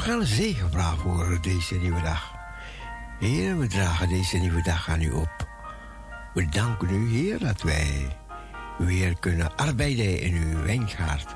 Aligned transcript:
We 0.00 0.06
gaan 0.06 0.20
een 0.20 0.26
zegen 0.26 0.70
vragen 0.70 0.98
voor 0.98 1.38
deze 1.40 1.74
nieuwe 1.74 2.02
dag. 2.02 2.34
Heer, 3.18 3.58
we 3.58 3.66
dragen 3.66 4.08
deze 4.08 4.36
nieuwe 4.36 4.62
dag 4.62 4.88
aan 4.88 5.02
u 5.02 5.10
op. 5.10 5.48
We 6.34 6.48
danken 6.48 6.90
u, 6.90 7.08
Heer, 7.08 7.38
dat 7.38 7.62
wij 7.62 8.16
weer 8.78 9.18
kunnen 9.18 9.56
arbeiden 9.56 10.20
in 10.20 10.34
uw 10.34 10.62
wijngaard. 10.62 11.34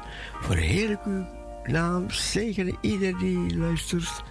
Heer, 0.49 0.99
uw 1.05 1.27
naam 1.65 2.11
zegenen 2.11 2.77
ieder 2.81 3.19
die 3.19 3.57
luistert. 3.57 4.23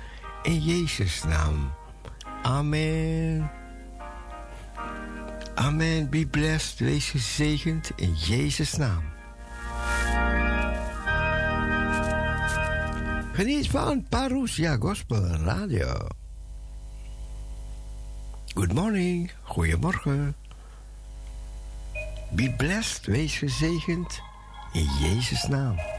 In 0.43 0.59
Jezus' 0.59 1.23
naam. 1.23 1.73
Amen. 2.41 3.51
Amen. 5.55 6.09
Be 6.09 6.27
blessed. 6.27 6.79
Wees 6.79 7.09
gezegend 7.09 7.91
in 7.95 8.13
Jezus' 8.13 8.77
naam. 8.77 9.12
Geniet 13.33 13.67
van 13.69 14.05
Parousia 14.09 14.75
Gospel 14.77 15.25
Radio. 15.25 16.07
Good 18.53 18.73
morning. 18.73 19.31
Goedemorgen. 19.41 20.35
Be 22.31 22.53
blessed. 22.57 23.05
Wees 23.05 23.37
gezegend 23.37 24.21
in 24.73 24.87
Jezus' 24.99 25.47
naam. 25.47 25.92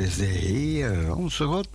Is 0.00 0.16
de 0.16 0.24
Heer, 0.24 1.14
onze 1.14 1.44
God. 1.44 1.68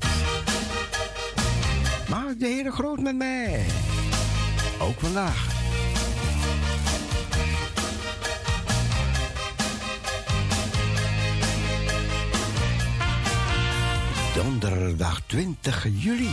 Maak 2.09 2.39
de 2.39 2.45
Heer 2.45 2.71
groot 2.71 2.99
met 2.99 3.15
mij. 3.15 3.65
Ook 4.79 4.99
vandaag. 4.99 5.47
Donderdag 14.33 15.21
20 15.27 15.87
juli. 15.91 16.31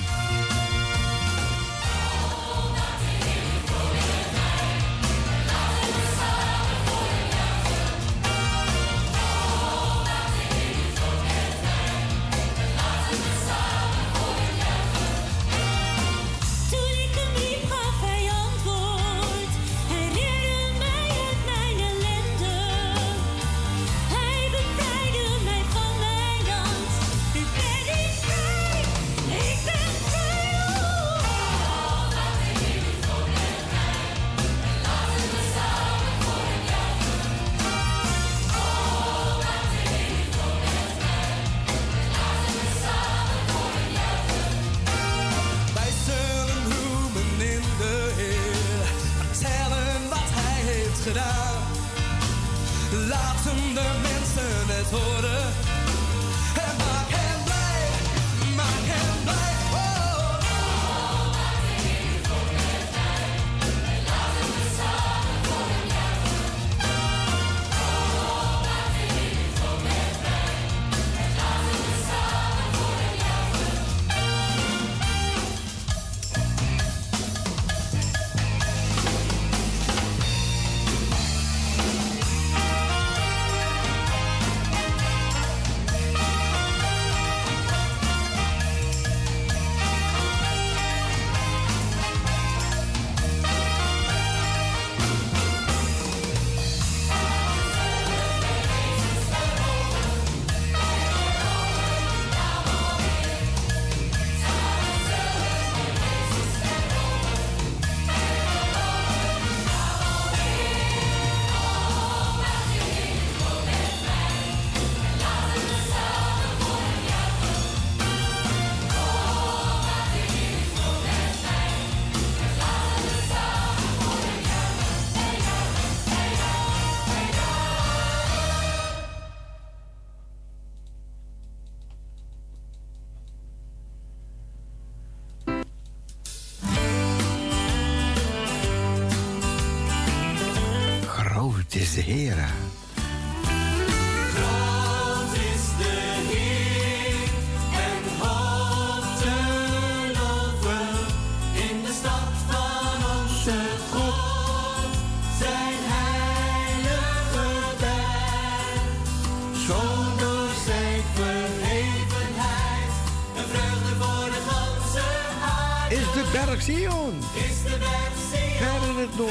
Is 169.12 169.26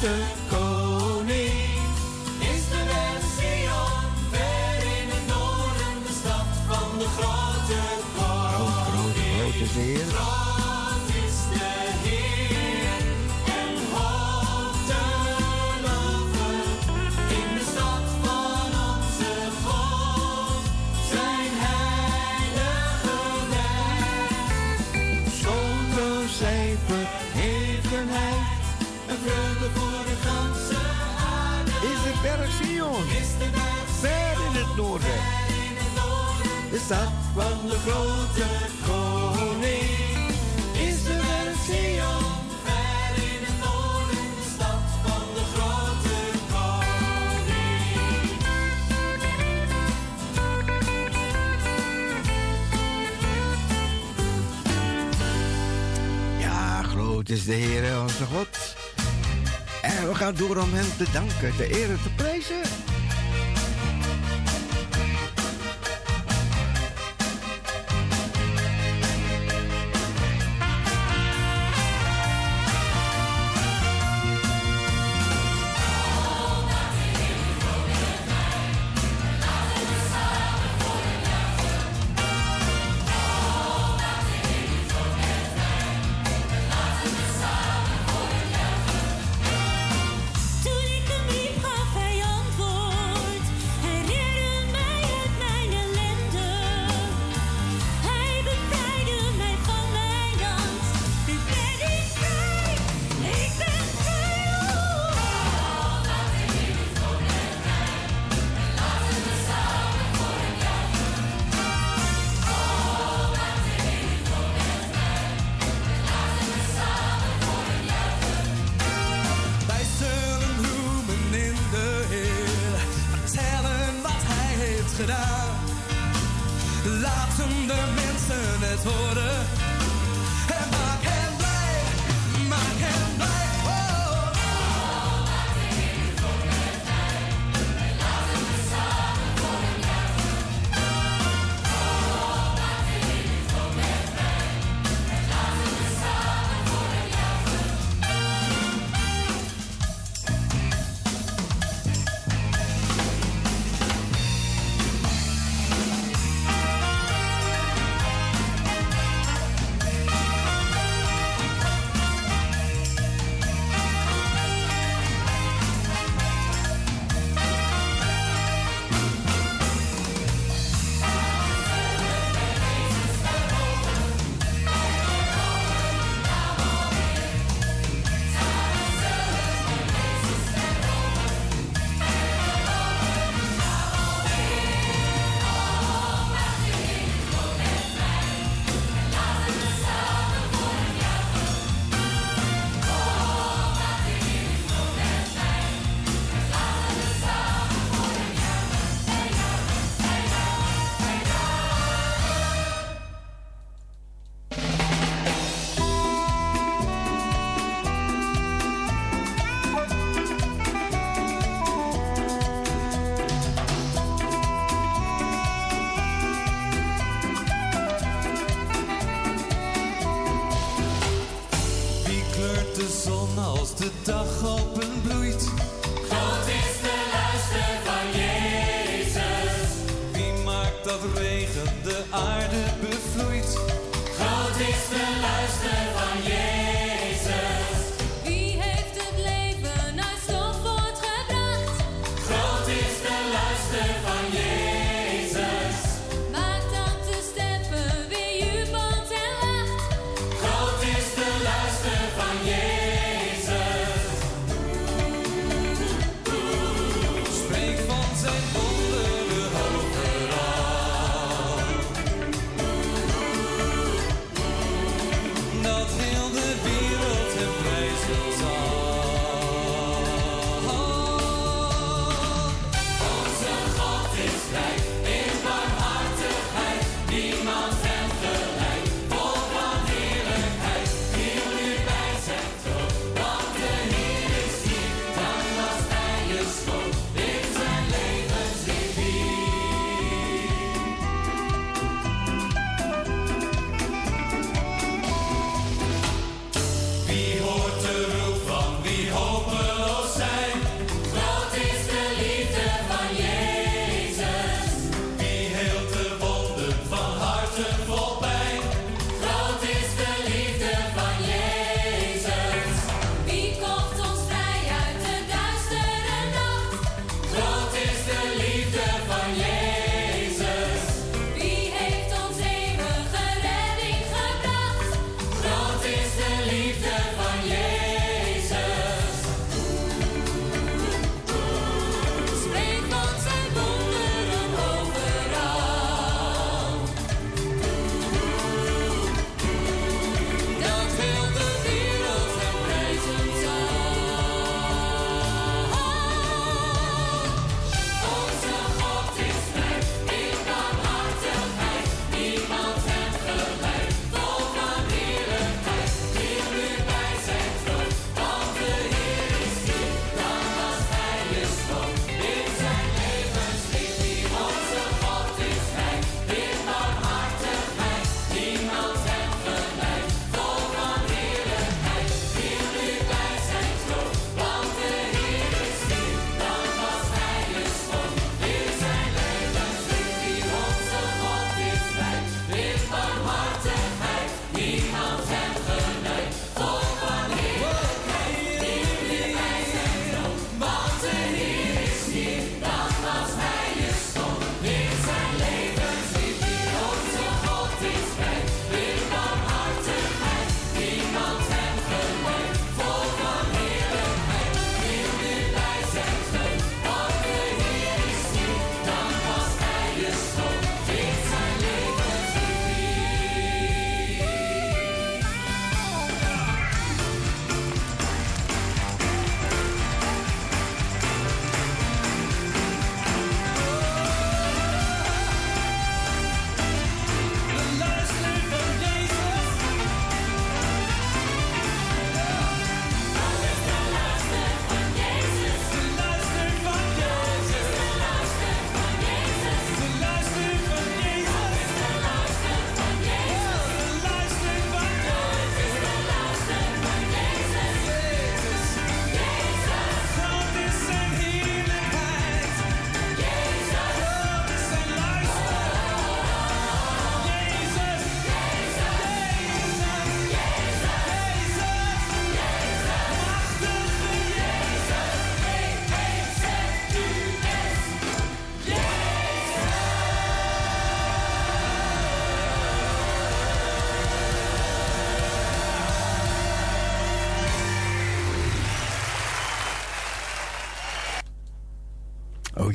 de 0.00 0.29
Heer 57.54 58.00
onze 58.02 58.24
God. 58.24 58.76
En 59.82 60.08
we 60.08 60.14
gaan 60.14 60.34
door 60.34 60.56
om 60.56 60.72
hem 60.72 60.96
te 60.98 61.06
danken, 61.12 61.56
te 61.56 61.66
eren, 61.66 62.02
te 62.02 62.10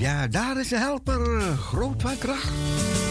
ja, 0.05 0.27
daar 0.27 0.59
is 0.59 0.67
de 0.67 0.77
helper, 0.77 1.41
groot 1.57 2.01
van 2.01 2.17
kracht. 2.17 3.04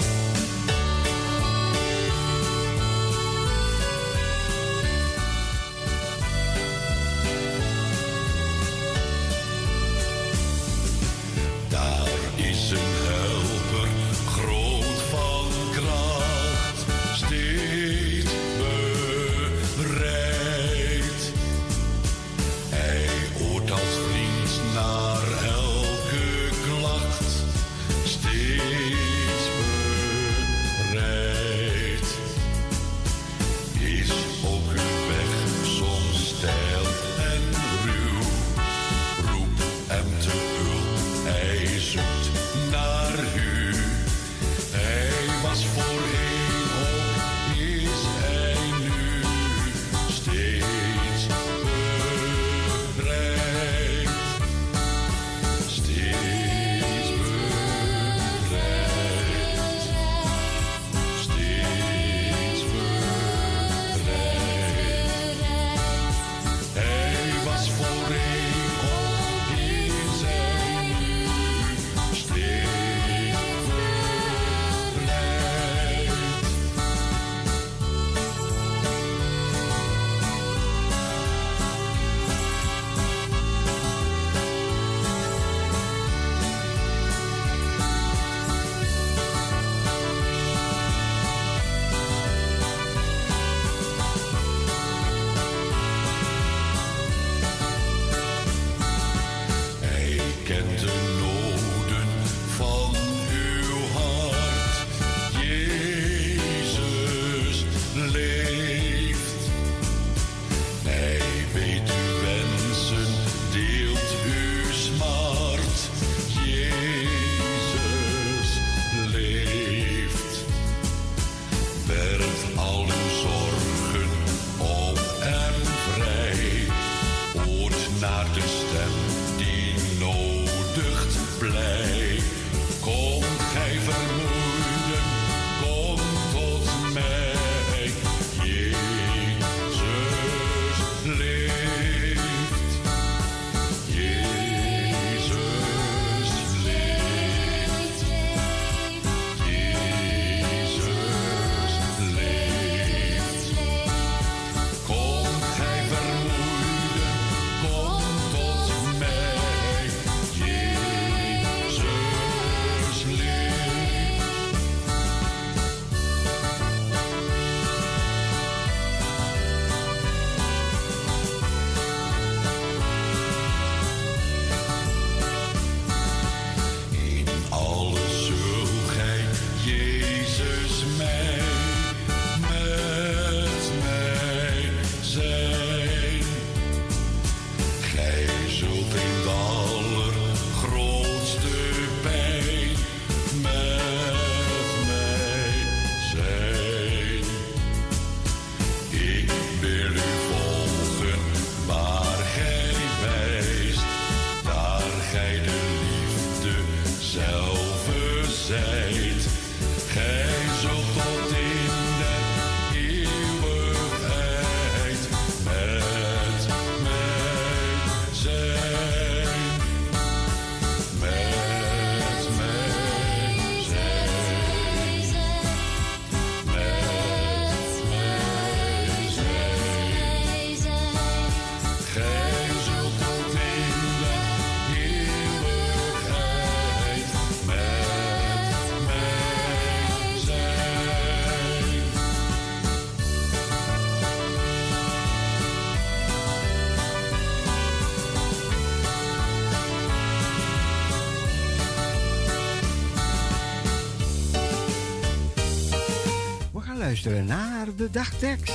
Luisteren 256.95 257.27
naar 257.27 257.75
de 257.77 257.91
dagtekst. 257.91 258.53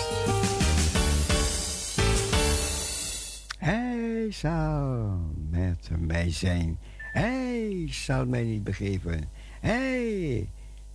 Hij 3.58 4.28
zal 4.32 5.20
met 5.50 5.90
mij 5.98 6.32
zijn. 6.32 6.80
Hij 7.12 7.88
zal 7.90 8.26
mij 8.26 8.44
niet 8.44 8.64
begeven. 8.64 9.30
Hij 9.60 10.50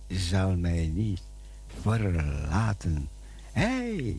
zal 0.07 0.55
mij 0.55 0.91
niet 0.93 1.21
verlaten. 1.81 3.09
Hij 3.51 4.15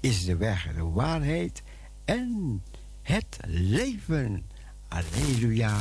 is 0.00 0.24
de 0.24 0.36
weg, 0.36 0.74
de 0.74 0.82
waarheid 0.84 1.62
en 2.04 2.62
het 3.02 3.38
leven. 3.46 4.44
Halleluja, 4.88 5.80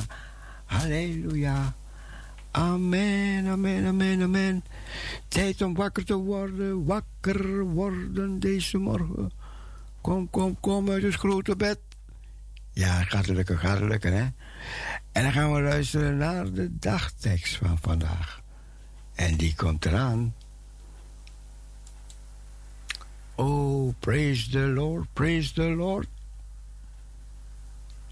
halleluja. 0.65 1.75
Amen, 2.55 3.47
amen, 3.47 3.85
amen, 3.85 4.21
amen. 4.21 4.63
Tijd 5.27 5.61
om 5.61 5.75
wakker 5.75 6.05
te 6.05 6.15
worden, 6.15 6.85
wakker 6.85 7.63
worden 7.63 8.39
deze 8.39 8.77
morgen. 8.77 9.31
Kom, 10.01 10.29
kom, 10.29 10.59
kom 10.59 10.89
uit 10.89 11.03
het 11.03 11.15
grote 11.15 11.55
bed. 11.55 11.79
Ja, 12.71 13.03
gaat 13.03 13.27
lukken, 13.27 13.57
gaat 13.57 13.79
lukken, 13.79 14.13
hè? 14.13 14.27
En 15.11 15.23
dan 15.23 15.31
gaan 15.31 15.53
we 15.53 15.61
luisteren 15.61 16.17
naar 16.17 16.51
de 16.51 16.77
dagtekst 16.77 17.55
van 17.55 17.77
vandaag. 17.81 18.41
En 19.15 19.37
die 19.37 19.55
komt 19.55 19.85
eraan. 19.85 20.35
Oh, 23.35 23.93
praise 23.99 24.49
the 24.49 24.67
Lord, 24.67 25.07
praise 25.13 25.53
the 25.53 25.69
Lord. 25.69 26.07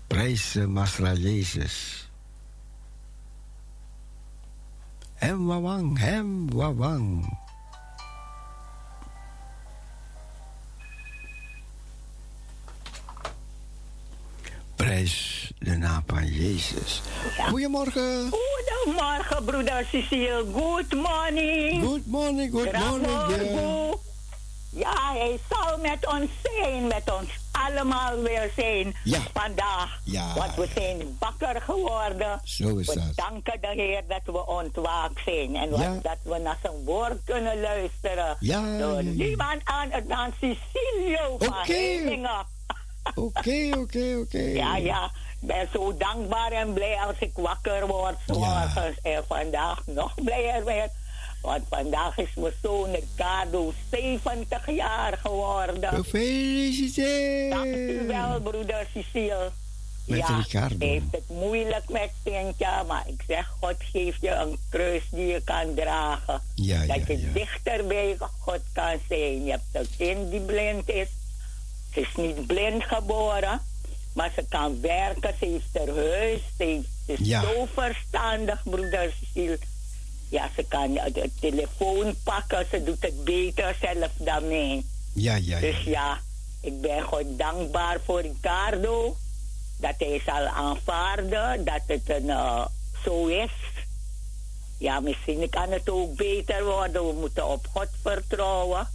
Prijs 0.07 0.53
Masra 0.53 1.13
Jezus. 1.13 2.07
Hem 5.23 5.47
wawang, 5.47 5.95
hem 5.99 6.51
wawang. 6.51 7.23
Prijs 14.75 15.51
de 15.59 15.77
naam 15.77 16.03
van 16.07 16.27
Jezus. 16.27 17.01
Goedemorgen. 17.37 18.29
Goedemorgen, 18.31 19.45
broeder 19.45 19.85
Cecile. 19.85 20.45
Good 20.53 20.93
morning. 20.93 21.83
Good 21.83 22.05
morning, 22.05 22.51
good 22.51 22.73
morning. 22.73 23.29
Yeah. 23.29 24.12
Ja, 24.73 25.13
hij 25.13 25.39
zal 25.49 25.77
met 25.77 26.07
ons 26.07 26.29
zijn, 26.43 26.87
met 26.87 27.11
ons 27.19 27.29
allemaal 27.51 28.21
weer 28.21 28.51
zijn 28.55 28.95
ja. 29.03 29.19
vandaag. 29.33 29.99
Ja. 30.03 30.33
Want 30.33 30.55
we 30.55 30.67
zijn 30.75 31.17
wakker 31.19 31.61
geworden. 31.61 32.41
Zo 32.43 32.77
is 32.77 32.87
we 32.87 32.95
dat. 32.95 33.15
danken 33.15 33.61
de 33.61 33.67
Heer 33.67 34.03
dat 34.07 34.21
we 34.25 34.47
ontwaakt 34.47 35.19
zijn 35.25 35.55
en 35.55 35.69
ja. 35.69 35.99
dat 36.01 36.17
we 36.23 36.37
naar 36.37 36.57
zijn 36.61 36.83
woord 36.85 37.23
kunnen 37.25 37.61
luisteren. 37.61 38.37
Ja. 38.39 38.77
Door 38.77 39.03
niemand 39.03 39.61
aan 39.63 39.89
dan 40.07 40.33
Cecilio 40.39 41.37
van 41.39 41.55
Oké, 43.13 43.29
oké, 43.29 43.69
oké, 43.77 44.17
oké. 44.21 44.41
Ja, 44.63 44.77
ja. 44.77 45.11
Ik 45.41 45.47
ben 45.47 45.67
zo 45.73 45.97
dankbaar 45.97 46.51
en 46.51 46.73
blij 46.73 46.97
als 46.97 47.15
ik 47.19 47.31
wakker 47.33 47.87
word. 47.87 48.15
Morgens 48.27 48.95
ja. 49.03 49.11
en 49.11 49.23
vandaag 49.27 49.85
nog 49.85 50.13
blijer 50.23 50.65
weer. 50.65 50.89
Want 51.43 51.63
vandaag 51.69 52.17
is 52.17 52.29
mijn 52.35 52.53
zoon 52.61 52.91
Ricardo 52.91 53.73
70 53.91 54.71
jaar 54.75 55.17
geworden. 55.17 55.89
Gefeliciteerd. 55.93 57.51
Dank 57.51 57.65
u 57.75 58.07
wel, 58.07 58.41
broeder 58.41 58.87
Cecile. 58.93 59.51
Met 60.05 60.17
ja, 60.17 60.37
Ricardo. 60.37 60.75
Hij 60.79 60.87
heeft 60.87 61.11
het 61.11 61.29
moeilijk 61.29 61.89
met 61.89 62.09
Sintja, 62.23 62.83
maar 62.83 63.03
ik 63.07 63.23
zeg, 63.27 63.53
God 63.61 63.75
geeft 63.77 64.21
je 64.21 64.29
een 64.29 64.57
kruis 64.69 65.03
die 65.11 65.25
je 65.25 65.41
kan 65.43 65.73
dragen. 65.75 66.41
Ja, 66.55 66.85
dat 66.85 66.95
ja, 66.95 67.03
je 67.07 67.21
ja. 67.21 67.27
dichter 67.33 67.85
bij 67.87 68.17
God 68.39 68.59
kan 68.73 68.97
zijn. 69.07 69.43
Je 69.43 69.51
hebt 69.51 69.63
een 69.71 69.87
kind 69.97 70.31
die 70.31 70.39
blind 70.41 70.89
is. 70.89 71.07
Ze 71.93 71.99
is 71.99 72.15
niet 72.15 72.47
blind 72.47 72.83
geboren, 72.83 73.61
maar 74.13 74.31
ze 74.35 74.45
kan 74.49 74.81
werken. 74.81 75.33
Ze 75.39 75.45
heeft 75.45 75.87
haar 75.87 75.95
huis. 75.95 76.41
Ze 76.57 76.81
is 77.05 77.17
Ja. 77.21 77.41
zo 77.41 77.67
verstandig, 77.73 78.63
broeder 78.63 79.13
Cecile. 79.21 79.57
Ja, 80.33 80.49
ze 80.55 80.65
kan 80.67 80.93
de 80.93 81.29
telefoon 81.39 82.15
pakken. 82.23 82.65
Ze 82.71 82.83
doet 82.83 83.01
het 83.01 83.23
beter 83.23 83.75
zelf 83.81 84.11
dan 84.17 84.47
mij. 84.47 84.83
Ja, 85.13 85.35
ja, 85.35 85.57
ja. 85.57 85.59
Dus 85.59 85.83
ja, 85.83 86.19
ik 86.61 86.81
ben 86.81 87.01
God 87.01 87.23
dankbaar 87.37 87.99
voor 88.05 88.21
Ricardo. 88.21 89.15
Dat 89.77 89.93
hij 89.97 90.21
zal 90.25 90.45
aanvaarden 90.45 91.65
dat 91.65 91.81
het 91.85 92.09
een, 92.09 92.29
eh, 92.29 92.65
zo 93.03 93.27
is. 93.27 93.51
Ja, 94.77 94.99
misschien 94.99 95.49
kan 95.49 95.71
het 95.71 95.89
ook 95.89 96.15
beter 96.15 96.65
worden. 96.65 97.07
We 97.07 97.13
moeten 97.13 97.47
op 97.47 97.67
God 97.73 97.89
vertrouwen. 98.01 98.87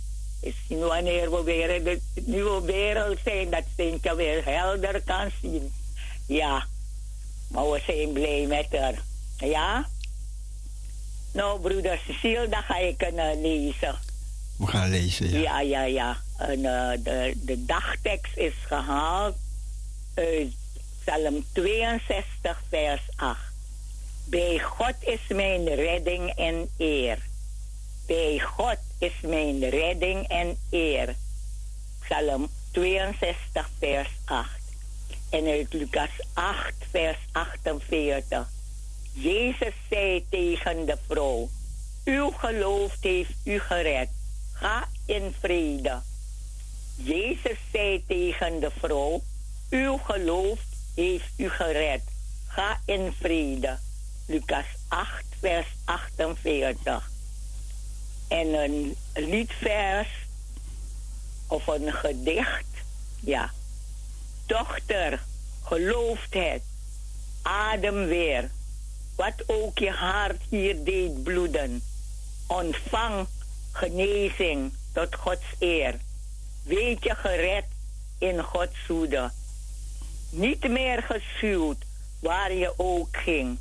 Misschien 0.42 0.79
wanneer 0.79 1.31
we 1.31 1.42
weer 1.42 1.70
in 1.70 1.85
de 1.85 2.01
nieuwe 2.24 2.62
wereld 2.62 3.18
zijn, 3.24 3.51
dat 3.51 3.64
Sintje 3.77 4.14
weer 4.14 4.44
helder 4.44 5.03
kan 5.03 5.31
zien. 5.42 5.72
Ja, 6.27 6.66
maar 7.48 7.70
we 7.70 7.83
zijn 7.87 8.12
blij 8.12 8.46
met 8.46 8.81
haar. 8.81 9.03
Ja? 9.37 9.88
Nou, 11.32 11.60
broeder 11.60 12.00
Cecile, 12.06 12.48
dan 12.48 12.62
ga 12.62 12.78
ik 12.78 13.02
een 13.02 13.14
uh, 13.14 13.42
lezen. 13.42 13.98
We 14.56 14.66
gaan 14.66 14.90
lezen, 14.90 15.30
ja. 15.30 15.38
Ja, 15.38 15.60
ja, 15.60 15.82
ja. 15.82 16.16
En, 16.38 16.58
uh, 16.58 16.90
de, 17.04 17.32
de 17.36 17.64
dagtekst 17.64 18.36
is 18.36 18.52
gehaald 18.66 19.36
uit 20.14 20.52
Psalm 21.04 21.44
62, 21.52 22.62
vers 22.68 23.02
8. 23.16 23.38
Bij 24.24 24.58
God 24.58 24.94
is 25.00 25.20
mijn 25.28 25.74
redding 25.74 26.30
en 26.30 26.68
eer. 26.78 27.18
Bij 28.06 28.38
God 28.38 28.78
is 28.98 29.12
mijn 29.22 29.68
redding 29.68 30.28
en 30.28 30.56
eer. 30.70 31.14
Psalm 32.00 32.48
62, 32.70 33.70
vers 33.78 34.08
8. 34.24 34.50
En 35.30 35.46
uit 35.46 35.72
Lucas 35.72 36.10
8, 36.32 36.74
vers 36.90 37.18
48. 37.32 38.48
Jezus 39.20 39.74
zei 39.90 40.24
tegen 40.28 40.87
de 40.87 40.96
vrouw: 41.09 41.48
Uw 42.04 42.31
geloof 42.31 42.96
heeft 43.00 43.35
u 43.44 43.59
gered. 43.59 44.09
Ga 44.52 44.88
in 45.07 45.35
vrede. 45.40 46.00
Jezus 46.96 47.59
zei 47.72 48.04
tegen 48.07 48.61
de 48.61 48.70
vrouw: 48.78 49.22
Uw 49.70 49.96
geloof 49.96 50.59
heeft 50.94 51.33
u 51.37 51.48
gered. 51.48 52.00
Ga 52.46 52.81
in 52.85 53.12
vrede. 53.12 53.78
Lucas 54.26 54.66
8, 54.88 55.24
vers 55.40 55.66
48. 55.85 57.11
En 58.28 58.54
een 58.54 58.96
liedvers 59.14 60.09
of 61.46 61.66
een 61.66 61.92
gedicht. 61.92 62.66
Ja. 63.20 63.50
Dochter, 64.46 65.22
gelooft 65.62 66.35
het. 66.35 66.62
Adem 67.42 68.07
weer. 68.07 68.50
Wat 69.18 69.42
ook 69.46 69.78
je 69.78 69.90
hart 69.90 70.42
hier 70.48 70.85
deed 70.85 71.22
bloeden. 71.22 71.83
Ontvang 72.46 73.26
genezing 73.72 74.72
tot 74.92 75.14
Gods 75.14 75.44
eer. 75.59 75.94
Weet 76.62 77.04
je 77.04 77.14
gered 77.14 77.64
in 78.18 78.42
Gods 78.42 78.87
hoede. 78.87 79.31
Niet 80.31 80.68
meer 80.68 81.02
geschuwd 81.02 81.85
waar 82.20 82.52
je 82.52 82.72
ook 82.76 83.16
ging. 83.16 83.59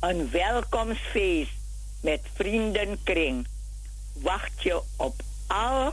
Een 0.00 0.30
welkomstfeest 0.30 1.52
met 2.00 2.20
vriendenkring. 2.34 3.46
Wacht 4.12 4.62
je 4.62 4.82
op 4.96 5.22
al, 5.46 5.92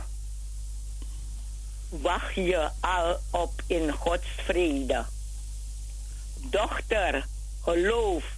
wacht 1.90 2.36
je 2.36 2.70
al 2.80 3.20
op 3.30 3.62
in 3.68 3.92
Gods 3.92 4.28
vrede. 4.46 5.06
Dochter, 6.36 7.26
geloof, 7.62 8.38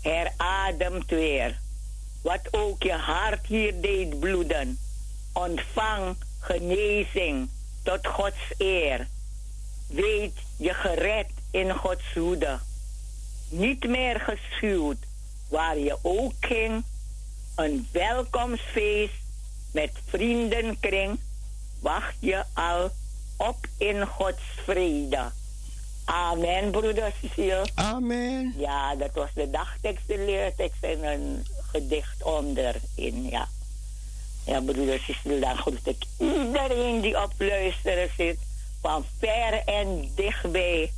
herademt 0.00 1.10
weer. 1.10 1.60
Wat 2.22 2.48
ook 2.50 2.82
je 2.82 2.92
hart 2.92 3.46
hier 3.46 3.80
deed 3.80 4.20
bloeden. 4.20 4.78
Ontvang 5.32 6.16
genezing 6.40 7.48
tot 7.82 8.06
Gods 8.06 8.52
eer. 8.58 9.08
Weet 9.86 10.38
je 10.56 10.74
gered 10.74 11.30
in 11.50 11.74
Gods 11.74 12.14
hoede. 12.14 12.58
Niet 13.48 13.88
meer 13.88 14.20
geschuwd 14.20 14.98
waar 15.48 15.78
je 15.78 15.98
ook 16.02 16.32
ging. 16.40 16.84
Een 17.56 17.88
welkomstfeest 17.92 19.22
met 19.72 19.90
vriendenkring. 20.06 21.20
Wacht 21.80 22.14
je 22.18 22.44
al 22.54 22.90
op 23.36 23.66
in 23.78 24.06
Gods 24.06 24.42
vrede. 24.64 25.30
Amen, 26.10 26.70
broeder 26.70 27.12
Cecile. 27.20 27.66
Amen. 27.74 28.54
Ja, 28.56 28.94
dat 28.94 29.10
was 29.14 29.28
de 29.34 29.50
dagtekst, 29.50 30.06
de 30.06 30.18
leertekst 30.18 30.82
en 30.82 31.04
een 31.04 31.46
gedicht 31.70 32.22
onderin, 32.22 33.28
ja. 33.28 33.48
Ja, 34.44 34.60
broeder 34.60 34.98
Cecile, 34.98 35.38
dan 35.38 35.56
groet 35.56 35.86
ik 35.86 36.04
iedereen 36.18 37.00
die 37.00 37.22
op 37.22 37.32
luisteren 37.38 38.10
zit. 38.16 38.38
Van 38.80 39.04
ver 39.18 39.62
en 39.64 40.10
dichtbij. 40.14 40.92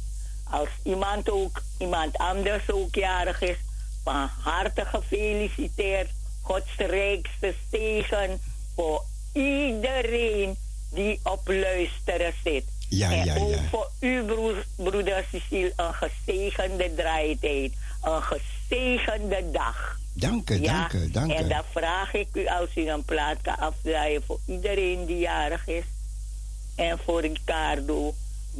Als 0.51 0.69
iemand 0.83 1.31
ook, 1.31 1.63
iemand 1.79 2.19
anders 2.19 2.71
ook 2.71 2.95
jarig 2.95 3.41
is, 3.43 3.57
van 4.05 4.31
harte 4.43 4.85
gefeliciteerd. 4.85 6.11
Gods 6.43 6.77
rijkste 6.77 7.55
zegen 7.71 8.41
voor 8.75 9.05
iedereen 9.33 10.57
die 10.91 11.21
op 11.23 11.49
luisteren 11.49 12.35
zit. 12.45 12.65
Ja, 12.97 13.13
en 13.13 13.25
ja, 13.25 13.37
ook 13.37 13.51
ja. 13.55 13.63
voor 13.71 13.91
u, 14.01 14.23
broer, 14.25 14.65
broeder 14.77 15.25
Cecile, 15.31 15.73
een 15.77 15.95
gezegende 15.95 16.95
draaitijd. 16.95 17.73
Een 18.03 18.23
gezegende 18.23 19.51
dag. 19.51 19.99
Dank 20.15 20.51
u, 20.51 20.63
Ja, 20.63 20.79
dank 20.79 20.93
u, 20.93 21.11
dank 21.11 21.33
En 21.33 21.45
u. 21.45 21.49
dan 21.49 21.63
vraag 21.71 22.15
ik 22.15 22.29
u 22.33 22.47
als 22.47 22.69
u 22.77 22.89
een 22.89 23.05
plaat 23.05 23.37
kan 23.43 23.57
afdraaien 23.59 24.23
voor 24.27 24.39
iedereen 24.47 25.07
die 25.07 25.19
jarig 25.19 25.67
is. 25.69 25.85
En 26.75 26.99
voor 27.05 27.21
Ricardo. 27.21 28.15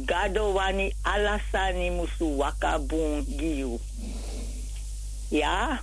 Gado 0.05 0.53
wani 0.53 0.93
alasani 1.01 1.89
musu 1.89 2.35
wakabun. 2.35 3.25
Ja? 5.27 5.81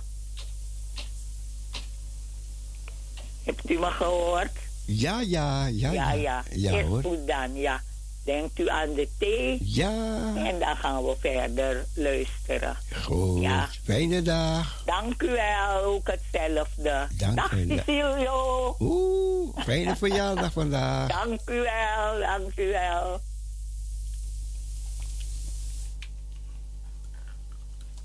Hebt 3.43 3.69
u 3.69 3.79
me 3.79 3.91
gehoord? 3.91 4.51
Ja, 4.85 5.21
ja, 5.21 5.65
ja, 5.67 5.91
ja. 5.91 6.11
ja. 6.11 6.13
ja. 6.13 6.43
Ja, 6.51 6.77
Is 6.79 6.85
hoor. 6.85 7.01
goed 7.03 7.27
dan, 7.27 7.55
ja. 7.55 7.81
Denkt 8.23 8.59
u 8.59 8.69
aan 8.69 8.93
de 8.93 9.09
thee? 9.17 9.57
Ja. 9.63 10.35
En 10.35 10.59
dan 10.59 10.75
gaan 10.75 11.03
we 11.03 11.15
verder 11.19 11.85
luisteren. 11.93 12.77
Goed. 13.03 13.41
Ja. 13.41 13.67
Fijne 13.83 14.21
dag. 14.21 14.83
Dank 14.85 15.21
u 15.21 15.29
wel. 15.29 15.83
Ook 15.83 16.07
hetzelfde. 16.07 17.07
Dank 17.17 17.35
dag, 17.35 17.49
Cecilio. 17.49 18.75
Oeh, 18.79 19.63
fijne 19.63 19.95
verjaardag 19.95 20.51
vandaag. 20.51 21.07
Dank 21.09 21.49
u 21.49 21.53
wel. 21.61 22.19
Dank 22.19 22.57
u 22.57 22.67
wel. 22.67 23.19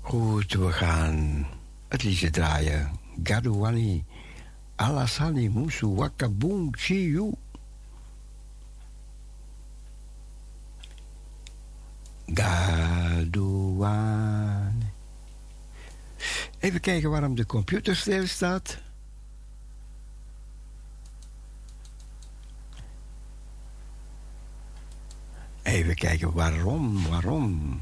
Goed, 0.01 0.53
we 0.53 0.71
gaan 0.71 1.47
het 1.87 2.03
liedje 2.03 2.29
draaien. 2.29 2.99
Gadouani. 3.23 4.05
Alasani 4.75 5.49
Musu 5.49 5.87
Wakabung 5.87 6.75
Chiyu. 6.77 7.31
Gadouane. 12.33 13.95
Even 16.59 16.79
kijken 16.79 17.09
waarom 17.09 17.35
de 17.35 17.45
computer 17.45 17.95
stil 17.95 18.27
staat. 18.27 18.77
Even 25.61 25.95
kijken 25.95 26.33
waarom, 26.33 27.07
waarom. 27.07 27.81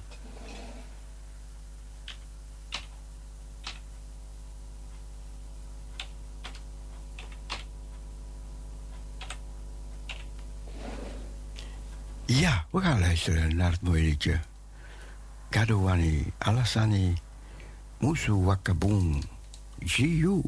Ja, 12.27 12.65
we 12.71 12.81
gaan 12.81 12.99
luisteren 12.99 13.55
naar 13.55 13.71
het 13.71 13.81
mooie 13.81 14.01
liedje. 14.01 14.39
Gadouani, 15.49 16.31
Alasani, 16.37 17.13
Musu 17.99 18.33
Wakabung, 18.33 19.23
Jiu. 19.79 20.41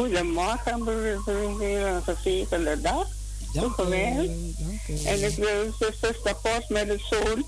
Goedemorgen, 0.00 0.84
weer 1.58 1.86
een 1.86 2.02
gezegende 2.02 2.80
dag. 2.80 3.08
Dank 3.52 3.78
u. 3.78 3.92
En 5.04 5.24
ik 5.24 5.34
wil 5.34 5.72
zuster 5.78 6.36
Post 6.42 6.68
met 6.68 6.86
de 6.86 6.98
zoon 7.10 7.44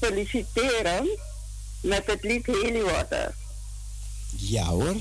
feliciteren 0.00 1.08
met 1.80 2.02
het 2.06 2.22
lied 2.22 2.46
Haley 2.46 2.82
Water. 2.82 3.34
Ja 4.36 4.64
hoor. 4.64 4.94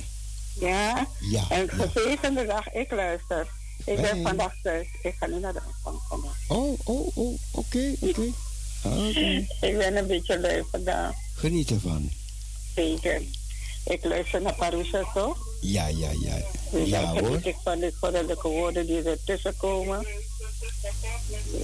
Ja. 0.60 1.08
ja 1.20 1.50
en 1.50 1.70
gezegende 1.70 2.46
dag, 2.46 2.72
ik 2.72 2.92
luister. 2.92 3.48
Ik 3.86 4.02
ben 4.02 4.22
vandaag 4.22 4.54
thuis. 4.64 4.88
Ik 5.02 5.16
ga 5.20 5.26
niet 5.26 5.42
naar 5.42 5.54
de 5.54 5.62
opvang 5.68 6.00
komen. 6.10 6.32
Oh, 6.48 6.80
oh, 6.84 7.18
oh, 7.18 7.40
oké, 7.52 7.96
oké. 8.08 8.34
ik 9.62 9.78
ben 9.78 9.98
een 9.98 10.08
beetje 10.08 10.40
lui 10.40 10.64
vandaag. 10.72 11.14
Geniet 11.36 11.72
ervan. 11.72 12.10
Zeker. 12.76 13.22
Ik 13.86 14.04
luister 14.04 14.42
naar 14.42 14.56
Parousia, 14.56 15.12
toch? 15.14 15.38
Ja, 15.62 15.88
ja, 15.88 16.10
ja. 16.22 16.38
Dus 16.70 16.90
ja, 16.90 17.14
hoor. 17.14 17.40
ik 17.44 17.56
van 17.64 17.80
de 17.80 17.94
goddelijke 18.00 18.48
woorden 18.48 18.88
die 18.88 19.04
er 19.04 19.24
tussen 19.24 19.58
komen. 19.58 20.08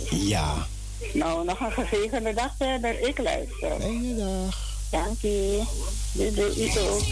Ja. 0.10 0.68
Nou, 1.14 1.46
nog 1.46 1.60
een 1.60 1.72
gezegende 1.72 2.34
dag 2.34 2.56
verder. 2.58 3.08
Ik 3.08 3.18
luister. 3.18 3.80
Fijne 3.80 4.16
dag. 4.16 4.70
Dank 4.92 5.24
u. 5.24 5.60
Dit 6.12 6.36
doe 6.36 6.56
ik 6.56 6.78
ook. 6.78 7.04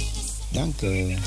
Dank 0.49 0.81
u. 0.81 1.17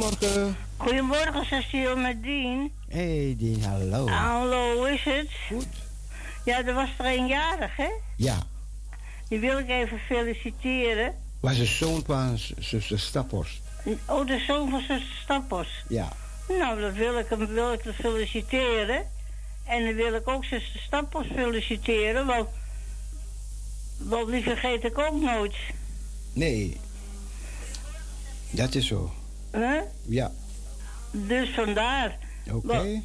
Goedemorgen. 0.00 0.56
Goedemorgen, 0.76 1.44
Cecile 1.44 1.96
met 1.96 2.22
Dien. 2.22 2.72
Hey 2.88 3.34
Dien, 3.38 3.62
hallo. 3.62 4.08
Hallo, 4.08 4.76
hoe 4.76 4.90
is 4.90 5.04
het? 5.04 5.28
Goed. 5.48 5.66
Ja, 6.44 6.64
er 6.64 6.74
was 6.74 6.88
er 6.98 7.04
eenjarig, 7.04 7.76
hè? 7.76 7.88
Ja. 8.16 8.42
Die 9.28 9.38
wil 9.38 9.58
ik 9.58 9.68
even 9.68 9.98
feliciteren. 9.98 11.14
Was 11.40 11.56
de 11.56 11.64
zoon 11.64 12.02
van 12.06 12.38
zuster 12.58 12.98
Staphorst. 12.98 13.60
Oh, 14.06 14.26
de 14.26 14.44
zoon 14.46 14.70
van 14.70 14.80
zuster 14.80 15.16
Staphorst. 15.22 15.84
Ja. 15.88 16.12
Nou, 16.48 16.80
dan 16.80 16.92
wil 16.92 17.18
ik 17.18 17.26
hem 17.28 17.46
wil 17.46 17.72
ik 17.72 17.80
feliciteren. 17.94 19.06
En 19.64 19.84
dan 19.84 19.94
wil 19.94 20.14
ik 20.14 20.28
ook 20.28 20.44
zuster 20.44 20.80
Staphorst 20.80 21.30
feliciteren, 21.32 22.26
want, 22.26 22.48
want 23.98 24.30
die 24.30 24.42
vergeet 24.42 24.84
ik 24.84 24.98
ook 24.98 25.20
nooit. 25.20 25.54
Nee. 26.32 26.80
Dat 28.50 28.74
is 28.74 28.86
zo. 28.86 29.12
Huh? 29.52 29.80
Ja. 30.06 30.32
Dus 31.10 31.50
vandaar. 31.54 32.18
Oké. 32.52 33.02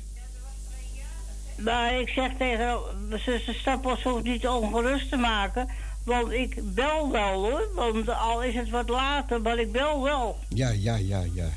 Maar, 1.57 1.99
ik 1.99 2.09
zeg 2.09 2.31
tegen 2.37 2.79
zuster 3.09 3.53
Stappels 3.53 4.03
hoeft 4.03 4.23
niet 4.23 4.47
ongerust 4.47 5.09
te 5.09 5.17
maken. 5.17 5.69
Want 6.03 6.31
ik 6.31 6.73
bel 6.73 7.11
wel 7.11 7.33
hoor. 7.33 7.69
Want 7.75 8.09
al 8.09 8.43
is 8.43 8.55
het 8.55 8.69
wat 8.69 8.89
later, 8.89 9.41
maar 9.41 9.57
ik 9.57 9.71
bel 9.71 10.01
wel. 10.01 10.39
Ja, 10.49 10.69
ja, 10.69 10.95
ja, 10.95 11.23
ja. 11.33 11.49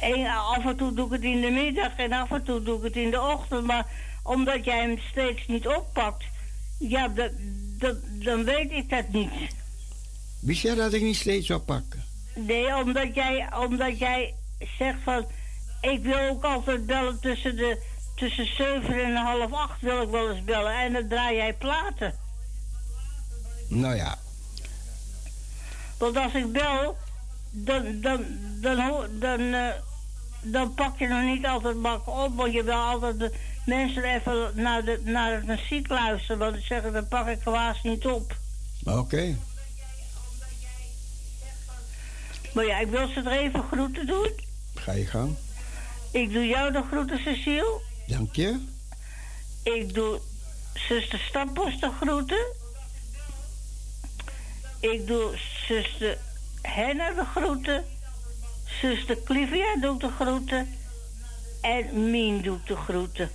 En 0.00 0.26
af 0.26 0.64
en 0.64 0.76
toe 0.76 0.94
doe 0.94 1.06
ik 1.06 1.12
het 1.12 1.22
in 1.22 1.40
de 1.40 1.50
middag 1.50 1.96
en 1.96 2.12
af 2.12 2.30
en 2.30 2.42
toe 2.42 2.62
doe 2.62 2.76
ik 2.76 2.82
het 2.82 2.96
in 2.96 3.10
de 3.10 3.20
ochtend. 3.20 3.66
Maar 3.66 3.86
omdat 4.22 4.64
jij 4.64 4.80
hem 4.80 4.98
steeds 5.10 5.46
niet 5.46 5.66
oppakt, 5.66 6.24
ja, 6.78 7.08
dat, 7.08 7.30
dat, 7.78 7.96
dan 8.04 8.44
weet 8.44 8.70
ik 8.70 8.90
dat 8.90 9.08
niet. 9.08 9.30
Wist 10.40 10.62
jij 10.62 10.74
dat 10.74 10.92
ik 10.92 11.02
niet 11.02 11.16
steeds 11.16 11.50
oppak? 11.50 11.84
Nee, 12.34 12.76
omdat 12.76 13.14
jij, 13.14 13.48
omdat 13.58 13.98
jij 13.98 14.34
zegt 14.78 14.98
van... 15.04 15.26
ik 15.80 16.02
wil 16.02 16.28
ook 16.28 16.44
altijd 16.44 16.86
bellen 16.86 17.20
tussen 17.20 17.56
de 17.56 17.88
tussen 18.20 18.46
7 18.56 19.04
en 19.04 19.16
half 19.16 19.52
8 19.52 19.80
wil 19.80 20.02
ik 20.02 20.08
wel 20.10 20.30
eens 20.30 20.44
bellen. 20.44 20.80
En 20.80 20.92
dan 20.92 21.08
draai 21.08 21.36
jij 21.36 21.54
platen. 21.54 22.14
Nou 23.68 23.96
ja. 23.96 24.18
Want 25.98 26.16
als 26.16 26.34
ik 26.34 26.52
bel, 26.52 26.96
dan, 27.50 28.00
dan, 28.00 28.24
dan, 28.60 28.76
dan, 28.76 29.06
dan, 29.18 29.40
uh, 29.40 29.68
dan 30.42 30.74
pak 30.74 30.98
je 30.98 31.08
nog 31.08 31.22
niet 31.22 31.46
altijd 31.46 31.82
bak 31.82 32.08
op. 32.08 32.36
Want 32.36 32.52
je 32.52 32.62
wil 32.62 32.74
altijd 32.74 33.18
de 33.18 33.32
mensen 33.66 34.04
even 34.04 34.52
naar, 34.54 34.84
de, 34.84 35.00
naar 35.04 35.32
het 35.32 35.46
muziek 35.46 35.88
luisteren. 35.88 36.38
Want 36.38 36.56
ik 36.56 36.64
zeg, 36.64 36.92
dan 36.92 37.08
pak 37.08 37.26
ik 37.26 37.38
helaas 37.44 37.82
niet 37.82 38.06
op. 38.06 38.36
Oké. 38.84 38.98
Okay. 38.98 39.36
Maar 42.52 42.66
ja, 42.66 42.78
ik 42.78 42.88
wil 42.88 43.08
ze 43.08 43.20
er 43.20 43.38
even 43.38 43.62
groeten 43.62 44.06
doen. 44.06 44.30
Ga 44.74 44.92
je 44.92 45.06
gang. 45.06 45.36
Ik 46.12 46.32
doe 46.32 46.46
jou 46.46 46.72
de 46.72 46.82
groeten, 46.82 47.18
Cecile. 47.18 47.80
Dank 48.06 48.34
je. 48.34 48.60
Ik 49.62 49.94
doe 49.94 50.20
zuster 50.74 51.18
Stampos 51.18 51.80
de 51.80 51.90
groeten. 52.00 52.46
Ik 54.80 55.06
doe 55.06 55.38
zuster 55.66 56.18
Henna 56.62 57.12
de 57.12 57.24
groeten. 57.24 57.84
Zuster 58.80 59.22
Clivia 59.24 59.76
doet 59.80 60.00
de 60.00 60.10
groeten. 60.10 60.74
En 61.60 62.10
Mien 62.10 62.42
doet 62.42 62.66
de 62.66 62.76
groeten. 62.76 63.30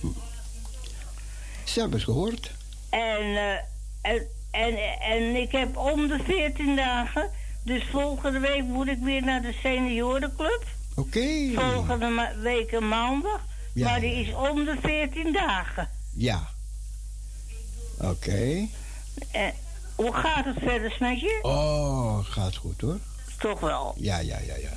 Hm. 0.00 0.06
Ze 1.64 1.80
hebben 1.80 1.98
het 1.98 2.08
gehoord. 2.08 2.50
En, 2.90 3.22
uh, 3.22 3.52
en, 4.02 4.26
en, 4.50 4.76
en 5.00 5.36
ik 5.36 5.52
heb 5.52 5.76
om 5.76 6.08
de 6.08 6.18
14 6.24 6.76
dagen... 6.76 7.30
Dus 7.62 7.84
volgende 7.90 8.38
week 8.38 8.62
moet 8.62 8.88
ik 8.88 8.98
weer 8.98 9.22
naar 9.22 9.42
de 9.42 9.54
seniorenclub. 9.62 10.64
Oké. 10.94 11.18
Okay. 11.18 11.52
Volgende 11.54 12.32
week 12.42 12.80
maandag. 12.80 13.40
Ja. 13.72 13.90
Maar 13.90 14.00
die 14.00 14.14
is 14.14 14.34
om 14.34 14.64
de 14.64 14.76
14 14.82 15.32
dagen. 15.32 15.88
Ja. 16.14 16.48
Oké. 17.96 18.08
Okay. 18.08 18.70
En 19.30 19.52
hoe 19.94 20.14
gaat 20.14 20.44
het 20.44 20.58
verder 20.58 20.96
met 21.00 21.20
je? 21.20 21.38
Oh, 21.42 22.18
gaat 22.24 22.56
goed 22.56 22.80
hoor. 22.80 22.98
Toch 23.38 23.60
wel? 23.60 23.94
Ja, 23.96 24.18
ja, 24.18 24.38
ja, 24.38 24.54
ja. 24.56 24.72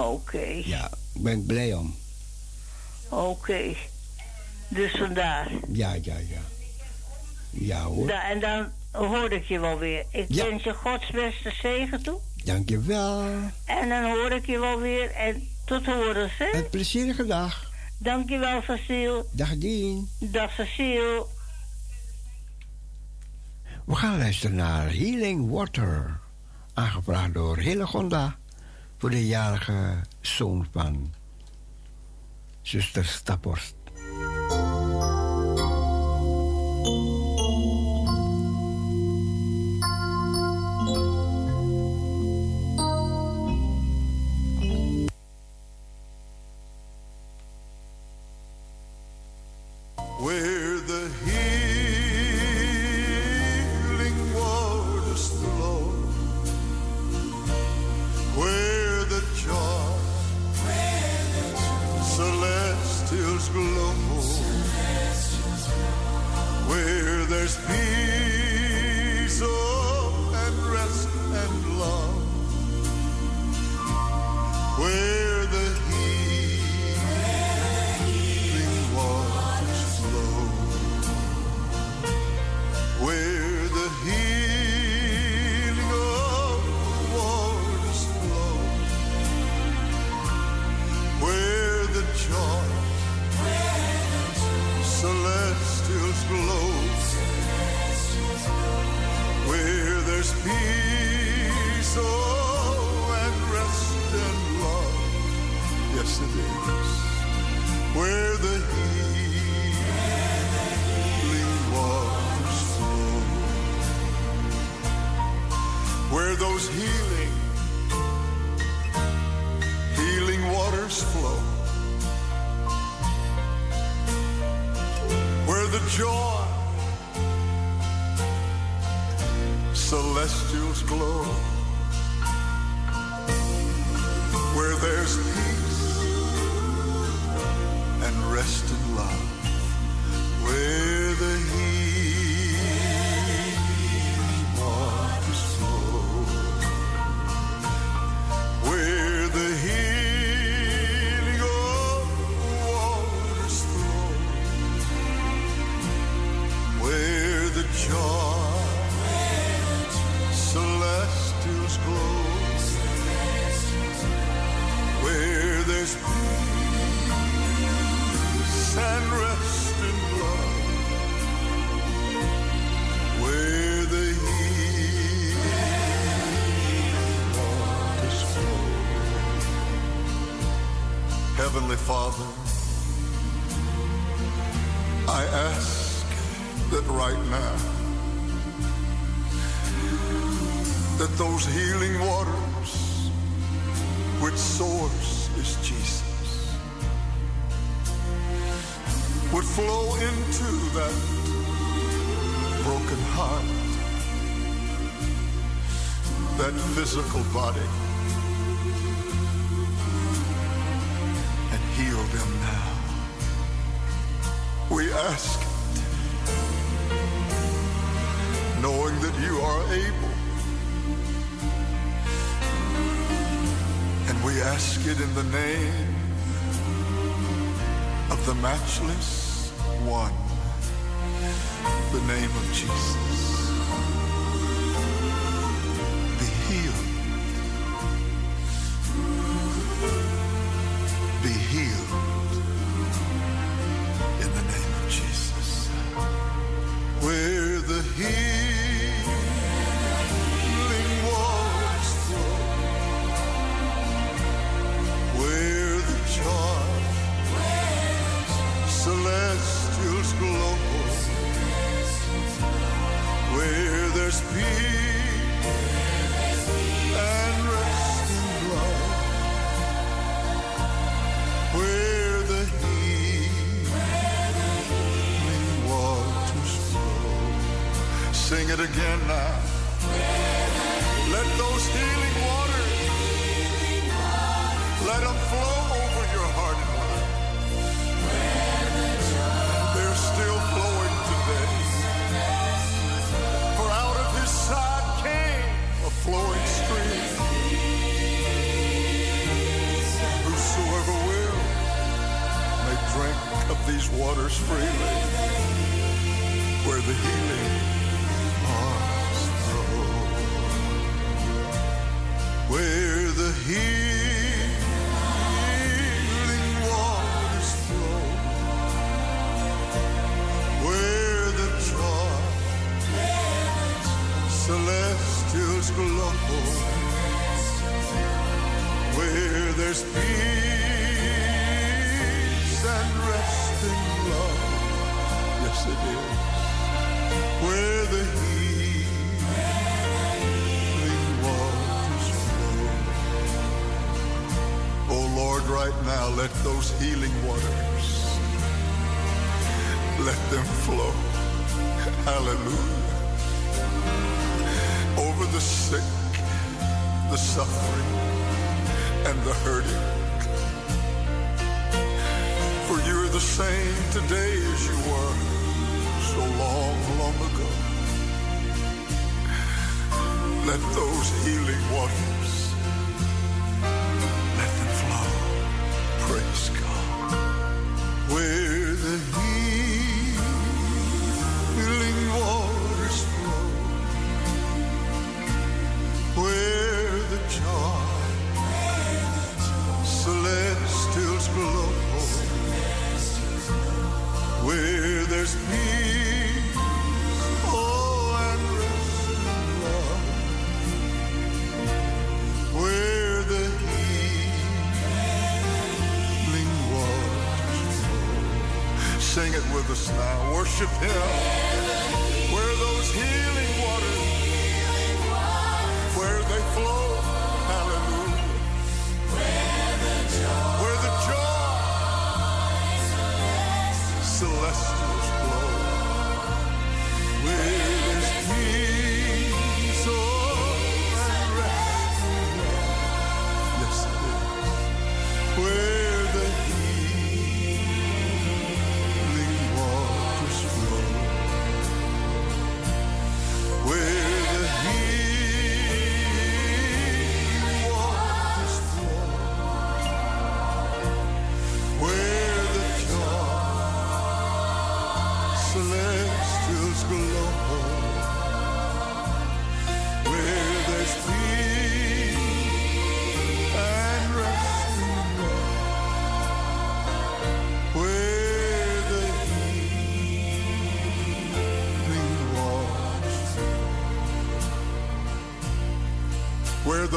Oké. 0.00 0.62
Ja, 0.64 0.90
ben 1.12 1.46
blij 1.46 1.74
om. 1.74 1.96
Oké. 3.08 3.74
Dus 4.68 4.92
vandaar. 4.92 5.50
Ja, 5.72 5.92
ja, 5.92 6.16
ja. 6.16 6.40
Ja 7.50 7.82
hoor. 7.82 8.06
Da 8.06 8.30
en 8.30 8.40
dan 8.40 8.68
hoor 8.96 9.32
ik 9.32 9.44
je 9.44 9.60
wel 9.60 9.78
weer. 9.78 10.04
Ik 10.10 10.26
ja. 10.28 10.44
wens 10.44 10.62
je 10.62 10.74
Gods 10.74 11.10
beste 11.10 11.50
zegen 11.62 12.02
toe. 12.02 12.20
Dankjewel. 12.44 13.20
En 13.64 13.88
dan 13.88 14.04
hoor 14.04 14.30
ik 14.30 14.46
je 14.46 14.58
wel 14.58 14.80
weer. 14.80 15.10
En 15.10 15.48
tot 15.64 15.86
horen, 15.86 16.30
hè? 16.38 16.52
Een 16.52 16.68
plezierige 16.70 17.26
dag. 17.26 17.70
Dankjewel, 17.98 18.62
Cecile. 18.62 19.24
Dag, 19.32 19.56
Dien. 19.58 20.08
Dag, 20.18 20.52
Cecile. 20.52 21.26
We 23.84 23.94
gaan 23.94 24.18
luisteren 24.18 24.56
naar 24.56 24.86
Healing 24.86 25.50
Water. 25.50 26.20
Aangevraagd 26.74 27.34
door 27.34 27.58
Hillegonda. 27.58 28.38
Voor 28.98 29.10
de 29.10 29.26
jarige 29.26 30.00
zoon 30.20 30.66
van 30.72 31.14
zuster 32.62 33.04
Staphorst. 33.04 33.75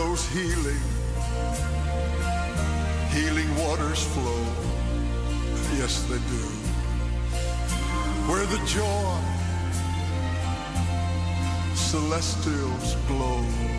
those 0.05 0.25
healing, 0.29 0.83
healing 3.11 3.51
waters 3.57 4.01
flow. 4.13 4.45
Yes, 5.77 6.03
they 6.03 6.21
do. 6.35 6.43
Where 8.29 8.45
the 8.45 8.61
joy 8.65 9.19
celestials 11.75 12.95
glow. 13.09 13.78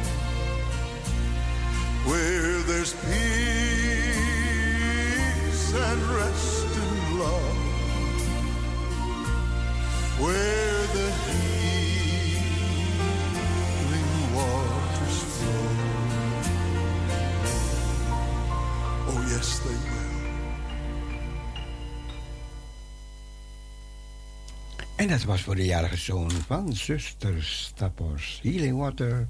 dat 25.11 25.23
was 25.23 25.43
voor 25.43 25.55
de 25.55 25.65
jarige 25.65 25.97
zoon 25.97 26.31
van 26.31 26.73
zuster 26.73 27.45
Stappers 27.45 28.41
Healing 28.43 28.79
Water. 28.79 29.29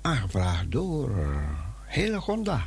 Aangevraagd 0.00 0.70
door 0.70 1.10
Hele 1.84 2.20
Gonda. 2.20 2.63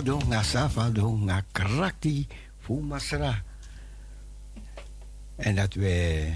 Sapadonga, 0.00 0.42
Sapadonga, 0.42 1.44
Krakti, 1.52 2.26
Fumasra. 2.58 3.42
En 5.36 5.54
dat 5.54 5.74
we, 5.74 6.34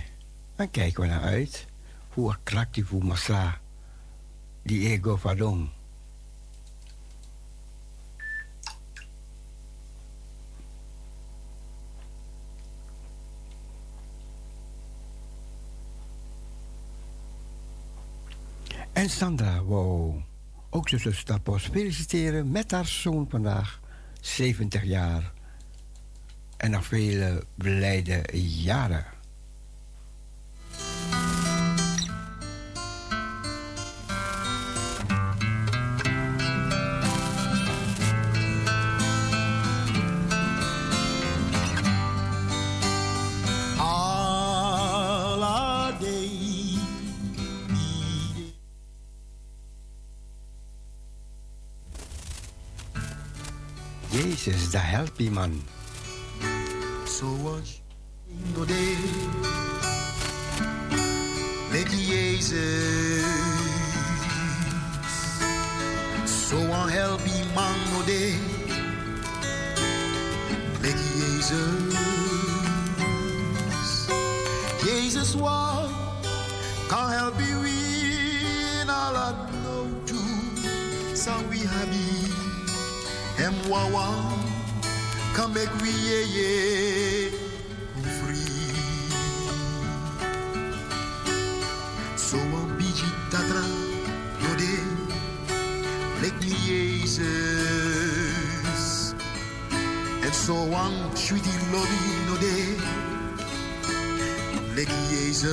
dan 0.56 0.70
kijken 0.70 1.02
we 1.02 1.08
naar 1.08 1.20
uit, 1.20 1.66
hoe 2.08 2.36
Krakti, 2.42 2.84
Fumasra, 2.84 3.60
die 4.62 4.88
ego 4.88 5.16
vadong. 5.16 5.68
En 18.92 19.10
Sandra, 19.10 19.62
wow 19.62 20.23
ook 20.84 20.90
zuster 20.90 21.14
Stapos 21.14 21.66
feliciteren 21.66 22.50
met 22.50 22.70
haar 22.70 22.86
zoon 22.86 23.26
vandaag, 23.30 23.80
70 24.20 24.84
jaar. 24.84 25.32
En 26.56 26.70
nog 26.70 26.84
vele 26.84 27.44
blijde 27.54 28.24
jaren. 28.62 29.13
Jezus, 54.74 54.82
de 54.82 54.96
help 54.96 55.18
je 55.18 55.30
man. 55.30 55.62
Zoals 57.06 57.82
no 58.54 58.64
day. 58.64 58.96
Met 61.70 62.06
Jezus. 62.06 63.22
Zo 66.48 66.58
so 66.58 66.86
help 66.86 67.20
je 67.24 67.44
man 67.54 67.76
no 67.92 68.04
day. 68.04 68.34
Met 70.80 70.98
Jezus. 71.14 71.94
Jezus 74.84 75.34
wat 75.34 75.90
kan 76.88 77.10
help 77.10 77.38
je 77.38 77.58
win 77.60 78.88
all 78.88 79.34
no 79.62 79.86
to. 80.04 80.16
San 81.14 81.48
we 81.48 81.58
happy. 81.66 82.32
Hem 83.36 83.54
wawa 83.68 84.43
kan 85.34 85.50
make 85.50 85.74
we 85.82 85.90
yeah 85.90 86.24
yeah 86.38 87.26
free. 88.18 88.70
So 92.16 92.36
een 92.38 92.76
beetje 92.76 93.06
tatra 93.30 93.64
no 94.42 94.54
de 94.56 94.78
lek 96.20 96.34
me 96.40 96.54
Jezus. 96.66 97.24
En 100.22 100.34
so 100.44 100.56
een 100.72 100.94
sweetie 101.12 101.58
lobby 101.72 102.04
no 102.26 102.38
de 102.38 102.76
lek 104.74 104.88
Jezus. 105.10 105.50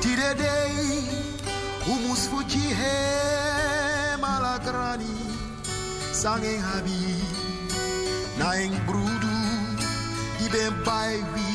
Tide 0.00 0.34
day, 0.36 0.74
humus 1.84 2.26
fuji 2.30 2.74
hem 2.74 4.24
alagrani 4.24 5.31
sange 6.22 6.54
habi. 6.66 6.98
Naing 8.38 8.76
brudu, 8.86 9.38
ibe 10.46 10.64
bai 10.86 11.18
wi. 11.34 11.51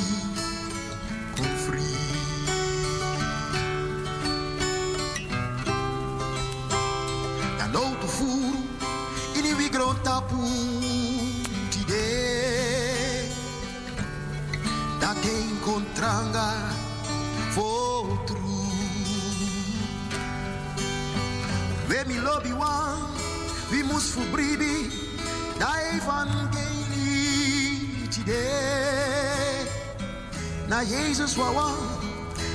Jesus 30.86 31.38
wawa 31.38 31.67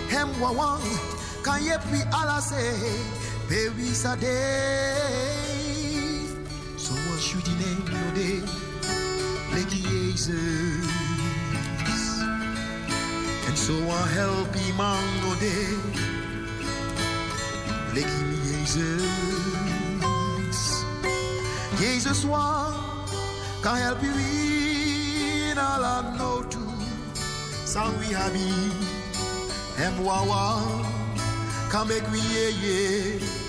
hem 0.08 0.28
wawa 0.40 0.78
kan 1.42 1.62
ye 1.62 1.76
pi 1.90 2.00
ala 2.12 2.40
se 2.40 2.62
pe 3.48 3.68
wi 3.76 3.92
sa 3.94 4.14
day 4.16 5.42
so 6.76 6.92
what 6.94 7.22
you 7.32 7.40
name 7.60 7.84
no 7.90 8.14
day 8.14 8.62
like 9.54 9.68
Jesus. 9.68 10.30
And 13.46 13.58
so 13.58 13.74
I 13.90 14.06
help 14.08 14.54
him 14.54 14.80
on 14.80 15.04
no 15.20 15.34
day 15.40 15.66
like 17.94 18.12
Jesus. 18.44 19.02
Jesus 21.78 22.24
one 22.24 22.74
can 23.62 23.76
help 23.76 24.02
you 24.02 24.14
in 25.50 25.58
all 25.58 25.84
I 25.84 26.16
know 26.16 26.42
Sawi 27.72 28.12
habi, 28.12 28.52
em 29.80 30.04
wawa, 30.04 30.60
kamek 31.72 32.04
wiye 32.12 32.46
ye. 32.62 33.41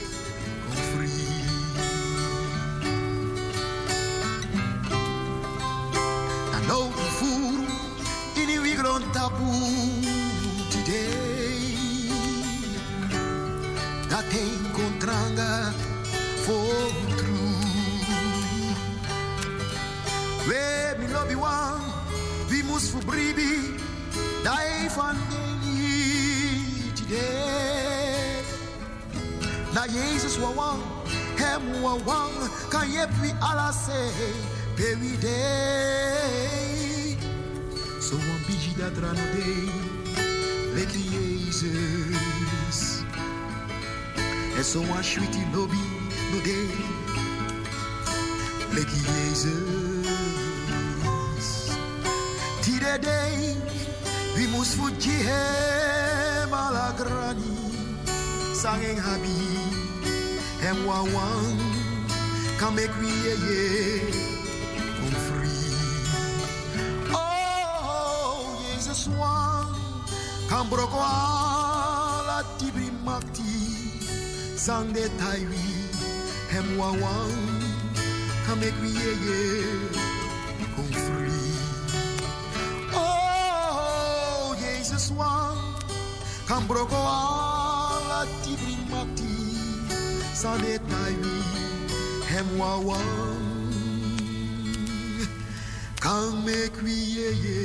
wang 32.06 32.36
kan 32.70 32.86
ye 32.90 33.06
pui 33.16 33.32
ala 33.42 33.72
se 33.74 34.00
peri 34.76 35.14
de. 35.24 35.42
So 38.02 38.16
wan 38.18 38.40
biji 38.48 38.72
da 38.78 38.90
drano 38.96 39.26
de 39.36 39.48
leti 40.76 41.02
Jesus. 41.14 42.80
En 44.58 44.64
so 44.64 44.80
wan 44.90 45.04
shwiti 45.04 45.42
nobi 45.54 45.84
no 46.32 46.38
de 46.48 46.60
leti 48.76 49.00
Jesus. 49.08 50.14
Tire 52.64 52.96
de 53.06 53.20
vi 54.36 54.46
mus 54.48 54.72
fuji 54.78 55.18
he 55.28 55.44
malagrani 56.52 57.54
sangeng 58.62 59.02
habi 59.06 59.38
and 60.68 60.80
one 60.88 61.08
one 61.14 61.63
can 62.64 62.76
make 62.76 62.96
we 63.02 63.08
ye 63.08 63.36
ye, 63.48 64.00
come 64.96 65.18
free. 65.28 65.68
Oh, 67.12 68.56
Jesus 68.64 69.08
one, 69.10 69.76
kan 70.48 70.64
broko 70.72 70.96
ala 70.96 72.40
tibri 72.58 72.88
makti, 73.04 73.52
sang 74.56 74.94
de 74.94 75.10
taiwi, 75.20 75.68
hem 76.54 76.68
wawan, 76.80 77.36
can 78.46 78.58
make 78.62 78.80
we 78.82 78.96
ye 78.96 79.12
ye, 79.28 79.42
come 80.76 80.94
free. 81.04 81.52
Oh, 82.96 84.56
Jezus 84.64 85.12
wan, 85.12 85.60
kan 86.48 86.64
broko 86.64 86.96
ala 86.96 88.24
tibri 88.40 88.80
mati, 88.88 89.36
sane 90.32 90.80
taiwi, 90.92 91.43
hem 92.34 92.58
wawan, 92.58 93.38
kan 96.00 96.44
make 96.44 96.82
we 96.82 96.96
ye 97.16 97.30
ye, 97.46 97.62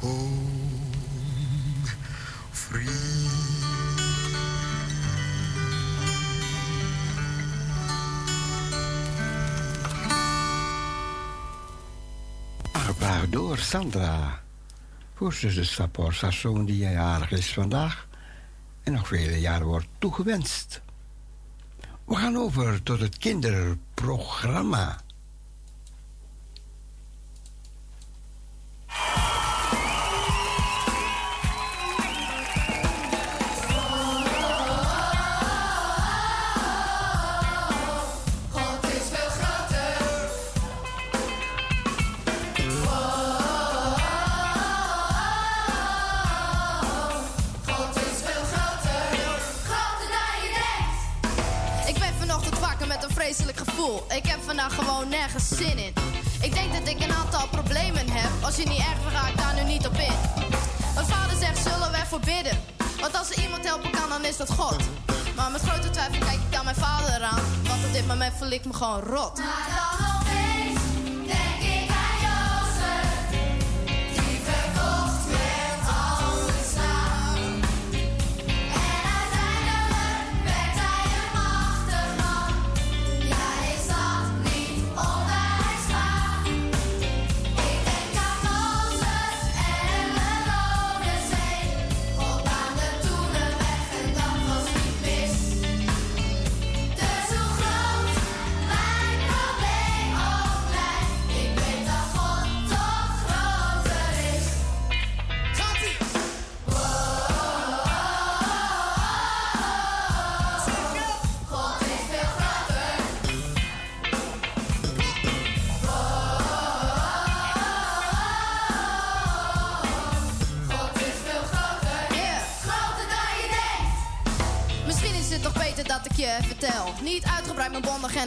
come 0.00 0.50
free. 2.50 3.28
Aangevraagd 12.72 13.32
door 13.32 13.58
Sandra. 13.58 14.42
Voor 15.14 15.32
zuster 15.32 15.66
Sapor, 15.66 16.18
haar 16.20 16.32
zoon 16.32 16.64
die 16.64 16.78
jarig 16.78 17.30
is 17.30 17.52
vandaag. 17.52 18.06
En 18.82 18.92
nog 18.92 19.08
vele 19.08 19.40
jaren 19.40 19.66
wordt 19.66 19.86
toegewenst. 19.98 20.84
We 22.06 22.14
gaan 22.16 22.36
over 22.36 22.82
tot 22.82 23.00
het 23.00 23.18
kinderprogramma. 23.18 25.05
nergens 55.08 55.52
in. 55.52 55.78
Ik 56.40 56.54
denk 56.54 56.72
dat 56.72 56.88
ik 56.88 57.00
een 57.00 57.12
aantal 57.12 57.48
problemen 57.48 58.08
heb. 58.10 58.30
Als 58.44 58.56
je 58.56 58.66
niet 58.68 58.78
erg 58.78 59.12
raakt, 59.12 59.36
daar 59.36 59.54
nu 59.54 59.62
niet 59.72 59.86
op 59.86 59.94
in. 59.94 60.14
Mijn 60.94 61.06
vader 61.06 61.36
zegt, 61.36 61.58
zullen 61.62 61.90
we 61.90 61.96
ervoor 61.96 62.20
bidden? 62.20 62.58
Want 63.00 63.16
als 63.16 63.30
er 63.30 63.42
iemand 63.42 63.64
helpen 63.64 63.90
kan, 63.90 64.08
dan 64.08 64.24
is 64.24 64.36
dat 64.36 64.50
God. 64.50 64.76
Maar 65.36 65.50
met 65.50 65.60
grote 65.60 65.90
twijfel 65.90 66.18
kijk 66.18 66.40
ik 66.50 66.58
aan 66.58 66.64
mijn 66.64 66.76
vader 66.76 67.22
aan. 67.22 67.42
Want 67.68 67.84
op 67.84 67.92
dit 67.92 68.06
moment 68.06 68.34
voel 68.38 68.50
ik 68.50 68.64
me 68.64 68.72
gewoon 68.72 69.00
rot. 69.00 69.40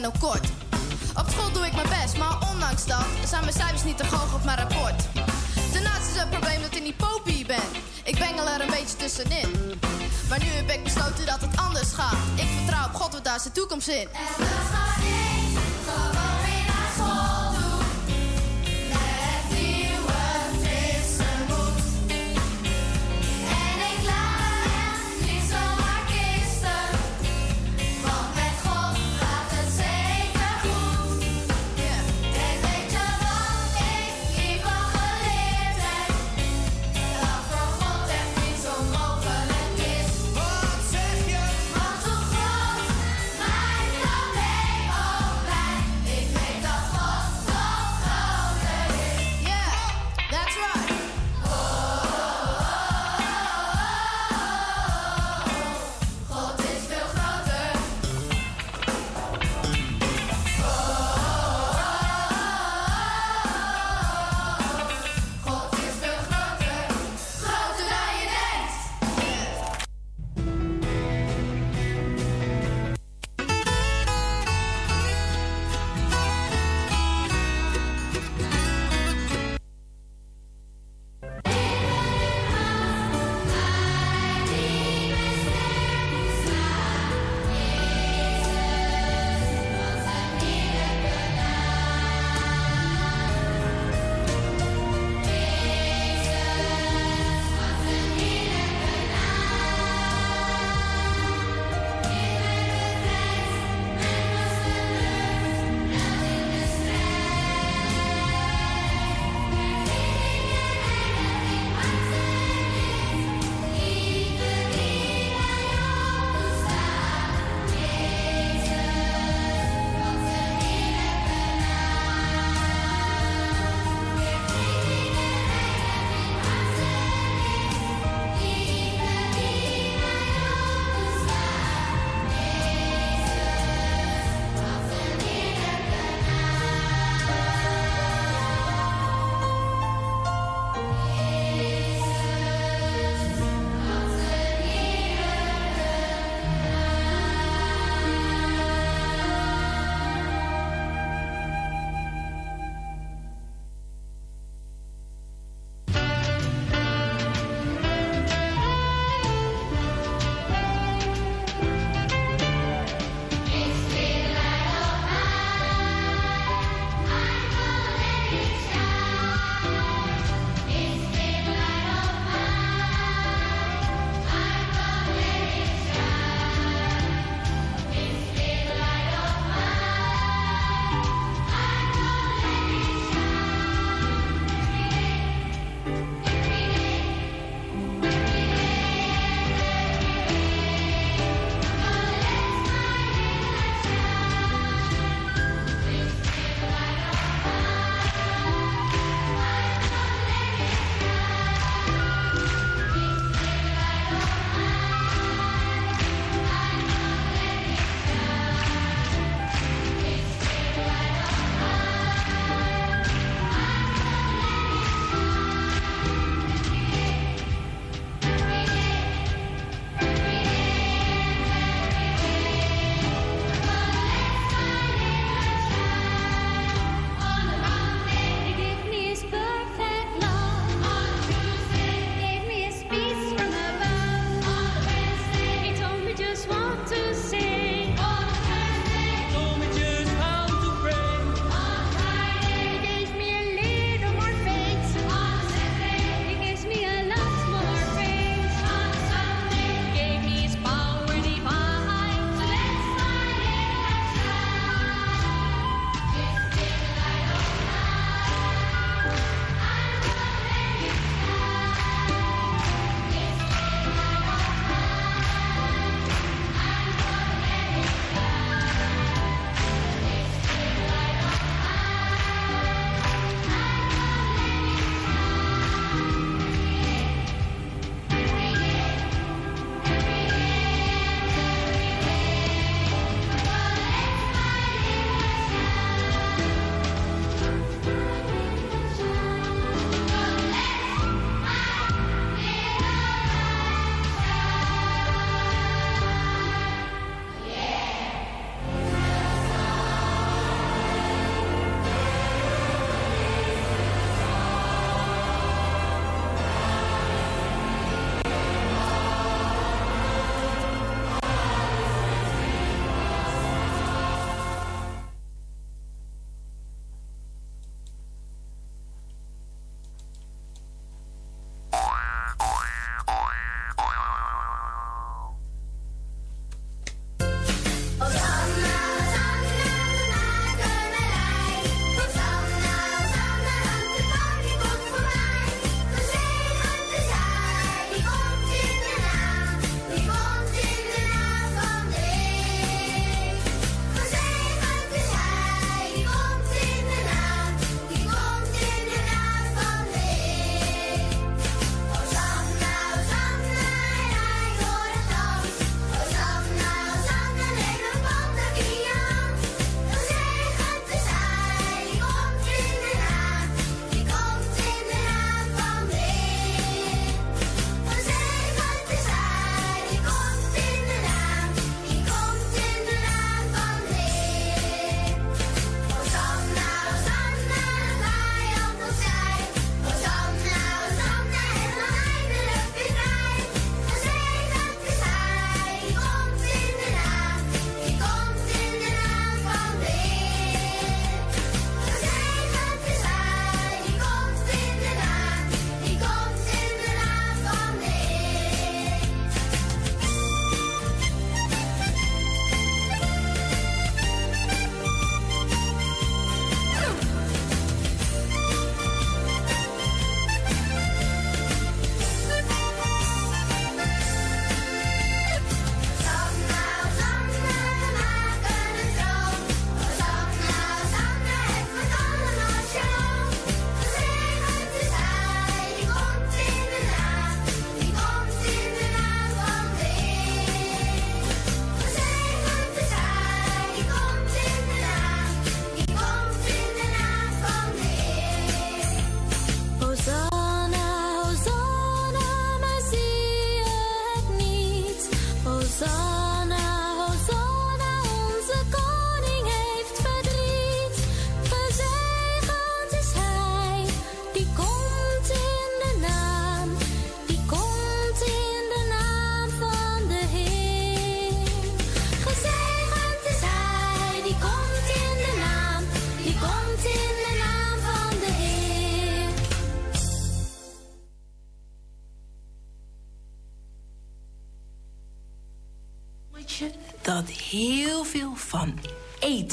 zijn 0.00 0.12
ook 0.12 0.20
kort. 0.20 0.46
Op 1.16 1.28
school 1.30 1.52
doe 1.52 1.66
ik 1.66 1.72
mijn 1.72 1.88
best, 1.88 2.16
maar 2.16 2.50
ondanks 2.52 2.86
dat 2.86 3.04
zijn 3.26 3.40
mijn 3.40 3.52
cijfers 3.52 3.84
niet 3.84 3.96
te 3.96 4.06
hoog 4.06 4.34
op 4.34 4.44
mijn 4.44 4.58
rapport. 4.58 5.02
Daarnaast 5.72 6.10
is 6.10 6.20
het 6.20 6.30
probleem 6.30 6.60
dat 6.62 6.74
ik 6.74 6.82
niet 6.82 6.96
popie 6.96 7.46
ben. 7.46 7.68
Ik 8.04 8.18
bengel 8.18 8.48
er 8.48 8.60
een 8.60 8.70
beetje 8.70 8.96
tussenin. 8.96 9.80
Maar 10.28 10.38
nu 10.38 10.46
heb 10.46 10.70
ik 10.70 10.84
besloten 10.84 11.26
dat 11.26 11.40
het 11.40 11.56
anders 11.56 11.92
gaat. 11.92 12.18
Ik 12.34 12.48
vertrouw 12.56 12.86
op 12.86 12.94
God, 12.94 13.12
want 13.12 13.24
daar 13.24 13.36
is 13.36 13.42
de 13.42 13.52
toekomst 13.52 13.88
in. 13.88 13.94
En 13.96 14.34
weer 16.44 16.64
naar 16.66 16.90
school. 16.96 17.49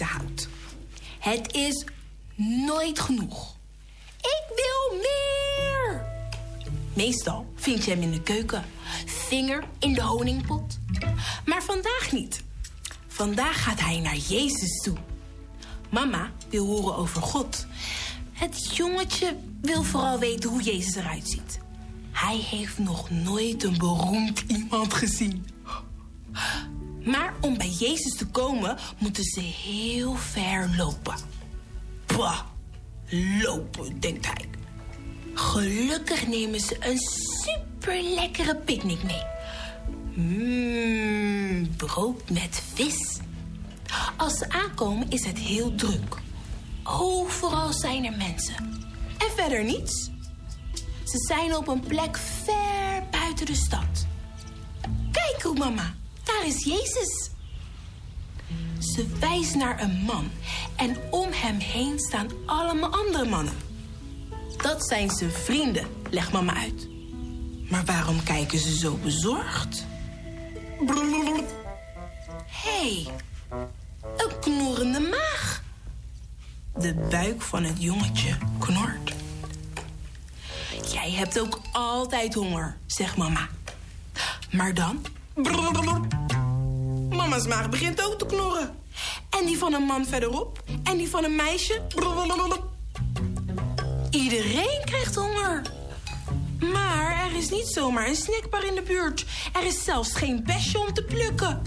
Houdt. 0.03 0.48
Het 1.19 1.53
is 1.53 1.86
nooit 2.65 2.99
genoeg. 2.99 3.56
Ik 4.18 4.44
wil 4.56 4.99
meer! 4.99 6.06
Meestal 6.94 7.53
vind 7.56 7.86
je 7.86 7.91
hem 7.91 8.02
in 8.02 8.11
de 8.11 8.22
keuken, 8.22 8.65
vinger 9.06 9.64
in 9.80 9.94
de 9.94 10.02
honingpot. 10.02 10.78
Maar 11.45 11.64
vandaag 11.64 12.11
niet. 12.11 12.44
Vandaag 13.07 13.64
gaat 13.64 13.80
hij 13.80 13.99
naar 13.99 14.15
Jezus 14.15 14.82
toe. 14.84 14.98
Mama 15.90 16.32
wil 16.49 16.65
horen 16.65 16.95
over 16.95 17.22
God. 17.22 17.65
Het 18.34 18.76
jongetje 18.76 19.38
wil 19.61 19.84
vooral 19.84 20.19
weten 20.19 20.49
hoe 20.49 20.61
Jezus 20.61 20.95
eruit 20.95 21.30
ziet. 21.30 21.60
Hij 22.11 22.38
heeft 22.38 22.78
nog 22.78 23.10
nooit 23.10 23.64
een 23.64 23.78
beroemd 23.78 24.44
iemand 24.48 24.94
gezien. 24.94 25.45
Maar 27.08 27.34
om 27.42 27.58
bij 27.58 27.70
Jezus 27.70 28.16
te 28.16 28.28
komen, 28.28 28.78
moeten 28.98 29.24
ze 29.24 29.40
heel 29.40 30.16
ver 30.16 30.74
lopen. 30.78 31.16
Bah, 32.06 32.40
lopen, 33.42 34.00
denkt 34.00 34.26
hij. 34.26 34.50
Gelukkig 35.34 36.28
nemen 36.28 36.60
ze 36.60 36.78
een 36.80 37.00
super 37.44 38.02
lekkere 38.02 38.56
picknick 38.56 39.04
mee. 39.04 39.24
Mmm, 40.14 41.76
brood 41.76 42.30
met 42.30 42.64
vis. 42.74 43.20
Als 44.18 44.38
ze 44.38 44.50
aankomen 44.50 45.10
is 45.10 45.26
het 45.26 45.38
heel 45.38 45.76
druk. 45.76 46.18
Overal 46.84 47.74
zijn 47.74 48.06
er 48.06 48.18
mensen. 48.18 48.56
En 49.18 49.32
verder 49.36 49.64
niets. 49.64 50.10
Ze 51.04 51.18
zijn 51.28 51.56
op 51.56 51.68
een 51.68 51.80
plek 51.80 52.18
ver 52.18 53.04
buiten 53.12 53.46
de 53.46 53.56
stad. 53.56 54.08
Kijk, 55.12 55.42
hoe 55.42 55.58
mama, 55.58 55.96
daar 56.28 56.48
is 56.48 56.64
Jezus. 56.64 57.30
Ze 58.80 59.08
wijst 59.20 59.56
naar 59.56 59.82
een 59.82 60.02
man 60.06 60.32
en 60.76 60.98
om 61.10 61.32
hem 61.32 61.58
heen 61.58 61.99
staan 61.99 62.28
allemaal 62.45 62.94
andere 62.94 63.26
mannen. 63.26 63.54
Dat 64.58 64.88
zijn 64.88 65.10
zijn 65.10 65.32
vrienden, 65.32 65.88
legt 66.10 66.32
mama 66.32 66.56
uit. 66.56 66.88
Maar 67.70 67.86
waarom 67.86 68.24
kijken 68.24 68.60
ze 68.60 68.78
zo 68.78 68.95
bezorgd? 68.95 69.86
Hé, 72.45 73.04
hey, 73.04 73.08
een 74.18 74.40
knorrende 74.40 74.99
maag. 74.99 75.64
De 76.78 76.94
buik 76.94 77.41
van 77.41 77.64
het 77.64 77.82
jongetje 77.82 78.38
knort. 78.60 79.14
Jij 80.91 81.12
hebt 81.12 81.40
ook 81.40 81.62
altijd 81.72 82.34
honger, 82.34 82.78
zegt 82.86 83.18
mama. 83.18 83.48
Maar 84.52 84.74
dan... 84.74 85.06
Mama's 87.09 87.47
maag 87.47 87.69
begint 87.69 88.03
ook 88.05 88.19
te 88.19 88.26
knorren. 88.26 88.76
En 89.30 89.45
die 89.45 89.57
van 89.57 89.73
een 89.73 89.84
man 89.84 90.05
verderop. 90.05 90.64
En 90.84 90.97
die 90.97 91.09
van 91.09 91.23
een 91.23 91.35
meisje. 91.35 91.81
Iedereen 94.09 94.81
krijgt 94.85 95.15
honger. 95.15 95.61
Maar 96.59 97.26
er 97.26 97.38
is 97.38 97.49
niet 97.49 97.68
zomaar 97.68 98.07
een 98.07 98.15
snackbar 98.15 98.65
in 98.65 98.76
de 98.76 98.81
buurt. 98.81 99.26
Er 99.53 99.65
is 99.65 99.84
zelfs 99.84 100.14
geen 100.14 100.43
besje 100.43 100.80
om 100.80 100.93
te 100.93 101.03
plukken. 101.03 101.61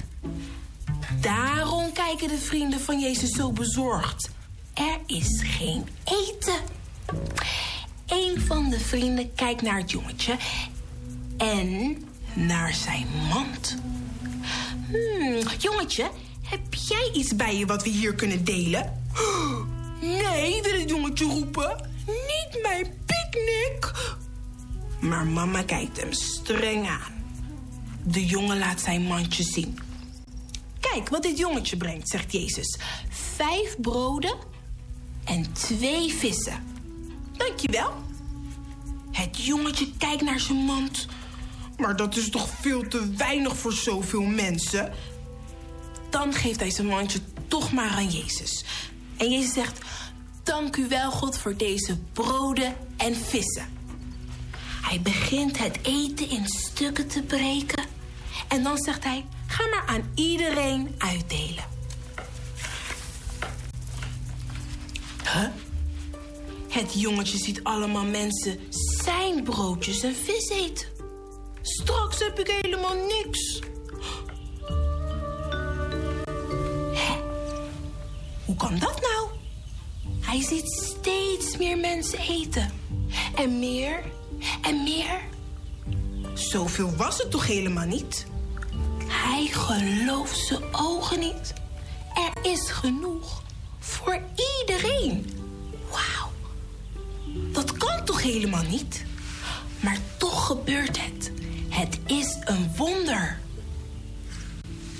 Daarom 1.21 1.93
kijken 1.93 2.29
de 2.29 2.39
vrienden 2.39 2.81
van 2.81 3.01
Jezus 3.01 3.31
zo 3.31 3.53
bezorgd. 3.53 4.31
Er 4.75 4.99
is 5.07 5.43
geen 5.45 5.89
eten. 6.05 6.61
Een 8.07 8.41
van 8.41 8.71
de 8.71 8.81
vrienden 8.81 9.35
kijkt 9.35 9.63
naar 9.63 9.79
het 9.79 9.91
jongetje 9.91 10.37
en 11.37 11.97
naar 12.35 12.75
zijn 12.75 13.07
mand. 13.29 13.77
Hmm, 14.87 15.39
jongetje, 15.59 16.11
heb 16.43 16.75
jij 16.75 17.11
iets 17.13 17.37
bij 17.37 17.57
je 17.57 17.67
wat 17.67 17.83
we 17.83 17.91
hier 17.91 18.15
kunnen 18.15 18.45
delen? 18.45 19.03
Nee, 20.01 20.63
wil 20.63 20.81
het 20.81 20.91
jongetje 20.91 21.25
roepen. 21.25 21.91
Niet 22.07 22.63
mijn 22.63 22.95
picknick. 23.07 23.93
Maar 25.01 25.27
mama 25.27 25.63
kijkt 25.63 26.01
hem 26.01 26.13
streng 26.13 26.89
aan. 26.89 27.13
De 28.03 28.27
jongen 28.27 28.59
laat 28.59 28.81
zijn 28.81 29.03
mandje 29.03 29.43
zien. 29.43 29.79
Kijk 30.81 31.09
wat 31.09 31.23
dit 31.23 31.39
jongetje 31.39 31.77
brengt, 31.77 32.09
zegt 32.09 32.33
Jezus. 32.33 32.79
Vijf 33.09 33.77
broden 33.81 34.37
en 35.25 35.53
twee 35.53 36.13
vissen. 36.13 36.65
Dankjewel. 37.37 37.93
Het 39.11 39.45
jongetje 39.45 39.89
kijkt 39.99 40.23
naar 40.23 40.41
zijn 40.41 40.59
mand. 40.59 41.07
Maar 41.81 41.97
dat 41.97 42.17
is 42.17 42.31
toch 42.31 42.49
veel 42.61 42.89
te 42.89 43.11
weinig 43.17 43.57
voor 43.57 43.73
zoveel 43.73 44.23
mensen? 44.23 44.93
Dan 46.11 46.33
geeft 46.33 46.61
hij 46.61 46.71
zijn 46.71 46.87
mandje 46.87 47.19
toch 47.49 47.73
maar 47.73 47.91
aan 47.91 48.11
Jezus. 48.11 48.65
En 49.17 49.31
Jezus 49.31 49.53
zegt: 49.53 49.79
Dank 50.43 50.77
u 50.77 50.89
wel, 50.89 51.11
God, 51.11 51.39
voor 51.39 51.57
deze 51.57 51.99
broden 52.13 52.77
en 52.97 53.17
vissen. 53.17 53.69
Hij 54.83 55.01
begint 55.01 55.59
het 55.59 55.79
eten 55.83 56.31
in 56.31 56.49
stukken 56.49 57.09
te 57.09 57.23
breken. 57.23 57.85
En 58.49 58.63
dan 58.63 58.79
zegt 58.79 59.05
hij: 59.05 59.27
Ga 59.47 59.69
maar 59.69 59.85
aan 59.87 60.11
iedereen 60.15 60.95
uitdelen. 60.99 61.65
Huh? 65.23 65.49
Het 66.69 67.01
jongetje 67.01 67.39
ziet 67.39 67.65
allemaal 67.65 68.05
mensen 68.05 68.59
zijn 69.03 69.43
broodjes 69.43 70.03
en 70.03 70.15
vis 70.15 70.49
eten. 70.49 71.00
Straks 71.71 72.19
heb 72.19 72.39
ik 72.39 72.59
helemaal 72.61 72.95
niks. 72.95 73.61
Hoe 78.45 78.57
kan 78.57 78.79
dat 78.79 79.01
nou? 79.01 79.29
Hij 80.21 80.43
ziet 80.43 80.73
steeds 80.73 81.57
meer 81.57 81.79
mensen 81.79 82.19
eten. 82.19 82.71
En 83.35 83.59
meer 83.59 84.03
en 84.63 84.83
meer. 84.83 85.21
Zoveel 86.35 86.97
was 86.97 87.19
het 87.19 87.31
toch 87.31 87.47
helemaal 87.47 87.87
niet? 87.87 88.27
Hij 89.07 89.47
gelooft 89.47 90.39
zijn 90.39 90.63
ogen 90.73 91.19
niet. 91.19 91.53
Er 92.15 92.51
is 92.51 92.71
genoeg 92.71 93.43
voor 93.79 94.23
iedereen. 94.61 95.27
Wauw. 95.91 96.31
Dat 97.53 97.73
kan 97.73 98.05
toch 98.05 98.23
helemaal 98.23 98.63
niet? 98.63 99.05
Maar 99.81 99.99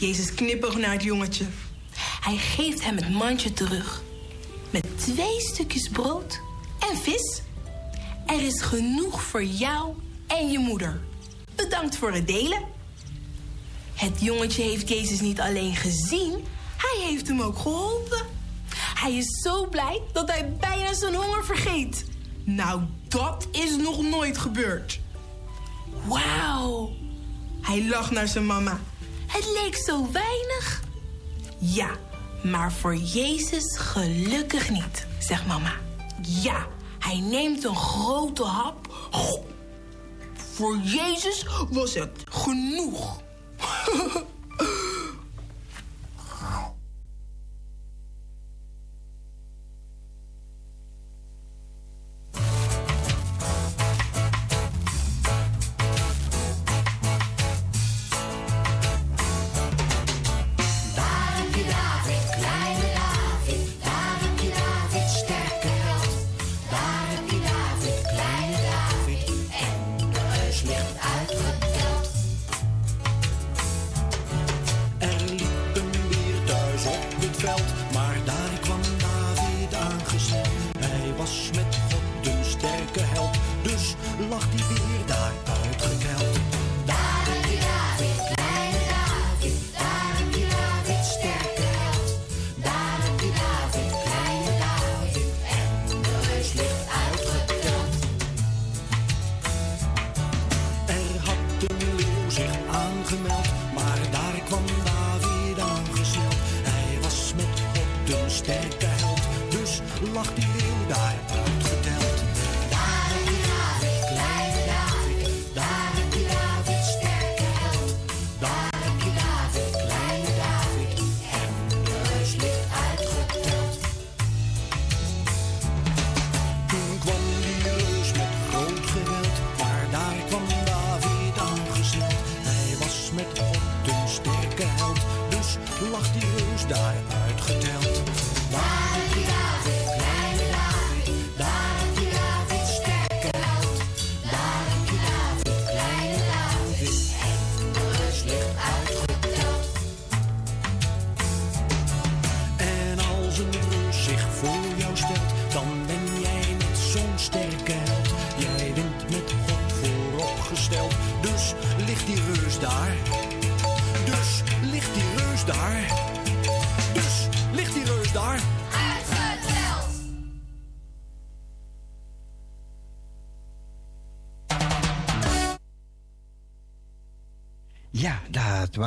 Jezus 0.01 0.35
knippert 0.35 0.77
naar 0.77 0.93
het 0.93 1.03
jongetje. 1.03 1.45
Hij 2.21 2.37
geeft 2.37 2.85
hem 2.85 2.97
het 2.97 3.11
mandje 3.11 3.53
terug. 3.53 4.03
Met 4.71 4.99
twee 4.99 5.41
stukjes 5.41 5.89
brood 5.89 6.41
en 6.91 6.97
vis. 6.97 7.43
Er 8.27 8.43
is 8.43 8.61
genoeg 8.61 9.23
voor 9.23 9.45
jou 9.45 9.95
en 10.27 10.51
je 10.51 10.59
moeder. 10.59 11.01
Bedankt 11.55 11.97
voor 11.97 12.13
het 12.13 12.27
delen. 12.27 12.63
Het 13.95 14.21
jongetje 14.21 14.63
heeft 14.63 14.89
Jezus 14.89 15.21
niet 15.21 15.41
alleen 15.41 15.77
gezien, 15.77 16.33
hij 16.77 17.07
heeft 17.09 17.29
hem 17.29 17.41
ook 17.41 17.59
geholpen. 17.59 18.27
Hij 18.95 19.17
is 19.17 19.43
zo 19.43 19.67
blij 19.67 20.01
dat 20.13 20.31
hij 20.31 20.53
bijna 20.61 20.95
zijn 20.95 21.15
honger 21.15 21.45
vergeet. 21.45 22.05
Nou, 22.45 22.81
dat 23.09 23.49
is 23.51 23.77
nog 23.77 24.03
nooit 24.03 24.39
gebeurd. 24.39 25.01
Wauw. 26.05 26.93
Hij 27.61 27.87
lacht 27.89 28.11
naar 28.11 28.29
zijn 28.29 28.47
mama. 28.47 28.81
Het 29.31 29.47
leek 29.47 29.77
zo 29.77 30.11
weinig. 30.13 30.83
Ja, 31.59 31.91
maar 32.43 32.73
voor 32.73 32.97
Jezus 32.97 33.79
gelukkig 33.79 34.71
niet, 34.71 35.07
zegt 35.19 35.47
mama. 35.47 35.73
Ja, 36.23 36.67
hij 36.99 37.21
neemt 37.21 37.65
een 37.65 37.77
grote 37.77 38.45
hap. 38.45 38.89
Voor 40.53 40.77
Jezus 40.77 41.47
was 41.71 41.95
het 41.95 42.25
genoeg. 42.29 43.21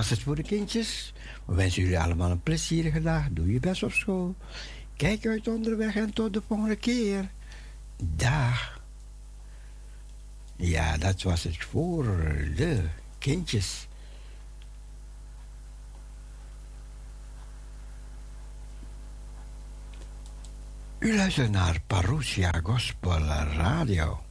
was 0.04 0.12
het 0.12 0.22
voor 0.22 0.36
de 0.36 0.44
kindjes. 0.44 1.14
We 1.46 1.56
wensen 1.56 1.82
jullie 1.82 2.00
allemaal 2.00 2.32
een 2.32 2.42
plezierige 2.42 3.02
dag. 3.02 3.28
Doe 3.32 3.54
je 3.54 3.60
best 3.60 3.84
op 3.84 3.92
school. 3.92 4.36
Kijk 4.96 5.26
uit 5.26 5.48
onderweg 5.48 5.96
en 5.96 6.14
tot 6.14 6.34
de 6.34 6.42
volgende 6.48 6.76
keer. 6.76 7.30
Dag. 7.98 8.82
Ja, 10.56 10.98
dat 10.98 11.22
was 11.22 11.44
het 11.44 11.58
voor 11.58 12.04
de 12.56 12.84
kindjes. 13.18 13.88
U 21.00 21.16
luistert 21.16 21.52
naar 21.52 21.82
Parousia 21.88 22.52
Gospel 22.64 23.20
Radio. 23.20 24.24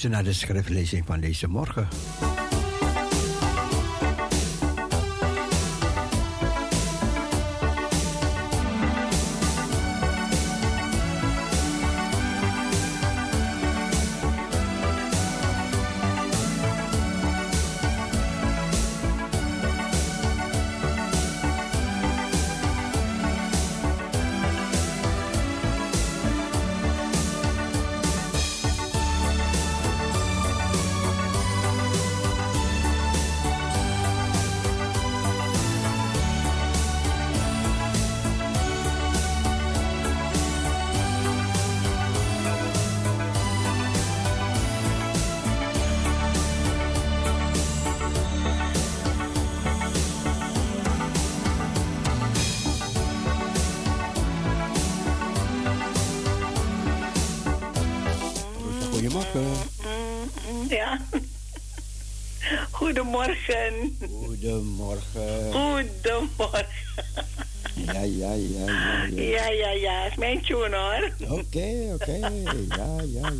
Naar 0.00 0.24
de 0.24 0.32
schriftlezing 0.32 1.06
van 1.06 1.20
deze 1.20 1.48
morgen. 1.48 1.88
Ja, 72.34 72.52
ja, 72.68 73.00
ja, 73.12 73.30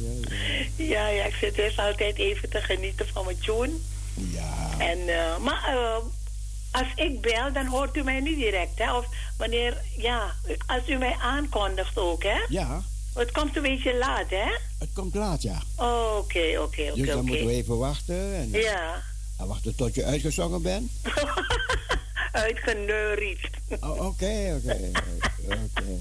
ja. 0.77 1.09
Ja. 1.09 1.25
Ik 1.25 1.35
zit 1.35 1.55
dus 1.55 1.79
altijd 1.79 2.17
even 2.19 2.49
te 2.51 2.61
genieten 2.61 3.07
van 3.13 3.25
mijn 3.25 3.39
tune. 3.39 3.73
Ja. 4.15 4.69
En, 4.79 5.09
eh, 5.09 5.39
maar 5.39 5.65
eh, 5.77 5.97
als 6.71 6.87
ik 6.95 7.21
bel, 7.21 7.53
dan 7.53 7.67
hoort 7.67 7.97
u 7.97 8.03
mij 8.03 8.21
niet 8.21 8.37
direct, 8.37 8.79
hè? 8.79 8.97
Of 8.97 9.07
wanneer, 9.37 9.81
ja, 9.97 10.35
als 10.67 10.89
u 10.89 10.97
mij 10.97 11.17
aankondigt 11.21 11.99
ook, 11.99 12.23
hè? 12.23 12.37
Ja, 12.49 12.83
Het 13.15 13.31
komt 13.31 13.57
een 13.57 13.63
beetje 13.63 13.97
laat, 13.99 14.31
hè? 14.31 14.59
het 14.79 14.89
komt 14.95 15.15
laat, 15.15 15.43
ja. 15.43 15.63
Oh, 15.77 16.17
Oké, 16.19 16.59
oké, 16.61 16.83
Dus 16.85 16.91
oké, 16.93 17.05
dan 17.05 17.17
moeten 17.25 17.37
we 17.37 17.43
oké. 17.51 17.53
even 17.53 17.79
wachten. 17.79 18.35
En, 18.35 18.51
Ja, 18.53 19.03
en 19.39 19.47
wachten 19.47 19.75
tot 19.75 19.95
je 19.95 20.05
uitgezongen 20.05 20.63
bent. 20.63 20.91
uitgeneuried. 22.33 23.41
Oh, 23.81 24.07
Oké, 24.07 24.61
oké. 24.61 24.91
Oké. 25.47 26.01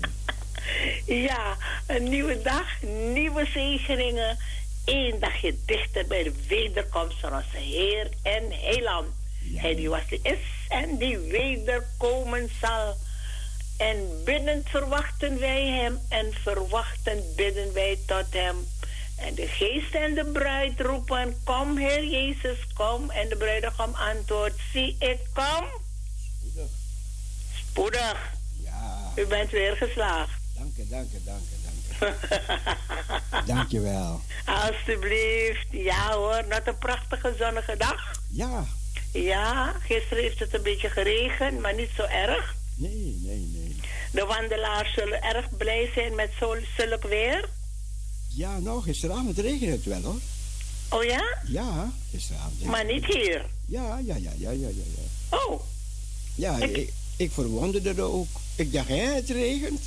Ja, 1.12 1.58
een 1.88 2.10
nieuwe 2.10 2.42
dag, 2.42 2.82
nieuwe 3.14 3.46
zegeningen. 3.46 4.38
Eén 4.86 5.20
dagje 5.20 5.56
dichter 5.66 6.08
bij 6.08 6.24
de 6.24 6.34
wederkomst 6.48 7.20
van 7.20 7.34
onze 7.34 7.58
Heer 7.58 8.10
en 8.22 8.52
Heiland. 8.52 9.08
Hij 9.56 9.76
die 9.76 9.90
was, 9.90 10.08
die 10.08 10.20
is 10.24 10.40
en 10.70 10.98
die 10.98 11.18
wederkomen 11.18 12.50
zal. 12.62 12.98
En 13.78 14.22
biddend 14.26 14.70
verwachten 14.70 15.40
wij 15.40 15.68
hem 15.68 16.00
en 16.10 16.34
verwachtend 16.44 17.36
bidden 17.36 17.74
wij 17.74 18.00
tot 18.06 18.26
hem. 18.30 18.68
En 19.18 19.36
de 19.36 19.48
geest 19.48 19.96
en 19.96 20.14
de 20.14 20.26
bruid 20.26 20.82
roepen, 20.82 21.36
kom 21.44 21.78
Heer 21.78 22.06
Jezus, 22.06 22.58
kom. 22.74 23.10
En 23.10 23.30
de 23.30 23.36
bruidegom 23.36 23.94
antwoordt, 23.94 24.60
zie 24.74 24.96
ik 25.00 25.20
kom. 25.34 25.66
Spoedig. 27.56 28.34
Ja, 28.64 29.12
U 29.16 29.26
bent 29.26 29.52
weer 29.52 29.76
geslaagd. 29.76 30.41
Dank 30.62 30.76
je, 30.76 30.88
dank 30.88 31.08
je, 31.12 31.20
dank 31.26 31.42
je, 31.50 31.56
dank 31.64 32.16
je. 32.20 33.46
Dank 33.54 33.72
je 33.72 33.80
wel. 33.80 34.22
Alsjeblieft. 34.46 35.66
Ja 35.72 36.12
hoor, 36.14 36.44
net 36.50 36.68
een 36.68 36.78
prachtige 36.78 37.36
zonnige 37.40 37.76
dag. 37.78 38.12
Ja, 38.30 38.66
Ja, 39.12 39.76
gisteren 39.82 40.24
heeft 40.24 40.40
het 40.40 40.54
een 40.54 40.62
beetje 40.64 40.90
geregend, 40.90 41.60
maar 41.60 41.76
niet 41.76 41.90
zo 41.96 42.04
erg. 42.04 42.56
nee, 42.76 43.18
nee, 43.22 43.38
nee. 43.54 43.76
De 44.12 44.26
wandelaars 44.26 44.94
zullen 44.94 45.22
erg 45.22 45.58
blij 45.58 45.90
zijn 45.96 46.16
met 46.16 46.30
zulk 46.78 47.04
weer. 47.04 47.50
Ja, 48.28 48.60
nou, 48.60 48.82
gisteravond 48.82 49.38
regende 49.40 49.72
het 49.72 49.86
wel, 49.86 50.02
hoor. 50.02 50.20
Oh 50.90 51.04
ja? 51.04 51.38
Ja, 51.46 51.92
gisteravond. 52.12 52.64
Maar 52.64 52.86
niet 52.86 53.06
hier. 53.06 53.46
Ja, 53.68 53.98
ja, 54.06 54.16
ja, 54.16 54.32
ja, 54.38 54.52
ja, 54.52 54.68
ja. 54.68 54.84
ja. 55.30 55.38
Oh, 55.38 55.62
Ja, 56.36 56.58
Ik- 56.58 56.78
ik, 56.78 56.94
ik 57.16 57.32
verwonderde 57.32 57.90
er 57.90 58.02
ook. 58.02 58.28
Ik 58.56 58.74
dacht, 58.74 58.88
hè, 58.88 58.96
het 59.14 59.30
regent. 59.30 59.82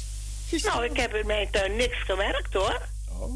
Nou, 0.63 0.85
ik 0.85 0.97
heb 0.97 1.15
in 1.15 1.27
mijn 1.27 1.51
tuin 1.51 1.77
niks 1.77 1.97
gewerkt 2.05 2.53
hoor. 2.55 2.81
Oh, 3.19 3.33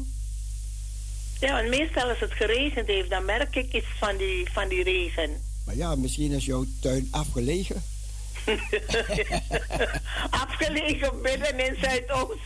Ja, 1.39 1.51
want 1.53 1.67
meestal 1.69 2.09
als 2.09 2.19
het 2.19 2.33
geregend 2.33 2.87
heeft, 2.87 3.09
dan 3.09 3.25
merk 3.25 3.55
ik 3.55 3.73
iets 3.73 3.87
van 3.97 4.17
die, 4.17 4.47
van 4.51 4.67
die 4.67 4.83
regen. 4.83 5.41
maar 5.65 5.75
ja, 5.75 5.95
misschien 5.95 6.31
is 6.31 6.45
jouw 6.45 6.65
tuin 6.81 7.07
afgelegen. 7.11 7.83
Afgelegen 10.29 11.21
binnen 11.21 11.59
in 11.59 11.77
Zuidoost. 11.81 12.39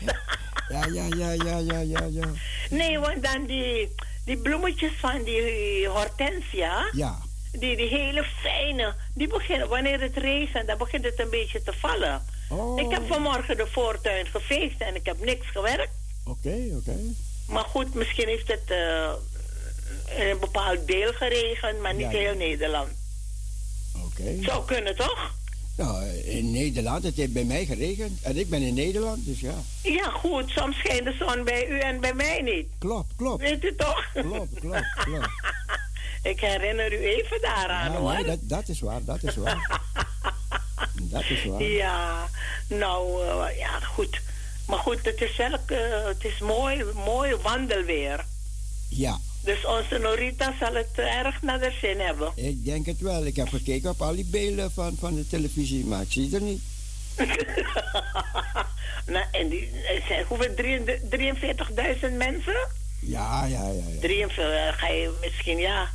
Ja, 0.70 0.86
ja, 0.86 1.06
ja, 1.18 1.32
ja, 1.32 1.58
ja, 1.58 1.80
ja, 1.80 2.06
ja. 2.12 2.28
nee, 2.70 3.00
want 3.00 3.24
dan 3.24 3.45
die, 3.45 3.95
die 4.26 4.38
bloemetjes 4.38 4.91
van 5.00 5.24
die 5.24 5.88
hortensia. 5.88 6.90
Ja, 6.91 7.20
Die, 7.52 7.78
die 7.78 7.88
hele 7.88 8.24
fijne, 8.41 8.95
die 9.14 9.28
beginnen, 9.28 9.68
wanneer 9.68 10.02
het 10.02 10.18
regent, 10.18 10.68
dan 10.68 10.78
begint 10.78 11.04
het 11.06 11.20
een 11.20 11.30
beetje 11.30 11.62
te 11.64 11.74
vallen. 11.74 12.22
Oh. 12.49 12.80
Ik 12.82 12.91
heb 12.91 13.07
vanmorgen 13.07 13.57
de 13.57 13.68
voortuin 13.72 14.26
geveegd 14.26 14.82
en 14.82 14.95
ik 14.95 15.06
heb 15.06 15.20
niks 15.26 15.48
gewerkt. 15.48 15.91
oké, 16.26 16.56
oké. 16.78 16.98
Maar 17.48 17.64
goed, 17.64 17.94
misschien 17.94 18.28
heeft 18.28 18.48
het 18.48 18.64
eh, 18.72 19.11
in 20.20 20.28
een 20.30 20.40
bepaald 20.40 20.88
deel 20.88 21.14
geregend, 21.14 21.80
maar 21.80 21.94
niet 21.94 22.02
Ja, 22.02 22.11
ja. 22.11 22.18
heel 22.18 22.36
Nederland. 22.36 22.90
Oké. 24.06 24.38
Zou 24.41 24.65
kunnen, 24.65 24.95
toch? 24.95 25.32
Nou, 25.78 26.06
in 26.10 26.52
Nederland, 26.52 27.03
het 27.03 27.15
heeft 27.15 27.34
bij 27.34 27.44
mij 27.44 27.65
geregend. 27.65 28.22
En 28.22 28.38
ik 28.38 28.49
ben 28.49 28.61
in 28.61 28.74
Nederland, 28.74 29.26
dus 29.26 29.40
ja. 29.40 29.53
Ja, 29.84 30.10
goed, 30.10 30.49
soms 30.49 30.78
schijnt 30.78 31.03
de 31.06 31.15
zon 31.20 31.44
bij 31.44 31.68
u 31.68 31.80
en 31.80 31.99
bij 31.99 32.14
mij 32.14 32.41
niet. 32.41 32.68
Klopt, 32.80 33.15
klopt. 33.15 33.41
Weet 33.41 33.64
u 33.64 33.76
toch? 33.76 34.11
Klopt, 34.14 34.60
klopt, 34.60 34.94
klopt. 35.03 35.28
ik 36.32 36.40
herinner 36.40 36.94
u 36.94 36.98
even 37.06 37.41
daaraan, 37.41 37.91
hoor. 37.95 38.14
nee, 38.14 38.24
dat, 38.24 38.40
dat 38.41 38.68
is 38.68 38.80
waar, 38.80 39.03
dat 39.03 39.24
is 39.24 39.36
waar. 39.36 39.82
Dat 40.93 41.23
is 41.30 41.45
waar. 41.45 41.64
Ja, 41.64 42.30
nou, 42.68 43.23
eh, 43.27 43.57
ja, 43.57 43.80
goed. 43.80 44.22
Maar 44.68 44.80
goed, 44.80 45.05
het 45.05 45.22
is 45.22 45.35
wel, 45.38 45.51
eh, 45.65 46.05
het 46.05 46.23
is 46.23 46.39
mooi, 46.39 46.84
mooi 47.05 47.35
wandelweer. 47.35 48.26
Ja, 48.89 49.19
Dus 49.41 49.65
onze 49.65 49.97
Norita 49.97 50.53
zal 50.60 50.73
het 50.73 50.91
eh, 50.95 51.15
erg 51.15 51.41
naar 51.41 51.60
de 51.60 51.72
zin 51.81 51.99
hebben. 51.99 52.31
ik 52.35 52.65
denk 52.65 52.85
het 52.85 52.99
wel. 52.99 53.26
Ik 53.26 53.35
heb 53.35 53.47
gekeken 53.47 53.89
op 53.89 54.01
al 54.01 54.15
die 54.15 54.26
beelden 54.26 54.72
van, 54.72 54.95
van 54.99 55.15
de 55.15 55.27
televisie, 55.27 55.85
maar 55.85 56.01
ik 56.01 56.11
zie 56.11 56.35
er 56.35 56.41
niet. 56.41 56.61
nou, 59.14 59.26
en 59.31 59.49
die 59.49 59.69
zijn 60.07 60.26
hoeveel? 60.27 60.53
43.000 60.55 62.18
mensen? 62.18 62.68
Ja, 62.99 63.45
ja, 63.45 63.68
ja. 63.68 63.84
ja. 63.88 63.99
43, 63.99 64.80
ga 64.80 64.88
je 64.88 65.14
misschien, 65.22 65.57
ja. 65.57 65.89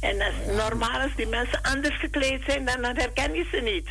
En 0.00 0.20
als 0.20 0.56
normaal 0.56 1.00
als 1.00 1.16
die 1.16 1.26
mensen 1.26 1.62
anders 1.62 1.98
gekleed 1.98 2.42
zijn, 2.46 2.64
dan, 2.64 2.82
dan 2.82 2.96
herken 2.96 3.34
je 3.34 3.46
ze 3.50 3.60
niet. 3.60 3.88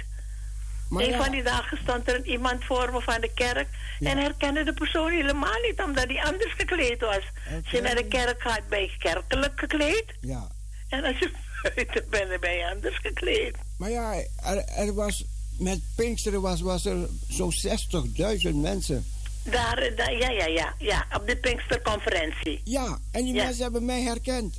Maar 0.89 1.03
een 1.03 1.09
ja. 1.09 1.23
van 1.23 1.31
die 1.31 1.43
dagen 1.43 1.77
stond 1.83 2.07
er 2.07 2.25
iemand 2.25 2.63
voor 2.65 2.91
me 2.93 3.01
van 3.01 3.21
de 3.21 3.31
kerk 3.33 3.67
en 3.99 4.17
herkende 4.17 4.63
de 4.63 4.73
persoon 4.73 5.11
helemaal 5.11 5.59
niet, 5.67 5.81
omdat 5.81 6.05
hij 6.07 6.23
anders 6.23 6.53
gekleed 6.57 6.99
was. 7.01 7.21
Als 7.63 7.71
je 7.71 7.81
naar 7.81 7.95
de 7.95 8.05
kerk 8.07 8.41
gaat, 8.41 8.67
ben 8.69 8.81
je 8.81 8.95
kerkelijk 8.99 9.59
gekleed. 9.59 10.05
Ja. 10.21 10.47
En 10.89 11.03
als 11.03 11.17
je 11.19 11.31
buiten 11.75 12.05
bent, 12.09 12.39
ben 12.39 12.53
je 12.53 12.69
anders 12.73 12.97
gekleed. 12.97 13.55
Maar 13.77 13.89
ja, 13.89 14.13
er, 14.43 14.57
er 14.65 14.93
was, 14.93 15.23
met 15.57 15.79
Pinksteren 15.95 16.41
was, 16.41 16.61
was 16.61 16.85
er 16.85 17.07
zo'n 17.27 17.53
60.000 18.43 18.53
mensen. 18.53 19.05
Daar, 19.43 19.91
daar, 19.95 20.13
ja, 20.13 20.29
ja, 20.29 20.45
ja, 20.45 20.73
ja, 20.77 21.05
op 21.17 21.27
de 21.27 21.35
Pinksterconferentie. 21.37 22.61
Ja, 22.63 22.99
en 23.11 23.23
die 23.23 23.33
Ja. 23.33 23.43
mensen 23.43 23.63
hebben 23.63 23.85
mij 23.85 24.01
herkend. 24.01 24.55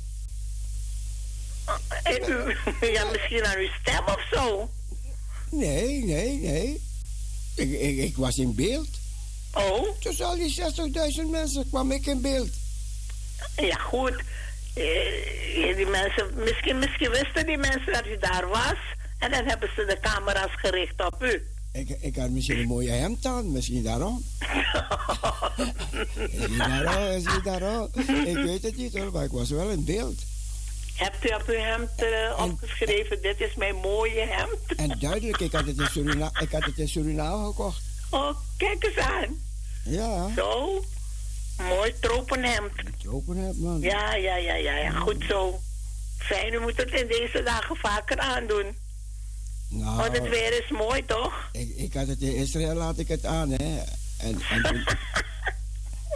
En 2.03 2.21
u, 2.29 2.55
ja, 2.93 3.03
misschien 3.11 3.45
aan 3.45 3.57
uw 3.57 3.69
stem 3.81 4.05
of 4.05 4.27
zo. 4.31 4.69
Nee, 5.51 6.03
nee, 6.03 6.37
nee. 6.39 6.81
Ik, 7.55 7.71
ik, 7.71 7.97
ik 7.97 8.17
was 8.17 8.37
in 8.37 8.55
beeld. 8.55 8.89
Oh, 9.53 9.87
Tussen 9.99 10.25
al 10.25 10.35
die 10.35 10.55
60.000 11.25 11.29
mensen 11.29 11.69
kwam 11.69 11.91
ik 11.91 12.05
in 12.05 12.21
beeld. 12.21 12.49
ja, 13.55 13.75
goed. 13.75 14.23
Eh, 14.73 15.75
die 15.75 15.85
mensen, 15.85 16.33
misschien, 16.35 16.79
misschien 16.79 17.09
wisten 17.09 17.45
die 17.45 17.57
mensen 17.57 17.93
dat 17.93 18.05
u 18.05 18.17
daar 18.19 18.47
was. 18.47 18.77
En 19.19 19.31
dan 19.31 19.45
hebben 19.45 19.69
ze 19.75 19.85
de 19.85 19.97
camera's 20.01 20.51
gericht 20.55 21.05
op 21.05 21.23
u. 21.23 21.43
Ik, 21.73 21.89
ik 21.89 22.15
had 22.15 22.29
misschien 22.29 22.59
een 22.59 22.67
mooie 22.67 22.91
hemd 22.91 23.25
aan, 23.25 23.51
misschien 23.51 23.83
daarom. 23.83 24.23
misschien 26.15 26.57
daarom, 26.57 27.13
misschien 27.13 27.41
daarom. 27.43 27.87
Ik 28.25 28.35
weet 28.35 28.63
het 28.63 28.77
niet 28.77 28.97
hoor, 28.97 29.11
maar 29.11 29.23
ik 29.23 29.31
was 29.31 29.49
wel 29.49 29.69
in 29.69 29.83
beeld. 29.85 30.19
Hebt 30.95 31.29
u 31.29 31.33
op 31.33 31.43
uw 31.47 31.55
hemd 31.59 31.89
eh, 31.95 32.43
opgeschreven, 32.43 33.21
dit 33.21 33.39
is 33.39 33.55
mijn 33.55 33.75
mooie 33.75 34.25
hemd? 34.29 34.75
En 34.75 34.99
duidelijk, 34.99 35.39
ik 35.39 35.51
had 35.51 35.65
het 35.65 35.77
in 35.79 35.87
Suriname, 35.91 36.39
ik 36.41 36.51
had 36.51 36.63
het 36.63 36.77
in 36.77 36.87
Suriname 36.89 37.45
gekocht. 37.45 37.81
Oh, 38.09 38.35
kijk 38.57 38.83
eens 38.83 38.97
aan. 38.97 39.39
Ja. 39.83 40.29
Zo. 40.35 40.83
Mooi 41.57 41.93
tropenhemd. 41.99 42.71
Tropenhemd, 42.97 43.59
man. 43.59 43.79
Ja, 43.79 44.15
ja, 44.15 44.35
ja, 44.35 44.55
ja, 44.55 44.75
ja. 44.77 44.91
Goed 44.91 45.23
zo. 45.27 45.59
Fijn, 46.17 46.53
u 46.53 46.59
moet 46.59 46.77
het 46.77 46.91
in 46.91 47.07
deze 47.07 47.43
dagen 47.43 47.75
vaker 47.75 48.17
aandoen. 48.17 48.75
Nou, 49.67 49.95
Want 49.97 50.17
het 50.17 50.29
weer 50.29 50.63
is 50.63 50.69
mooi, 50.69 51.05
toch? 51.05 51.49
ik, 51.51 51.75
ik 51.75 51.93
had 51.93 52.07
het 52.07 52.21
in 52.21 52.35
Israël, 52.35 52.75
laat 52.75 52.97
ik 52.99 53.07
het 53.07 53.25
aan, 53.25 53.49
hè. 53.49 53.81
En, 54.17 54.41
en, 54.49 54.63
en, 54.63 54.83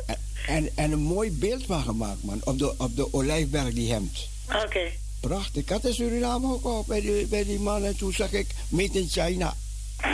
en, 0.56 0.69
en 0.76 0.91
een 0.91 0.99
mooi 0.99 1.31
beeld 1.31 1.65
van 1.65 1.84
gemaakt, 1.84 2.23
man. 2.23 2.41
Op 2.43 2.60
de, 2.60 2.73
op 2.77 2.95
de 2.95 3.14
Olijfberg, 3.14 3.73
die 3.73 3.91
hemd. 3.91 4.27
Oké. 4.63 4.91
Prachtig. 5.19 5.61
Ik 5.61 5.69
had 5.69 5.85
in 5.85 5.93
Suriname 5.93 6.53
ook 6.53 6.63
al 6.63 6.84
bij 6.88 7.01
die, 7.01 7.26
bij 7.26 7.43
die 7.43 7.59
man. 7.59 7.84
En 7.84 7.97
toen 7.97 8.13
zag 8.13 8.31
ik 8.31 8.47
Made 8.69 8.99
in 8.99 9.07
China. 9.09 9.53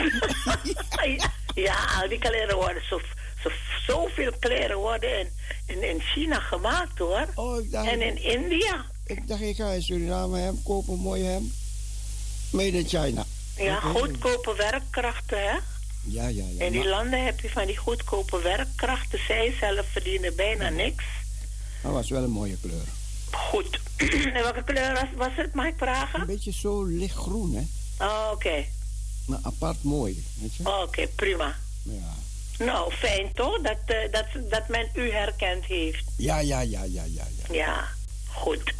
ja, 1.56 2.08
die 2.08 2.20
kleren 2.20 2.56
worden 2.56 2.82
zo, 2.90 2.99
zo, 3.44 3.49
zoveel 3.88 4.32
kleren 4.40 4.78
worden 4.78 5.20
in, 5.20 5.28
in, 5.66 5.84
in 5.90 5.99
China 6.02 6.40
gemaakt 6.40 6.98
hoor. 6.99 7.28
Oh, 7.36 7.72
dacht- 7.72 7.90
en 7.90 8.02
in 8.02 8.24
India. 8.24 8.86
Ik 9.06 9.28
dacht, 9.28 9.41
ik 9.41 9.56
ga 9.56 9.70
in 9.72 9.82
Suriname 9.84 10.40
hem 10.40 10.64
kopen, 10.64 10.98
mooi 10.99 11.24
hem. 11.24 11.53
Made 12.52 12.78
in 12.78 12.88
China. 12.88 13.26
Ja, 13.58 13.80
goedkope 13.80 14.56
werkkrachten 14.56 15.38
hè. 15.41 15.58
Ja, 16.03 16.28
ja, 16.28 16.44
ja. 16.58 16.66
In 16.66 16.72
die 16.72 16.82
Maar- 16.82 16.90
landen 16.90 17.26
heb 17.26 17.40
je 17.40 17.49
van 17.49 17.66
die 17.66 17.78
goedkope 17.78 18.41
werkkrachten. 18.41 19.20
Zij 19.28 19.56
zelf 19.60 19.86
verdienen 19.91 20.36
bijna 20.36 20.70
niks. 20.70 21.03
Dat 21.84 21.91
was 21.91 22.10
wel 22.10 22.24
een 22.24 22.30
mooie 22.30 22.58
kleur. 22.62 22.84
Goed. 23.32 23.80
en 24.36 24.44
welke 24.44 24.64
kleur 24.64 24.94
was, 24.94 25.08
was 25.16 25.32
het, 25.36 25.53
mag 25.53 25.66
ik 25.66 25.78
vragen? 25.78 26.20
Een 26.20 26.26
beetje 26.26 26.53
zo 26.53 26.84
lichtgroen, 26.84 27.53
hè. 27.53 27.64
Oh, 28.06 28.30
oké. 28.32 28.66
Maar 29.26 29.40
apart 29.41 29.84
mooi, 29.84 30.26
weet 30.40 30.56
je. 30.56 30.82
Oké, 30.82 31.08
prima. 31.08 31.56
Ja. 31.84 32.14
Nou, 32.66 32.94
fijn 32.94 33.34
toch 33.34 33.62
dat, 33.62 33.78
eh, 33.86 34.12
dat, 34.12 34.26
dat 34.49 34.68
men 34.68 34.90
u 34.94 35.12
herkend 35.12 35.66
heeft. 35.66 36.03
Ja, 36.18 36.40
ja, 36.40 36.60
ja, 36.60 36.84
ja, 36.84 37.03
ja, 37.03 37.28
ja. 37.48 37.53
Ja, 37.53 37.88
goed. 38.28 38.74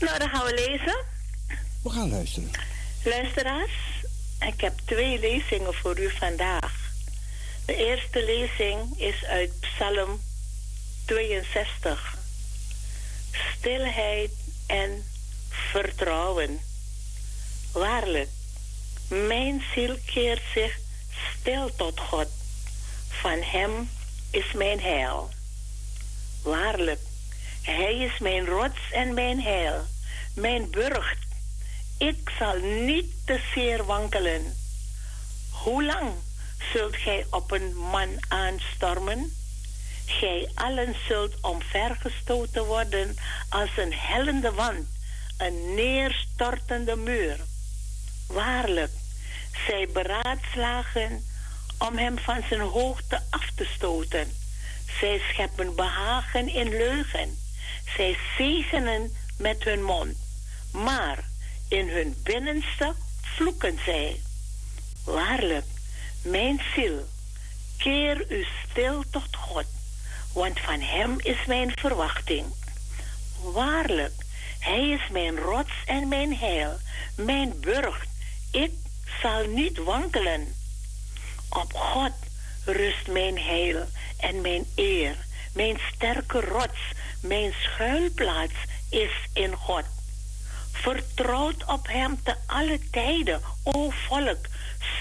Nou, 0.00 0.18
dan 0.18 0.28
gaan 0.28 0.44
we 0.46 0.54
lezen. 0.54 1.04
We 1.82 1.90
gaan 1.90 2.10
luisteren. 2.10 2.50
Luisteraars, 3.04 3.72
ik 4.40 4.60
heb 4.60 4.72
twee 4.84 5.20
lezingen 5.20 5.74
voor 5.74 5.98
u 6.00 6.10
vandaag. 6.10 6.84
De 7.64 7.76
eerste 7.76 8.24
lezing 8.24 8.98
is 8.98 9.24
uit 9.24 9.60
Psalm 9.60 10.20
62. 11.04 12.15
Stilheid 13.56 14.30
en 14.66 15.04
vertrouwen. 15.48 16.60
Waarlijk, 17.72 18.28
mijn 19.08 19.62
ziel 19.74 19.96
keert 20.04 20.42
zich 20.54 20.78
stil 21.40 21.70
tot 21.76 22.00
God. 22.00 22.28
Van 23.08 23.42
Hem 23.42 23.90
is 24.30 24.52
mijn 24.52 24.80
heil. 24.80 25.30
Waarlijk, 26.42 27.00
Hij 27.62 27.96
is 27.96 28.18
mijn 28.18 28.46
rots 28.46 28.90
en 28.92 29.14
mijn 29.14 29.40
heil, 29.40 29.84
mijn 30.34 30.70
burcht. 30.70 31.18
Ik 31.98 32.30
zal 32.38 32.58
niet 32.58 33.12
te 33.24 33.40
zeer 33.54 33.84
wankelen. 33.84 34.56
Hoe 35.50 35.84
lang 35.84 36.12
zult 36.72 36.96
gij 36.96 37.26
op 37.30 37.50
een 37.50 37.76
man 37.76 38.08
aanstormen? 38.28 39.32
Gij 40.06 40.50
allen 40.54 40.96
zult 41.08 41.34
omvergestoten 41.40 42.64
worden 42.64 43.16
als 43.48 43.70
een 43.76 43.92
hellende 43.94 44.52
wand, 44.52 44.88
een 45.38 45.74
neerstortende 45.74 46.96
muur. 46.96 47.36
Waarlijk, 48.26 48.92
zij 49.66 49.88
beraadslagen 49.92 51.24
om 51.78 51.96
hem 51.96 52.18
van 52.18 52.42
zijn 52.48 52.60
hoogte 52.60 53.20
af 53.30 53.50
te 53.54 53.64
stoten. 53.64 54.32
Zij 55.00 55.20
scheppen 55.32 55.74
behagen 55.74 56.48
in 56.48 56.68
leugen. 56.68 57.38
Zij 57.96 58.16
zegenen 58.36 59.16
met 59.38 59.64
hun 59.64 59.82
mond. 59.82 60.16
Maar 60.72 61.24
in 61.68 61.88
hun 61.88 62.16
binnenste 62.22 62.94
vloeken 63.20 63.78
zij. 63.84 64.20
Waarlijk, 65.04 65.66
mijn 66.22 66.62
ziel, 66.74 67.06
keer 67.76 68.32
u 68.32 68.46
stil 68.70 69.02
tot 69.10 69.36
God, 69.36 69.64
want 70.36 70.60
van 70.60 70.80
Hem 70.80 71.16
is 71.18 71.46
mijn 71.46 71.72
verwachting. 71.74 72.46
Waarlijk, 73.42 74.12
Hij 74.58 74.88
is 74.88 75.08
mijn 75.10 75.38
rots 75.38 75.72
en 75.86 76.08
mijn 76.08 76.36
heil, 76.36 76.78
mijn 77.14 77.60
burcht. 77.60 78.08
Ik 78.50 78.72
zal 79.22 79.46
niet 79.46 79.78
wankelen. 79.78 80.54
Op 81.48 81.72
God 81.72 82.12
rust 82.64 83.08
mijn 83.08 83.38
heil 83.38 83.86
en 84.18 84.40
mijn 84.40 84.66
eer. 84.74 85.16
Mijn 85.52 85.78
sterke 85.92 86.40
rots, 86.40 86.80
mijn 87.20 87.52
schuilplaats 87.52 88.58
is 88.90 89.12
in 89.32 89.54
God. 89.54 89.84
Vertrouwt 90.72 91.64
op 91.64 91.86
hem 91.88 92.22
te 92.22 92.34
alle 92.46 92.78
tijden, 92.90 93.40
o 93.62 93.90
volk. 93.90 94.46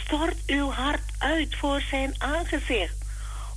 Stort 0.04 0.38
uw 0.46 0.72
hart 0.72 1.12
uit 1.18 1.56
voor 1.56 1.82
zijn 1.82 2.16
aangezicht. 2.18 3.05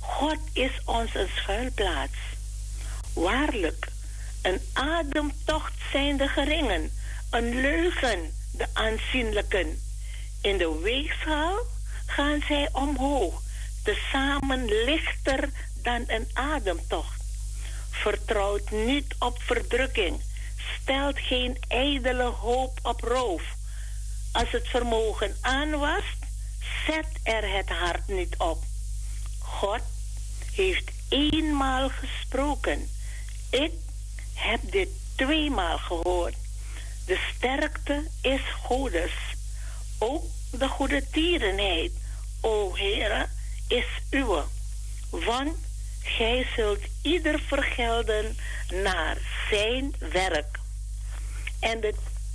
God 0.09 0.39
is 0.53 0.71
ons 0.85 1.15
een 1.15 1.29
schuilplaats. 1.35 2.17
Waarlijk, 3.13 3.87
een 4.41 4.61
ademtocht 4.73 5.73
zijn 5.91 6.17
de 6.17 6.27
geringen, 6.27 6.91
een 7.29 7.61
leugen 7.61 8.33
de 8.51 8.67
aanzienlijken. 8.73 9.81
In 10.41 10.57
de 10.57 10.79
weegschaal 10.83 11.57
gaan 12.05 12.41
zij 12.47 12.69
omhoog, 12.71 13.41
tezamen 13.83 14.65
lichter 14.65 15.49
dan 15.81 16.03
een 16.07 16.27
ademtocht. 16.33 17.21
Vertrouwt 17.89 18.71
niet 18.71 19.15
op 19.19 19.41
verdrukking, 19.41 20.21
stelt 20.81 21.19
geen 21.19 21.57
ijdele 21.67 22.23
hoop 22.23 22.79
op 22.83 23.01
roof. 23.01 23.43
Als 24.31 24.51
het 24.51 24.67
vermogen 24.67 25.37
aan 25.41 25.79
was, 25.79 26.03
zet 26.87 27.07
er 27.23 27.55
het 27.55 27.69
hart 27.69 28.07
niet 28.07 28.35
op. 28.37 28.63
God 29.39 29.81
heeft 30.59 30.91
eenmaal 31.09 31.89
gesproken. 31.89 32.89
Ik 33.49 33.71
heb 34.33 34.59
dit 34.71 34.89
tweemaal 35.15 35.77
gehoord. 35.77 36.35
De 37.05 37.19
sterkte 37.35 38.07
is 38.21 38.41
Godes. 38.63 39.11
Ook 39.99 40.23
de 40.51 40.67
goede 40.67 41.03
tierenheid, 41.11 41.91
o 42.41 42.75
Heere, 42.75 43.27
is 43.67 43.85
uwe. 44.09 44.43
Want 45.09 45.57
gij 46.01 46.47
zult 46.55 46.81
ieder 47.01 47.39
vergelden 47.39 48.37
naar 48.69 49.17
zijn 49.49 49.95
werk. 50.11 50.59
En 51.59 51.79
de 51.79 51.93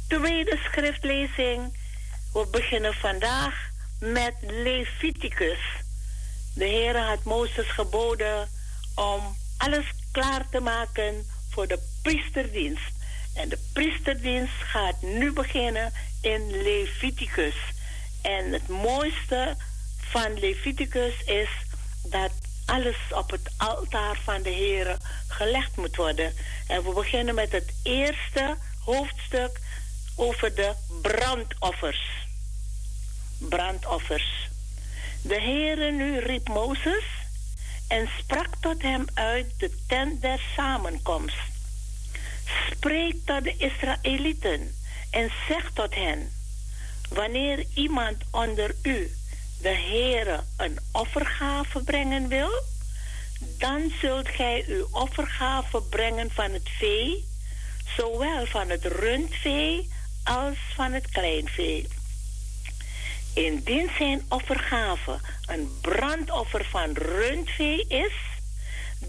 tweede 0.09 0.59
schriftlezing, 0.65 1.77
we 2.33 2.47
beginnen 2.51 2.95
vandaag 2.95 3.55
met 3.99 4.35
Leviticus. 4.41 5.84
De 6.55 6.65
Heer 6.65 6.99
had 6.99 7.25
Mozes 7.25 7.71
geboden 7.71 8.49
om 8.95 9.37
alles 9.57 9.87
klaar 10.13 10.49
te 10.51 10.61
maken 10.61 11.27
voor 11.51 11.67
de 11.67 11.79
priesterdienst. 12.03 12.93
En 13.35 13.49
de 13.49 13.59
priesterdienst 13.73 14.63
gaat 14.63 15.03
nu 15.03 15.33
beginnen 15.33 15.93
in 16.21 16.63
Leviticus. 16.63 17.55
En 18.23 18.53
het 18.53 18.69
mooiste 18.69 19.57
van 19.99 20.39
Leviticus 20.39 21.25
is 21.25 21.49
dat 22.03 22.31
alles 22.67 22.97
op 23.11 23.31
het 23.31 23.51
altaar 23.57 24.19
van 24.25 24.43
de 24.43 24.51
Heer 24.51 24.97
gelegd 25.29 25.77
moet 25.77 25.97
worden. 25.97 26.35
En 26.67 26.85
we 26.85 26.93
beginnen 26.93 27.35
met 27.35 27.53
het 27.53 27.75
eerste 27.83 28.57
hoofdstuk 28.85 29.61
over 30.17 30.55
de 30.55 30.75
brandoffers. 31.03 32.27
Brandoffers. 33.39 34.53
De 35.27 35.41
Heere 35.41 35.91
nu 35.91 36.19
riep 36.19 36.49
Mozes 36.49 37.05
en 37.89 38.09
sprak 38.19 38.49
tot 38.61 38.83
hem 38.83 39.05
uit 39.15 39.47
de 39.59 39.71
tent 39.87 40.21
der 40.23 40.41
samenkomst. 40.57 41.37
Spreek 42.71 43.17
tot 43.25 43.45
de 43.45 43.57
Israëlieten 43.57 44.75
en 45.11 45.31
zeg 45.49 45.71
tot 45.73 45.95
hen: 45.95 46.33
Wanneer 47.09 47.65
iemand 47.75 48.17
onder 48.31 48.75
u 48.83 49.11
de 49.61 49.75
Heere 49.75 50.45
een 50.57 50.79
offergave 50.93 51.83
brengen 51.83 52.29
wil, 52.29 52.63
dan 53.59 53.93
zult 54.01 54.29
gij 54.29 54.65
uw 54.69 54.89
offergave 54.91 55.83
brengen 55.83 56.31
van 56.31 56.53
het 56.53 56.69
vee, 56.79 57.25
zowel 57.97 58.47
van 58.47 58.69
het 58.69 58.85
rundvee 58.85 59.91
als 60.25 60.59
van 60.75 60.93
het 60.93 61.09
kleinvee. 61.09 61.89
Indien 63.35 63.91
zijn 63.99 64.23
offergave 64.29 65.19
een 65.47 65.79
brandoffer 65.81 66.65
van 66.65 66.93
rundvee 66.93 67.87
is, 67.89 68.13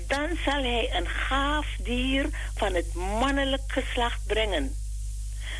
dan 0.07 0.37
zal 0.45 0.63
hij 0.63 0.89
een 0.93 1.07
gaaf 1.07 1.67
dier 1.79 2.29
van 2.55 2.73
het 2.73 2.93
mannelijk 2.93 3.63
geslacht 3.67 4.25
brengen. 4.27 4.75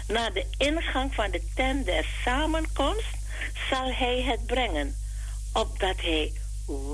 Na 0.08 0.30
de 0.30 0.46
ingang 0.58 1.14
van 1.14 1.32
de 1.32 1.42
tent 1.56 1.86
der 1.86 2.06
samenkomst 2.24 3.16
zal 3.70 3.94
hij 3.94 4.22
het 4.22 4.46
brengen, 4.46 4.96
opdat 5.54 6.02
hij 6.02 6.34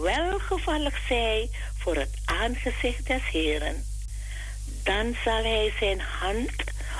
welgevallig 0.01 0.99
zij 1.07 1.49
voor 1.77 1.95
het 1.95 2.17
aangezicht 2.25 3.07
des 3.07 3.29
Heren. 3.31 3.85
Dan 4.83 5.15
zal 5.23 5.43
hij 5.43 5.73
zijn 5.79 5.99
hand 5.99 6.51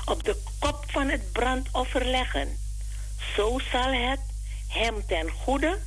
op 0.06 0.24
de 0.24 0.36
kop 0.60 0.84
van 0.88 1.10
het 1.10 1.32
brandoffer 1.32 2.06
leggen. 2.06 2.58
Zo 3.36 3.60
zal 3.72 3.94
het 3.94 4.20
hem 4.72 5.06
ten 5.06 5.30
goede 5.30 5.78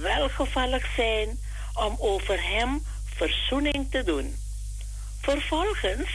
welgevallig 0.00 0.94
zijn 0.96 1.38
om 1.74 1.96
over 1.98 2.42
hem 2.42 2.84
verzoening 3.04 3.90
te 3.90 4.04
doen. 4.04 4.36
Vervolgens 5.20 6.10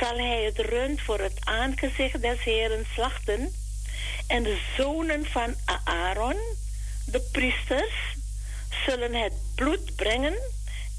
zal 0.00 0.16
hij 0.16 0.44
het 0.44 0.58
rund 0.58 1.00
voor 1.00 1.18
het 1.18 1.38
aangezicht 1.44 2.22
des 2.22 2.42
Heren 2.42 2.86
slachten 2.94 3.54
en 4.26 4.42
de 4.42 4.60
zonen 4.76 5.24
van 5.24 5.54
Aaron, 5.84 6.36
de 7.06 7.20
priesters, 7.32 8.16
zullen 8.86 9.14
het 9.14 9.32
bloed 9.54 9.96
brengen 9.96 10.34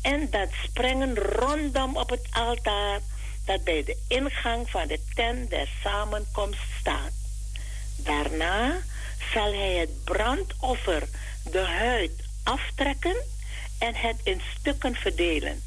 en 0.01 0.29
dat 0.29 0.49
sprengen 0.63 1.15
rondom 1.15 1.97
op 1.97 2.09
het 2.09 2.27
altaar 2.31 2.99
dat 3.45 3.63
bij 3.63 3.83
de 3.83 3.97
ingang 4.07 4.69
van 4.69 4.87
de 4.87 4.99
tent 5.13 5.49
der 5.49 5.69
samenkomst 5.83 6.59
staat. 6.79 7.11
Daarna 7.95 8.77
zal 9.33 9.53
hij 9.53 9.73
het 9.73 10.03
brandoffer 10.03 11.07
de 11.43 11.59
huid 11.59 12.11
aftrekken 12.43 13.15
en 13.77 13.95
het 13.95 14.15
in 14.23 14.41
stukken 14.59 14.95
verdelen. 14.95 15.61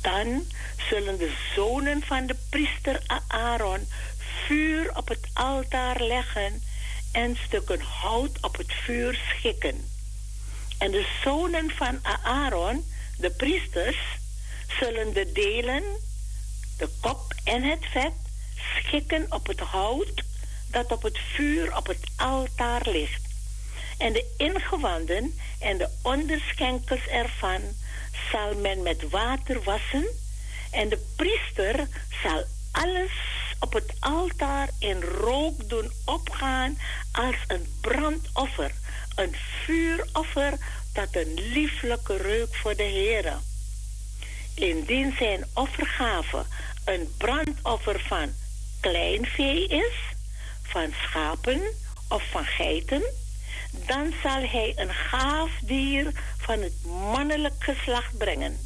Dan 0.00 0.44
zullen 0.90 1.18
de 1.18 1.32
zonen 1.54 2.02
van 2.02 2.26
de 2.26 2.36
priester 2.50 3.02
Aaron 3.26 3.88
vuur 4.46 4.96
op 4.96 5.08
het 5.08 5.28
altaar 5.32 6.00
leggen 6.00 6.62
en 7.12 7.36
stukken 7.46 7.80
hout 7.80 8.38
op 8.40 8.56
het 8.56 8.72
vuur 8.72 9.20
schikken. 9.28 9.88
En 10.78 10.90
de 10.90 11.06
zonen 11.24 11.70
van 11.70 11.98
Aaron, 12.22 12.84
de 13.16 13.30
priesters, 13.30 13.98
zullen 14.80 15.12
de 15.12 15.32
delen, 15.32 15.82
de 16.76 16.88
kop 17.00 17.34
en 17.44 17.62
het 17.62 17.86
vet 17.90 18.12
schikken 18.76 19.26
op 19.28 19.46
het 19.46 19.60
hout 19.60 20.22
dat 20.70 20.92
op 20.92 21.02
het 21.02 21.18
vuur 21.34 21.76
op 21.76 21.86
het 21.86 22.10
altaar 22.16 22.82
ligt. 22.90 23.22
En 23.98 24.12
de 24.12 24.24
ingewanden 24.36 25.38
en 25.60 25.78
de 25.78 25.88
onderschenkels 26.02 27.06
ervan 27.06 27.60
zal 28.32 28.54
men 28.54 28.82
met 28.82 29.10
water 29.10 29.62
wassen. 29.62 30.06
En 30.70 30.88
de 30.88 31.06
priester 31.16 31.88
zal 32.22 32.44
alles 32.70 33.12
op 33.60 33.72
het 33.72 33.92
altaar 34.00 34.68
in 34.78 35.02
rook 35.02 35.68
doen 35.68 35.90
opgaan 36.04 36.78
als 37.12 37.36
een 37.46 37.66
brandoffer. 37.80 38.72
Een 39.14 39.34
vuuroffer 39.64 40.52
dat 40.92 41.08
een 41.12 41.34
lieflijke 41.34 42.16
reuk 42.16 42.54
voor 42.54 42.76
de 42.76 42.82
Heer. 42.82 43.36
Indien 44.54 45.14
zijn 45.18 45.44
offergave 45.54 46.44
een 46.84 47.14
brandoffer 47.16 48.00
van 48.00 48.34
klein 48.80 49.26
vee 49.26 49.68
is, 49.68 49.94
van 50.68 50.92
schapen 51.02 51.60
of 52.08 52.22
van 52.30 52.44
geiten, 52.44 53.02
dan 53.86 54.14
zal 54.22 54.42
hij 54.42 54.72
een 54.76 54.94
gaaf 54.94 55.50
dier 55.62 56.12
van 56.38 56.62
het 56.62 56.84
mannelijk 56.84 57.54
geslacht 57.58 58.18
brengen. 58.18 58.58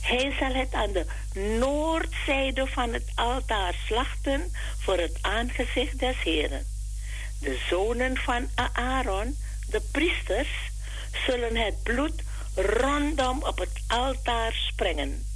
Hij 0.00 0.34
zal 0.38 0.54
het 0.54 0.72
aan 0.72 0.92
de 0.92 1.06
noordzijde 1.58 2.66
van 2.66 2.92
het 2.92 3.10
altaar 3.14 3.74
slachten 3.86 4.52
voor 4.78 4.98
het 4.98 5.18
aangezicht 5.20 5.98
des 5.98 6.22
Heren. 6.22 6.66
De 7.40 7.58
zonen 7.68 8.16
van 8.16 8.48
Aaron, 8.72 9.36
de 9.70 9.80
priesters, 9.90 10.48
zullen 11.26 11.56
het 11.56 11.82
bloed 11.82 12.22
rondom 12.54 13.42
op 13.42 13.58
het 13.58 13.82
altaar 13.86 14.52
sprengen. 14.52 15.26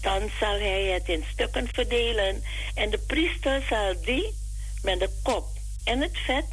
Dan 0.00 0.30
zal 0.40 0.58
hij 0.58 0.84
het 0.84 1.08
in 1.08 1.24
stukken 1.32 1.68
verdelen 1.72 2.44
en 2.74 2.90
de 2.90 2.98
priester 2.98 3.62
zal 3.68 3.94
die 4.00 4.34
met 4.82 4.98
de 4.98 5.10
kop 5.22 5.46
en 5.84 6.00
het 6.00 6.18
vet 6.18 6.44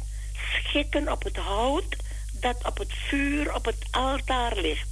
schikken 0.54 1.12
op 1.12 1.22
het 1.22 1.36
hout 1.36 1.96
dat 2.32 2.56
op 2.66 2.78
het 2.78 2.92
vuur 2.92 3.54
op 3.54 3.64
het 3.64 3.84
altaar 3.90 4.56
ligt. 4.56 4.88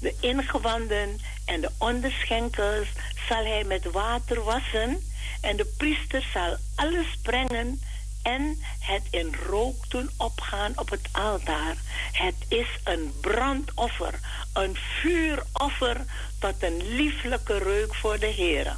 De 0.00 0.14
ingewanden 0.20 1.20
en 1.44 1.60
de 1.60 1.70
onderschenkels 1.78 2.88
zal 3.28 3.44
hij 3.44 3.64
met 3.64 3.84
water 3.84 4.42
wassen 4.42 5.02
en 5.40 5.56
de 5.56 5.64
priester 5.76 6.28
zal 6.32 6.56
alles 6.74 7.06
brengen 7.22 7.80
en 8.22 8.58
het 8.78 9.02
in 9.10 9.34
rook 9.46 9.90
doen 9.90 10.10
opgaan 10.16 10.72
op 10.76 10.90
het 10.90 11.08
altaar. 11.12 11.76
Het 12.12 12.34
is 12.48 12.68
een 12.84 13.12
brandoffer, 13.20 14.20
een 14.52 14.76
vuuroffer 15.00 16.04
tot 16.38 16.62
een 16.62 16.94
lieflijke 16.94 17.58
reuk 17.58 17.94
voor 17.94 18.18
de 18.18 18.26
Heer. 18.26 18.76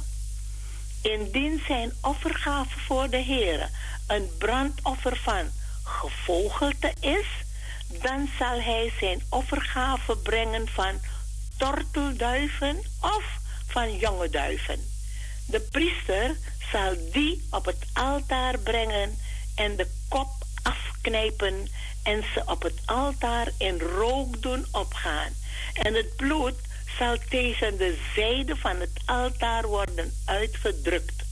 Indien 1.01 1.61
zijn 1.67 1.93
offergave 2.01 2.79
voor 2.79 3.09
de 3.09 3.17
Heer 3.17 3.69
een 4.07 4.29
brandoffer 4.37 5.17
van 5.17 5.51
gevogelte 5.83 6.93
is, 6.99 7.27
dan 7.87 8.29
zal 8.39 8.61
hij 8.61 8.93
zijn 8.99 9.21
offergave 9.29 10.17
brengen 10.17 10.67
van 10.67 10.99
tortelduiven 11.57 12.81
of 13.01 13.23
van 13.67 13.97
jonge 13.97 14.29
duiven. 14.29 14.89
De 15.45 15.59
priester 15.59 16.35
zal 16.71 16.95
die 17.11 17.47
op 17.49 17.65
het 17.65 17.85
altaar 17.93 18.59
brengen 18.59 19.17
en 19.55 19.75
de 19.75 19.87
kop 20.09 20.31
afknijpen 20.63 21.67
en 22.03 22.23
ze 22.33 22.41
op 22.45 22.61
het 22.61 22.81
altaar 22.85 23.47
in 23.57 23.79
rook 23.79 24.41
doen 24.41 24.65
opgaan. 24.71 25.33
En 25.73 25.93
het 25.93 26.15
bloed 26.15 26.55
zal 26.97 27.17
tegen 27.29 27.77
de 27.77 27.97
zijde 28.15 28.55
van 28.55 28.79
het 28.79 29.01
altaar 29.05 29.67
worden 29.67 30.13
uitgedrukt. 30.25 31.23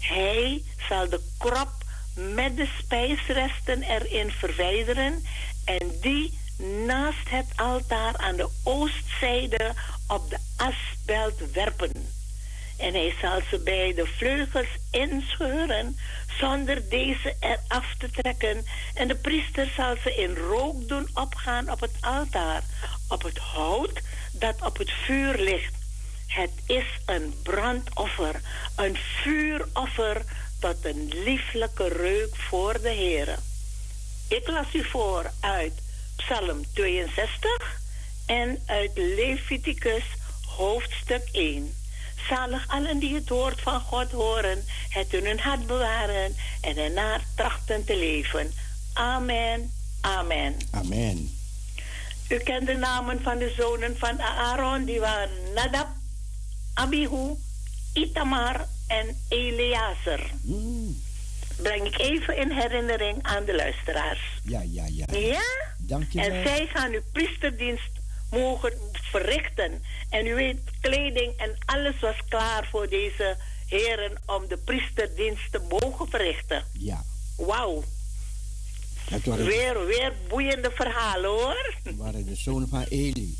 Hij 0.00 0.62
zal 0.88 1.08
de 1.08 1.20
krop 1.38 1.72
met 2.14 2.56
de 2.56 2.68
spijsresten 2.78 3.82
erin 3.82 4.30
verwijderen 4.30 5.24
en 5.64 5.98
die 6.00 6.38
naast 6.86 7.28
het 7.28 7.46
altaar 7.56 8.16
aan 8.16 8.36
de 8.36 8.48
oostzijde 8.64 9.72
op 10.08 10.30
de 10.30 10.38
asbelt 10.56 11.52
werpen. 11.52 11.92
En 12.76 12.92
hij 12.92 13.14
zal 13.20 13.40
ze 13.50 13.58
bij 13.58 13.94
de 13.94 14.06
vleugels 14.06 14.68
inscheuren 14.90 15.98
zonder 16.38 16.88
deze 16.88 17.36
eraf 17.40 17.94
te 17.98 18.10
trekken. 18.10 18.66
En 18.94 19.08
de 19.08 19.14
priester 19.14 19.72
zal 19.76 19.96
ze 20.02 20.14
in 20.14 20.36
rook 20.36 20.88
doen 20.88 21.08
opgaan 21.14 21.70
op 21.70 21.80
het 21.80 21.96
altaar, 22.00 22.62
op 23.08 23.22
het 23.22 23.38
hout 23.38 24.00
dat 24.32 24.66
op 24.66 24.78
het 24.78 24.90
vuur 24.90 25.38
ligt. 25.38 25.74
Het 26.26 26.50
is 26.66 26.86
een 27.06 27.34
brandoffer, 27.42 28.40
een 28.76 28.96
vuuroffer 28.96 30.22
tot 30.60 30.84
een 30.84 31.12
lieflijke 31.24 31.88
reuk 31.88 32.36
voor 32.36 32.80
de 32.80 32.88
Heer. 32.88 33.38
Ik 34.28 34.48
las 34.48 34.74
u 34.74 34.84
voor 34.84 35.30
uit 35.40 35.72
Psalm 36.16 36.64
62 36.72 37.80
en 38.26 38.62
uit 38.66 38.90
Leviticus 38.94 40.04
hoofdstuk 40.46 41.28
1. 41.32 41.79
Zalig 42.28 42.68
allen 42.68 42.98
die 42.98 43.14
het 43.14 43.28
woord 43.28 43.60
van 43.60 43.80
God 43.80 44.10
horen, 44.10 44.64
het 44.88 45.12
in 45.12 45.26
hun 45.26 45.40
hart 45.40 45.66
bewaren 45.66 46.36
en 46.60 46.76
ernaar 46.76 47.20
trachten 47.34 47.84
te 47.84 47.96
leven. 47.96 48.52
Amen. 48.92 49.72
Amen. 50.00 50.56
Amen. 50.70 51.38
U 52.28 52.38
kent 52.38 52.66
de 52.66 52.74
namen 52.74 53.22
van 53.22 53.38
de 53.38 53.54
zonen 53.56 53.98
van 53.98 54.20
Aaron, 54.20 54.84
die 54.84 55.00
waren 55.00 55.52
Nadab, 55.54 55.88
Abihu, 56.74 57.34
Itamar 57.92 58.66
en 58.86 59.16
Eleazar. 59.28 60.20
Breng 61.56 61.86
ik 61.86 61.98
even 61.98 62.36
in 62.36 62.50
herinnering 62.50 63.18
aan 63.22 63.44
de 63.44 63.54
luisteraars. 63.54 64.20
Ja, 64.42 64.62
ja, 64.70 64.86
ja. 64.86 65.06
Ja? 65.18 65.42
Dank 65.78 66.12
je 66.12 66.20
En 66.20 66.46
zij 66.46 66.68
gaan 66.72 66.92
uw 66.92 67.02
priesterdienst 67.12 67.99
mogen 68.30 68.72
verrichten. 68.92 69.82
En 70.10 70.26
u 70.26 70.34
weet, 70.34 70.58
kleding 70.80 71.32
en 71.36 71.58
alles 71.64 72.00
was 72.00 72.16
klaar 72.28 72.66
voor 72.70 72.88
deze 72.88 73.36
heren 73.66 74.18
om 74.26 74.48
de 74.48 74.56
priesterdienst 74.56 75.52
te 75.52 75.60
mogen 75.68 76.08
verrichten. 76.08 76.64
Ja. 76.72 77.04
Wauw. 77.36 77.84
Waren, 79.24 79.44
Weer, 79.46 79.86
weer 79.86 80.12
boeiende 80.28 80.70
verhalen 80.74 81.30
hoor. 81.30 81.74
dat 81.82 81.94
waren 81.94 82.24
de 82.26 82.34
zonen 82.34 82.68
van 82.68 82.82
Eli. 82.88 83.38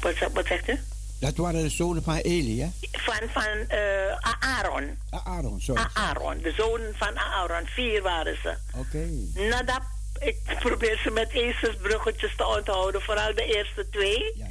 Wat, 0.00 0.14
wat 0.32 0.46
zegt 0.46 0.68
u? 0.68 0.80
Dat 1.18 1.36
waren 1.36 1.62
de 1.62 1.68
zonen 1.68 2.02
van 2.02 2.16
Eli, 2.16 2.60
hè? 2.60 2.68
Van, 2.92 3.28
van 3.28 3.68
eh, 3.68 4.16
Aaron. 4.40 4.98
Aaron, 5.10 5.60
sorry. 5.60 5.86
Aaron, 5.92 6.38
de 6.42 6.52
zonen 6.56 6.94
van 6.96 7.18
Aaron. 7.18 7.66
Vier 7.66 8.02
waren 8.02 8.36
ze. 8.42 8.54
Oké. 8.74 9.08
Nadab, 9.48 9.82
Ik 10.18 10.38
probeer 10.58 10.98
ze 11.02 11.10
met 11.10 11.30
ezelsbruggetjes 11.30 12.36
te 12.36 12.46
onthouden, 12.46 13.02
vooral 13.02 13.34
de 13.34 13.44
eerste 13.44 13.88
twee. 13.88 14.44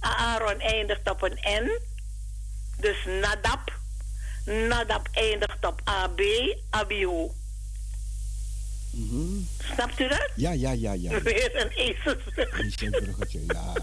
Aaron 0.00 0.60
eindigt 0.60 1.10
op 1.10 1.22
een 1.22 1.38
N. 1.64 1.70
Dus 2.76 3.04
Nadab. 3.04 3.78
Nadab 4.44 5.08
eindigt 5.12 5.66
op 5.66 5.80
AB, 5.84 6.20
Abihu. 6.70 7.30
Mhm. 8.90 9.40
Snapt 9.72 10.00
u 10.00 10.08
dat? 10.08 10.30
Ja, 10.34 10.52
ja, 10.52 10.72
ja, 10.72 10.92
ja. 10.92 11.20
Weer 11.22 11.56
een 11.56 11.70
ezelsbruggetje. 11.70 13.42
Ja. 13.46 13.74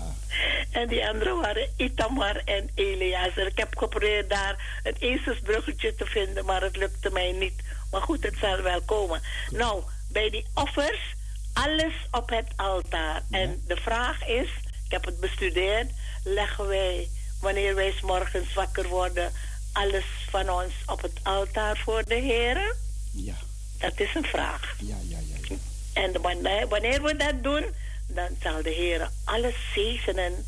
En 0.72 0.88
die 0.88 1.08
anderen 1.08 1.42
waren 1.42 1.70
Itamar 1.76 2.36
en 2.46 2.70
Elias. 2.76 3.36
Ik 3.36 3.58
heb 3.58 3.78
geprobeerd 3.78 4.30
daar 4.30 4.82
een 4.84 4.96
ezelsbruggetje 5.00 5.96
te 5.96 6.06
vinden, 6.06 6.46
maar 6.46 6.62
het 6.62 6.78
lukte 6.78 7.10
mij 7.12 7.32
niet. 7.32 7.54
Maar 7.92 8.02
goed, 8.02 8.24
het 8.24 8.36
zal 8.42 8.62
wel 8.62 8.82
komen. 8.82 9.22
Nou, 9.50 9.84
bij 10.12 10.30
die 10.30 10.46
offers, 10.54 11.16
alles 11.64 11.94
op 12.12 12.30
het 12.30 12.48
altaar. 12.56 13.22
En 13.30 13.64
de 13.68 13.76
vraag 13.76 14.28
is, 14.28 14.50
ik 14.86 14.92
heb 14.92 15.06
het 15.06 15.20
bestudeerd, 15.20 15.92
leggen 16.24 16.68
wij, 16.68 17.10
wanneer 17.42 17.76
wij 17.76 17.92
's 17.92 18.02
morgens 18.02 18.54
wakker 18.54 18.88
worden, 18.88 19.32
alles 19.72 20.06
van 20.30 20.50
ons 20.50 20.74
op 20.86 21.02
het 21.02 21.20
altaar 21.24 21.78
voor 21.78 22.04
de 22.06 22.16
Heer? 22.16 22.76
Ja. 23.12 23.36
Dat 23.78 24.00
is 24.00 24.16
een 24.16 24.26
vraag. 24.26 24.76
Ja, 24.80 24.96
ja, 25.08 25.18
ja. 25.28 25.36
ja. 25.50 25.56
En 25.94 26.22
wanneer, 26.22 26.68
wanneer 26.68 27.02
we 27.02 27.16
dat 27.16 27.44
doen, 27.44 27.66
dan 28.08 28.30
zal 28.42 28.62
de 28.62 28.70
Heer 28.70 29.10
alles 29.24 29.56
zegenen 29.74 30.46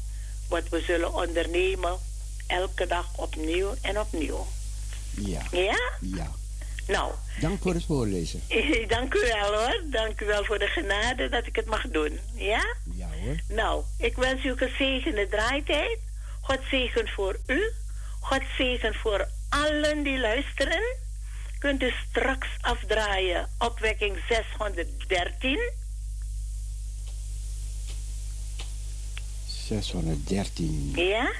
wat 0.47 0.69
we 0.69 0.81
zullen 0.81 1.13
ondernemen, 1.13 1.97
elke 2.47 2.87
dag 2.87 3.05
opnieuw 3.15 3.73
en 3.81 3.99
opnieuw. 3.99 4.47
Ja. 5.15 5.41
Ja? 5.51 5.79
Ja. 6.01 6.31
Nou, 6.89 7.13
Dank 7.39 7.61
voor 7.61 7.73
het 7.73 7.85
voorlezen. 7.85 8.41
dank 8.87 9.13
u 9.13 9.19
wel 9.19 9.53
hoor. 9.53 9.81
Dank 9.85 10.21
u 10.21 10.25
wel 10.25 10.45
voor 10.45 10.59
de 10.59 10.67
genade 10.67 11.29
dat 11.29 11.45
ik 11.45 11.55
het 11.55 11.65
mag 11.65 11.87
doen. 11.87 12.19
Ja? 12.33 12.75
Ja 12.93 13.07
hoor. 13.23 13.35
Nou, 13.47 13.83
ik 13.97 14.15
wens 14.15 14.45
u 14.45 14.57
gezegende 14.57 15.27
draaitijd. 15.27 15.97
God 16.41 16.59
zegen 16.69 17.07
voor 17.07 17.39
u. 17.47 17.71
God 18.19 18.41
zegen 18.57 18.93
voor 18.93 19.27
allen 19.49 20.03
die 20.03 20.19
luisteren. 20.19 20.81
Kunt 21.59 21.81
u 21.81 21.93
straks 22.09 22.47
afdraaien 22.61 23.49
opwekking 23.57 24.17
613. 24.27 25.59
613. 29.47 30.91
Ja? 30.95 31.31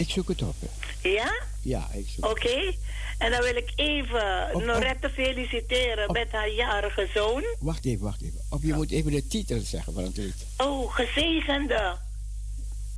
Ik 0.00 0.10
zoek 0.10 0.28
het 0.28 0.42
op. 0.42 0.54
hè. 0.60 1.08
Ja? 1.08 1.40
Ja, 1.62 1.88
ik 1.92 2.06
zoek 2.08 2.24
Oké. 2.30 2.72
En 3.18 3.30
dan 3.30 3.42
wil 3.42 3.56
ik 3.56 3.72
even 3.76 4.48
Op- 4.48 4.54
op- 4.54 4.62
Norette 4.64 5.10
feliciteren 5.10 6.12
met 6.12 6.32
haar 6.32 6.50
jarige 6.50 7.08
zoon. 7.14 7.44
Wacht 7.58 7.84
even, 7.84 8.04
wacht 8.04 8.22
even. 8.22 8.40
Of 8.50 8.62
je 8.62 8.74
moet 8.74 8.90
even 8.90 9.10
de 9.10 9.26
titel 9.26 9.60
zeggen 9.60 9.92
van 9.92 10.02
het 10.04 10.16
lied. 10.16 10.46
Oh, 10.56 10.94
gezegende. 10.94 11.96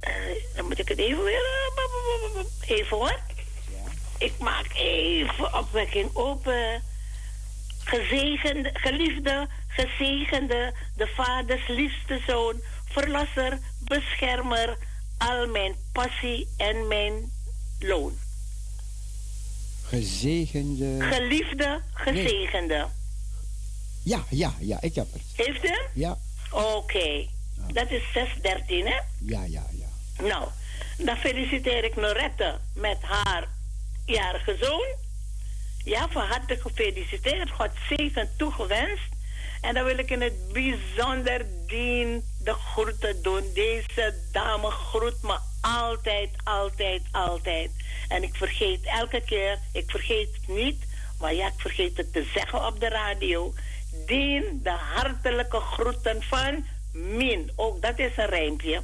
Eh, 0.00 0.12
dan 0.56 0.64
moet 0.64 0.78
ik 0.78 0.88
het 0.88 0.98
even 0.98 1.24
weer... 1.24 1.42
eh, 2.66 2.76
Even 2.76 2.96
hoor. 2.96 3.18
Ik 4.18 4.38
maak 4.38 4.74
even 4.74 5.58
opwekking 5.58 6.10
open. 6.12 6.82
Gezegende, 7.84 8.70
geliefde, 8.74 9.48
gezegende, 9.68 10.72
de 10.96 11.06
vaders 11.06 11.68
liefste 11.68 12.20
zoon, 12.26 12.60
verlosser, 12.84 13.58
beschermer, 13.84 14.76
al 15.28 15.47
mijn 15.47 15.74
passie 15.93 16.49
en 16.57 16.89
mijn 16.89 17.32
loon. 17.78 18.19
Gezegende... 19.82 20.97
Geliefde, 21.01 21.81
gezegende. 21.93 22.86
Ja, 24.03 24.24
ja, 24.28 24.55
ja, 24.61 24.81
ik 24.81 24.94
heb 24.94 25.07
het. 25.12 25.23
Heeft 25.36 25.65
u? 25.65 25.78
Ja, 25.94 26.19
Oké. 26.53 27.27
Dat 27.73 27.90
is 27.90 28.03
613, 28.12 28.86
hè? 28.86 29.01
ja, 29.19 29.44
ja, 29.44 29.66
ja. 29.70 29.89
Nou, 30.27 30.49
dan 30.99 31.16
feliciteer 31.16 31.85
ik 31.85 31.97
Norette 31.97 32.59
met 32.74 32.99
haar 33.01 33.49
jarige 34.05 34.57
zoon. 34.61 34.86
Ja, 35.85 36.09
van 36.09 36.27
harte 36.27 36.57
gefeliciteerd. 36.61 37.51
God 37.51 37.70
zegen 37.89 38.31
toegewenst. 38.36 39.11
En 39.62 39.74
dan 39.74 39.84
wil 39.84 39.98
ik 39.98 40.10
in 40.10 40.20
het 40.20 40.52
bijzonder 40.52 41.47
Dien 41.66 42.24
de 42.39 42.52
groeten 42.52 43.22
doen. 43.22 43.43
Deze 43.55 44.14
dame 44.32 44.70
groet 44.70 45.22
me 45.22 45.39
altijd, 45.60 46.30
altijd, 46.44 47.02
altijd. 47.12 47.70
En 48.09 48.22
ik 48.22 48.34
vergeet 48.34 48.80
elke 48.84 49.22
keer, 49.24 49.59
ik 49.72 49.90
vergeet 49.90 50.28
het 50.32 50.48
niet, 50.56 50.84
maar 51.18 51.34
ja, 51.34 51.47
ik 51.47 51.60
vergeet 51.60 51.97
het 51.97 52.12
te 52.12 52.30
zeggen 52.34 52.66
op 52.66 52.80
de 52.80 52.89
radio. 52.89 53.55
Dien 54.06 54.60
de 54.62 54.70
hartelijke 54.70 55.60
groeten 55.60 56.22
van 56.22 56.64
Min. 56.93 57.51
Ook 57.56 57.82
dat 57.82 57.98
is 57.98 58.16
een 58.16 58.26
rijmpje. 58.26 58.82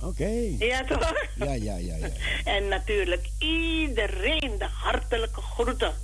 Oké. 0.00 0.30
Ja, 0.58 0.84
toch? 0.84 1.12
Ja, 1.34 1.52
ja, 1.52 1.76
ja, 1.76 1.96
ja. 1.96 2.08
En 2.44 2.68
natuurlijk 2.68 3.28
iedereen 3.38 4.58
de 4.58 4.68
hartelijke 4.72 5.40
groeten. 5.40 5.94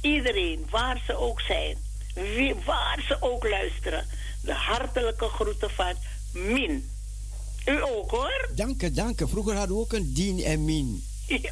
Iedereen, 0.00 0.66
waar 0.70 1.02
ze 1.06 1.16
ook 1.16 1.40
zijn. 1.40 1.85
Wie, 2.16 2.54
waar 2.64 3.04
ze 3.08 3.16
ook 3.20 3.48
luisteren. 3.48 4.06
De 4.42 4.54
hartelijke 4.54 5.28
groeten 5.28 5.70
van 5.70 5.94
Min. 6.32 6.90
U 7.66 7.82
ook 7.82 8.10
hoor. 8.10 8.48
Dank 8.54 8.80
je, 8.80 8.90
dank 8.90 9.18
je. 9.18 9.28
Vroeger 9.28 9.54
hadden 9.54 9.76
we 9.76 9.82
ook 9.82 9.92
een 9.92 10.12
Dien 10.14 10.42
en 10.42 10.64
Min. 10.64 11.04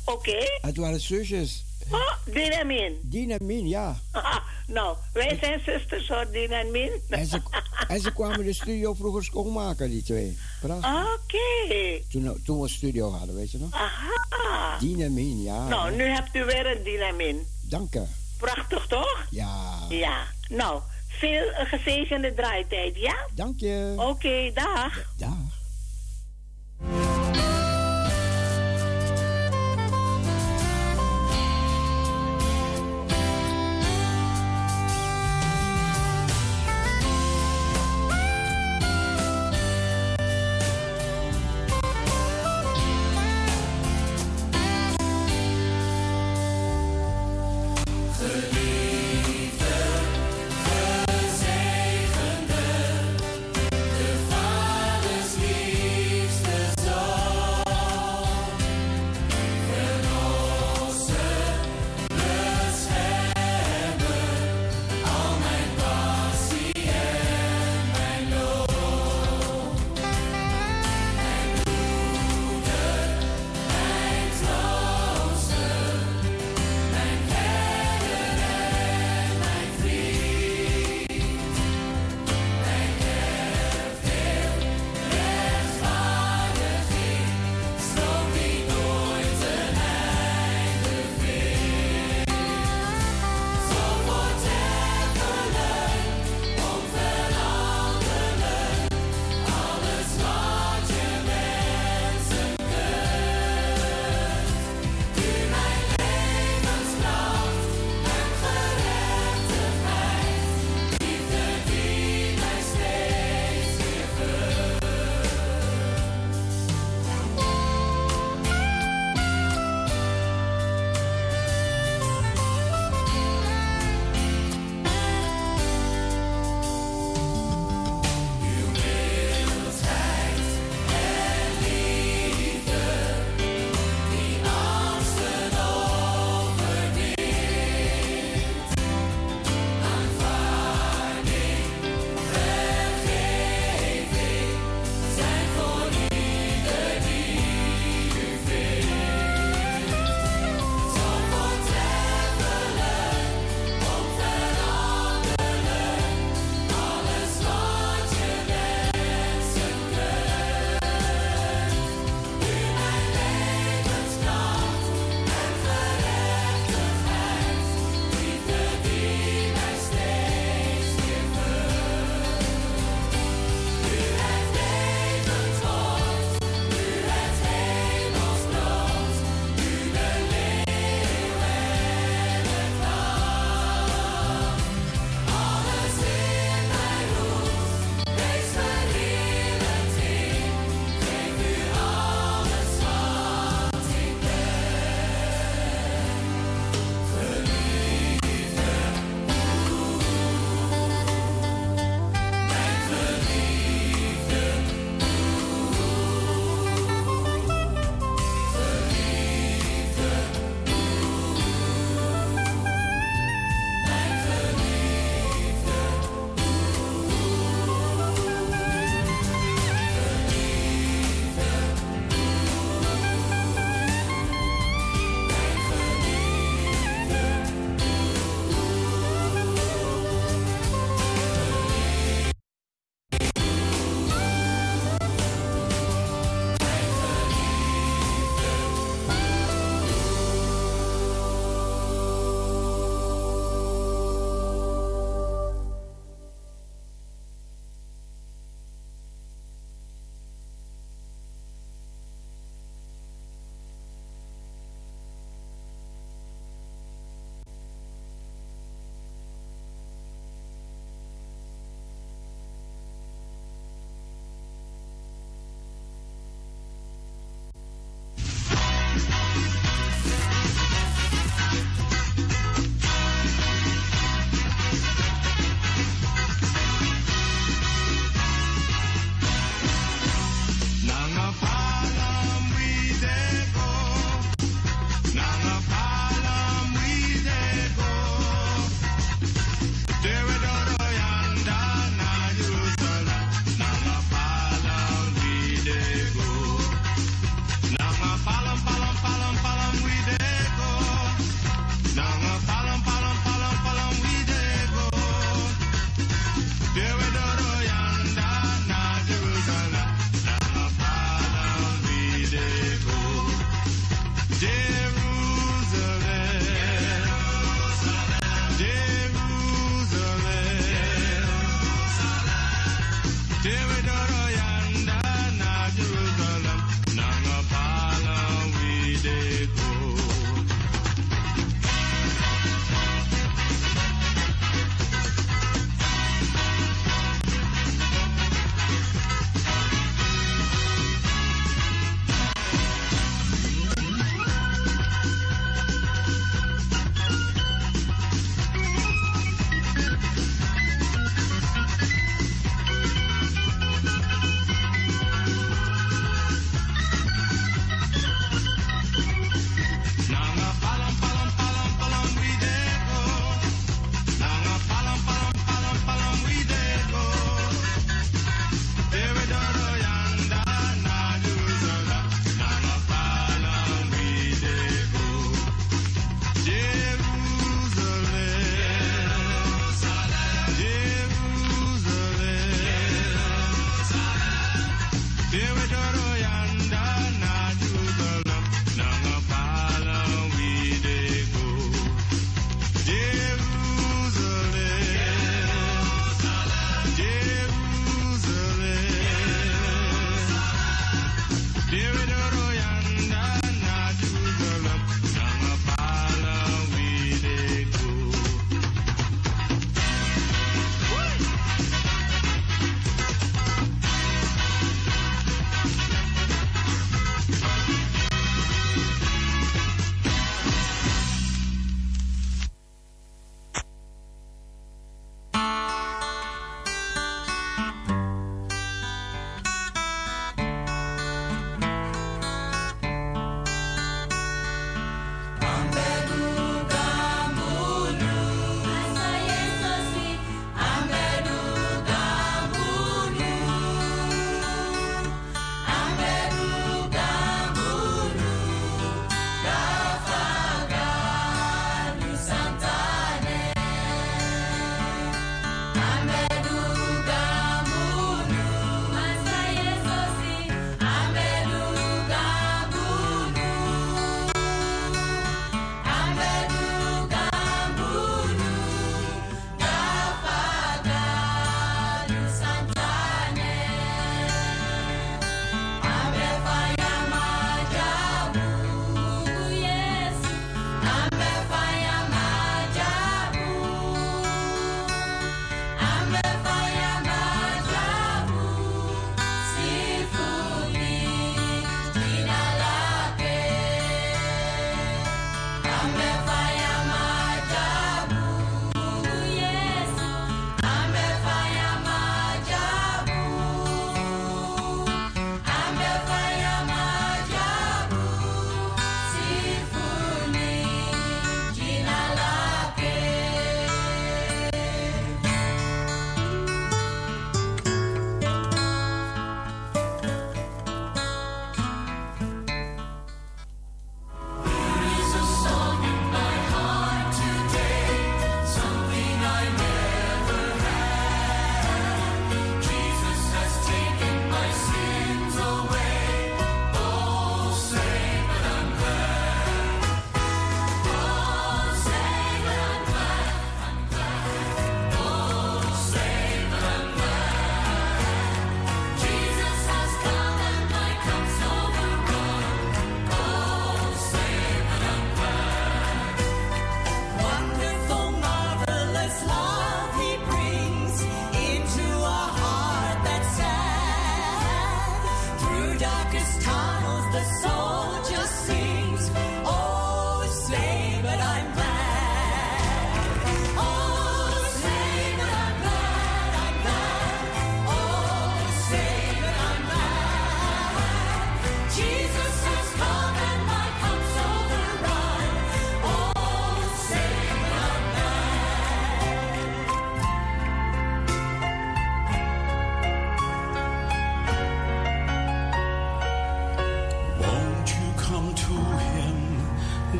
Oké. 0.04 0.58
Het 0.60 0.76
waren 0.76 1.00
zusjes. 1.00 1.64
Oh, 1.90 2.12
Dien 2.24 2.50
en 2.50 2.66
Min. 2.66 2.98
Dien 3.02 3.30
en 3.30 3.46
Min, 3.46 3.68
ja. 3.68 4.00
Haha, 4.10 4.42
nou, 4.66 4.96
wij 5.12 5.38
zijn 5.40 5.60
zusters 5.64 6.08
hoor, 6.08 6.30
Dien 6.30 6.50
en 6.50 6.70
Min. 6.70 6.90
En 7.08 7.26
ze, 7.26 7.40
en 7.88 8.00
ze 8.00 8.12
kwamen 8.12 8.44
de 8.44 8.52
studio 8.52 8.94
vroeger 8.94 9.24
schoonmaken, 9.24 9.90
die 9.90 10.02
twee. 10.02 10.38
Prachtig. 10.60 11.14
Oké. 11.14 12.02
Toen, 12.10 12.42
toen 12.44 12.56
we 12.56 12.62
een 12.62 12.68
studio 12.68 13.10
hadden, 13.10 13.34
weet 13.34 13.50
je 13.50 13.58
nog? 13.58 13.72
Aha. 13.72 14.78
Dien 14.78 15.02
en 15.02 15.14
Min, 15.14 15.42
ja. 15.42 15.68
Nou, 15.68 15.96
nu 15.96 16.04
hebt 16.04 16.34
u 16.34 16.44
weer 16.44 16.66
een 16.66 16.82
Dien 16.82 17.00
en 17.00 17.16
Min. 17.16 17.46
Dank 17.60 17.92
je. 17.92 18.04
Prachtig 18.38 18.86
toch? 18.86 19.26
Ja. 19.30 19.78
Ja. 19.88 20.26
Nou, 20.52 20.80
veel 21.08 21.50
gezegende 21.52 22.34
draaitijd, 22.34 22.96
ja? 22.96 23.14
Dank 23.34 23.60
je. 23.60 23.94
Oké, 23.96 24.50
dag. 24.54 25.14
Dag. 25.16 25.60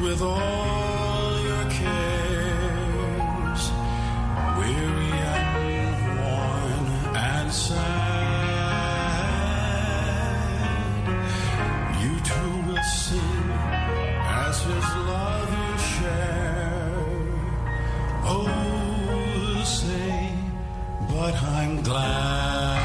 With 0.01 0.23
all 0.23 1.41
your 1.41 1.65
cares, 1.71 3.63
weary 4.57 5.13
and 5.13 6.19
worn 6.19 6.87
and 7.15 7.53
sad. 7.53 7.83
You 12.03 12.21
too 12.21 12.53
will 12.67 12.83
sing 12.83 13.51
as 14.45 14.63
His 14.63 14.89
love 15.11 15.51
you 15.51 15.79
share. 15.79 16.93
Oh, 18.25 19.63
say, 19.65 20.33
but 21.11 21.35
I'm 21.43 21.83
glad. 21.83 22.82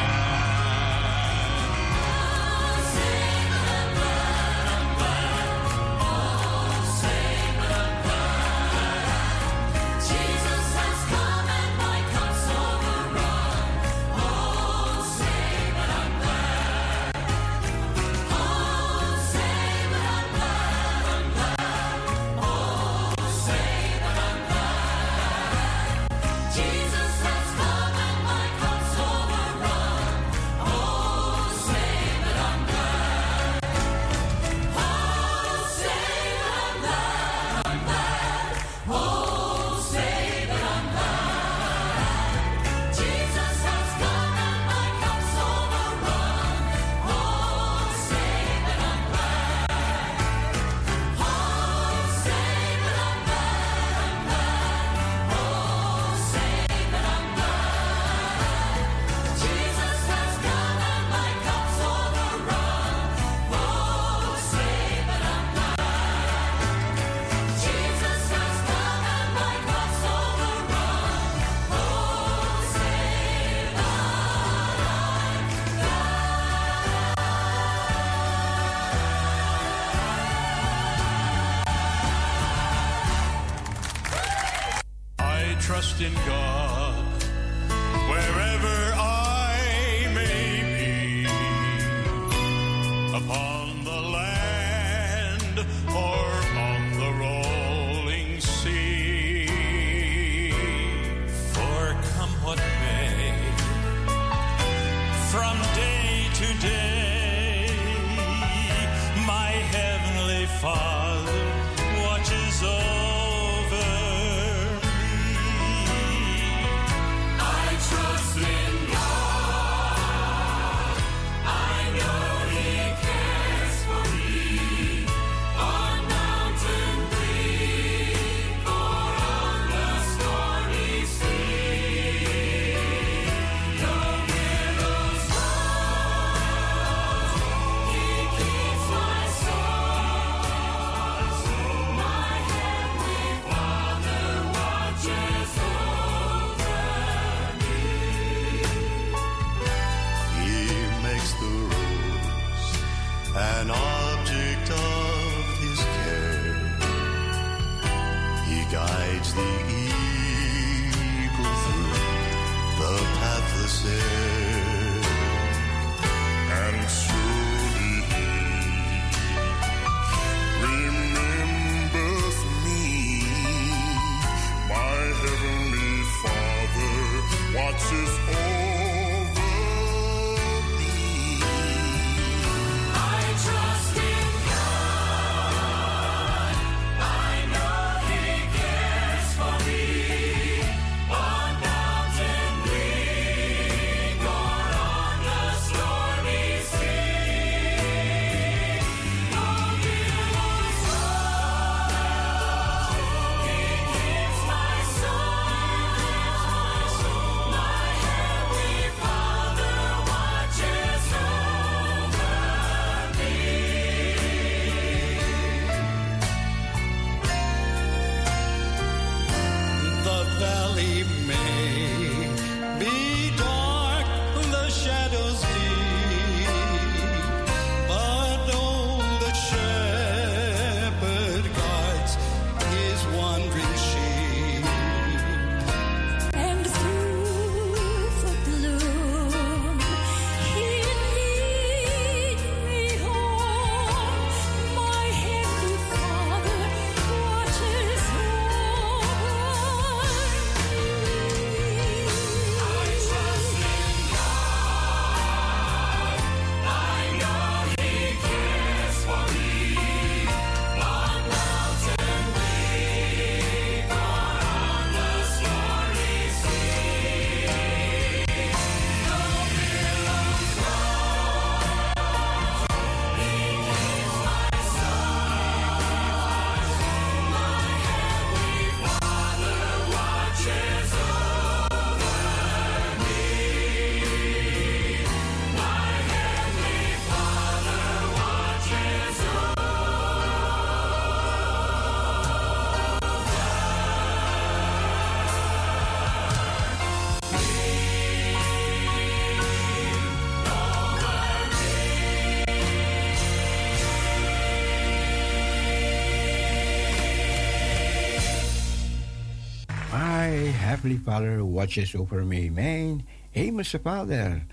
Heavenly 310.68 311.00
Father 311.04 311.52
watches 311.52 311.96
over 311.96 312.26
me. 312.26 312.52
Mijn 312.52 313.08
hemelse 313.32 313.80
Vader, 313.84 314.46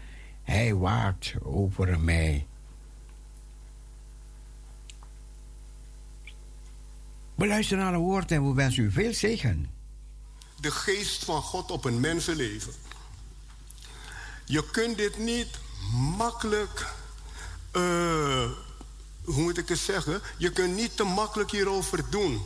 Hij 0.43 0.75
waakt 0.75 1.35
over 1.43 2.01
mij. 2.01 2.47
We 7.35 7.47
luisteren 7.47 7.85
naar 7.85 7.95
een 7.95 8.01
woord 8.01 8.31
en 8.31 8.49
we 8.49 8.55
wensen 8.55 8.85
u 8.85 8.91
veel 8.91 9.15
zegen. 9.15 9.71
de 10.61 10.71
geest 10.71 11.25
van 11.25 11.43
God 11.43 11.71
op 11.71 11.85
een 11.85 12.01
mensenleven. 12.01 12.73
Je 14.45 14.71
kunt 14.71 14.97
dit 14.97 15.19
niet 15.19 15.49
makkelijk, 16.17 16.95
eh, 17.71 18.51
hoe 19.25 19.43
moet 19.43 19.59
ik 19.59 19.69
het 19.69 19.79
zeggen? 19.79 20.21
Je 20.37 20.53
kunt 20.53 20.75
niet 20.75 20.97
te 20.97 21.05
makkelijk 21.05 21.51
hierover 21.51 22.11
doen. 22.11 22.41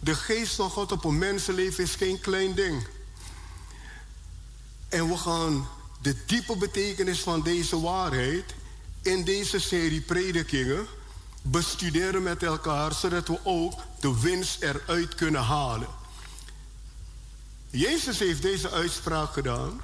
De 0.00 0.14
geest 0.14 0.54
van 0.54 0.70
God 0.70 0.92
op 0.92 1.04
een 1.04 1.18
mensenleven 1.18 1.84
is 1.84 1.94
geen 1.94 2.20
klein 2.20 2.54
ding. 2.54 2.86
En 4.88 5.08
we 5.08 5.16
gaan 5.16 5.68
de 6.02 6.16
diepe 6.26 6.56
betekenis 6.56 7.20
van 7.20 7.42
deze 7.42 7.80
waarheid 7.80 8.54
in 9.02 9.24
deze 9.24 9.58
serie 9.58 10.00
predikingen 10.00 10.86
bestuderen 11.42 12.22
met 12.22 12.42
elkaar, 12.42 12.94
zodat 12.94 13.28
we 13.28 13.38
ook 13.42 13.80
de 14.00 14.20
winst 14.20 14.62
eruit 14.62 15.14
kunnen 15.14 15.42
halen. 15.42 15.88
Jezus 17.70 18.18
heeft 18.18 18.42
deze 18.42 18.70
uitspraak 18.70 19.32
gedaan. 19.32 19.80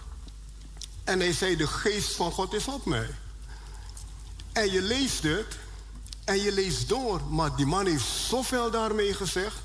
En 1.04 1.20
hij 1.20 1.32
zei: 1.32 1.56
De 1.56 1.66
geest 1.66 2.12
van 2.12 2.32
God 2.32 2.52
is 2.52 2.68
op 2.68 2.84
mij. 2.84 3.10
En 4.52 4.70
je 4.70 4.82
leest 4.82 5.22
het. 5.22 5.58
En 6.24 6.40
je 6.40 6.52
leest 6.52 6.88
door. 6.88 7.20
Maar 7.30 7.56
die 7.56 7.66
man 7.66 7.86
heeft 7.86 8.04
zoveel 8.04 8.70
daarmee 8.70 9.14
gezegd. 9.14 9.61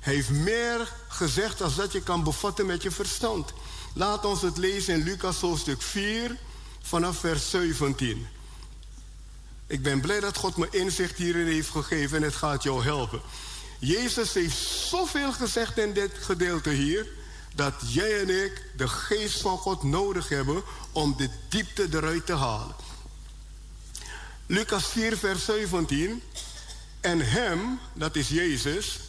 Heeft 0.00 0.30
meer 0.30 0.92
gezegd 1.08 1.58
dan 1.58 1.72
dat 1.76 1.92
je 1.92 2.02
kan 2.02 2.24
bevatten 2.24 2.66
met 2.66 2.82
je 2.82 2.90
verstand. 2.90 3.52
Laat 3.94 4.24
ons 4.24 4.42
het 4.42 4.56
lezen 4.56 4.94
in 4.94 5.02
Lucas 5.02 5.40
hoofdstuk 5.40 5.82
4 5.82 6.36
vanaf 6.82 7.18
vers 7.18 7.50
17. 7.50 8.26
Ik 9.66 9.82
ben 9.82 10.00
blij 10.00 10.20
dat 10.20 10.36
God 10.36 10.56
me 10.56 10.68
inzicht 10.70 11.16
hierin 11.16 11.46
heeft 11.46 11.68
gegeven 11.68 12.16
en 12.16 12.22
het 12.22 12.34
gaat 12.34 12.62
jou 12.62 12.82
helpen. 12.82 13.20
Jezus 13.78 14.32
heeft 14.32 14.56
zoveel 14.88 15.32
gezegd 15.32 15.78
in 15.78 15.92
dit 15.92 16.12
gedeelte 16.20 16.70
hier. 16.70 17.06
dat 17.54 17.74
jij 17.86 18.20
en 18.20 18.44
ik 18.44 18.64
de 18.76 18.88
geest 18.88 19.40
van 19.40 19.58
God 19.58 19.82
nodig 19.82 20.28
hebben 20.28 20.62
om 20.92 21.14
de 21.16 21.28
diepte 21.48 21.86
eruit 21.90 22.26
te 22.26 22.34
halen. 22.34 22.74
Lucas 24.46 24.86
4, 24.86 25.16
vers 25.16 25.44
17. 25.44 26.22
En 27.00 27.30
hem, 27.30 27.78
dat 27.94 28.16
is 28.16 28.28
Jezus, 28.28 29.00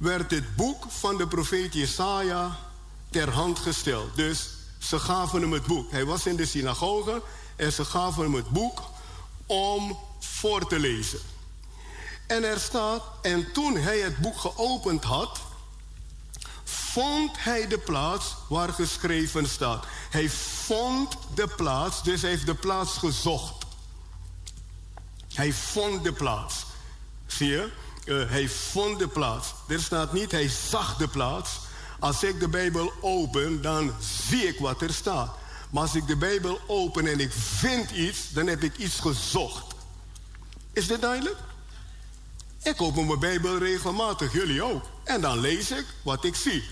werd 0.00 0.30
het 0.30 0.56
boek 0.56 0.84
van 0.88 1.16
de 1.16 1.26
profeet 1.26 1.74
Jesaja 1.74 2.58
ter 3.10 3.30
hand 3.30 3.58
gesteld. 3.58 4.16
Dus 4.16 4.48
ze 4.78 4.98
gaven 4.98 5.40
hem 5.40 5.52
het 5.52 5.66
boek. 5.66 5.90
Hij 5.90 6.04
was 6.04 6.26
in 6.26 6.36
de 6.36 6.46
synagoge 6.46 7.22
en 7.56 7.72
ze 7.72 7.84
gaven 7.84 8.22
hem 8.22 8.34
het 8.34 8.48
boek 8.48 8.82
om 9.46 9.98
voor 10.18 10.66
te 10.66 10.78
lezen. 10.78 11.20
En 12.26 12.44
er 12.44 12.60
staat, 12.60 13.02
en 13.22 13.52
toen 13.52 13.76
hij 13.76 13.98
het 13.98 14.18
boek 14.18 14.38
geopend 14.38 15.04
had, 15.04 15.40
vond 16.64 17.42
hij 17.42 17.66
de 17.66 17.78
plaats 17.78 18.34
waar 18.48 18.72
geschreven 18.72 19.48
staat. 19.48 19.86
Hij 20.10 20.30
vond 20.30 21.16
de 21.34 21.46
plaats, 21.56 22.02
dus 22.02 22.20
hij 22.20 22.30
heeft 22.30 22.46
de 22.46 22.54
plaats 22.54 22.92
gezocht. 22.92 23.64
Hij 25.32 25.52
vond 25.52 26.04
de 26.04 26.12
plaats. 26.12 26.64
Zie 27.26 27.48
je? 27.48 27.72
Uh, 28.10 28.30
hij 28.30 28.48
vond 28.48 28.98
de 28.98 29.08
plaats. 29.08 29.54
Er 29.68 29.80
staat 29.80 30.12
niet, 30.12 30.30
hij 30.30 30.48
zag 30.68 30.96
de 30.96 31.08
plaats. 31.08 31.50
Als 31.98 32.22
ik 32.22 32.40
de 32.40 32.48
Bijbel 32.48 32.92
open, 33.00 33.62
dan 33.62 33.94
zie 34.28 34.46
ik 34.46 34.58
wat 34.58 34.82
er 34.82 34.92
staat. 34.92 35.36
Maar 35.70 35.82
als 35.82 35.94
ik 35.94 36.06
de 36.06 36.16
Bijbel 36.16 36.60
open 36.66 37.06
en 37.06 37.20
ik 37.20 37.32
vind 37.32 37.90
iets, 37.90 38.32
dan 38.32 38.46
heb 38.46 38.62
ik 38.62 38.76
iets 38.76 38.98
gezocht. 38.98 39.74
Is 40.72 40.86
dit 40.86 41.00
duidelijk? 41.00 41.36
Ik 42.62 42.82
open 42.82 43.06
mijn 43.06 43.18
Bijbel 43.18 43.58
regelmatig, 43.58 44.32
jullie 44.32 44.62
ook. 44.62 44.84
En 45.04 45.20
dan 45.20 45.38
lees 45.38 45.70
ik 45.70 45.86
wat 46.02 46.24
ik 46.24 46.34
zie. 46.34 46.64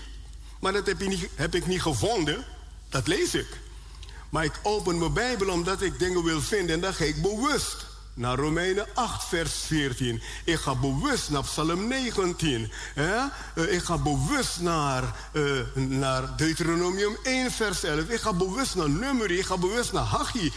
Maar 0.59 0.73
dat 0.73 0.85
heb, 0.85 0.99
je 1.01 1.07
niet, 1.07 1.29
heb 1.35 1.55
ik 1.55 1.67
niet 1.67 1.81
gevonden, 1.81 2.45
dat 2.89 3.07
lees 3.07 3.33
ik. 3.33 3.59
Maar 4.29 4.43
ik 4.43 4.59
open 4.63 4.97
mijn 4.97 5.13
Bijbel 5.13 5.49
omdat 5.49 5.81
ik 5.81 5.99
dingen 5.99 6.23
wil 6.23 6.41
vinden 6.41 6.75
en 6.75 6.81
dan 6.81 6.93
ga 6.93 7.03
ik 7.03 7.21
bewust 7.21 7.88
naar 8.19 8.37
Romeinen 8.37 8.87
8, 8.93 9.27
vers 9.27 9.53
14. 9.53 10.21
Ik 10.43 10.59
ga 10.59 10.75
bewust 10.75 11.29
naar 11.29 11.43
Psalm 11.43 11.87
19. 11.87 12.71
Hè? 12.93 13.17
Uh, 13.55 13.73
ik 13.73 13.83
ga 13.83 13.97
bewust 13.97 14.59
naar, 14.59 15.15
uh, 15.33 15.61
naar 15.75 16.37
Deuteronomium 16.37 17.17
1, 17.23 17.51
vers 17.51 17.83
11. 17.83 18.09
Ik 18.09 18.19
ga 18.19 18.33
bewust 18.33 18.75
naar 18.75 18.89
Numeri. 18.89 19.37
Ik 19.37 19.45
ga 19.45 19.57
bewust 19.57 19.91
naar 19.91 20.03
Haggai. 20.03 20.53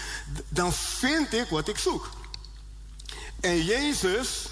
Dan 0.49 0.73
vind 0.73 1.33
ik 1.33 1.49
wat 1.49 1.69
ik 1.69 1.79
zoek. 1.79 2.11
En 3.41 3.65
Jezus 3.65 4.47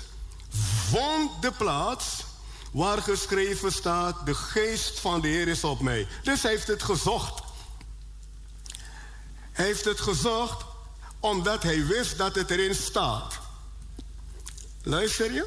vond 0.88 1.42
de 1.42 1.52
plaats 1.52 2.24
waar 2.72 3.02
geschreven 3.02 3.72
staat: 3.72 4.26
De 4.26 4.34
geest 4.34 5.00
van 5.00 5.20
de 5.20 5.28
Heer 5.28 5.48
is 5.48 5.64
op 5.64 5.80
mij. 5.80 6.06
Dus 6.22 6.42
hij 6.42 6.50
heeft 6.50 6.66
het 6.66 6.82
gezocht. 6.82 7.42
Hij 9.52 9.64
heeft 9.66 9.84
het 9.84 10.00
gezocht 10.00 10.64
omdat 11.20 11.62
hij 11.62 11.86
wist 11.86 12.18
dat 12.18 12.34
het 12.34 12.50
erin 12.50 12.74
staat. 12.74 13.38
Luister 14.82 15.32
je? 15.32 15.46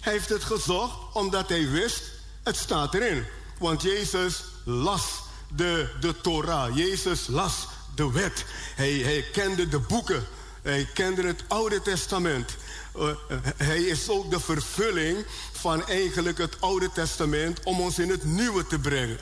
Hij 0.00 0.12
heeft 0.12 0.28
het 0.28 0.44
gezocht 0.44 0.96
omdat 1.12 1.48
hij 1.48 1.70
wist, 1.70 2.02
het 2.42 2.56
staat 2.56 2.94
erin. 2.94 3.24
Want 3.58 3.82
Jezus 3.82 4.44
las 4.64 5.04
de, 5.48 5.90
de 6.00 6.20
Torah. 6.20 6.76
Jezus 6.76 7.26
las 7.26 7.66
de 7.94 8.12
wet. 8.12 8.44
Hij, 8.74 8.92
hij 8.92 9.24
kende 9.32 9.68
de 9.68 9.78
boeken. 9.78 10.26
Hij 10.62 10.88
kende 10.94 11.22
het 11.22 11.44
Oude 11.48 11.82
Testament. 11.82 12.56
Uh, 12.96 13.10
hij 13.56 13.82
is 13.82 14.08
ook 14.08 14.30
de 14.30 14.40
vervulling 14.40 15.24
van 15.52 15.86
eigenlijk 15.86 16.38
het 16.38 16.60
Oude 16.60 16.92
Testament 16.92 17.62
om 17.62 17.80
ons 17.80 17.98
in 17.98 18.10
het 18.10 18.24
Nieuwe 18.24 18.66
te 18.66 18.78
brengen. 18.78 19.18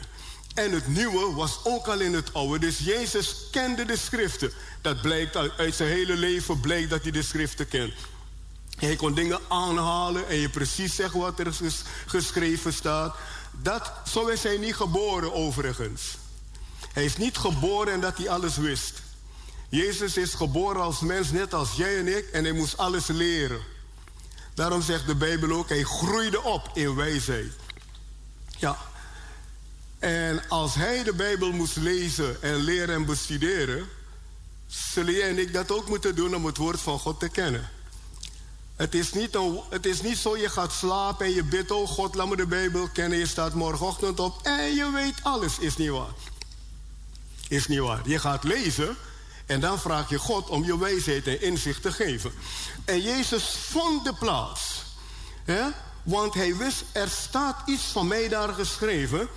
En 0.57 0.73
het 0.73 0.87
nieuwe 0.87 1.35
was 1.35 1.59
ook 1.65 1.87
al 1.87 2.01
in 2.01 2.15
het 2.15 2.35
oude. 2.35 2.59
Dus 2.59 2.79
Jezus 2.79 3.37
kende 3.51 3.85
de 3.85 3.97
schriften. 3.97 4.53
Dat 4.81 5.01
blijkt 5.01 5.37
uit 5.37 5.75
zijn 5.75 5.89
hele 5.89 6.17
leven, 6.17 6.61
blijkt 6.61 6.91
dat 6.91 7.03
hij 7.03 7.11
de 7.11 7.23
schriften 7.23 7.69
kent. 7.69 7.93
Hij 8.77 8.97
kon 8.97 9.15
dingen 9.15 9.41
aanhalen 9.49 10.29
en 10.29 10.37
je 10.37 10.49
precies 10.49 10.95
zeggen 10.95 11.21
wat 11.21 11.39
er 11.39 11.55
geschreven 12.07 12.73
staat. 12.73 13.17
Dat, 13.63 13.93
zo 14.13 14.27
is 14.27 14.43
hij 14.43 14.57
niet 14.57 14.75
geboren 14.75 15.33
overigens. 15.33 16.17
Hij 16.93 17.05
is 17.05 17.17
niet 17.17 17.37
geboren 17.37 17.93
en 17.93 18.01
dat 18.01 18.17
hij 18.17 18.29
alles 18.29 18.57
wist. 18.57 19.03
Jezus 19.69 20.17
is 20.17 20.35
geboren 20.35 20.83
als 20.83 21.01
mens, 21.01 21.31
net 21.31 21.55
als 21.55 21.73
jij 21.73 21.99
en 21.99 22.17
ik, 22.17 22.29
en 22.29 22.45
hij 22.45 22.53
moest 22.53 22.77
alles 22.77 23.07
leren. 23.07 23.61
Daarom 24.55 24.83
zegt 24.83 25.07
de 25.07 25.15
Bijbel 25.15 25.57
ook, 25.57 25.69
hij 25.69 25.83
groeide 25.83 26.43
op 26.43 26.71
in 26.75 26.95
wijsheid. 26.95 27.53
Ja, 28.59 28.79
en 29.99 30.49
als 30.49 30.75
hij 30.75 31.03
de 31.03 31.15
Bijbel 31.15 31.53
moest 31.53 31.77
lezen 31.77 32.43
en 32.43 32.57
leren 32.57 32.95
en 32.95 33.05
bestuderen, 33.05 33.89
zullen 34.67 35.13
jij 35.13 35.29
en 35.29 35.39
ik 35.39 35.53
dat 35.53 35.71
ook 35.71 35.89
moeten 35.89 36.15
doen 36.15 36.35
om 36.35 36.47
het 36.47 36.57
woord 36.57 36.81
van 36.81 36.99
God 36.99 37.21
te 37.21 37.29
kennen. 37.29 37.71
Het 38.77 38.95
is, 38.95 39.13
niet 39.13 39.35
een, 39.35 39.61
het 39.71 39.87
is 39.87 40.03
niet 40.03 40.17
zo, 40.17 40.37
je 40.37 40.49
gaat 40.49 40.73
slapen 40.73 41.27
en 41.27 41.33
je 41.33 41.45
bidt, 41.45 41.71
oh 41.71 41.89
God, 41.89 42.15
laat 42.15 42.29
me 42.29 42.37
de 42.37 42.47
Bijbel 42.47 42.89
kennen. 42.89 43.19
Je 43.19 43.27
staat 43.27 43.55
morgenochtend 43.55 44.21
op 44.21 44.41
en 44.43 44.75
je 44.75 44.91
weet 44.93 45.15
alles. 45.23 45.59
Is 45.59 45.77
niet 45.77 45.91
waar. 45.91 46.15
Is 47.49 47.67
niet 47.67 47.79
waar. 47.79 48.01
Je 48.09 48.19
gaat 48.19 48.45
lezen 48.45 48.97
en 49.47 49.61
dan 49.61 49.79
vraag 49.79 50.09
je 50.09 50.19
God 50.19 50.49
om 50.49 50.65
je 50.65 50.79
wijsheid 50.79 51.27
en 51.27 51.43
inzicht 51.43 51.83
te 51.83 51.93
geven. 51.93 52.33
En 52.85 53.03
Jezus 53.03 53.45
vond 53.45 54.05
de 54.05 54.15
plaats. 54.15 54.83
Want 56.03 56.35
hij 56.35 56.57
wist, 56.57 56.85
er 56.93 57.09
staat 57.09 57.57
iets 57.67 57.85
van 57.85 58.07
mij 58.07 58.29
daar 58.29 58.49
geschreven. 58.49 59.29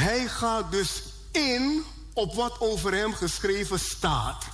Hij 0.00 0.28
gaat 0.28 0.70
dus 0.70 1.02
in 1.32 1.84
op 2.12 2.34
wat 2.34 2.60
over 2.60 2.94
hem 2.94 3.14
geschreven 3.14 3.78
staat. 3.80 4.44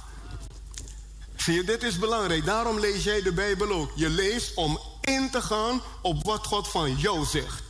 Zie 1.37 1.55
je, 1.55 1.65
dit 1.65 1.83
is 1.83 1.99
belangrijk. 1.99 2.45
Daarom 2.45 2.81
lees 2.81 3.05
jij 3.05 3.23
de 3.23 3.33
Bijbel 3.33 3.71
ook. 3.71 3.91
Je 3.95 4.09
leest 4.09 4.55
om 4.55 4.81
in 5.01 5.31
te 5.31 5.43
gaan 5.43 5.83
op 6.03 6.25
wat 6.25 6.47
God 6.47 6.69
van 6.69 6.97
jou 6.97 7.25
zegt. 7.25 7.63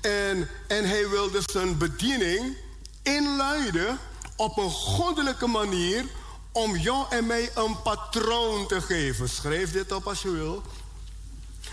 En, 0.00 0.48
en 0.68 0.88
hij 0.88 1.08
wil 1.08 1.30
dus 1.30 1.44
zijn 1.44 1.78
bediening 1.78 2.56
inluiden 3.02 3.98
op 4.36 4.56
een 4.56 4.70
goddelijke 4.70 5.46
manier 5.46 6.04
om 6.52 6.76
jou 6.76 7.06
en 7.10 7.26
mij 7.26 7.50
een 7.54 7.82
patroon 7.82 8.66
te 8.66 8.80
geven. 8.80 9.28
Schrijf 9.28 9.72
dit 9.72 9.92
op 9.92 10.06
als 10.06 10.22
je 10.22 10.30
wil. 10.30 10.62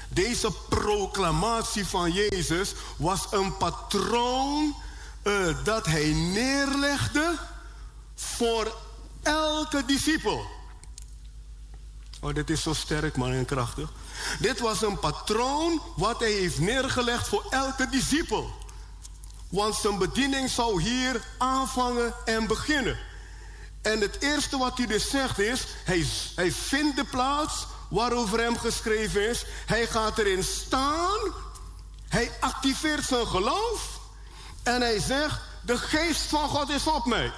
Deze 0.09 0.51
proclamatie 0.69 1.85
van 1.85 2.11
Jezus 2.11 2.73
was 2.97 3.27
een 3.31 3.57
patroon 3.57 4.75
uh, 5.23 5.63
dat 5.63 5.85
hij 5.85 6.13
neerlegde 6.13 7.37
voor 8.15 8.75
elke 9.21 9.85
discipel. 9.85 10.45
Oh, 12.21 12.33
dit 12.33 12.49
is 12.49 12.61
zo 12.61 12.73
sterk, 12.73 13.15
man, 13.15 13.31
en 13.31 13.45
krachtig. 13.45 13.91
Dit 14.39 14.59
was 14.59 14.81
een 14.81 14.99
patroon 14.99 15.81
wat 15.95 16.19
hij 16.19 16.31
heeft 16.31 16.59
neergelegd 16.59 17.27
voor 17.27 17.45
elke 17.49 17.89
discipel. 17.89 18.53
Want 19.49 19.75
zijn 19.75 19.97
bediening 19.97 20.49
zou 20.49 20.81
hier 20.81 21.21
aanvangen 21.37 22.13
en 22.25 22.47
beginnen. 22.47 22.97
En 23.81 23.99
het 23.99 24.21
eerste 24.21 24.57
wat 24.57 24.77
hij 24.77 24.87
dus 24.87 25.09
zegt 25.09 25.39
is: 25.39 25.65
hij, 25.85 26.05
hij 26.35 26.51
vindt 26.51 26.95
de 26.95 27.03
plaats 27.03 27.65
waarover 27.89 28.39
hem 28.39 28.57
geschreven 28.57 29.29
is. 29.29 29.45
Hij 29.65 29.87
gaat 29.87 30.17
erin 30.17 30.43
staan. 30.43 31.19
Hij 32.07 32.31
activeert 32.39 33.05
zijn 33.05 33.27
geloof. 33.27 33.92
En 34.63 34.81
hij 34.81 34.99
zegt: 34.99 35.39
De 35.61 35.77
geest 35.77 36.21
van 36.21 36.49
God 36.49 36.69
is 36.69 36.87
op 36.87 37.05
mij. 37.05 37.31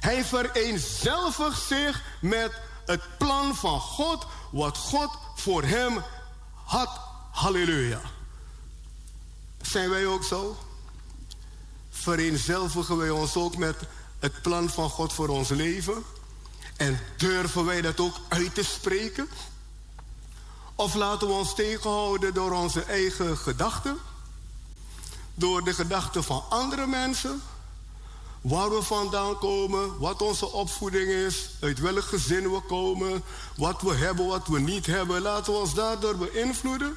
Hij 0.00 0.24
vereenzelvigt 0.24 1.62
zich 1.62 2.02
met 2.20 2.52
het 2.86 3.18
plan 3.18 3.54
van 3.54 3.80
God, 3.80 4.26
wat 4.50 4.76
God 4.76 5.10
voor 5.34 5.62
hem 5.62 6.02
had. 6.64 7.00
Halleluja. 7.30 8.00
Zijn 9.62 9.90
wij 9.90 10.06
ook 10.06 10.24
zo? 10.24 10.56
Vereenzelvigen 11.90 12.96
wij 12.96 13.10
ons 13.10 13.36
ook 13.36 13.56
met 13.56 13.76
het 14.18 14.42
plan 14.42 14.70
van 14.70 14.90
God 14.90 15.12
voor 15.12 15.28
ons 15.28 15.48
leven? 15.48 16.04
En 16.76 17.00
durven 17.16 17.64
wij 17.64 17.80
dat 17.80 18.00
ook 18.00 18.16
uit 18.28 18.54
te 18.54 18.64
spreken? 18.64 19.28
Of 20.74 20.94
laten 20.94 21.26
we 21.26 21.32
ons 21.32 21.54
tegenhouden 21.54 22.34
door 22.34 22.52
onze 22.52 22.82
eigen 22.82 23.36
gedachten? 23.36 23.98
Door 25.34 25.64
de 25.64 25.74
gedachten 25.74 26.24
van 26.24 26.44
andere 26.48 26.86
mensen? 26.86 27.40
Waar 28.40 28.70
we 28.70 28.82
vandaan 28.82 29.38
komen, 29.38 29.98
wat 29.98 30.22
onze 30.22 30.52
opvoeding 30.52 31.10
is, 31.10 31.50
uit 31.60 31.78
welk 31.78 32.02
gezin 32.02 32.52
we 32.52 32.60
komen, 32.60 33.22
wat 33.56 33.82
we 33.82 33.94
hebben, 33.94 34.26
wat 34.26 34.46
we 34.46 34.60
niet 34.60 34.86
hebben. 34.86 35.22
Laten 35.22 35.52
we 35.52 35.58
ons 35.58 35.74
daardoor 35.74 36.16
beïnvloeden. 36.16 36.96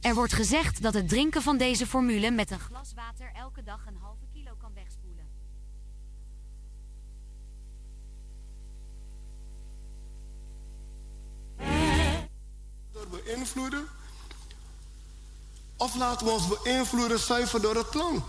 Er 0.00 0.14
wordt 0.14 0.32
gezegd 0.32 0.82
dat 0.82 0.94
het 0.94 1.08
drinken 1.08 1.42
van 1.42 1.56
deze 1.56 1.86
formule 1.86 2.30
met 2.30 2.50
een 2.50 2.60
glas 2.60 2.92
water 2.94 3.30
elke 3.34 3.62
dag 3.62 3.86
een 3.86 3.96
halve 4.00 4.24
kilo 4.32 4.52
kan 4.60 4.70
wegspoelen. 4.74 5.28
Door 12.92 13.06
beïnvloeden? 13.08 13.88
Of 15.80 15.94
laten 15.94 16.26
we 16.26 16.32
ons 16.32 16.46
beïnvloeden 16.62 17.18
zuiver 17.18 17.60
door 17.60 17.74
het 17.74 17.90
plan? 17.90 18.24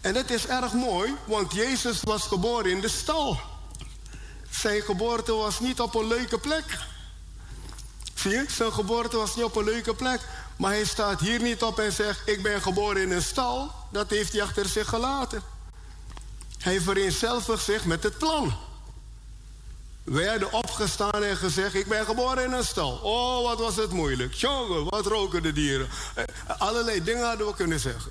En 0.00 0.14
het 0.14 0.30
is 0.30 0.46
erg 0.46 0.72
mooi, 0.72 1.14
want 1.24 1.52
Jezus 1.52 2.00
was 2.02 2.22
geboren 2.22 2.70
in 2.70 2.80
de 2.80 2.88
stal. 2.88 3.40
Zijn 4.50 4.82
geboorte 4.82 5.32
was 5.32 5.60
niet 5.60 5.80
op 5.80 5.94
een 5.94 6.06
leuke 6.06 6.38
plek. 6.38 6.78
Zie 8.14 8.30
je? 8.30 8.44
Zijn 8.48 8.72
geboorte 8.72 9.16
was 9.16 9.36
niet 9.36 9.44
op 9.44 9.56
een 9.56 9.64
leuke 9.64 9.94
plek. 9.94 10.20
Maar 10.56 10.70
hij 10.70 10.84
staat 10.84 11.20
hier 11.20 11.42
niet 11.42 11.62
op 11.62 11.78
en 11.78 11.92
zegt: 11.92 12.28
Ik 12.28 12.42
ben 12.42 12.62
geboren 12.62 13.02
in 13.02 13.10
een 13.10 13.22
stal. 13.22 13.72
Dat 13.90 14.10
heeft 14.10 14.32
hij 14.32 14.42
achter 14.42 14.68
zich 14.68 14.88
gelaten. 14.88 15.42
Hij 16.58 16.80
vereenzelvigt 16.80 17.64
zich 17.64 17.84
met 17.84 18.02
het 18.02 18.18
plan. 18.18 18.54
Hadden 20.10 20.52
opgestaan 20.52 21.24
en 21.24 21.36
gezegd: 21.36 21.74
Ik 21.74 21.86
ben 21.86 22.04
geboren 22.04 22.44
in 22.44 22.52
een 22.52 22.64
stal. 22.64 23.00
Oh, 23.02 23.42
wat 23.48 23.58
was 23.58 23.76
het 23.76 23.90
moeilijk. 23.90 24.34
Jongen, 24.34 24.84
wat 24.84 25.06
roken 25.06 25.42
de 25.42 25.52
dieren. 25.52 25.88
Eh, 26.14 26.24
Allerlei 26.58 27.02
dingen 27.04 27.26
hadden 27.26 27.46
we 27.46 27.54
kunnen 27.54 27.80
zeggen. 27.80 28.10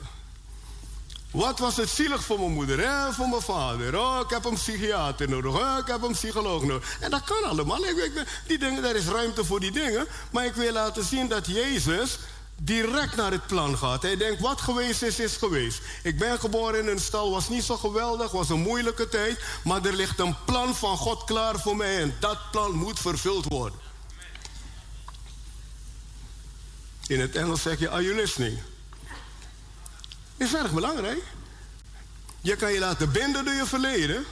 Wat 1.32 1.60
was 1.60 1.78
het 1.78 1.90
zielig 1.90 2.24
voor 2.24 2.40
mijn 2.40 2.52
moeder 2.52 2.80
en 2.80 3.14
voor 3.14 3.28
mijn 3.28 3.42
vader. 3.42 4.00
Oh, 4.00 4.20
ik 4.24 4.30
heb 4.30 4.46
een 4.46 4.54
psychiater 4.54 5.30
nodig. 5.30 5.52
Oh, 5.52 5.78
ik 5.80 5.88
heb 5.88 6.02
een 6.02 6.12
psycholoog 6.12 6.64
nodig. 6.64 6.98
En 7.00 7.12
dat 7.12 7.24
kan 7.24 7.44
allemaal. 7.44 7.86
Ik, 7.86 7.98
ik, 7.98 8.42
die 8.48 8.58
dingen, 8.58 8.82
daar 8.82 8.96
is 8.96 9.08
ruimte 9.08 9.46
voor 9.46 9.60
die 9.60 9.72
dingen. 9.72 10.08
Maar 10.32 10.46
ik 10.46 10.54
wil 10.54 10.72
laten 10.72 11.04
zien 11.04 11.28
dat 11.28 11.48
Jezus 11.48 12.20
direct 12.62 13.16
naar 13.16 13.32
het 13.32 13.48
plan 13.48 13.78
gaat. 13.78 14.02
Hij 14.02 14.18
denkt, 14.18 14.42
wat 14.42 14.62
geweest 14.62 15.02
is, 15.02 15.20
is 15.20 15.38
geweest. 15.38 15.82
Ik 16.04 16.18
ben 16.20 16.40
geboren 16.40 16.80
in 16.80 16.88
een 16.88 17.00
stal, 17.00 17.32
was 17.32 17.50
niet 17.50 17.64
zo 17.64 17.78
geweldig, 17.78 18.32
was 18.32 18.50
een 18.50 18.62
moeilijke 18.62 19.10
tijd. 19.10 19.40
Maar 19.64 19.86
er 19.86 19.94
ligt 19.94 20.20
een 20.20 20.36
plan 20.46 20.76
van 20.76 20.98
God 20.98 21.24
klaar 21.24 21.60
voor 21.60 21.76
mij 21.76 22.02
en 22.02 22.16
dat 22.20 22.38
plan 22.52 22.72
moet 22.72 23.00
vervuld 23.00 23.46
worden. 23.46 23.80
In 27.08 27.20
het 27.20 27.36
Engels 27.36 27.62
zeg 27.62 27.80
je, 27.80 27.90
are 27.90 28.04
you 28.04 28.16
listening? 28.16 28.60
is 30.38 30.54
erg 30.54 30.72
belangrijk. 30.72 31.24
Je 32.42 32.56
kan 32.56 32.74
je 32.74 32.80
laten 32.80 33.12
binden 33.12 33.46
door 33.46 33.54
je 33.54 33.66
verleden 33.66 34.26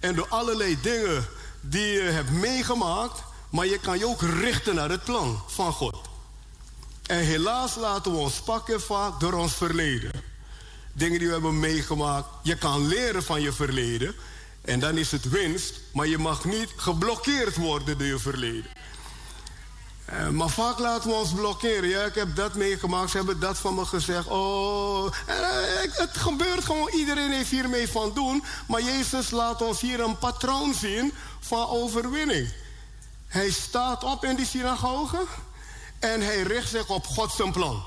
en 0.00 0.14
door 0.14 0.28
allerlei 0.28 0.80
dingen 0.80 1.26
die 1.60 1.86
je 1.86 2.00
hebt 2.00 2.30
meegemaakt, 2.30 3.22
maar 3.50 3.66
je 3.66 3.78
kan 3.78 3.98
je 3.98 4.06
ook 4.06 4.22
richten 4.22 4.74
naar 4.74 4.90
het 4.90 5.04
plan 5.04 5.42
van 5.46 5.72
God. 5.72 6.11
En 7.06 7.18
helaas 7.18 7.74
laten 7.74 8.12
we 8.12 8.18
ons 8.18 8.40
pakken 8.40 8.80
vaak 8.80 9.20
door 9.20 9.32
ons 9.32 9.54
verleden. 9.54 10.10
Dingen 10.92 11.18
die 11.18 11.26
we 11.26 11.32
hebben 11.32 11.60
meegemaakt. 11.60 12.28
Je 12.42 12.56
kan 12.56 12.86
leren 12.86 13.22
van 13.22 13.40
je 13.40 13.52
verleden. 13.52 14.14
En 14.62 14.80
dan 14.80 14.96
is 14.96 15.10
het 15.10 15.28
winst. 15.28 15.80
Maar 15.92 16.06
je 16.06 16.18
mag 16.18 16.44
niet 16.44 16.72
geblokkeerd 16.76 17.56
worden 17.56 17.98
door 17.98 18.06
je 18.06 18.18
verleden. 18.18 18.70
Eh, 20.04 20.28
maar 20.28 20.48
vaak 20.48 20.78
laten 20.78 21.10
we 21.10 21.16
ons 21.16 21.32
blokkeren. 21.32 21.88
Ja, 21.88 22.04
ik 22.04 22.14
heb 22.14 22.36
dat 22.36 22.54
meegemaakt. 22.54 23.10
Ze 23.10 23.16
hebben 23.16 23.40
dat 23.40 23.58
van 23.58 23.74
me 23.74 23.84
gezegd. 23.84 24.26
Oh, 24.26 25.06
eh, 25.26 25.36
het 25.92 26.16
gebeurt 26.16 26.64
gewoon. 26.64 26.88
Iedereen 26.88 27.30
heeft 27.30 27.50
hiermee 27.50 27.88
van 27.88 28.12
doen. 28.14 28.44
Maar 28.68 28.82
Jezus 28.82 29.30
laat 29.30 29.62
ons 29.62 29.80
hier 29.80 30.00
een 30.00 30.18
patroon 30.18 30.74
zien 30.74 31.12
van 31.40 31.68
overwinning. 31.68 32.52
Hij 33.26 33.50
staat 33.50 34.04
op 34.04 34.24
in 34.24 34.36
die 34.36 34.46
synagoge. 34.46 35.26
En 36.02 36.20
hij 36.20 36.42
richt 36.42 36.68
zich 36.68 36.88
op 36.88 37.06
God 37.06 37.32
zijn 37.32 37.52
plan. 37.52 37.84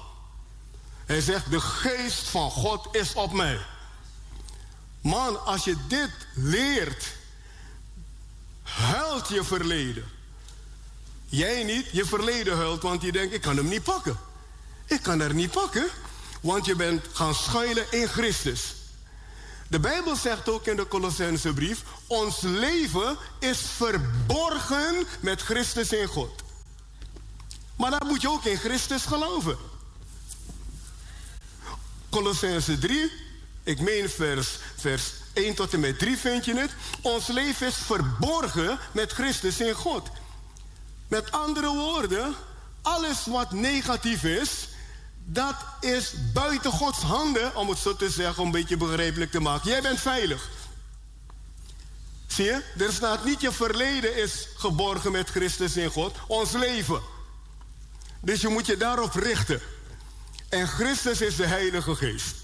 Hij 1.06 1.22
zegt, 1.22 1.52
de 1.52 1.62
geest 1.62 2.28
van 2.28 2.52
God 2.52 2.88
is 2.92 3.14
op 3.14 3.34
mij. 3.34 3.60
Man, 5.02 5.46
als 5.46 5.64
je 5.64 5.76
dit 5.88 6.12
leert, 6.34 7.06
huilt 8.64 9.28
je 9.28 9.44
verleden. 9.44 10.06
Jij 11.26 11.64
niet, 11.64 11.88
je 11.92 12.06
verleden 12.06 12.56
huilt, 12.56 12.82
want 12.82 13.02
je 13.02 13.12
denkt, 13.12 13.34
ik 13.34 13.42
kan 13.42 13.58
hem 13.58 13.68
niet 13.68 13.84
pakken. 13.84 14.18
Ik 14.86 15.02
kan 15.02 15.22
er 15.22 15.34
niet 15.34 15.52
pakken, 15.52 15.88
want 16.42 16.66
je 16.66 16.76
bent 16.76 17.06
gaan 17.14 17.36
schuilen 17.36 17.92
in 17.92 18.08
Christus. 18.08 18.76
De 19.68 19.80
Bijbel 19.80 20.16
zegt 20.16 20.50
ook 20.50 20.66
in 20.66 20.76
de 20.76 20.88
Colossensebrief, 20.88 21.84
ons 22.08 22.42
leven 22.42 23.18
is 23.40 23.60
verborgen 23.60 25.08
met 25.20 25.42
Christus 25.42 25.92
in 25.92 26.08
God. 26.08 26.44
Maar 27.76 27.92
dan 27.92 28.08
moet 28.08 28.22
je 28.22 28.30
ook 28.30 28.46
in 28.46 28.58
Christus 28.58 29.06
geloven. 29.06 29.58
Colossense 32.10 32.78
3, 32.78 33.12
ik 33.64 33.80
meen 33.80 34.10
vers, 34.10 34.58
vers 34.76 35.14
1 35.34 35.56
tot 35.56 35.74
en 35.74 35.80
met 35.80 36.00
3 36.00 36.18
vind 36.18 36.46
je 36.46 36.56
het. 36.56 36.72
Ons 37.02 37.28
leven 37.28 37.68
is 37.68 37.76
verborgen 37.76 38.80
met 38.92 39.12
Christus 39.12 39.60
in 39.60 39.74
God. 39.74 40.10
Met 41.08 41.32
andere 41.32 41.68
woorden, 41.68 42.36
alles 42.82 43.26
wat 43.26 43.52
negatief 43.52 44.24
is, 44.24 44.68
dat 45.26 45.56
is 45.80 46.14
buiten 46.34 46.72
Gods 46.72 47.02
handen, 47.02 47.56
om 47.56 47.70
het 47.70 47.78
zo 47.78 47.96
te 47.96 48.10
zeggen, 48.10 48.40
om 48.40 48.46
een 48.46 48.52
beetje 48.52 48.78
begrijpelijk 48.78 49.32
te 49.32 49.40
maken. 49.40 49.70
Jij 49.70 49.82
bent 49.82 50.00
veilig. 50.00 50.50
Zie 52.28 52.46
je? 52.46 52.62
Er 52.78 52.94
staat 52.94 53.26
niet 53.26 53.42
je 53.42 53.52
verleden 53.52 54.16
is 54.16 54.48
geborgen 54.58 55.12
met 55.12 55.30
Christus 55.30 55.78
in 55.78 55.90
God, 55.90 56.16
ons 56.28 56.52
leven. 56.52 57.02
Dus 58.26 58.42
je 58.42 58.48
moet 58.48 58.66
je 58.66 58.78
daarop 58.78 59.14
richten. 59.14 59.62
En 60.50 60.68
Christus 60.68 61.22
is 61.22 61.36
de 61.36 61.46
Heilige 61.46 61.96
Geest. 61.96 62.36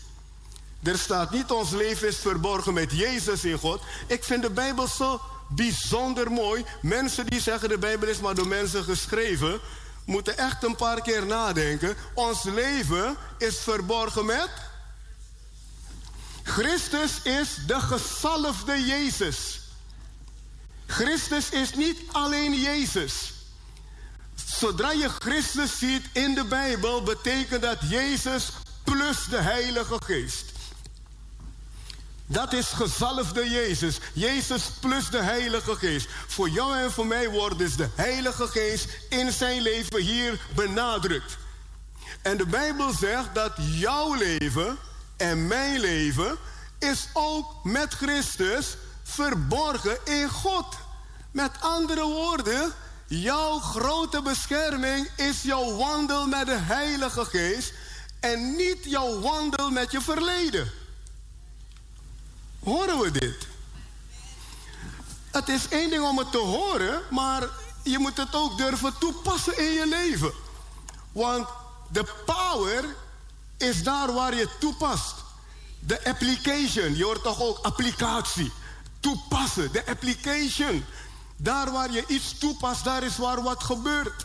Er 0.83 0.97
staat 0.97 1.31
niet 1.31 1.51
ons 1.51 1.71
leven 1.71 2.07
is 2.07 2.17
verborgen 2.17 2.73
met 2.73 2.91
Jezus 2.91 3.43
in 3.43 3.57
God. 3.57 3.81
Ik 4.07 4.23
vind 4.23 4.41
de 4.41 4.49
Bijbel 4.49 4.87
zo 4.87 5.21
bijzonder 5.49 6.31
mooi. 6.31 6.65
Mensen 6.81 7.25
die 7.25 7.41
zeggen 7.41 7.69
de 7.69 7.77
Bijbel 7.77 8.07
is 8.07 8.19
maar 8.19 8.35
door 8.35 8.47
mensen 8.47 8.83
geschreven, 8.83 9.59
moeten 10.05 10.37
echt 10.37 10.63
een 10.63 10.75
paar 10.75 11.01
keer 11.01 11.25
nadenken. 11.25 11.95
Ons 12.13 12.43
leven 12.43 13.17
is 13.37 13.57
verborgen 13.57 14.25
met. 14.25 14.49
Christus 16.43 17.21
is 17.23 17.57
de 17.67 17.79
gezalfde 17.79 18.85
Jezus. 18.85 19.61
Christus 20.85 21.49
is 21.49 21.73
niet 21.73 21.99
alleen 22.11 22.59
Jezus. 22.59 23.40
Zodra 24.59 24.91
je 24.91 25.09
Christus 25.19 25.77
ziet 25.77 26.05
in 26.13 26.33
de 26.33 26.45
Bijbel, 26.45 27.03
betekent 27.03 27.61
dat 27.61 27.77
Jezus 27.89 28.51
plus 28.83 29.25
de 29.29 29.37
Heilige 29.37 29.97
Geest. 30.05 30.51
Dat 32.25 32.53
is 32.53 32.67
gezalfde 32.67 33.49
Jezus. 33.49 33.99
Jezus 34.13 34.63
plus 34.79 35.09
de 35.09 35.21
Heilige 35.21 35.75
Geest. 35.75 36.07
Voor 36.27 36.49
jou 36.49 36.77
en 36.77 36.91
voor 36.91 37.05
mij 37.05 37.29
wordt 37.29 37.57
dus 37.57 37.75
de 37.75 37.89
Heilige 37.95 38.47
Geest 38.47 38.87
in 39.09 39.31
zijn 39.31 39.61
leven 39.61 40.01
hier 40.01 40.39
benadrukt. 40.55 41.37
En 42.21 42.37
de 42.37 42.45
Bijbel 42.45 42.93
zegt 42.93 43.35
dat 43.35 43.51
jouw 43.57 44.13
leven 44.13 44.77
en 45.17 45.47
mijn 45.47 45.79
leven 45.79 46.37
is 46.79 47.07
ook 47.13 47.63
met 47.63 47.93
Christus 47.93 48.77
verborgen 49.03 49.97
in 50.03 50.29
God. 50.29 50.75
Met 51.31 51.51
andere 51.59 52.03
woorden, 52.03 52.73
jouw 53.19 53.59
grote 53.59 54.21
bescherming 54.21 55.09
is 55.15 55.41
jouw 55.41 55.75
wandel 55.75 56.27
met 56.27 56.45
de 56.45 56.57
Heilige 56.57 57.25
Geest 57.25 57.73
en 58.19 58.55
niet 58.55 58.77
jouw 58.83 59.19
wandel 59.19 59.69
met 59.69 59.91
je 59.91 60.01
verleden. 60.01 60.71
Horen 62.63 62.99
we 62.99 63.11
dit? 63.11 63.47
Het 65.31 65.49
is 65.49 65.67
één 65.67 65.89
ding 65.89 66.03
om 66.03 66.17
het 66.17 66.31
te 66.31 66.37
horen, 66.37 67.01
maar 67.09 67.49
je 67.83 67.99
moet 67.99 68.17
het 68.17 68.35
ook 68.35 68.57
durven 68.57 68.93
toepassen 68.99 69.57
in 69.57 69.71
je 69.71 69.87
leven. 69.87 70.31
Want 71.11 71.47
de 71.91 72.05
power 72.25 72.85
is 73.57 73.83
daar 73.83 74.13
waar 74.13 74.35
je 74.35 74.49
toepast. 74.59 75.15
De 75.79 76.05
application, 76.05 76.95
je 76.95 77.03
hoort 77.03 77.23
toch 77.23 77.41
ook 77.41 77.57
applicatie. 77.57 78.51
Toepassen, 78.99 79.71
de 79.71 79.85
application. 79.85 80.85
Daar 81.43 81.71
waar 81.71 81.91
je 81.91 82.03
iets 82.07 82.37
toepast, 82.37 82.83
daar 82.83 83.03
is 83.03 83.17
waar 83.17 83.43
wat 83.43 83.63
gebeurt. 83.63 84.23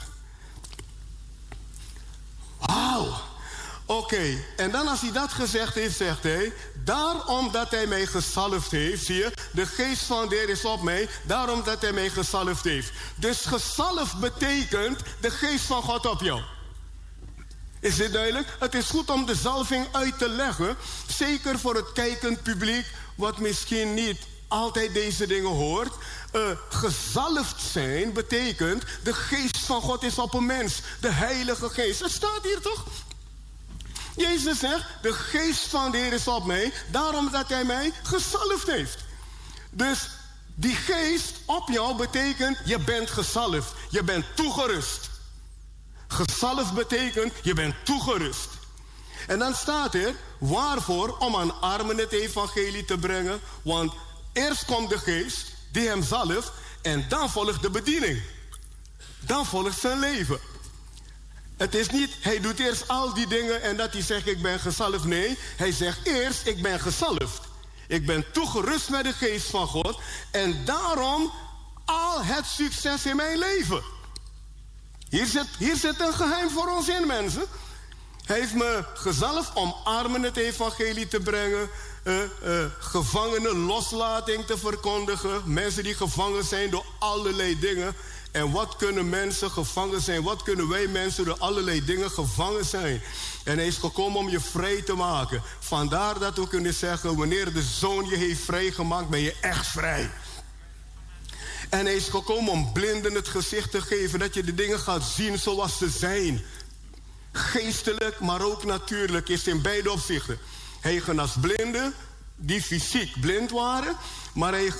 Wauw. 2.58 3.14
Oké, 3.86 4.44
en 4.56 4.70
dan 4.70 4.88
als 4.88 5.00
hij 5.00 5.12
dat 5.12 5.32
gezegd 5.32 5.74
heeft, 5.74 5.96
zegt 5.96 6.22
hij... 6.22 6.52
Daarom 6.84 7.50
dat 7.50 7.70
hij 7.70 7.86
mij 7.86 8.06
gezalfd 8.06 8.70
heeft, 8.70 9.04
zie 9.04 9.16
je... 9.16 9.32
De 9.52 9.66
geest 9.66 10.02
van 10.02 10.28
de 10.28 10.34
Heer 10.36 10.48
is 10.48 10.64
op 10.64 10.82
mij, 10.82 11.08
daarom 11.22 11.62
dat 11.64 11.80
hij 11.80 11.92
mij 11.92 12.10
gezalfd 12.10 12.64
heeft. 12.64 12.92
Dus 13.14 13.40
gezalfd 13.40 14.20
betekent 14.20 15.00
de 15.20 15.30
geest 15.30 15.64
van 15.64 15.82
God 15.82 16.06
op 16.06 16.20
jou. 16.20 16.42
Is 17.80 17.96
dit 17.96 18.12
duidelijk? 18.12 18.56
Het 18.58 18.74
is 18.74 18.88
goed 18.88 19.10
om 19.10 19.26
de 19.26 19.34
zalving 19.34 19.86
uit 19.92 20.18
te 20.18 20.28
leggen. 20.28 20.76
Zeker 21.06 21.58
voor 21.58 21.74
het 21.74 21.92
kijkend 21.92 22.42
publiek, 22.42 22.86
wat 23.14 23.38
misschien 23.38 23.94
niet 23.94 24.18
altijd 24.48 24.94
deze 24.94 25.26
dingen 25.26 25.50
hoort. 25.50 25.92
Uh, 26.36 26.50
gezalfd 26.68 27.62
zijn 27.62 28.12
betekent 28.12 28.82
de 29.02 29.14
geest 29.14 29.58
van 29.58 29.80
God 29.80 30.02
is 30.02 30.18
op 30.18 30.34
een 30.34 30.46
mens. 30.46 30.80
De 31.00 31.10
Heilige 31.10 31.68
Geest. 31.68 32.00
Het 32.00 32.10
staat 32.10 32.42
hier 32.42 32.60
toch? 32.60 32.84
Jezus 34.16 34.58
zegt, 34.58 34.84
de 35.02 35.12
geest 35.12 35.66
van 35.68 35.90
de 35.90 35.98
Heer 35.98 36.12
is 36.12 36.28
op 36.28 36.44
mij, 36.44 36.72
daarom 36.90 37.30
dat 37.30 37.48
hij 37.48 37.64
mij 37.64 37.92
gezalfd 38.02 38.66
heeft. 38.66 38.98
Dus 39.70 40.08
die 40.54 40.74
geest 40.74 41.32
op 41.44 41.68
jou 41.68 41.96
betekent, 41.96 42.58
je 42.64 42.78
bent 42.78 43.10
gezalfd. 43.10 43.72
Je 43.90 44.02
bent 44.02 44.24
toegerust. 44.34 45.10
Gezalfd 46.06 46.72
betekent, 46.72 47.32
je 47.42 47.54
bent 47.54 47.74
toegerust. 47.84 48.48
En 49.26 49.38
dan 49.38 49.54
staat 49.54 49.94
er, 49.94 50.14
waarvoor? 50.38 51.16
Om 51.18 51.36
aan 51.36 51.60
armen 51.60 51.98
het 51.98 52.12
evangelie 52.12 52.84
te 52.84 52.98
brengen. 52.98 53.40
Want 53.62 53.92
eerst 54.32 54.64
komt 54.64 54.90
de 54.90 54.98
geest, 54.98 55.55
die 55.76 55.88
hem 55.88 56.02
zalft, 56.02 56.52
en 56.82 57.08
dan 57.08 57.30
volgt 57.30 57.62
de 57.62 57.70
bediening. 57.70 58.22
Dan 59.20 59.46
volgt 59.46 59.80
zijn 59.80 59.98
leven. 59.98 60.38
Het 61.56 61.74
is 61.74 61.90
niet, 61.90 62.16
hij 62.20 62.40
doet 62.40 62.58
eerst 62.58 62.88
al 62.88 63.14
die 63.14 63.26
dingen 63.26 63.62
en 63.62 63.76
dat 63.76 63.92
hij 63.92 64.02
zegt, 64.02 64.26
ik 64.26 64.42
ben 64.42 64.60
gezalfd. 64.60 65.04
Nee, 65.04 65.38
hij 65.56 65.72
zegt 65.72 66.06
eerst, 66.06 66.46
ik 66.46 66.62
ben 66.62 66.80
gezalfd. 66.80 67.40
Ik 67.88 68.06
ben 68.06 68.32
toegerust 68.32 68.90
met 68.90 69.04
de 69.04 69.12
geest 69.12 69.50
van 69.50 69.66
God. 69.66 70.00
En 70.30 70.64
daarom 70.64 71.32
al 71.84 72.24
het 72.24 72.46
succes 72.46 73.06
in 73.06 73.16
mijn 73.16 73.38
leven. 73.38 73.82
Hier 75.08 75.26
zit, 75.26 75.46
hier 75.58 75.76
zit 75.76 76.00
een 76.00 76.14
geheim 76.14 76.50
voor 76.50 76.68
ons 76.68 76.88
in, 76.88 77.06
mensen. 77.06 77.44
Hij 78.24 78.38
heeft 78.38 78.54
me 78.54 78.84
gezalfd 78.94 79.52
om 79.54 79.74
armen 79.84 80.22
het 80.22 80.36
evangelie 80.36 81.08
te 81.08 81.20
brengen. 81.20 81.68
Gevangenen 82.78 83.58
loslating 83.58 84.46
te 84.46 84.58
verkondigen. 84.58 85.42
Mensen 85.44 85.82
die 85.82 85.94
gevangen 85.94 86.44
zijn 86.44 86.70
door 86.70 86.84
allerlei 86.98 87.58
dingen. 87.58 87.94
En 88.32 88.52
wat 88.52 88.76
kunnen 88.76 89.08
mensen 89.08 89.50
gevangen 89.50 90.00
zijn? 90.00 90.22
Wat 90.22 90.42
kunnen 90.42 90.68
wij 90.68 90.86
mensen 90.86 91.24
door 91.24 91.38
allerlei 91.38 91.84
dingen 91.84 92.10
gevangen 92.10 92.64
zijn? 92.64 93.02
En 93.44 93.56
hij 93.56 93.66
is 93.66 93.76
gekomen 93.76 94.18
om 94.18 94.28
je 94.28 94.40
vrij 94.40 94.82
te 94.82 94.94
maken. 94.94 95.42
Vandaar 95.58 96.18
dat 96.18 96.36
we 96.36 96.48
kunnen 96.48 96.74
zeggen: 96.74 97.16
wanneer 97.16 97.52
de 97.52 97.62
zoon 97.62 98.04
je 98.04 98.16
heeft 98.16 98.40
vrijgemaakt, 98.40 99.08
ben 99.08 99.20
je 99.20 99.34
echt 99.40 99.66
vrij. 99.66 100.10
En 101.68 101.84
hij 101.84 101.94
is 101.94 102.08
gekomen 102.08 102.52
om 102.52 102.72
blinden 102.72 103.14
het 103.14 103.28
gezicht 103.28 103.70
te 103.70 103.80
geven, 103.80 104.18
dat 104.18 104.34
je 104.34 104.44
de 104.44 104.54
dingen 104.54 104.78
gaat 104.78 105.02
zien 105.02 105.38
zoals 105.38 105.78
ze 105.78 105.88
zijn. 105.88 106.44
Geestelijk, 107.32 108.20
maar 108.20 108.42
ook 108.42 108.64
natuurlijk, 108.64 109.28
is 109.28 109.46
in 109.46 109.62
beide 109.62 109.90
opzichten. 109.90 110.38
Hij 110.86 111.00
genas 111.00 111.32
blinden 111.40 111.94
die 112.36 112.62
fysiek 112.62 113.20
blind 113.20 113.50
waren, 113.50 113.96
maar 114.34 114.52
hij 114.52 114.72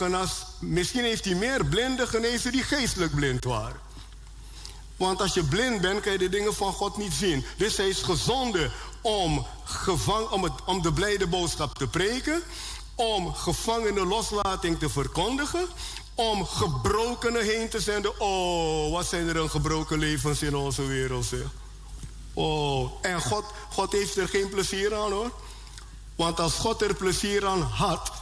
misschien 0.60 1.04
heeft 1.04 1.24
hij 1.24 1.34
meer 1.34 1.64
blinden 1.64 2.08
genezen 2.08 2.52
die 2.52 2.62
geestelijk 2.62 3.14
blind 3.14 3.44
waren. 3.44 3.80
Want 4.96 5.20
als 5.20 5.34
je 5.34 5.44
blind 5.44 5.80
bent, 5.80 6.00
kan 6.00 6.12
je 6.12 6.18
de 6.18 6.28
dingen 6.28 6.54
van 6.54 6.72
God 6.72 6.96
niet 6.96 7.12
zien. 7.12 7.44
Dus 7.56 7.76
hij 7.76 7.88
is 7.88 8.02
gezonden 8.02 8.72
om, 9.00 9.46
gevang, 9.64 10.28
om, 10.28 10.42
het, 10.42 10.52
om 10.64 10.82
de 10.82 10.92
blijde 10.92 11.26
boodschap 11.26 11.78
te 11.78 11.86
preken, 11.86 12.42
om 12.94 13.34
gevangenen 13.34 14.06
loslating 14.06 14.78
te 14.78 14.88
verkondigen, 14.88 15.66
om 16.14 16.44
gebrokenen 16.44 17.44
heen 17.44 17.68
te 17.68 17.80
zenden. 17.80 18.20
Oh, 18.20 18.92
wat 18.92 19.06
zijn 19.06 19.28
er 19.28 19.36
een 19.36 19.50
gebroken 19.50 19.98
levens 19.98 20.42
in 20.42 20.56
onze 20.56 20.86
wereld, 20.86 21.24
zeg. 21.24 21.46
Oh, 22.34 22.90
en 23.02 23.20
God, 23.20 23.44
God 23.70 23.92
heeft 23.92 24.16
er 24.16 24.28
geen 24.28 24.48
plezier 24.48 24.94
aan 24.94 25.12
hoor. 25.12 25.30
Want 26.16 26.40
als 26.40 26.54
God 26.54 26.82
er 26.82 26.94
plezier 26.94 27.46
aan 27.46 27.62
had, 27.62 28.12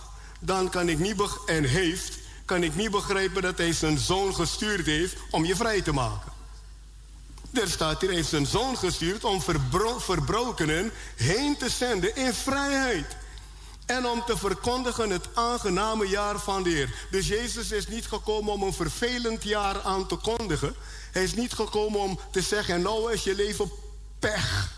dan 0.40 0.70
kan 0.70 0.88
ik 0.88 0.98
niet 0.98 1.22
en 1.46 1.64
heeft, 1.64 2.18
kan 2.44 2.62
ik 2.62 2.74
niet 2.74 2.90
begrijpen 2.90 3.42
dat 3.42 3.58
hij 3.58 3.72
zijn 3.72 3.98
zoon 3.98 4.34
gestuurd 4.34 4.86
heeft 4.86 5.16
om 5.30 5.44
je 5.44 5.56
vrij 5.56 5.82
te 5.82 5.92
maken. 5.92 6.32
Er 7.52 7.70
staat 7.70 8.00
hier, 8.00 8.08
hij 8.08 8.18
heeft 8.18 8.30
zijn 8.30 8.46
zoon 8.46 8.76
gestuurd 8.76 9.24
om 9.24 9.42
verbro- 9.42 9.98
verbrokenen 9.98 10.92
heen 11.16 11.56
te 11.56 11.70
zenden 11.70 12.16
in 12.16 12.34
vrijheid. 12.34 13.16
En 13.86 14.06
om 14.06 14.24
te 14.26 14.36
verkondigen 14.36 15.10
het 15.10 15.28
aangename 15.34 16.08
jaar 16.08 16.38
van 16.38 16.62
de 16.62 16.70
Heer. 16.70 16.94
Dus 17.10 17.28
Jezus 17.28 17.70
is 17.70 17.88
niet 17.88 18.06
gekomen 18.06 18.52
om 18.52 18.62
een 18.62 18.72
vervelend 18.72 19.42
jaar 19.42 19.82
aan 19.82 20.06
te 20.06 20.16
kondigen. 20.16 20.74
Hij 21.12 21.22
is 21.22 21.34
niet 21.34 21.52
gekomen 21.52 22.00
om 22.00 22.18
te 22.30 22.42
zeggen, 22.42 22.82
nou 22.82 23.12
is 23.12 23.24
je 23.24 23.34
leven 23.34 23.70
pech 24.18 24.72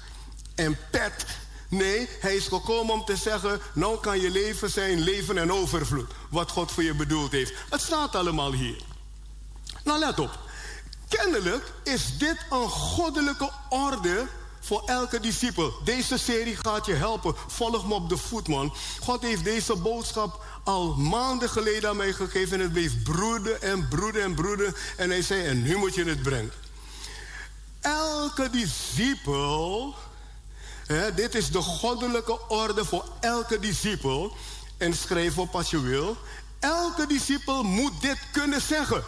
en 0.55 0.79
pet. 0.91 1.27
Nee, 1.69 2.09
hij 2.21 2.37
is 2.37 2.47
gekomen 2.47 2.95
om 2.95 3.05
te 3.05 3.17
zeggen, 3.17 3.61
nou 3.73 4.01
kan 4.01 4.21
je 4.21 4.31
leven 4.31 4.71
zijn 4.71 5.01
leven 5.01 5.39
en 5.39 5.53
overvloed. 5.53 6.11
Wat 6.31 6.51
God 6.51 6.73
voor 6.73 6.83
je 6.83 6.95
bedoeld 6.95 7.33
heeft. 7.33 7.53
Het 7.71 7.81
staat 7.81 8.15
allemaal 8.15 8.53
hier. 8.53 8.83
Nou 9.85 9.99
let 9.99 10.19
op. 10.19 10.39
Kennelijk 11.09 11.73
is 11.83 12.19
dit 12.19 12.37
een 12.51 12.69
goddelijke 12.69 13.51
orde 13.69 14.27
voor 14.61 14.83
elke 14.87 15.21
discipel. 15.21 15.73
Deze 15.85 16.19
serie 16.19 16.57
gaat 16.57 16.87
je 16.87 16.95
helpen. 16.95 17.35
Volg 17.47 17.87
me 17.87 17.95
op 17.95 18.09
de 18.09 18.17
voet, 18.17 18.49
man. 18.49 18.75
God 19.01 19.23
heeft 19.23 19.45
deze 19.45 19.77
boodschap 19.77 20.45
al 20.65 20.95
maanden 20.95 21.49
geleden 21.49 21.91
aan 21.91 21.97
mij 21.97 22.13
gegeven. 22.13 22.57
En 22.57 22.63
het 22.63 22.73
bleef 22.73 23.03
broeden 23.03 23.63
en 23.63 23.89
broeden 23.89 24.23
en 24.23 24.35
broeden. 24.35 24.75
En 24.97 25.11
hij 25.11 25.23
zei, 25.23 25.45
en 25.45 25.63
nu 25.63 25.77
moet 25.77 25.95
je 25.95 26.05
het 26.05 26.23
brengen. 26.23 26.53
Elke 27.81 28.51
discipel, 28.51 29.95
dit 31.15 31.35
is 31.35 31.51
de 31.51 31.63
goddelijke 31.63 32.49
orde 32.49 32.85
voor 32.85 33.05
elke 33.21 33.59
discipel. 33.59 34.37
En 34.77 34.95
schrijf 34.95 35.39
op 35.39 35.55
als 35.55 35.71
je 35.71 35.81
wil. 35.81 36.17
Elke 36.59 37.07
discipel 37.07 37.63
moet 37.63 38.01
dit 38.01 38.19
kunnen 38.33 38.61
zeggen. 38.61 39.05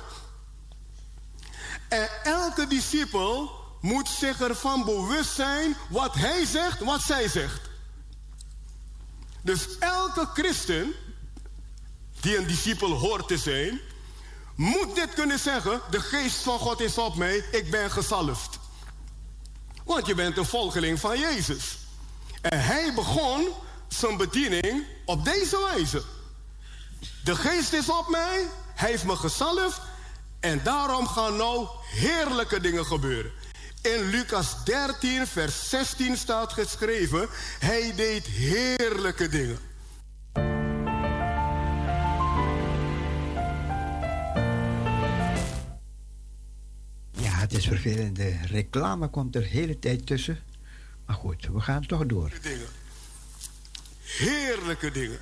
En 1.89 2.09
elke 2.23 2.67
discipel 2.67 3.51
moet 3.81 4.09
zich 4.09 4.41
ervan 4.41 4.85
bewust 4.85 5.35
zijn 5.35 5.77
wat 5.89 6.15
hij 6.15 6.45
zegt, 6.45 6.81
wat 6.81 7.01
zij 7.01 7.29
zegt. 7.29 7.61
Dus 9.43 9.79
elke 9.79 10.29
christen 10.35 10.95
die 12.21 12.37
een 12.37 12.47
discipel 12.47 12.91
hoort 12.91 13.29
te 13.29 13.39
zijn, 13.39 13.81
moet 14.55 14.95
dit 14.95 15.15
kunnen 15.15 15.39
zeggen: 15.39 15.81
de 15.91 16.01
geest 16.01 16.37
van 16.37 16.59
God 16.59 16.81
is 16.81 16.99
op 16.99 17.17
mij, 17.17 17.45
ik 17.53 17.71
ben 17.71 17.91
gezalfd. 17.91 18.57
Want 19.89 20.06
je 20.06 20.15
bent 20.15 20.36
een 20.36 20.47
volgeling 20.47 21.01
van 21.01 21.19
Jezus. 21.19 21.78
En 22.40 22.65
hij 22.65 22.93
begon 22.94 23.48
zijn 23.89 24.16
bediening 24.16 24.85
op 25.05 25.24
deze 25.24 25.69
wijze. 25.73 26.02
De 27.24 27.36
geest 27.36 27.73
is 27.73 27.89
op 27.89 28.09
mij, 28.09 28.47
hij 28.74 28.90
heeft 28.90 29.05
me 29.05 29.16
gezalfd 29.16 29.81
en 30.40 30.60
daarom 30.62 31.06
gaan 31.06 31.36
nou 31.36 31.66
heerlijke 31.82 32.60
dingen 32.60 32.86
gebeuren. 32.86 33.32
In 33.82 34.02
Lucas 34.10 34.65
13, 34.65 35.27
vers 35.27 35.69
16 35.69 36.16
staat 36.16 36.52
geschreven: 36.52 37.28
Hij 37.59 37.93
deed 37.97 38.27
heerlijke 38.27 39.28
dingen. 39.28 39.68
Het 47.48 47.56
is 47.59 47.66
vervelend. 47.66 48.16
De 48.16 48.36
reclame 48.46 49.09
komt 49.09 49.35
er 49.35 49.40
de 49.40 49.46
hele 49.46 49.78
tijd 49.78 50.06
tussen. 50.06 50.38
Maar 51.06 51.16
goed, 51.16 51.46
we 51.52 51.60
gaan 51.60 51.86
toch 51.86 52.06
door. 52.06 52.30
Heerlijke 54.02 54.90
dingen. 54.90 55.18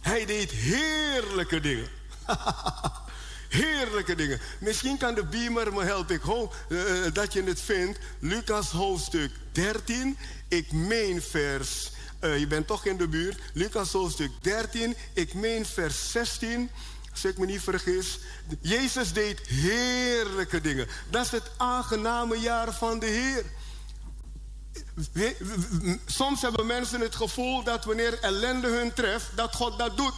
Hij 0.00 0.26
deed 0.26 0.50
heerlijke 0.50 1.60
dingen. 1.60 1.88
heerlijke 3.48 4.14
dingen. 4.14 4.40
Misschien 4.60 4.98
kan 4.98 5.14
de 5.14 5.24
beamer 5.24 5.72
me 5.72 5.84
helpen. 5.84 6.14
Ik 6.14 6.20
hoop 6.20 6.56
eh, 6.68 6.78
dat 7.12 7.32
je 7.32 7.42
het 7.42 7.60
vindt. 7.60 7.98
Lucas 8.18 8.70
hoofdstuk 8.70 9.30
13. 9.52 10.16
Ik 10.48 10.72
meen 10.72 11.22
vers. 11.22 11.90
eh, 12.18 12.38
je 12.38 12.46
bent 12.46 12.66
toch 12.66 12.84
in 12.86 12.96
de 12.96 13.08
buurt. 13.08 13.38
Lucas 13.52 13.92
hoofdstuk 13.92 14.30
13. 14.40 14.94
Ik 15.12 15.34
meen 15.34 15.66
vers 15.66 16.10
16. 16.10 16.70
Als 17.16 17.24
ik 17.24 17.38
me 17.38 17.46
niet 17.46 17.62
vergis. 17.62 18.18
Jezus 18.60 19.12
deed 19.12 19.40
heerlijke 19.46 20.60
dingen. 20.60 20.88
Dat 21.10 21.24
is 21.24 21.30
het 21.30 21.50
aangename 21.56 22.38
jaar 22.38 22.74
van 22.74 22.98
de 22.98 23.06
Heer. 23.06 23.44
Soms 26.06 26.42
hebben 26.42 26.66
mensen 26.66 27.00
het 27.00 27.14
gevoel 27.14 27.62
dat 27.62 27.84
wanneer 27.84 28.20
ellende 28.20 28.68
hun 28.68 28.92
treft, 28.92 29.26
dat 29.34 29.54
God 29.54 29.78
dat 29.78 29.96
doet. 29.96 30.14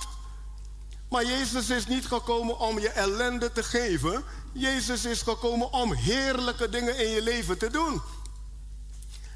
Maar 1.08 1.24
Jezus 1.24 1.70
is 1.70 1.86
niet 1.86 2.06
gekomen 2.06 2.58
om 2.58 2.78
je 2.78 2.88
ellende 2.88 3.52
te 3.52 3.62
geven. 3.62 4.24
Jezus 4.52 5.04
is 5.04 5.22
gekomen 5.22 5.72
om 5.72 5.94
heerlijke 5.94 6.68
dingen 6.68 6.98
in 6.98 7.10
je 7.10 7.22
leven 7.22 7.58
te 7.58 7.70
doen. 7.70 8.00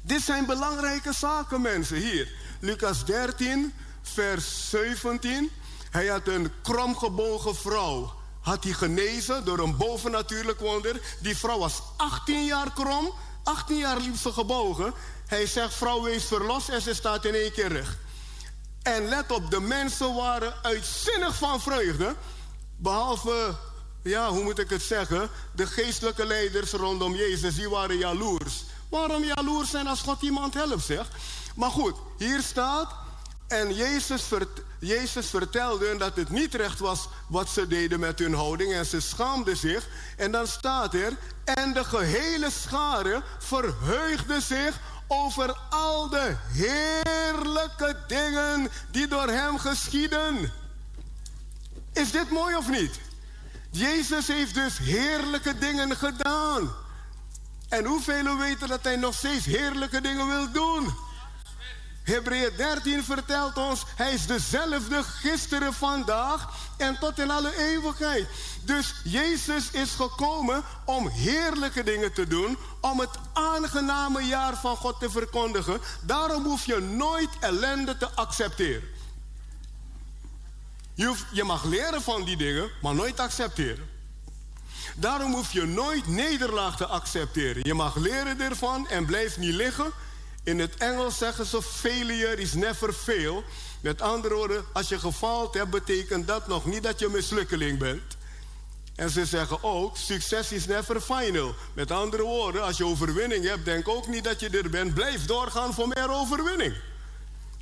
Dit 0.01 0.21
zijn 0.21 0.45
belangrijke 0.45 1.13
zaken, 1.13 1.61
mensen. 1.61 1.97
Hier, 1.97 2.31
Lucas 2.59 3.05
13, 3.05 3.73
vers 4.01 4.69
17. 4.69 5.51
Hij 5.93 6.07
had 6.07 6.27
een 6.27 6.51
kromgebogen 6.61 7.55
vrouw. 7.55 8.13
Had 8.39 8.63
hij 8.63 8.73
genezen 8.73 9.45
door 9.45 9.59
een 9.59 9.77
bovennatuurlijk 9.77 10.59
wonder. 10.59 11.01
Die 11.19 11.37
vrouw 11.37 11.59
was 11.59 11.81
18 11.97 12.45
jaar 12.45 12.73
krom. 12.73 13.13
18 13.43 13.77
jaar 13.77 13.99
liep 13.99 14.15
ze 14.15 14.31
gebogen. 14.31 14.93
Hij 15.27 15.45
zegt, 15.45 15.73
vrouw, 15.73 16.01
wees 16.01 16.25
verlost. 16.25 16.69
En 16.69 16.81
ze 16.81 16.93
staat 16.93 17.25
in 17.25 17.33
één 17.33 17.51
keer 17.51 17.71
recht. 17.71 17.97
En 18.81 19.07
let 19.07 19.31
op, 19.31 19.51
de 19.51 19.59
mensen 19.59 20.15
waren 20.15 20.53
uitzinnig 20.61 21.35
van 21.35 21.61
vreugde. 21.61 22.15
Behalve, 22.77 23.55
ja, 24.03 24.29
hoe 24.29 24.43
moet 24.43 24.59
ik 24.59 24.69
het 24.69 24.81
zeggen? 24.81 25.29
De 25.55 25.67
geestelijke 25.67 26.25
leiders 26.25 26.71
rondom 26.71 27.15
Jezus, 27.15 27.55
die 27.55 27.69
waren 27.69 27.97
jaloers. 27.97 28.63
Waarom 28.89 29.23
jaloers 29.23 29.69
zijn 29.69 29.87
als 29.87 30.01
God 30.01 30.21
iemand 30.21 30.53
helpt, 30.53 30.83
zeg? 30.83 31.07
Maar 31.55 31.71
goed, 31.71 31.95
hier 32.17 32.41
staat. 32.41 33.02
En 33.53 33.73
Jezus, 33.73 34.23
Jezus 34.79 35.27
vertelde 35.29 35.87
hun 35.87 35.97
dat 35.97 36.15
het 36.15 36.29
niet 36.29 36.55
recht 36.55 36.79
was 36.79 37.07
wat 37.27 37.49
ze 37.49 37.67
deden 37.67 37.99
met 37.99 38.19
hun 38.19 38.33
houding. 38.33 38.73
En 38.73 38.85
ze 38.85 38.99
schaamden 39.01 39.57
zich. 39.57 39.87
En 40.17 40.31
dan 40.31 40.47
staat 40.47 40.93
er. 40.93 41.13
En 41.43 41.73
de 41.73 41.83
gehele 41.83 42.51
schare 42.51 43.23
verheugde 43.39 44.41
zich 44.41 44.79
over 45.07 45.57
al 45.69 46.09
de 46.09 46.35
heerlijke 46.51 47.97
dingen 48.07 48.69
die 48.91 49.07
door 49.07 49.27
hem 49.27 49.57
geschieden. 49.59 50.51
Is 51.93 52.11
dit 52.11 52.29
mooi 52.29 52.55
of 52.55 52.69
niet? 52.69 52.99
Jezus 53.71 54.27
heeft 54.27 54.53
dus 54.53 54.77
heerlijke 54.77 55.57
dingen 55.57 55.95
gedaan. 55.97 56.71
En 57.69 57.85
hoeveel 57.85 58.37
weten 58.37 58.67
dat 58.67 58.83
hij 58.83 58.95
nog 58.95 59.13
steeds 59.13 59.45
heerlijke 59.45 60.01
dingen 60.01 60.27
wil 60.27 60.51
doen? 60.51 60.93
Hebreeën 62.03 62.51
13 62.57 63.03
vertelt 63.03 63.57
ons, 63.57 63.83
hij 63.95 64.13
is 64.13 64.25
dezelfde 64.25 65.03
gisteren, 65.03 65.73
vandaag 65.73 66.49
en 66.77 66.99
tot 66.99 67.19
in 67.19 67.31
alle 67.31 67.57
eeuwigheid. 67.57 68.27
Dus 68.61 68.93
Jezus 69.03 69.71
is 69.71 69.91
gekomen 69.91 70.63
om 70.85 71.07
heerlijke 71.07 71.83
dingen 71.83 72.13
te 72.13 72.27
doen, 72.27 72.57
om 72.81 72.99
het 72.99 73.17
aangename 73.33 74.21
jaar 74.21 74.55
van 74.55 74.75
God 74.75 74.99
te 74.99 75.09
verkondigen. 75.09 75.79
Daarom 76.01 76.43
hoef 76.43 76.65
je 76.65 76.79
nooit 76.79 77.29
ellende 77.39 77.97
te 77.97 78.09
accepteren. 78.09 78.89
Je, 80.93 81.15
je 81.31 81.43
mag 81.43 81.63
leren 81.63 82.01
van 82.01 82.23
die 82.23 82.37
dingen, 82.37 82.69
maar 82.81 82.95
nooit 82.95 83.19
accepteren. 83.19 83.89
Daarom 84.95 85.33
hoef 85.33 85.51
je 85.51 85.65
nooit 85.65 86.07
nederlaag 86.07 86.77
te 86.77 86.85
accepteren. 86.85 87.61
Je 87.65 87.73
mag 87.73 87.95
leren 87.95 88.41
ervan 88.41 88.87
en 88.87 89.05
blijf 89.05 89.37
niet 89.37 89.53
liggen. 89.53 89.91
In 90.43 90.59
het 90.59 90.75
Engels 90.77 91.17
zeggen 91.17 91.45
ze 91.45 91.61
failure 91.61 92.35
is 92.35 92.53
never 92.53 92.93
fail. 92.93 93.43
Met 93.81 94.01
andere 94.01 94.35
woorden, 94.35 94.65
als 94.73 94.89
je 94.89 94.99
gefaald 94.99 95.53
hebt, 95.53 95.69
betekent 95.69 96.27
dat 96.27 96.47
nog 96.47 96.65
niet 96.65 96.83
dat 96.83 96.99
je 96.99 97.07
mislukkeling 97.07 97.79
bent. 97.79 98.17
En 98.95 99.09
ze 99.09 99.25
zeggen 99.25 99.63
ook, 99.63 99.97
succes 99.97 100.51
is 100.51 100.65
never 100.65 101.01
final. 101.01 101.55
Met 101.73 101.91
andere 101.91 102.23
woorden, 102.23 102.63
als 102.63 102.77
je 102.77 102.85
overwinning 102.85 103.45
hebt, 103.45 103.65
denk 103.65 103.87
ook 103.87 104.07
niet 104.07 104.23
dat 104.23 104.39
je 104.39 104.49
er 104.49 104.69
bent. 104.69 104.93
Blijf 104.93 105.25
doorgaan 105.25 105.73
voor 105.73 105.87
meer 105.87 106.09
overwinning. 106.09 106.75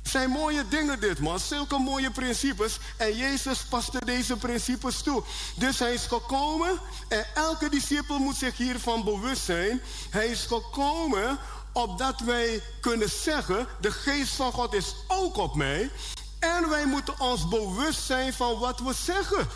Het 0.02 0.10
zijn 0.10 0.30
mooie 0.30 0.68
dingen 0.68 1.00
dit, 1.00 1.18
man. 1.18 1.40
Zulke 1.40 1.78
mooie 1.78 2.10
principes. 2.10 2.78
En 2.96 3.16
Jezus 3.16 3.64
paste 3.64 4.04
deze 4.04 4.36
principes 4.36 5.02
toe. 5.02 5.22
Dus 5.56 5.78
hij 5.78 5.94
is 5.94 6.06
gekomen 6.06 6.78
en 7.08 7.26
elke 7.34 7.68
discipel 7.68 8.18
moet 8.18 8.36
zich 8.36 8.56
hiervan 8.56 9.04
bewust 9.04 9.44
zijn. 9.44 9.80
Hij 10.10 10.26
is 10.26 10.46
gekomen 10.46 11.38
opdat 11.72 12.20
wij 12.20 12.62
kunnen 12.80 13.10
zeggen: 13.10 13.66
de 13.80 13.90
geest 13.90 14.34
van 14.34 14.52
God 14.52 14.74
is 14.74 14.94
ook 15.08 15.36
op 15.36 15.54
mij. 15.54 15.90
En 16.38 16.68
wij 16.68 16.86
moeten 16.86 17.20
ons 17.20 17.48
bewust 17.48 18.00
zijn 18.00 18.32
van 18.32 18.58
wat 18.58 18.80
we 18.80 18.94
zeggen. 18.94 19.48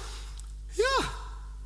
Ja, 0.69 1.09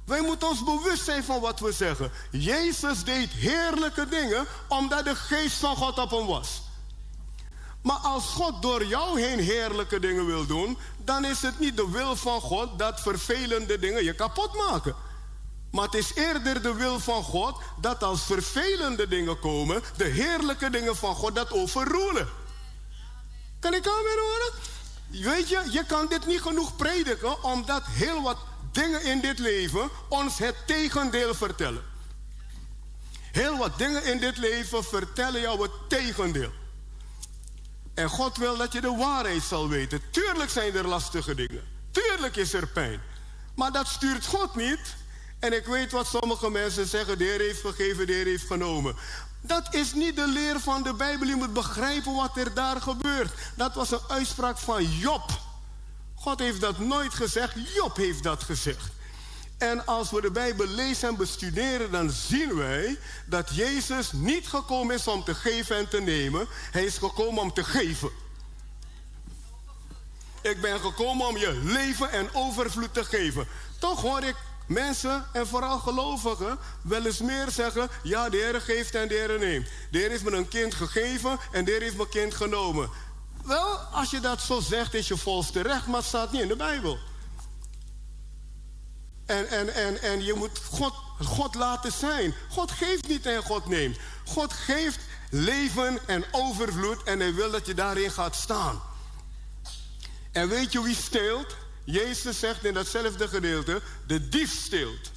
wij 0.05 0.21
moeten 0.21 0.49
ons 0.49 0.65
bewust 0.65 1.05
zijn 1.05 1.25
van 1.25 1.41
wat 1.41 1.61
we 1.61 1.73
zeggen. 1.73 2.13
Jezus 2.31 3.05
deed 3.05 3.31
heerlijke 3.31 4.09
dingen 4.09 4.47
omdat 4.69 5.05
de 5.05 5.15
geest 5.15 5.57
van 5.57 5.77
God 5.77 5.99
op 5.99 6.11
hem 6.11 6.27
was. 6.27 6.63
Maar 7.83 7.97
als 7.97 8.25
God 8.25 8.63
door 8.63 8.85
jou 8.85 9.21
heen 9.21 9.39
heerlijke 9.39 10.01
dingen 10.01 10.27
wil 10.27 10.47
doen, 10.47 10.79
dan 11.05 11.25
is 11.25 11.43
het 11.43 11.59
niet 11.59 11.77
de 11.77 11.91
wil 11.91 12.17
van 12.17 12.41
God 12.41 12.79
dat 12.79 13.01
vervelende 13.01 13.79
dingen 13.79 14.05
je 14.05 14.15
kapot 14.15 14.55
maken. 14.55 14.95
Maar 15.71 15.85
het 15.85 15.95
is 15.95 16.15
eerder 16.15 16.63
de 16.63 16.75
wil 16.75 17.01
van 17.01 17.23
God 17.23 17.63
dat 17.81 18.03
als 18.03 18.23
vervelende 18.23 19.09
dingen 19.09 19.39
komen, 19.39 19.83
de 19.97 20.05
heerlijke 20.05 20.71
dingen 20.71 20.97
van 20.97 21.15
God 21.15 21.35
dat 21.35 21.53
overroelen. 21.53 22.29
Kan 23.61 23.75
ik 23.75 23.87
aan 23.87 23.93
horen? 23.93 24.53
Weet 25.11 25.49
je, 25.49 25.67
je 25.71 25.85
kan 25.87 26.07
dit 26.09 26.27
niet 26.27 26.41
genoeg 26.41 26.77
prediken, 26.77 27.43
omdat 27.43 27.83
heel 27.87 28.23
wat 28.23 28.39
dingen 28.73 29.03
in 29.03 29.21
dit 29.21 29.39
leven 29.39 29.91
ons 30.09 30.39
het 30.39 30.55
tegendeel 30.67 31.35
vertellen. 31.35 31.83
Heel 33.33 33.57
wat 33.57 33.79
dingen 33.79 34.05
in 34.05 34.19
dit 34.19 34.37
leven 34.37 34.85
vertellen 34.85 35.41
jou 35.41 35.63
het 35.63 35.73
tegendeel. 35.89 36.51
En 37.95 38.09
God 38.09 38.37
wil 38.37 38.57
dat 38.57 38.73
je 38.73 38.81
de 38.81 38.97
waarheid 38.97 39.43
zal 39.43 39.69
weten. 39.69 40.01
Tuurlijk 40.11 40.51
zijn 40.51 40.75
er 40.75 40.87
lastige 40.87 41.35
dingen. 41.35 41.63
Tuurlijk 41.91 42.37
is 42.37 42.53
er 42.53 42.67
pijn. 42.67 43.01
Maar 43.55 43.73
dat 43.73 43.87
stuurt 43.87 44.27
God 44.27 44.55
niet. 44.55 44.99
En 45.41 45.53
ik 45.53 45.67
weet 45.67 45.93
wat 45.93 46.07
sommige 46.07 46.51
mensen 46.51 46.87
zeggen: 46.87 47.19
de 47.19 47.25
Heer 47.25 47.41
heeft 47.41 47.61
gegeven, 47.61 48.07
de 48.07 48.13
Heer 48.13 48.27
heeft 48.27 48.47
genomen. 48.47 48.97
Dat 49.41 49.75
is 49.75 49.95
niet 49.95 50.17
de 50.17 50.27
leer 50.29 50.61
van 50.61 50.83
de 50.83 50.95
Bijbel. 50.95 51.27
Je 51.27 51.35
moet 51.35 51.53
begrijpen 51.53 52.15
wat 52.15 52.37
er 52.37 52.55
daar 52.55 52.81
gebeurt. 52.81 53.33
Dat 53.57 53.75
was 53.75 53.91
een 53.91 54.01
uitspraak 54.09 54.59
van 54.59 54.85
Job. 54.85 55.41
God 56.15 56.39
heeft 56.39 56.61
dat 56.61 56.79
nooit 56.79 57.15
gezegd, 57.15 57.55
Job 57.75 57.97
heeft 57.97 58.23
dat 58.23 58.43
gezegd. 58.43 58.85
En 59.59 59.87
als 59.87 60.11
we 60.11 60.21
de 60.21 60.31
Bijbel 60.31 60.67
lezen 60.67 61.09
en 61.09 61.17
bestuderen, 61.17 61.91
dan 61.91 62.11
zien 62.11 62.57
wij 62.57 62.99
dat 63.27 63.55
Jezus 63.55 64.13
niet 64.13 64.49
gekomen 64.49 64.95
is 64.95 65.09
om 65.09 65.25
te 65.25 65.35
geven 65.35 65.77
en 65.77 65.89
te 65.89 66.01
nemen. 66.01 66.47
Hij 66.71 66.85
is 66.85 66.99
gekomen 66.99 67.43
om 67.43 67.53
te 67.53 67.65
geven. 67.65 68.11
Ik 70.43 70.61
ben 70.61 70.81
gekomen 70.81 71.27
om 71.27 71.37
je 71.37 71.61
leven 71.65 72.11
en 72.11 72.35
overvloed 72.35 72.95
te 72.95 73.05
geven. 73.05 73.47
Toch 73.79 74.01
hoor 74.01 74.23
ik 74.23 74.37
mensen, 74.71 75.27
en 75.33 75.47
vooral 75.47 75.79
gelovigen, 75.79 76.59
wel 76.83 77.07
eens 77.07 77.21
meer 77.21 77.51
zeggen: 77.51 77.89
Ja, 78.03 78.29
de 78.29 78.37
Heer 78.37 78.61
geeft 78.61 78.95
en 78.95 79.09
de 79.09 79.15
Heer 79.15 79.39
neemt. 79.39 79.69
De 79.91 79.99
Heer 79.99 80.11
heeft 80.11 80.25
me 80.25 80.31
een 80.31 80.49
kind 80.49 80.75
gegeven 80.75 81.39
en 81.53 81.65
de 81.65 81.71
Heer 81.71 81.81
heeft 81.81 81.97
mijn 81.97 82.09
kind 82.09 82.35
genomen. 82.35 82.91
Wel, 83.45 83.77
als 83.77 84.11
je 84.11 84.21
dat 84.21 84.41
zo 84.41 84.61
zegt, 84.61 84.95
is 84.95 85.09
je 85.09 85.17
volste 85.17 85.61
recht, 85.61 85.87
maar 85.87 85.97
het 85.97 86.05
staat 86.05 86.33
niet 86.33 86.43
in 86.43 86.49
de 86.49 86.57
Bijbel. 86.57 86.99
En, 89.27 89.49
en, 89.49 89.75
en, 89.75 90.03
en 90.03 90.25
je 90.25 90.35
moet 90.35 90.61
God, 90.71 90.95
God 91.25 91.55
laten 91.55 91.93
zijn. 91.93 92.35
God 92.49 92.71
geeft 92.71 93.09
niet 93.09 93.27
en 93.27 93.43
God 93.43 93.67
neemt. 93.67 93.99
God 94.25 94.53
geeft 94.53 94.99
leven 95.31 95.99
en 96.07 96.25
overvloed 96.31 97.03
en 97.03 97.21
hij 97.21 97.35
wil 97.35 97.51
dat 97.51 97.67
je 97.67 97.75
daarin 97.75 98.11
gaat 98.11 98.37
staan. 98.37 98.83
En 100.33 100.49
weet 100.49 100.73
je 100.73 100.83
wie 100.83 100.95
steelt? 100.95 101.57
Jezus 101.91 102.39
zegt 102.39 102.65
in 102.65 102.75
datzelfde 102.75 103.29
gedeelte, 103.29 103.83
de 104.07 104.29
dief 104.29 104.61
steelt. 104.61 105.11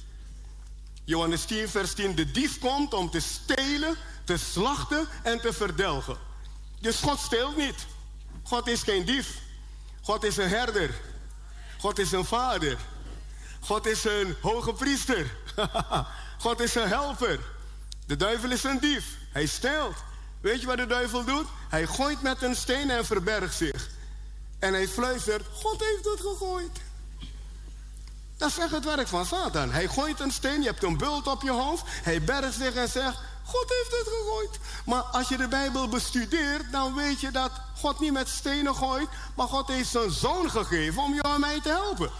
Johannes 1.04 1.44
10, 1.44 1.68
vers 1.68 1.92
10, 1.92 2.14
de 2.14 2.30
dief 2.30 2.58
komt 2.58 2.94
om 2.94 3.10
te 3.10 3.20
stelen, 3.20 3.96
te 4.24 4.36
slachten 4.36 5.08
en 5.22 5.40
te 5.40 5.52
verdelgen. 5.52 6.16
Dus 6.80 6.96
God 6.96 7.18
steelt 7.18 7.56
niet. 7.56 7.86
God 8.42 8.66
is 8.66 8.82
geen 8.82 9.04
dief. 9.04 9.38
God 10.02 10.24
is 10.24 10.36
een 10.36 10.48
herder. 10.48 10.94
God 11.78 11.98
is 11.98 12.12
een 12.12 12.24
vader. 12.24 12.78
God 13.60 13.86
is 13.86 14.04
een 14.04 14.36
hoge 14.40 14.72
priester. 14.72 15.36
God 16.44 16.60
is 16.60 16.74
een 16.74 16.88
helper. 16.88 17.40
De 18.06 18.16
duivel 18.16 18.50
is 18.50 18.64
een 18.64 18.78
dief. 18.78 19.04
Hij 19.32 19.46
steelt. 19.46 19.96
Weet 20.40 20.60
je 20.60 20.66
wat 20.66 20.76
de 20.76 20.86
duivel 20.86 21.24
doet? 21.24 21.46
Hij 21.68 21.86
gooit 21.86 22.22
met 22.22 22.42
een 22.42 22.56
steen 22.56 22.90
en 22.90 23.04
verbergt 23.04 23.54
zich. 23.54 23.88
En 24.64 24.72
hij 24.72 24.88
fluistert, 24.88 25.46
God 25.52 25.80
heeft 25.80 26.04
het 26.04 26.20
gegooid. 26.20 26.80
Dat 28.36 28.58
echt 28.58 28.70
het 28.70 28.84
werk 28.84 29.08
van 29.08 29.26
Satan. 29.26 29.70
Hij 29.70 29.88
gooit 29.88 30.20
een 30.20 30.30
steen, 30.30 30.60
je 30.60 30.66
hebt 30.66 30.82
een 30.82 30.96
bult 30.96 31.26
op 31.26 31.42
je 31.42 31.50
hoofd. 31.50 31.82
Hij 31.86 32.22
bergt 32.22 32.54
zich 32.54 32.74
en 32.74 32.88
zegt, 32.88 33.18
God 33.44 33.68
heeft 33.68 34.04
het 34.04 34.14
gegooid. 34.14 34.58
Maar 34.84 35.02
als 35.02 35.28
je 35.28 35.36
de 35.36 35.48
Bijbel 35.48 35.88
bestudeert, 35.88 36.72
dan 36.72 36.94
weet 36.94 37.20
je 37.20 37.30
dat 37.30 37.50
God 37.76 38.00
niet 38.00 38.12
met 38.12 38.28
stenen 38.28 38.74
gooit. 38.74 39.08
Maar 39.34 39.46
God 39.46 39.68
heeft 39.68 39.90
zijn 39.90 40.10
zoon 40.10 40.50
gegeven 40.50 41.02
om 41.02 41.14
jou 41.14 41.34
en 41.34 41.40
mij 41.40 41.60
te 41.60 41.68
helpen. 41.68 42.10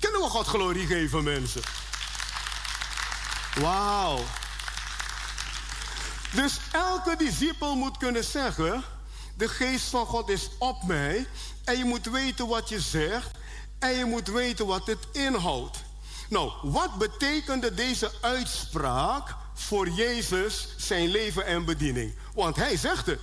Kunnen 0.00 0.20
we 0.20 0.26
God 0.26 0.46
glorie 0.46 0.86
geven, 0.86 1.24
mensen? 1.24 1.62
Wauw. 3.60 4.24
Dus 6.32 6.60
elke 6.72 7.16
discipel 7.16 7.76
moet 7.76 7.96
kunnen 7.96 8.24
zeggen: 8.24 8.84
De 9.38 9.48
geest 9.48 9.84
van 9.84 10.06
God 10.06 10.28
is 10.28 10.48
op 10.58 10.82
mij. 10.82 11.26
En 11.64 11.78
je 11.78 11.84
moet 11.84 12.06
weten 12.06 12.46
wat 12.48 12.68
je 12.68 12.80
zegt. 12.80 13.30
En 13.78 13.94
je 13.94 14.04
moet 14.04 14.28
weten 14.28 14.66
wat 14.66 14.86
het 14.86 15.06
inhoudt. 15.12 15.78
Nou, 16.28 16.52
wat 16.62 16.98
betekende 16.98 17.74
deze 17.74 18.12
uitspraak 18.20 19.34
voor 19.54 19.88
Jezus, 19.88 20.68
zijn 20.76 21.08
leven 21.08 21.46
en 21.46 21.64
bediening? 21.64 22.14
Want 22.34 22.56
hij 22.56 22.76
zegt 22.76 23.06
het. 23.06 23.20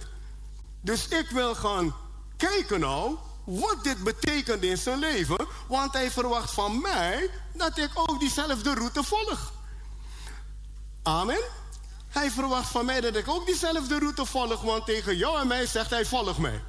Dus 0.81 1.07
ik 1.07 1.29
wil 1.29 1.55
gaan 1.55 1.95
kijken 2.37 2.79
nou 2.79 3.17
wat 3.43 3.83
dit 3.83 4.03
betekent 4.03 4.63
in 4.63 4.77
zijn 4.77 4.99
leven. 4.99 5.47
Want 5.67 5.93
hij 5.93 6.11
verwacht 6.11 6.51
van 6.51 6.81
mij 6.81 7.29
dat 7.53 7.77
ik 7.77 7.91
ook 7.93 8.19
diezelfde 8.19 8.73
route 8.73 9.03
volg. 9.03 9.53
Amen. 11.03 11.43
Hij 12.15 12.31
verwacht 12.31 12.71
van 12.71 12.85
mij 12.85 13.01
dat 13.01 13.15
ik 13.15 13.27
ook 13.27 13.45
diezelfde 13.45 13.99
route 13.99 14.25
volg. 14.25 14.61
Want 14.61 14.85
tegen 14.85 15.17
jou 15.17 15.39
en 15.39 15.47
mij 15.47 15.65
zegt 15.65 15.89
hij 15.89 16.05
volg 16.05 16.37
mij. 16.37 16.61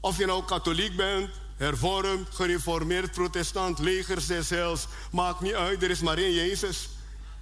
Of 0.00 0.18
je 0.18 0.26
nou 0.26 0.44
katholiek 0.44 0.96
bent, 0.96 1.30
hervormd, 1.56 2.28
gereformeerd, 2.34 3.10
protestant, 3.12 3.78
leger 3.78 4.26
des 4.26 4.50
heils. 4.50 4.86
Maakt 5.10 5.40
niet 5.40 5.54
uit, 5.54 5.82
er 5.82 5.90
is 5.90 6.00
maar 6.00 6.18
één 6.18 6.32
Jezus. 6.32 6.88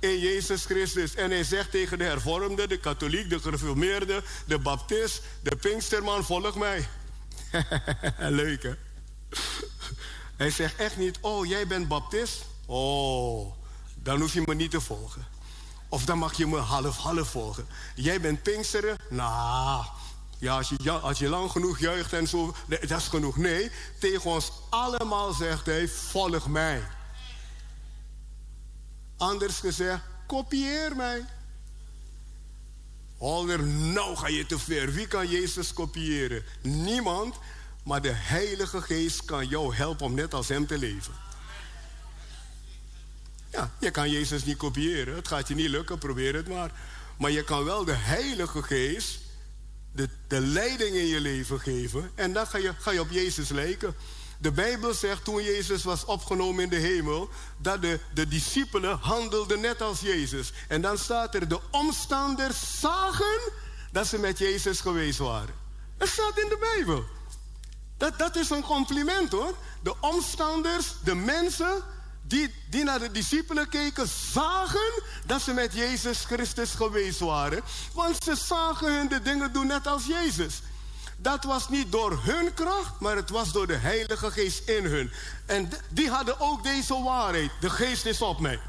In 0.00 0.18
Jezus 0.18 0.64
Christus. 0.64 1.14
En 1.14 1.30
hij 1.30 1.44
zegt 1.44 1.70
tegen 1.70 1.98
de 1.98 2.04
hervormde, 2.04 2.66
de 2.66 2.78
katholiek, 2.78 3.30
de 3.30 3.40
gereformeerde, 3.40 4.22
de 4.46 4.58
baptist, 4.58 5.22
de 5.42 5.56
pinksterman, 5.56 6.24
volg 6.24 6.54
mij. 6.54 6.88
Leuk 8.18 8.62
hè? 8.62 8.72
Hij 10.36 10.50
zegt 10.50 10.76
echt 10.76 10.96
niet, 10.96 11.18
oh 11.20 11.46
jij 11.46 11.66
bent 11.66 11.88
baptist? 11.88 12.44
Oh, 12.66 13.52
dan 13.94 14.20
hoef 14.20 14.32
je 14.32 14.42
me 14.44 14.54
niet 14.54 14.70
te 14.70 14.80
volgen. 14.80 15.31
Of 15.92 16.04
dan 16.04 16.18
mag 16.18 16.36
je 16.36 16.46
me 16.46 16.58
half-half 16.58 17.28
volgen. 17.28 17.66
Jij 17.94 18.20
bent 18.20 18.42
Pinksteren? 18.42 18.96
Nou, 19.08 19.84
ja, 20.38 20.56
als 20.56 20.68
je, 20.68 20.90
als 20.90 21.18
je 21.18 21.28
lang 21.28 21.50
genoeg 21.50 21.78
juicht 21.78 22.12
en 22.12 22.26
zo, 22.26 22.54
dat 22.66 22.90
is 22.90 23.08
genoeg. 23.08 23.36
Nee, 23.36 23.70
tegen 23.98 24.30
ons 24.30 24.52
allemaal 24.70 25.32
zegt 25.32 25.66
hij, 25.66 25.88
volg 25.88 26.46
mij. 26.46 26.82
Anders 29.16 29.58
gezegd, 29.58 30.02
kopieer 30.26 30.96
mij. 30.96 31.24
Holder, 33.16 33.62
nou 33.66 34.16
ga 34.16 34.28
je 34.28 34.46
te 34.46 34.58
ver. 34.58 34.92
Wie 34.92 35.06
kan 35.06 35.28
Jezus 35.28 35.72
kopiëren? 35.72 36.44
Niemand, 36.62 37.36
maar 37.84 38.02
de 38.02 38.12
Heilige 38.12 38.82
Geest 38.82 39.24
kan 39.24 39.46
jou 39.46 39.74
helpen 39.74 40.06
om 40.06 40.14
net 40.14 40.34
als 40.34 40.48
Hem 40.48 40.66
te 40.66 40.78
leven. 40.78 41.21
Ja, 43.52 43.70
je 43.80 43.90
kan 43.90 44.10
Jezus 44.10 44.44
niet 44.44 44.56
kopiëren. 44.56 45.14
Het 45.14 45.28
gaat 45.28 45.48
je 45.48 45.54
niet 45.54 45.68
lukken, 45.68 45.98
probeer 45.98 46.34
het 46.34 46.48
maar. 46.48 46.70
Maar 47.18 47.30
je 47.30 47.44
kan 47.44 47.64
wel 47.64 47.84
de 47.84 47.92
Heilige 47.92 48.62
Geest 48.62 49.20
de, 49.92 50.08
de 50.28 50.40
leiding 50.40 50.96
in 50.96 51.06
je 51.06 51.20
leven 51.20 51.60
geven. 51.60 52.10
En 52.14 52.32
dan 52.32 52.46
ga 52.46 52.58
je, 52.58 52.72
ga 52.78 52.90
je 52.90 53.00
op 53.00 53.10
Jezus 53.10 53.48
lijken. 53.48 53.94
De 54.38 54.52
Bijbel 54.52 54.94
zegt 54.94 55.24
toen 55.24 55.42
Jezus 55.42 55.82
was 55.82 56.04
opgenomen 56.04 56.64
in 56.64 56.70
de 56.70 56.76
hemel, 56.76 57.28
dat 57.56 57.82
de, 57.82 58.00
de 58.14 58.28
discipelen 58.28 58.98
handelden 58.98 59.60
net 59.60 59.82
als 59.82 60.00
Jezus. 60.00 60.52
En 60.68 60.80
dan 60.80 60.98
staat 60.98 61.34
er, 61.34 61.48
de 61.48 61.60
omstanders 61.70 62.80
zagen 62.80 63.40
dat 63.92 64.06
ze 64.06 64.18
met 64.18 64.38
Jezus 64.38 64.80
geweest 64.80 65.18
waren. 65.18 65.54
Dat 65.96 66.08
staat 66.08 66.38
in 66.38 66.48
de 66.48 66.58
Bijbel. 66.74 67.04
Dat, 67.96 68.18
dat 68.18 68.36
is 68.36 68.50
een 68.50 68.62
compliment 68.62 69.32
hoor. 69.32 69.56
De 69.82 69.94
omstanders, 70.00 70.94
de 71.04 71.14
mensen 71.14 71.82
die, 72.22 72.54
die 72.70 72.84
naar 72.84 72.98
de 72.98 73.10
discipelen 73.10 73.68
keken, 73.68 74.08
zagen 74.32 75.02
dat 75.26 75.42
ze 75.42 75.52
met 75.52 75.72
Jezus 75.72 76.24
Christus 76.24 76.70
geweest 76.70 77.18
waren. 77.18 77.62
Want 77.94 78.24
ze 78.24 78.36
zagen 78.36 78.94
hun 78.94 79.08
de 79.08 79.22
dingen 79.22 79.52
doen 79.52 79.66
net 79.66 79.86
als 79.86 80.06
Jezus. 80.06 80.62
Dat 81.16 81.44
was 81.44 81.68
niet 81.68 81.92
door 81.92 82.20
hun 82.22 82.54
kracht, 82.54 83.00
maar 83.00 83.16
het 83.16 83.30
was 83.30 83.52
door 83.52 83.66
de 83.66 83.76
Heilige 83.76 84.30
Geest 84.30 84.68
in 84.68 84.84
hun. 84.84 85.12
En 85.46 85.70
die 85.88 86.10
hadden 86.10 86.40
ook 86.40 86.62
deze 86.62 87.02
waarheid. 87.02 87.50
De 87.60 87.70
Geest 87.70 88.06
is 88.06 88.22
op 88.22 88.40
mij. 88.40 88.60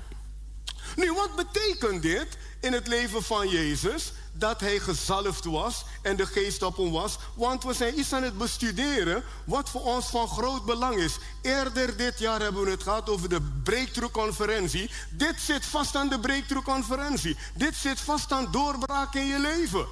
Nu, 0.96 1.14
wat 1.14 1.36
betekent 1.36 2.02
dit 2.02 2.28
in 2.60 2.74
het 2.74 2.88
leven 2.88 3.24
van 3.24 3.50
Jezus? 3.50 4.12
Dat 4.34 4.60
hij 4.60 4.80
gezalfd 4.80 5.46
was 5.46 5.86
en 6.02 6.16
de 6.16 6.26
geest 6.26 6.64
op 6.64 6.78
hem 6.78 6.92
was. 6.92 7.18
Want 7.36 7.64
we 7.64 7.74
zijn 7.74 8.00
iets 8.00 8.14
aan 8.14 8.24
het 8.24 8.38
bestuderen 8.38 9.24
wat 9.46 9.70
voor 9.70 9.82
ons 9.82 10.06
van 10.06 10.28
groot 10.28 10.66
belang 10.66 10.96
is. 10.96 11.18
Eerder 11.42 11.98
dit 11.98 12.20
jaar 12.20 12.42
hebben 12.42 12.64
we 12.64 12.72
het 12.72 12.84
gehad 12.84 13.10
over 13.10 13.30
de 13.30 13.42
Breakthrough-conferentie. 13.64 14.90
Dit 15.10 15.36
zit 15.40 15.66
vast 15.66 15.96
aan 15.96 16.10
de 16.10 16.20
Breakthrough-conferentie. 16.20 17.38
Dit 17.56 17.76
zit 17.76 18.00
vast 18.00 18.32
aan 18.32 18.52
doorbraak 18.52 19.14
in 19.14 19.26
je 19.26 19.40
leven. 19.40 19.86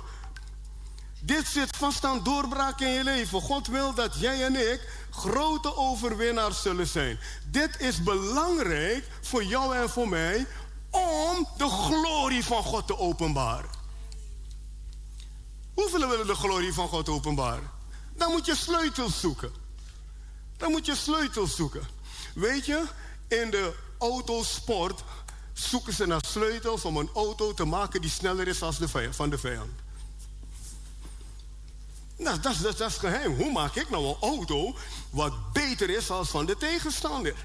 Dit 1.23 1.47
zit 1.47 1.77
vast 1.77 2.05
aan 2.05 2.23
doorbraak 2.23 2.79
in 2.79 2.89
je 2.89 3.03
leven. 3.03 3.41
God 3.41 3.67
wil 3.67 3.93
dat 3.93 4.19
jij 4.19 4.45
en 4.45 4.71
ik 4.71 4.89
grote 5.11 5.75
overwinnaars 5.75 6.61
zullen 6.61 6.87
zijn. 6.87 7.19
Dit 7.45 7.79
is 7.79 8.03
belangrijk 8.03 9.07
voor 9.21 9.43
jou 9.43 9.75
en 9.75 9.89
voor 9.89 10.09
mij 10.09 10.47
om 10.89 11.47
de 11.57 11.67
glorie 11.67 12.45
van 12.45 12.63
God 12.63 12.87
te 12.87 12.97
openbaren. 12.97 13.80
Hoeveel 15.73 16.09
willen 16.09 16.27
de 16.27 16.35
glorie 16.35 16.73
van 16.73 16.87
God 16.87 17.09
openbaren? 17.09 17.69
Dan 18.15 18.31
moet 18.31 18.45
je 18.45 18.55
sleutels 18.55 19.19
zoeken. 19.19 19.51
Dan 20.57 20.71
moet 20.71 20.85
je 20.85 20.95
sleutels 20.95 21.55
zoeken. 21.55 21.87
Weet 22.35 22.65
je, 22.65 22.83
in 23.27 23.49
de 23.51 23.73
autosport 23.99 25.03
zoeken 25.53 25.93
ze 25.93 26.05
naar 26.05 26.25
sleutels 26.27 26.85
om 26.85 26.97
een 26.97 27.09
auto 27.15 27.53
te 27.53 27.65
maken 27.65 28.01
die 28.01 28.09
sneller 28.09 28.47
is 28.47 28.61
als 28.61 28.77
de 28.77 29.09
van 29.13 29.29
de 29.29 29.37
vijand. 29.37 29.71
Nou, 32.17 32.39
dat, 32.39 32.51
is- 32.51 32.61
dat, 32.61 32.77
dat 32.77 32.89
is 32.89 32.97
geheim. 32.97 33.35
Hoe 33.35 33.51
maak 33.51 33.75
ik 33.75 33.89
nou 33.89 34.05
een 34.07 34.17
auto 34.21 34.75
wat 35.09 35.51
beter 35.53 35.89
is 35.89 36.09
als 36.09 36.29
van 36.29 36.45
de 36.45 36.57
tegenstander? 36.57 37.35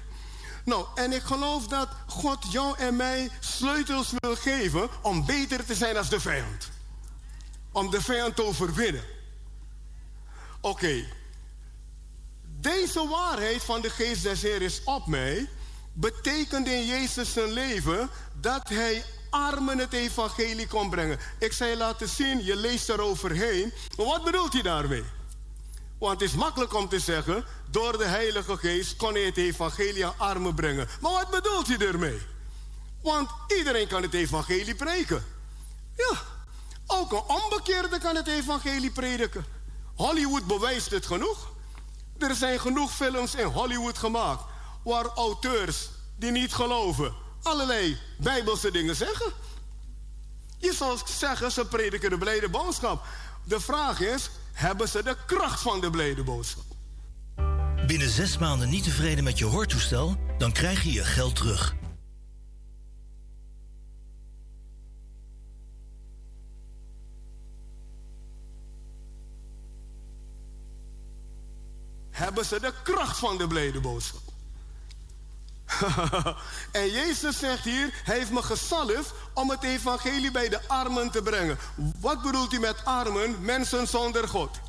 Nou, 0.65 0.85
en 0.95 1.13
ik 1.13 1.21
geloof 1.21 1.67
dat 1.67 1.89
God 2.07 2.51
jou 2.51 2.77
en 2.77 2.95
mij 2.95 3.29
sleutels 3.39 4.11
wil 4.17 4.35
geven 4.35 4.89
om 5.01 5.25
beter 5.25 5.65
te 5.65 5.75
zijn 5.75 5.97
als 5.97 6.09
de 6.09 6.19
vijand. 6.19 6.69
Om 7.77 7.89
de 7.89 8.01
vijand 8.01 8.35
te 8.35 8.43
overwinnen. 8.43 9.03
Oké. 10.61 11.05
Deze 12.59 13.07
waarheid 13.07 13.63
van 13.63 13.81
de 13.81 13.89
geest 13.89 14.23
des 14.23 14.41
Heer 14.41 14.61
is 14.61 14.81
op 14.83 15.07
mij. 15.07 15.49
Betekent 15.93 16.67
in 16.67 16.85
Jezus 16.85 17.33
zijn 17.33 17.51
leven 17.51 18.09
dat 18.33 18.69
hij 18.69 19.03
armen 19.29 19.77
het 19.77 19.93
evangelie 19.93 20.67
kon 20.67 20.89
brengen. 20.89 21.19
Ik 21.39 21.53
je 21.53 21.77
laten 21.77 22.09
zien, 22.09 22.43
je 22.43 22.55
leest 22.55 22.89
eroverheen. 22.89 23.73
Maar 23.97 24.05
wat 24.05 24.23
bedoelt 24.23 24.53
hij 24.53 24.61
daarmee? 24.61 25.03
Want 25.99 26.19
het 26.19 26.29
is 26.29 26.35
makkelijk 26.35 26.73
om 26.73 26.89
te 26.89 26.99
zeggen, 26.99 27.45
door 27.69 27.97
de 27.97 28.05
Heilige 28.05 28.57
Geest 28.57 28.95
kon 28.95 29.13
hij 29.13 29.23
het 29.23 29.37
evangelie 29.37 30.05
aan 30.05 30.17
armen 30.17 30.55
brengen. 30.55 30.87
Maar 31.01 31.11
wat 31.11 31.29
bedoelt 31.29 31.67
hij 31.67 31.77
ermee? 31.77 32.21
Want 33.01 33.29
iedereen 33.57 33.87
kan 33.87 34.01
het 34.01 34.13
evangelie 34.13 34.75
preken. 34.75 35.25
Ja, 35.95 36.35
ook 36.87 37.11
een 37.11 37.35
onbekeerde 37.43 37.99
kan 37.99 38.15
het 38.15 38.27
evangelie 38.27 38.91
prediken. 38.91 39.45
Hollywood 39.95 40.45
bewijst 40.45 40.89
het 40.89 41.05
genoeg. 41.05 41.55
Er 42.17 42.35
zijn 42.35 42.59
genoeg 42.59 42.95
films 42.95 43.35
in 43.35 43.45
Hollywood 43.45 43.97
gemaakt 43.97 44.43
waar 44.83 45.05
auteurs 45.05 45.89
die 46.15 46.31
niet 46.31 46.53
geloven 46.53 47.13
allerlei 47.41 47.97
bijbelse 48.17 48.71
dingen 48.71 48.95
zeggen. 48.95 49.31
Je 50.57 50.73
zou 50.73 50.99
zeggen, 51.05 51.51
ze 51.51 51.65
prediken 51.65 52.09
de 52.09 52.17
blijde 52.17 52.49
boodschap. 52.49 53.05
De 53.43 53.59
vraag 53.59 53.99
is, 53.99 54.29
hebben 54.53 54.89
ze 54.89 55.03
de 55.03 55.15
kracht 55.25 55.61
van 55.61 55.81
de 55.81 55.89
blijde 55.89 56.23
boodschap? 56.23 56.63
Binnen 57.87 58.09
zes 58.09 58.37
maanden 58.37 58.69
niet 58.69 58.83
tevreden 58.83 59.23
met 59.23 59.37
je 59.37 59.45
hoortoestel? 59.45 60.15
Dan 60.37 60.51
krijg 60.51 60.83
je 60.83 60.91
je 60.91 61.03
geld 61.03 61.35
terug. 61.35 61.75
Hebben 72.17 72.45
ze 72.45 72.59
de 72.59 72.73
kracht 72.83 73.17
van 73.17 73.37
de 73.37 73.47
blijde 73.47 73.79
boodschap. 73.79 74.21
en 76.71 76.91
Jezus 76.91 77.39
zegt 77.39 77.63
hier, 77.63 78.01
hij 78.03 78.17
heeft 78.17 78.31
me 78.31 78.43
gezalfd 78.43 79.13
om 79.33 79.49
het 79.49 79.63
evangelie 79.63 80.31
bij 80.31 80.49
de 80.49 80.67
armen 80.67 81.11
te 81.11 81.21
brengen. 81.21 81.57
Wat 81.99 82.21
bedoelt 82.21 82.51
hij 82.51 82.59
met 82.59 82.85
armen? 82.85 83.41
Mensen 83.41 83.87
zonder 83.87 84.27
God. 84.27 84.59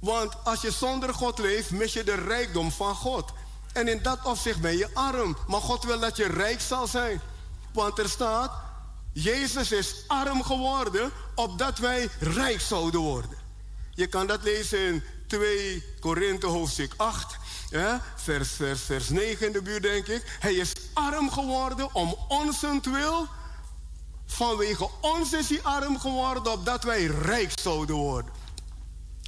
Want 0.00 0.44
als 0.44 0.60
je 0.60 0.70
zonder 0.70 1.14
God 1.14 1.38
leeft, 1.38 1.70
mis 1.70 1.92
je 1.92 2.04
de 2.04 2.14
rijkdom 2.14 2.70
van 2.70 2.94
God. 2.94 3.32
En 3.72 3.88
in 3.88 4.02
dat 4.02 4.18
opzicht 4.22 4.60
ben 4.60 4.76
je 4.76 4.90
arm. 4.94 5.36
Maar 5.46 5.60
God 5.60 5.84
wil 5.84 6.00
dat 6.00 6.16
je 6.16 6.26
rijk 6.26 6.60
zal 6.60 6.86
zijn. 6.86 7.20
Want 7.72 7.98
er 7.98 8.08
staat, 8.08 8.52
Jezus 9.12 9.72
is 9.72 9.94
arm 10.06 10.42
geworden, 10.42 11.10
opdat 11.34 11.78
wij 11.78 12.08
rijk 12.20 12.60
zouden 12.60 13.00
worden. 13.00 13.38
Je 13.90 14.06
kan 14.06 14.26
dat 14.26 14.42
lezen 14.42 14.86
in 14.86 15.02
2 15.30 15.82
Korinthe 16.00 16.46
hoofdstuk 16.46 16.92
8, 16.96 17.36
ja, 17.70 18.02
vers, 18.16 18.50
vers, 18.50 18.82
vers 18.82 19.08
9 19.08 19.46
in 19.46 19.52
de 19.52 19.62
buurt 19.62 19.82
denk 19.82 20.06
ik. 20.06 20.36
Hij 20.40 20.54
is 20.54 20.72
arm 20.92 21.30
geworden 21.30 21.94
om 21.94 22.16
wil. 22.92 23.26
Vanwege 24.26 24.90
ons 25.00 25.32
is 25.32 25.48
hij 25.48 25.62
arm 25.62 26.00
geworden, 26.00 26.52
opdat 26.52 26.84
wij 26.84 27.04
rijk 27.04 27.52
zouden 27.60 27.96
worden. 27.96 28.32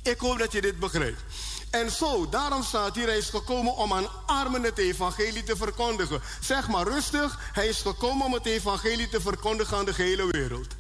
Ik 0.02 0.18
hoop 0.18 0.38
dat 0.38 0.52
je 0.52 0.60
dit 0.60 0.78
begrijpt. 0.78 1.22
En 1.70 1.90
zo, 1.90 2.28
daarom 2.28 2.62
staat 2.62 2.94
hier, 2.94 3.06
hij 3.06 3.18
is 3.18 3.28
gekomen 3.28 3.76
om 3.76 3.92
aan 3.92 4.08
armen 4.26 4.62
het 4.62 4.78
evangelie 4.78 5.42
te 5.42 5.56
verkondigen. 5.56 6.22
Zeg 6.40 6.68
maar 6.68 6.86
rustig, 6.86 7.38
hij 7.52 7.66
is 7.66 7.80
gekomen 7.80 8.26
om 8.26 8.32
het 8.32 8.46
evangelie 8.46 9.08
te 9.08 9.20
verkondigen 9.20 9.76
aan 9.76 9.84
de 9.84 9.94
gehele 9.94 10.26
wereld. 10.26 10.74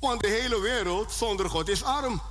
Want 0.00 0.20
de 0.20 0.28
hele 0.28 0.60
wereld 0.60 1.12
zonder 1.12 1.50
God 1.50 1.68
is 1.68 1.82
arm. 1.82 2.22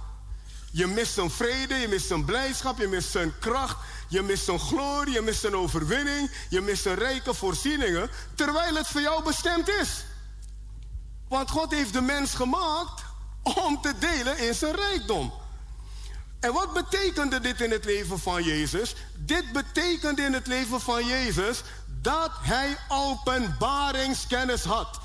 Je 0.71 0.87
mist 0.87 1.13
zijn 1.13 1.31
vrede, 1.31 1.75
je 1.75 1.87
mist 1.87 2.07
zijn 2.07 2.25
blijdschap, 2.25 2.77
je 2.77 2.87
mist 2.87 3.11
zijn 3.11 3.33
kracht, 3.39 3.77
je 4.07 4.21
mist 4.21 4.43
zijn 4.43 4.59
glorie, 4.59 5.13
je 5.13 5.21
mist 5.21 5.39
zijn 5.39 5.55
overwinning, 5.55 6.31
je 6.49 6.61
mist 6.61 6.81
zijn 6.81 6.95
rijke 6.95 7.33
voorzieningen, 7.33 8.09
terwijl 8.35 8.75
het 8.75 8.87
voor 8.87 9.01
jou 9.01 9.23
bestemd 9.23 9.69
is. 9.69 10.03
Want 11.27 11.49
God 11.49 11.71
heeft 11.71 11.93
de 11.93 12.01
mens 12.01 12.33
gemaakt 12.33 13.01
om 13.43 13.81
te 13.81 13.93
delen 13.99 14.37
in 14.37 14.53
zijn 14.53 14.75
rijkdom. 14.75 15.33
En 16.39 16.53
wat 16.53 16.73
betekende 16.73 17.39
dit 17.39 17.61
in 17.61 17.71
het 17.71 17.85
leven 17.85 18.19
van 18.19 18.43
Jezus? 18.43 18.95
Dit 19.15 19.51
betekende 19.51 20.21
in 20.21 20.33
het 20.33 20.47
leven 20.47 20.81
van 20.81 21.05
Jezus 21.05 21.61
dat 22.01 22.31
hij 22.41 22.77
openbaringskennis 22.87 24.63
had. 24.63 24.99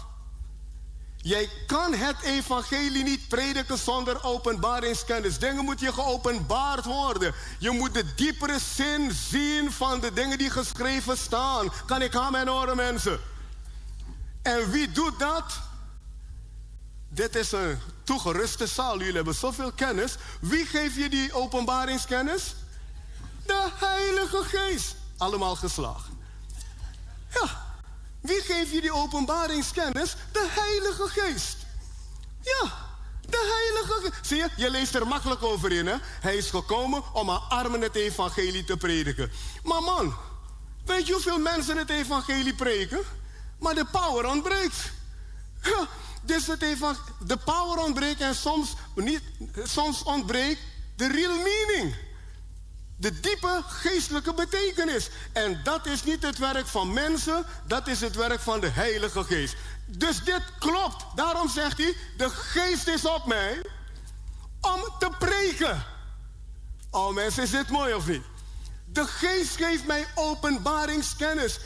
Jij 1.24 1.48
kan 1.66 1.94
het 1.94 2.20
evangelie 2.22 3.02
niet 3.04 3.28
prediken 3.28 3.78
zonder 3.78 4.24
openbaringskennis. 4.24 5.38
Dingen 5.38 5.64
moet 5.64 5.80
je 5.80 5.92
geopenbaard 5.92 6.84
worden. 6.84 7.34
Je 7.58 7.70
moet 7.70 7.94
de 7.94 8.14
diepere 8.14 8.58
zin 8.58 9.12
zien 9.12 9.72
van 9.72 10.00
de 10.00 10.12
dingen 10.12 10.38
die 10.38 10.50
geschreven 10.50 11.16
staan. 11.16 11.72
Kan 11.86 12.02
ik 12.02 12.14
aan 12.14 12.32
mijn 12.32 12.48
horen, 12.48 12.76
mensen? 12.76 13.20
En 14.42 14.70
wie 14.70 14.92
doet 14.92 15.18
dat? 15.18 15.60
Dit 17.08 17.34
is 17.36 17.52
een 17.52 17.78
toegeruste 18.02 18.66
zaal. 18.66 18.98
Jullie 18.98 19.14
hebben 19.14 19.34
zoveel 19.34 19.72
kennis. 19.72 20.16
Wie 20.40 20.66
geeft 20.66 20.94
je 20.94 21.08
die 21.08 21.32
openbaringskennis? 21.32 22.54
De 23.46 23.68
Heilige 23.74 24.42
Geest. 24.42 24.94
Allemaal 25.16 25.56
geslagen. 25.56 26.18
Ja. 27.28 27.63
Wie 28.24 28.40
geeft 28.40 28.70
je 28.70 28.80
die 28.80 28.92
openbaringskennis? 28.92 30.16
De 30.32 30.46
Heilige 30.50 31.08
Geest. 31.08 31.56
Ja. 32.40 32.72
De 33.20 33.62
Heilige 33.62 34.00
Geest. 34.00 34.26
Zie 34.26 34.36
je, 34.36 34.48
je 34.56 34.70
leest 34.70 34.94
er 34.94 35.06
makkelijk 35.06 35.42
over 35.42 35.72
in, 35.72 35.86
hè? 35.86 35.96
Hij 36.20 36.36
is 36.36 36.50
gekomen 36.50 37.02
om 37.12 37.30
aan 37.30 37.48
armen 37.48 37.80
het 37.80 37.94
evangelie 37.94 38.64
te 38.64 38.76
prediken. 38.76 39.30
Maar 39.62 39.82
man, 39.82 40.14
weet 40.84 41.06
je 41.06 41.12
hoeveel 41.12 41.38
mensen 41.38 41.76
het 41.76 41.90
evangelie 41.90 42.54
preken? 42.54 43.00
Maar 43.58 43.74
de 43.74 43.84
power 43.84 44.26
ontbreekt. 44.26 44.92
Ja, 45.62 45.88
dus 46.22 46.46
het 46.46 46.62
even, 46.62 46.96
de 47.26 47.36
power 47.36 47.78
ontbreekt 47.78 48.20
en 48.20 48.34
soms, 48.34 48.74
niet, 48.94 49.22
soms 49.64 50.02
ontbreekt 50.02 50.60
de 50.96 51.08
real 51.08 51.36
meaning. 51.36 51.94
De 53.04 53.20
diepe 53.20 53.62
geestelijke 53.66 54.34
betekenis. 54.34 55.08
En 55.32 55.60
dat 55.64 55.86
is 55.86 56.04
niet 56.04 56.22
het 56.22 56.38
werk 56.38 56.66
van 56.66 56.92
mensen, 56.92 57.46
dat 57.66 57.86
is 57.88 58.00
het 58.00 58.16
werk 58.16 58.40
van 58.40 58.60
de 58.60 58.68
Heilige 58.68 59.24
Geest. 59.24 59.54
Dus 59.86 60.24
dit 60.24 60.42
klopt. 60.58 61.04
Daarom 61.14 61.48
zegt 61.48 61.78
hij: 61.78 61.96
De 62.16 62.30
Geest 62.30 62.88
is 62.88 63.04
op 63.04 63.26
mij 63.26 63.64
om 64.60 64.84
te 64.98 65.10
preken. 65.18 65.84
Oh 66.90 67.14
mensen, 67.14 67.42
is 67.42 67.50
dit 67.50 67.68
mooi 67.68 67.94
of 67.94 68.06
niet? 68.06 68.22
De 68.84 69.06
Geest 69.06 69.56
geeft 69.56 69.86
mij 69.86 70.06
openbaringskennis. 70.14 71.58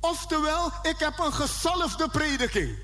Oftewel, 0.00 0.72
ik 0.82 0.98
heb 0.98 1.18
een 1.18 1.32
gezalfde 1.32 2.08
prediking. 2.08 2.78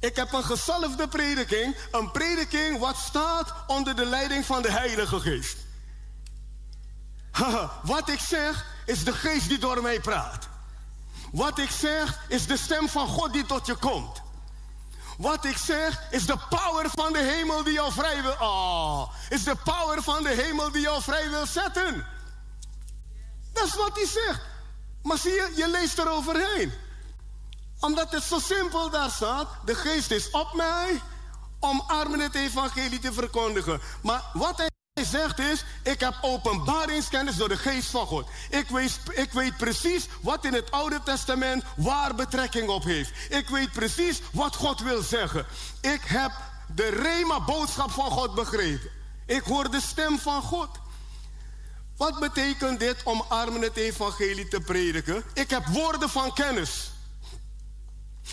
Ik 0.00 0.16
heb 0.16 0.32
een 0.32 0.44
gezalfde 0.44 1.08
prediking. 1.08 1.76
Een 1.90 2.10
prediking 2.10 2.78
wat 2.78 2.96
staat 2.96 3.54
onder 3.66 3.96
de 3.96 4.04
leiding 4.04 4.44
van 4.44 4.62
de 4.62 4.70
Heilige 4.70 5.20
Geest. 5.20 5.64
Wat 7.82 8.08
ik 8.08 8.20
zeg 8.20 8.66
is 8.84 9.04
de 9.04 9.12
geest 9.12 9.48
die 9.48 9.58
door 9.58 9.82
mij 9.82 10.00
praat. 10.00 10.48
Wat 11.32 11.58
ik 11.58 11.70
zeg 11.70 12.24
is 12.28 12.46
de 12.46 12.56
stem 12.56 12.88
van 12.88 13.08
God 13.08 13.32
die 13.32 13.46
tot 13.46 13.66
je 13.66 13.74
komt. 13.74 14.22
Wat 15.18 15.44
ik 15.44 15.56
zeg 15.56 16.02
is 16.10 16.26
de 16.26 16.36
power 16.48 16.90
van 16.90 17.12
de 17.12 17.18
hemel 17.18 17.62
die 17.62 17.72
jou 17.72 17.92
vrij 17.92 18.22
wil. 18.22 18.36
Oh, 18.38 19.12
is 19.28 19.44
de 19.44 19.56
power 19.64 20.02
van 20.02 20.22
de 20.22 20.28
hemel 20.28 20.70
die 20.70 20.80
jou 20.80 21.02
vrij 21.02 21.30
wil 21.30 21.46
zetten. 21.46 22.06
Dat 23.52 23.64
is 23.64 23.74
wat 23.74 23.94
hij 23.94 24.06
zegt. 24.06 24.40
Maar 25.02 25.18
zie 25.18 25.32
je, 25.32 25.52
je 25.56 25.68
leest 25.68 25.98
er 25.98 26.10
overheen. 26.10 26.72
Omdat 27.80 28.12
het 28.12 28.22
zo 28.22 28.38
simpel 28.38 28.90
daar 28.90 29.10
staat. 29.10 29.48
De 29.64 29.74
geest 29.74 30.10
is 30.10 30.30
op 30.30 30.54
mij 30.54 31.00
om 31.60 31.80
armen 31.86 32.20
het 32.20 32.34
evangelie 32.34 32.98
te 32.98 33.12
verkondigen. 33.12 33.80
Maar 34.02 34.22
wat 34.32 34.56
hij 34.56 34.70
zegt 35.04 35.38
is, 35.38 35.64
ik 35.82 36.00
heb 36.00 36.18
openbaringskennis 36.20 37.36
door 37.36 37.48
de 37.48 37.56
geest 37.56 37.90
van 37.90 38.06
God. 38.06 38.28
Ik 38.50 38.68
weet, 38.68 38.98
ik 39.10 39.32
weet 39.32 39.56
precies 39.56 40.06
wat 40.20 40.44
in 40.44 40.52
het 40.52 40.70
Oude 40.70 41.00
Testament 41.04 41.64
waar 41.76 42.14
betrekking 42.14 42.68
op 42.68 42.84
heeft. 42.84 43.10
Ik 43.28 43.48
weet 43.48 43.72
precies 43.72 44.20
wat 44.32 44.56
God 44.56 44.80
wil 44.80 45.02
zeggen. 45.02 45.46
Ik 45.80 46.00
heb 46.04 46.30
de 46.74 46.88
Rema 46.88 47.44
boodschap 47.44 47.90
van 47.90 48.10
God 48.10 48.34
begrepen. 48.34 48.90
Ik 49.26 49.42
hoor 49.42 49.70
de 49.70 49.80
stem 49.80 50.18
van 50.18 50.42
God. 50.42 50.68
Wat 51.96 52.20
betekent 52.20 52.80
dit 52.80 53.02
om 53.02 53.24
armen 53.28 53.62
het 53.62 53.76
evangelie 53.76 54.48
te 54.48 54.60
prediken? 54.60 55.24
Ik 55.34 55.50
heb 55.50 55.66
woorden 55.66 56.08
van 56.08 56.32
kennis. 56.32 56.90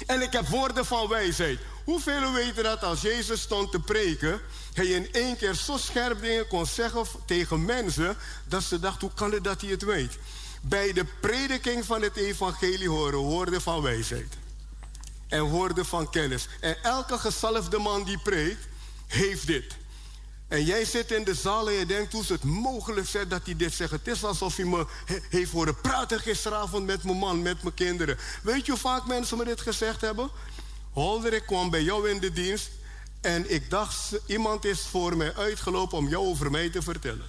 En 0.06 0.22
ik 0.22 0.32
heb 0.32 0.48
woorden 0.48 0.86
van 0.86 1.08
wijsheid. 1.08 1.60
Hoeveel 1.86 2.32
weten 2.32 2.64
dat 2.64 2.84
als 2.84 3.02
Jezus 3.02 3.42
stond 3.42 3.72
te 3.72 3.80
preken, 3.80 4.42
hij 4.76 4.86
in 4.86 5.14
één 5.14 5.38
keer 5.38 5.54
zo 5.54 5.78
scherp 5.78 6.22
dingen 6.22 6.48
kon 6.48 6.66
zeggen 6.66 7.06
tegen 7.26 7.66
mensen, 7.66 8.18
dat 8.46 8.64
ze 8.64 8.80
dachten, 8.80 9.08
hoe 9.08 9.18
kan 9.18 9.32
het 9.32 9.44
dat 9.44 9.62
hij 9.62 9.70
het 9.70 9.84
weet? 9.84 10.18
Bij 10.62 10.94
de 10.94 11.06
prediking 11.22 11.86
van 11.86 12.02
het 12.02 12.16
evangelie 12.16 12.90
horen 12.90 13.20
woorden 13.20 13.62
van 13.62 13.82
wijsheid. 13.82 14.34
En 15.28 15.44
woorden 15.44 15.86
van 15.86 16.10
kennis. 16.10 16.48
En 16.60 16.84
elke 16.84 17.18
gezalfde 17.18 17.78
man 17.78 18.04
die 18.04 18.20
preekt, 18.20 18.68
heeft 19.08 19.48
dit. 19.48 19.76
En 20.48 20.64
jij 20.66 20.86
zit 20.86 21.12
in 21.12 21.24
de 21.24 21.36
zaal 21.36 21.68
en 21.70 21.74
je 21.74 21.86
denkt 21.86 22.14
hoe 22.14 22.22
is 22.22 22.30
het 22.30 22.44
mogelijk 22.44 23.08
zijn 23.08 23.28
dat 23.28 23.42
hij 23.46 23.56
dit 23.56 23.74
zegt. 23.74 23.92
Het 23.92 24.08
is 24.08 24.24
alsof 24.24 24.56
hij 24.56 24.66
me 24.66 24.86
he- 25.06 25.20
heeft 25.30 25.52
horen 25.52 25.82
praten 25.82 26.20
gisteravond 26.20 26.86
met 26.86 27.04
mijn 27.04 27.18
man, 27.18 27.42
met 27.42 27.64
mijn 27.64 27.76
kinderen. 27.76 28.18
Weet 28.44 28.66
je 28.66 28.72
hoe 28.72 28.80
vaak 28.80 29.08
mensen 29.08 29.38
me 29.38 29.46
dit 29.46 29.62
gezegd 29.62 30.02
hebben? 30.02 30.30
Holder, 30.92 31.34
ik 31.34 31.46
kwam 31.46 31.70
bij 31.70 31.84
jou 31.84 32.10
in 32.10 32.20
de 32.20 32.32
dienst 32.34 32.70
en 33.24 33.52
ik 33.54 33.70
dacht, 33.70 34.12
iemand 34.26 34.66
is 34.66 34.82
voor 34.82 35.18
mij 35.18 35.36
uitgelopen 35.36 35.98
om 35.98 36.10
jou 36.10 36.28
over 36.28 36.52
mij 36.52 36.70
te 36.70 36.82
vertellen. 36.82 37.26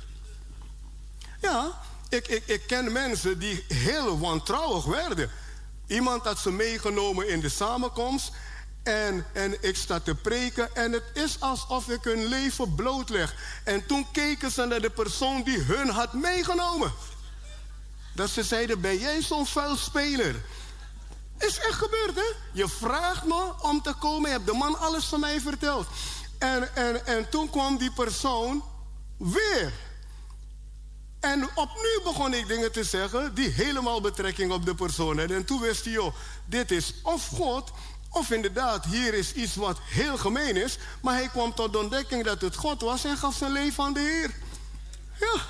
Ja, 1.41 1.81
ik, 2.09 2.29
ik, 2.29 2.43
ik 2.47 2.67
ken 2.67 2.93
mensen 2.93 3.39
die 3.39 3.65
heel 3.69 4.19
wantrouwig 4.19 4.85
werden. 4.85 5.31
Iemand 5.87 6.25
had 6.25 6.39
ze 6.39 6.51
meegenomen 6.51 7.29
in 7.29 7.41
de 7.41 7.49
samenkomst. 7.49 8.33
En, 8.83 9.27
en 9.33 9.57
ik 9.63 9.77
sta 9.77 10.01
te 10.01 10.15
preken 10.15 10.77
en 10.77 10.93
het 10.93 11.05
is 11.13 11.41
alsof 11.41 11.89
ik 11.89 12.05
hun 12.05 12.25
leven 12.25 12.75
blootleg. 12.75 13.35
En 13.65 13.87
toen 13.87 14.07
keken 14.13 14.51
ze 14.51 14.65
naar 14.65 14.81
de 14.81 14.91
persoon 14.91 15.43
die 15.43 15.59
hun 15.59 15.89
had 15.89 16.13
meegenomen. 16.13 16.93
Dat 18.15 18.31
ze 18.31 18.43
zeiden, 18.43 18.81
ben 18.81 18.99
jij 18.99 19.23
zo'n 19.23 19.47
vuil 19.47 19.77
speler? 19.77 20.35
Is 21.39 21.59
echt 21.59 21.79
gebeurd, 21.79 22.15
hè? 22.15 22.33
Je 22.53 22.69
vraagt 22.69 23.25
me 23.25 23.53
om 23.61 23.83
te 23.83 23.95
komen. 23.99 24.31
Je 24.31 24.37
hebt 24.37 24.47
de 24.47 24.53
man 24.53 24.79
alles 24.79 25.05
van 25.05 25.21
mij 25.21 25.41
verteld. 25.41 25.87
En, 26.39 26.77
en, 26.77 27.07
en 27.07 27.29
toen 27.29 27.51
kwam 27.51 27.77
die 27.77 27.93
persoon 27.93 28.65
weer. 29.17 29.73
En 31.21 31.49
opnieuw 31.55 32.03
begon 32.05 32.35
ik 32.35 32.47
dingen 32.47 32.73
te 32.73 32.85
zeggen 32.85 33.35
die 33.35 33.49
helemaal 33.49 34.01
betrekking 34.01 34.53
op 34.53 34.65
de 34.65 34.75
persoon 34.75 35.19
hadden. 35.19 35.37
En 35.37 35.45
toen 35.45 35.61
wist 35.61 35.85
hij, 35.85 35.93
joh, 35.93 36.15
dit 36.47 36.71
is 36.71 36.95
of 37.03 37.27
God, 37.27 37.71
of 38.11 38.31
inderdaad, 38.31 38.85
hier 38.85 39.15
is 39.15 39.33
iets 39.33 39.55
wat 39.55 39.79
heel 39.83 40.17
gemeen 40.17 40.57
is. 40.57 40.79
Maar 41.03 41.15
hij 41.15 41.29
kwam 41.29 41.55
tot 41.55 41.73
de 41.73 41.79
ontdekking 41.79 42.25
dat 42.25 42.41
het 42.41 42.57
God 42.57 42.81
was 42.81 43.05
en 43.05 43.17
gaf 43.17 43.37
zijn 43.37 43.53
leven 43.53 43.85
aan 43.85 43.93
de 43.93 44.01
Heer. 44.01 44.35
Ja. 45.21 45.41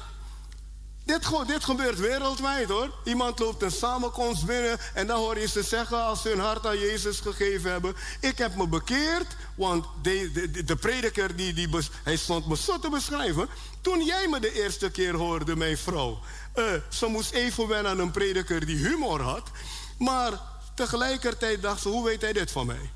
Dit, 1.04 1.28
dit 1.46 1.64
gebeurt 1.64 1.98
wereldwijd 1.98 2.68
hoor. 2.68 2.94
Iemand 3.04 3.38
loopt 3.38 3.62
een 3.62 3.70
samenkomst 3.70 4.46
binnen 4.46 4.78
en 4.94 5.06
dan 5.06 5.18
hoor 5.18 5.38
je 5.38 5.48
ze 5.48 5.62
zeggen 5.62 6.02
als 6.04 6.22
ze 6.22 6.28
hun 6.28 6.38
hart 6.38 6.66
aan 6.66 6.78
Jezus 6.78 7.20
gegeven 7.20 7.70
hebben. 7.70 7.94
Ik 8.20 8.38
heb 8.38 8.54
me 8.56 8.66
bekeerd, 8.68 9.26
want 9.54 9.86
de, 10.02 10.30
de, 10.32 10.64
de- 10.64 10.76
prediker 10.76 11.36
die, 11.36 11.52
die 11.52 11.68
hij 12.02 12.16
stond 12.16 12.46
me 12.46 12.56
zo 12.56 12.78
te 12.78 12.88
beschrijven. 12.90 13.48
Toen 13.80 14.04
jij 14.04 14.28
me 14.28 14.40
de 14.40 14.52
eerste 14.62 14.90
keer 14.90 15.14
hoorde, 15.14 15.56
mijn 15.56 15.78
vrouw. 15.78 16.18
eh, 16.54 16.64
ze 16.88 17.06
moest 17.06 17.30
even 17.32 17.68
wennen 17.68 17.92
aan 17.92 17.98
een 17.98 18.10
prediker 18.10 18.66
die 18.66 18.76
humor 18.76 19.20
had. 19.20 19.50
Maar 19.98 20.32
tegelijkertijd 20.74 21.62
dacht 21.62 21.80
ze, 21.82 21.88
hoe 21.88 22.04
weet 22.04 22.20
hij 22.20 22.32
dit 22.32 22.50
van 22.50 22.66
mij? 22.66 22.90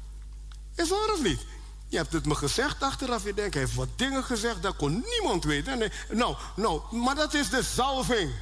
Is 0.76 0.88
waar 0.88 1.12
of 1.12 1.22
niet? 1.22 1.40
Je 1.89 1.97
hebt 1.97 2.12
het 2.12 2.26
me 2.26 2.34
gezegd 2.34 2.83
achteraf. 2.83 3.25
Je 3.25 3.34
denkt, 3.34 3.55
hij 3.55 3.62
heeft 3.62 3.75
wat 3.75 3.89
dingen 3.97 4.25
gezegd, 4.25 4.62
dat 4.62 4.76
kon 4.76 5.05
niemand 5.10 5.44
weten. 5.44 5.78
Nee, 5.78 5.92
nou, 6.10 6.36
nou, 6.57 6.97
maar 6.97 7.15
dat 7.15 7.34
is 7.34 7.50
de 7.50 7.62
zalving. 7.62 8.33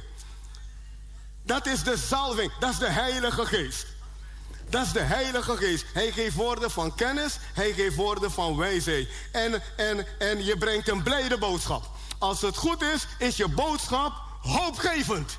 Dat 1.43 1.65
is 1.65 1.83
de 1.83 1.97
zalving. 1.97 2.51
Dat 2.59 2.71
is 2.71 2.77
de 2.77 2.89
Heilige 2.89 3.45
Geest. 3.45 3.85
Dat 4.69 4.85
is 4.85 4.91
de 4.91 5.01
Heilige 5.01 5.57
Geest. 5.57 5.85
Hij 5.93 6.11
geeft 6.11 6.35
woorden 6.35 6.71
van 6.71 6.95
kennis. 6.95 7.37
Hij 7.53 7.73
geeft 7.73 7.95
woorden 7.95 8.31
van 8.31 8.57
wijsheid. 8.57 9.09
En, 9.31 9.63
en, 9.77 10.05
en 10.19 10.45
je 10.45 10.57
brengt 10.57 10.87
een 10.87 11.03
blijde 11.03 11.37
boodschap. 11.37 11.89
Als 12.17 12.41
het 12.41 12.57
goed 12.57 12.81
is, 12.81 13.07
is 13.17 13.37
je 13.37 13.47
boodschap 13.47 14.13
hoopgevend. 14.41 15.37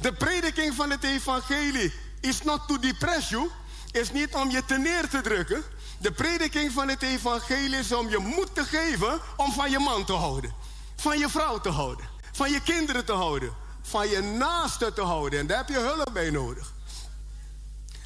De 0.00 0.12
prediking 0.12 0.74
van 0.74 0.90
het 0.90 1.04
evangelie 1.04 1.92
is 2.20 2.42
not 2.42 2.68
to 2.68 2.78
depress 2.78 3.28
you. 3.28 3.50
Is 3.90 4.12
niet 4.12 4.34
om 4.34 4.50
je 4.50 4.64
te 4.64 4.78
neer 4.78 5.08
te 5.08 5.20
drukken. 5.20 5.64
De 6.02 6.12
prediking 6.12 6.72
van 6.72 6.88
het 6.88 7.02
evangelie 7.02 7.78
is 7.78 7.92
om 7.92 8.08
je 8.08 8.18
moed 8.18 8.54
te 8.54 8.64
geven 8.64 9.20
om 9.36 9.52
van 9.52 9.70
je 9.70 9.78
man 9.78 10.04
te 10.04 10.12
houden. 10.12 10.54
Van 10.96 11.18
je 11.18 11.28
vrouw 11.28 11.60
te 11.60 11.68
houden. 11.68 12.08
Van 12.32 12.50
je 12.50 12.60
kinderen 12.60 13.04
te 13.04 13.12
houden. 13.12 13.52
Van 13.82 14.08
je 14.08 14.20
naasten 14.20 14.94
te 14.94 15.00
houden. 15.00 15.38
En 15.38 15.46
daar 15.46 15.56
heb 15.56 15.68
je 15.68 15.78
hulp 15.78 16.10
bij 16.12 16.30
nodig. 16.30 16.72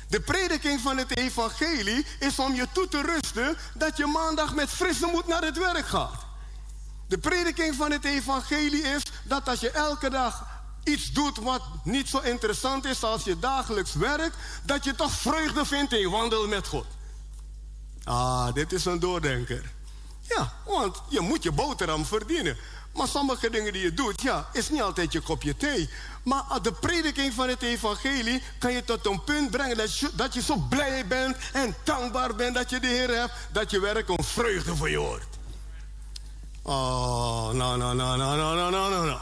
De 0.09 0.21
prediking 0.21 0.81
van 0.81 0.97
het 0.97 1.17
evangelie 1.17 2.07
is 2.19 2.39
om 2.39 2.55
je 2.55 2.67
toe 2.73 2.89
te 2.89 3.03
rusten 3.03 3.57
dat 3.75 3.97
je 3.97 4.07
maandag 4.07 4.55
met 4.55 4.69
frisse 4.69 5.07
moed 5.07 5.27
naar 5.27 5.43
het 5.43 5.59
werk 5.59 5.87
gaat. 5.87 6.27
De 7.09 7.19
prediking 7.19 7.75
van 7.75 7.91
het 7.91 8.05
evangelie 8.05 8.83
is 8.83 9.03
dat 9.23 9.49
als 9.49 9.61
je 9.61 9.71
elke 9.71 10.11
dag 10.11 10.47
iets 10.85 11.13
doet 11.13 11.37
wat 11.37 11.63
niet 11.85 12.09
zo 12.09 12.19
interessant 12.19 12.85
is 12.85 13.03
als 13.03 13.25
je 13.25 13.39
dagelijks 13.39 13.95
werk, 13.95 14.35
dat 14.63 14.85
je 14.85 14.95
toch 14.95 15.13
vreugde 15.13 15.65
vindt 15.65 15.93
in 15.93 16.01
je 16.01 16.11
wandel 16.11 16.49
met 16.49 16.67
God. 16.67 16.96
Ah, 18.07 18.55
dit 18.55 18.73
is 18.73 18.85
een 18.85 18.99
doordenker. 18.99 19.73
Ja, 20.21 20.53
want 20.65 21.03
je 21.09 21.21
moet 21.21 21.43
je 21.43 21.53
boterham 21.53 22.05
verdienen. 22.05 22.57
Maar 22.95 23.09
sommige 23.09 23.51
dingen 23.51 23.73
die 23.73 23.83
je 23.83 23.95
doet, 23.95 24.23
ja, 24.23 24.49
is 24.53 24.71
niet 24.71 24.83
altijd 24.83 25.13
je 25.13 25.21
kopje 25.21 25.57
thee. 25.57 25.91
Maar 26.23 26.45
de 26.63 26.73
prediking 26.73 27.35
van 27.35 27.49
het 27.49 27.63
evangelie 27.63 28.43
kan 28.59 28.73
je 28.73 28.85
tot 28.85 29.07
een 29.07 29.25
punt 29.25 29.51
brengen 29.51 29.77
dat 29.77 29.99
je, 29.99 30.11
dat 30.15 30.35
je 30.35 30.43
zo 30.43 30.57
blij 30.57 31.07
bent 31.07 31.37
en 31.53 31.75
dankbaar 31.85 32.35
bent 32.35 32.55
dat 32.55 32.71
je 32.71 32.81
de 32.81 32.87
Heer 32.87 33.09
hebt, 33.09 33.33
dat 33.53 33.71
je 33.71 33.81
werk 33.81 34.09
een 34.09 34.25
vreugde 34.25 34.77
voor 34.77 34.91
je 34.91 34.99
wordt. 34.99 35.39
Oh, 36.63 37.51
nou, 37.51 37.77
nou, 37.79 37.95
nou, 37.95 38.19
nou, 38.19 38.37
nou, 38.37 38.57
nou, 38.57 38.71
nou, 38.71 38.91
nou, 38.91 39.07
nou. 39.07 39.21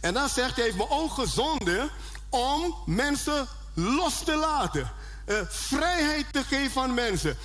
En 0.00 0.14
dan 0.14 0.28
zegt 0.28 0.56
hij, 0.56 0.64
heeft 0.64 0.76
me 0.76 0.90
ook 0.90 1.12
gezonden 1.12 1.90
om 2.28 2.74
mensen 2.86 3.48
los 3.74 4.24
te 4.24 4.36
laten. 4.36 4.92
Eh, 5.24 5.36
vrijheid 5.48 6.26
te 6.32 6.44
geven 6.44 6.82
aan 6.82 6.94
mensen. 6.94 7.36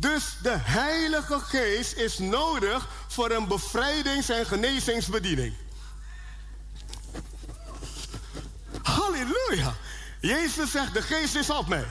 Dus 0.00 0.36
de 0.42 0.56
Heilige 0.58 1.40
Geest 1.40 1.92
is 1.92 2.18
nodig 2.18 2.88
voor 3.08 3.30
een 3.30 3.48
bevrijdings- 3.48 4.28
en 4.28 4.46
genezingsbediening. 4.46 5.54
Halleluja. 8.82 9.74
Jezus 10.20 10.70
zegt, 10.70 10.94
de 10.94 11.02
Geest 11.02 11.34
is 11.34 11.50
op 11.50 11.68
mij. 11.68 11.86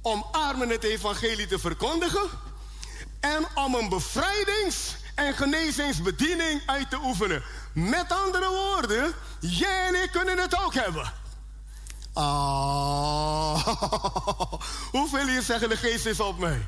Om 0.00 0.26
armen 0.32 0.68
het 0.68 0.84
evangelie 0.84 1.46
te 1.46 1.58
verkondigen. 1.58 2.28
En 3.20 3.46
om 3.54 3.74
een 3.74 3.88
bevrijdings- 3.88 4.94
en 5.14 5.34
genezingsbediening 5.34 6.62
uit 6.66 6.90
te 6.90 6.98
oefenen. 7.02 7.42
Met 7.72 8.12
andere 8.12 8.48
woorden, 8.48 9.14
jij 9.40 9.86
en 9.86 10.02
ik 10.02 10.10
kunnen 10.10 10.38
het 10.38 10.62
ook 10.64 10.74
hebben. 10.74 11.12
Ah, 12.12 13.66
hoeveel 14.96 15.28
hier 15.28 15.42
zeggen 15.42 15.68
de 15.68 15.76
geest 15.76 16.06
is 16.06 16.20
op 16.20 16.38
mij? 16.38 16.66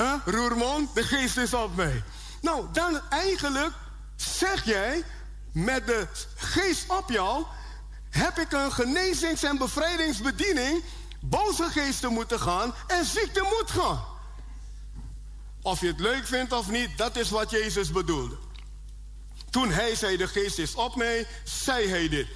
Huh? 0.00 0.14
Roermond, 0.24 0.94
de 0.94 1.02
geest 1.02 1.36
is 1.36 1.54
op 1.54 1.76
mij. 1.76 2.02
Nou, 2.40 2.66
dan 2.72 3.00
eigenlijk 3.10 3.72
zeg 4.16 4.64
jij, 4.64 5.02
met 5.52 5.86
de 5.86 6.06
geest 6.36 6.84
op 6.88 7.10
jou, 7.10 7.44
heb 8.10 8.38
ik 8.38 8.52
een 8.52 8.72
genezings- 8.72 9.42
en 9.42 9.58
bevrijdingsbediening. 9.58 10.84
Boze 11.20 11.70
geesten 11.70 12.12
moeten 12.12 12.40
gaan 12.40 12.74
en 12.86 13.04
ziekte 13.04 13.40
moet 13.58 13.70
gaan. 13.70 14.04
Of 15.62 15.80
je 15.80 15.86
het 15.86 16.00
leuk 16.00 16.26
vindt 16.26 16.52
of 16.52 16.70
niet, 16.70 16.98
dat 16.98 17.16
is 17.16 17.30
wat 17.30 17.50
Jezus 17.50 17.90
bedoelde. 17.90 18.36
Toen 19.50 19.70
hij 19.70 19.94
zei, 19.94 20.16
de 20.16 20.28
geest 20.28 20.58
is 20.58 20.74
op 20.74 20.96
mij, 20.96 21.26
zei 21.44 21.88
hij 21.88 22.08
dit. 22.08 22.26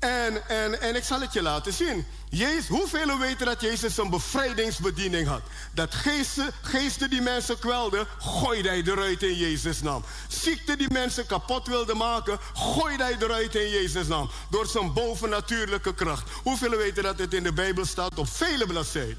En, 0.00 0.48
en, 0.48 0.80
en 0.80 0.96
ik 0.96 1.04
zal 1.04 1.20
het 1.20 1.32
je 1.32 1.42
laten 1.42 1.72
zien. 1.72 2.06
Jezus, 2.28 2.68
hoeveel 2.68 3.18
weten 3.18 3.46
dat 3.46 3.60
Jezus 3.60 3.96
een 3.96 4.10
bevrijdingsbediening 4.10 5.28
had? 5.28 5.42
Dat 5.72 5.94
geesten, 5.94 6.52
geesten 6.62 7.10
die 7.10 7.20
mensen 7.20 7.58
kwelden, 7.58 8.06
gooide 8.18 8.68
hij 8.68 8.82
eruit 8.82 9.22
in 9.22 9.36
Jezus' 9.36 9.82
naam. 9.82 10.04
Ziekte 10.28 10.76
die 10.76 10.90
mensen 10.92 11.26
kapot 11.26 11.66
wilden 11.66 11.96
maken, 11.96 12.38
gooide 12.54 13.02
hij 13.02 13.16
eruit 13.18 13.54
in 13.54 13.68
Jezus' 13.68 14.06
naam. 14.06 14.30
Door 14.50 14.66
zijn 14.66 14.92
bovennatuurlijke 14.92 15.94
kracht. 15.94 16.30
Hoeveel 16.42 16.70
weten 16.70 17.02
dat 17.02 17.18
het 17.18 17.34
in 17.34 17.42
de 17.42 17.52
Bijbel 17.52 17.86
staat 17.86 18.18
op 18.18 18.28
vele 18.28 18.66
bladzijden? 18.66 19.18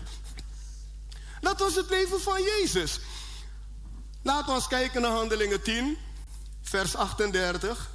Dat 1.42 1.60
was 1.60 1.76
het 1.76 1.90
leven 1.90 2.22
van 2.22 2.44
Jezus. 2.44 3.00
Laten 4.22 4.48
we 4.48 4.54
eens 4.54 4.68
kijken 4.68 5.02
naar 5.02 5.12
Handelingen 5.12 5.62
10, 5.62 5.98
vers 6.62 6.96
38 6.96 7.90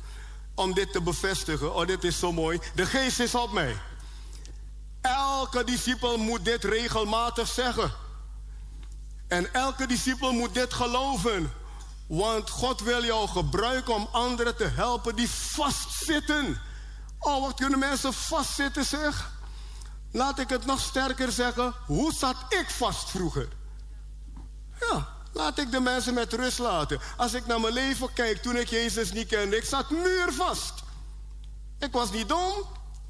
om 0.57 0.75
dit 0.75 0.93
te 0.93 1.03
bevestigen. 1.03 1.75
Oh, 1.75 1.87
dit 1.87 2.05
is 2.05 2.19
zo 2.19 2.33
mooi. 2.33 2.61
De 2.75 2.87
geest 2.87 3.21
is 3.21 3.35
op 3.35 3.53
mij. 3.53 3.77
Elke 5.01 5.65
discipel 5.65 6.19
moet 6.19 6.45
dit 6.45 6.65
regelmatig 6.65 7.49
zeggen. 7.49 7.93
En 9.29 9.55
elke 9.55 9.87
discipel 9.87 10.33
moet 10.33 10.55
dit 10.55 10.73
geloven. 10.73 11.53
Want 12.07 12.51
God 12.51 12.81
wil 12.81 13.05
jou 13.05 13.29
gebruiken 13.29 13.95
om 13.95 14.09
anderen 14.13 14.57
te 14.57 14.67
helpen 14.67 15.17
die 15.17 15.31
vastzitten. 15.31 16.61
Oh, 17.19 17.43
wat 17.43 17.55
kunnen 17.55 17.79
mensen 17.79 18.13
vastzitten 18.13 18.85
zeg? 18.85 19.31
Laat 20.13 20.39
ik 20.39 20.49
het 20.49 20.67
nog 20.67 20.81
sterker 20.81 21.33
zeggen. 21.33 21.75
Hoe 21.87 22.13
zat 22.13 22.37
ik 22.49 22.71
vast 22.71 23.11
vroeger? 23.11 23.49
Ja, 24.81 25.16
Laat 25.37 25.59
ik 25.59 25.71
de 25.71 25.81
mensen 25.81 26.15
met 26.15 26.33
rust 26.33 26.59
laten. 26.59 27.01
Als 27.17 27.35
ik 27.35 27.47
naar 27.47 27.61
mijn 27.61 27.73
leven 27.73 28.13
kijk 28.13 28.43
toen 28.43 28.57
ik 28.57 28.69
Jezus 28.69 29.13
niet 29.13 29.29
kende, 29.29 29.57
ik 29.57 29.65
zat 29.65 29.91
muurvast. 29.91 30.73
Ik 31.79 31.93
was 31.93 32.11
niet 32.11 32.29
dom, 32.29 32.53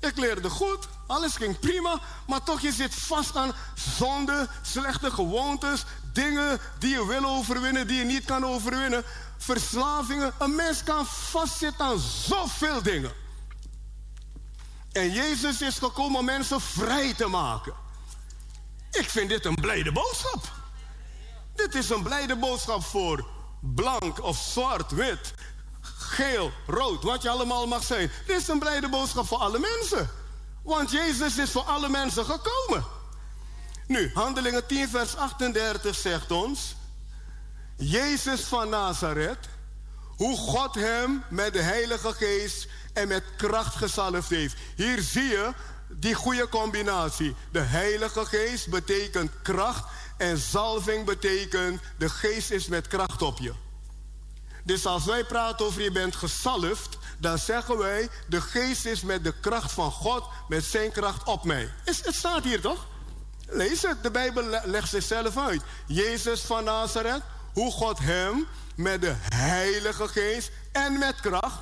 ik 0.00 0.16
leerde 0.16 0.50
goed, 0.50 0.88
alles 1.06 1.36
ging 1.36 1.58
prima, 1.58 2.00
maar 2.26 2.42
toch 2.42 2.60
je 2.60 2.72
zit 2.72 2.94
vast 2.94 3.36
aan 3.36 3.52
zonde, 3.96 4.48
slechte 4.62 5.10
gewoontes, 5.10 5.84
dingen 6.12 6.60
die 6.78 6.90
je 6.90 7.06
wil 7.06 7.24
overwinnen, 7.24 7.86
die 7.86 7.98
je 7.98 8.04
niet 8.04 8.24
kan 8.24 8.46
overwinnen, 8.46 9.04
verslavingen. 9.38 10.32
Een 10.38 10.54
mens 10.54 10.82
kan 10.82 11.06
vastzitten 11.06 11.84
aan 11.84 11.98
zoveel 11.98 12.82
dingen. 12.82 13.12
En 14.92 15.12
Jezus 15.12 15.60
is 15.60 15.78
gekomen 15.78 16.18
om 16.18 16.24
mensen 16.24 16.60
vrij 16.60 17.14
te 17.14 17.26
maken. 17.26 17.72
Ik 18.90 19.10
vind 19.10 19.28
dit 19.28 19.44
een 19.44 19.54
blijde 19.54 19.92
boodschap. 19.92 20.55
Dit 21.56 21.74
is 21.74 21.90
een 21.90 22.02
blijde 22.02 22.36
boodschap 22.36 22.84
voor 22.84 23.26
blank 23.60 24.22
of 24.22 24.36
zwart, 24.38 24.90
wit, 24.90 25.34
geel, 25.80 26.52
rood, 26.66 27.02
wat 27.02 27.22
je 27.22 27.30
allemaal 27.30 27.66
mag 27.66 27.82
zijn. 27.84 28.10
Dit 28.26 28.40
is 28.40 28.48
een 28.48 28.58
blijde 28.58 28.88
boodschap 28.88 29.26
voor 29.26 29.38
alle 29.38 29.58
mensen. 29.58 30.10
Want 30.62 30.90
Jezus 30.90 31.38
is 31.38 31.50
voor 31.50 31.62
alle 31.62 31.88
mensen 31.88 32.24
gekomen. 32.24 32.84
Nu, 33.86 34.10
Handelingen 34.14 34.66
10, 34.66 34.88
vers 34.88 35.16
38 35.16 35.96
zegt 35.96 36.30
ons: 36.30 36.76
Jezus 37.76 38.40
van 38.40 38.68
Nazareth, 38.68 39.48
hoe 40.16 40.36
God 40.36 40.74
hem 40.74 41.24
met 41.28 41.52
de 41.52 41.62
Heilige 41.62 42.12
Geest 42.12 42.68
en 42.92 43.08
met 43.08 43.24
kracht 43.36 43.74
gezalfd 43.74 44.30
heeft. 44.30 44.56
Hier 44.76 45.00
zie 45.00 45.28
je 45.28 45.52
die 45.88 46.14
goede 46.14 46.48
combinatie. 46.48 47.34
De 47.52 47.60
Heilige 47.60 48.26
Geest 48.26 48.68
betekent 48.68 49.30
kracht 49.42 49.84
en 50.16 50.38
zalving 50.38 51.04
betekent 51.04 51.80
de 51.98 52.08
Geest 52.08 52.50
is 52.50 52.66
met 52.66 52.88
kracht 52.88 53.22
op 53.22 53.38
je. 53.38 53.52
Dus 54.64 54.86
als 54.86 55.04
wij 55.04 55.24
praten 55.24 55.66
over 55.66 55.82
je 55.82 55.92
bent 55.92 56.16
gezalfd, 56.16 56.98
dan 57.18 57.38
zeggen 57.38 57.78
wij 57.78 58.08
de 58.28 58.40
Geest 58.40 58.84
is 58.84 59.00
met 59.02 59.24
de 59.24 59.34
kracht 59.40 59.72
van 59.72 59.90
God, 59.90 60.24
met 60.48 60.64
zijn 60.64 60.92
kracht 60.92 61.24
op 61.24 61.44
mij. 61.44 61.72
Is, 61.84 62.04
het 62.04 62.14
staat 62.14 62.44
hier 62.44 62.60
toch? 62.60 62.86
Lees 63.48 63.82
het, 63.82 64.02
de 64.02 64.10
Bijbel 64.10 64.42
le- 64.42 64.62
legt 64.64 64.88
zichzelf 64.88 65.36
uit. 65.36 65.62
Jezus 65.86 66.40
van 66.40 66.64
Nazareth, 66.64 67.22
hoe 67.52 67.72
God 67.72 67.98
hem 67.98 68.46
met 68.74 69.00
de 69.00 69.14
Heilige 69.34 70.08
Geest 70.08 70.50
en 70.72 70.98
met 70.98 71.20
kracht 71.20 71.60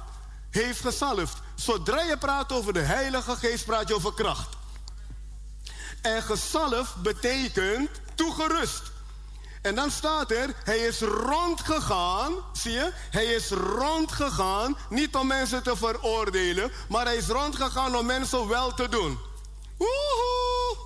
heeft 0.50 0.81
gezalfd. 0.81 1.36
Zodra 1.55 2.02
je 2.02 2.18
praat 2.18 2.52
over 2.52 2.73
de 2.73 2.81
Heilige 2.81 3.36
Geest, 3.36 3.65
praat 3.65 3.89
je 3.89 3.94
over 3.94 4.15
kracht. 4.15 4.57
En 6.02 6.23
gezalfd 6.23 6.97
betekent 6.97 7.91
toegerust. 8.15 8.93
En 9.65 9.75
dan 9.75 9.91
staat 9.91 10.31
er, 10.31 10.55
hij 10.65 10.78
is 10.78 11.01
rondgegaan, 11.01 12.33
zie 12.52 12.73
je? 12.73 12.93
Hij 13.10 13.25
is 13.25 13.51
rondgegaan, 13.51 14.76
niet 14.89 15.15
om 15.15 15.26
mensen 15.26 15.62
te 15.62 15.76
veroordelen, 15.76 16.73
maar 16.89 17.05
hij 17.05 17.17
is 17.17 17.26
rondgegaan 17.26 17.97
om 17.97 18.07
mensen 18.07 18.49
wel 18.49 18.75
te 18.75 18.89
doen. 18.89 19.18
Woehoe! 19.76 20.76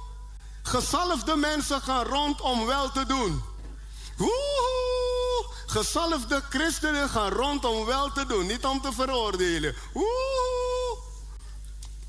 Gezalfde 0.63 1.37
mensen 1.37 1.81
gaan 1.81 2.05
rond 2.05 2.41
om 2.41 2.67
wel 2.67 2.91
te 2.91 3.07
doen. 3.07 3.43
Woehoe! 4.17 5.47
Gezalfde 5.67 6.43
christenen 6.49 7.09
gaan 7.09 7.31
rond 7.31 7.65
om 7.65 7.85
wel 7.85 8.13
te 8.13 8.27
doen, 8.27 8.47
niet 8.47 8.65
om 8.65 8.81
te 8.81 8.93
veroordelen. 8.93 9.75
Woehoe! 9.93 10.99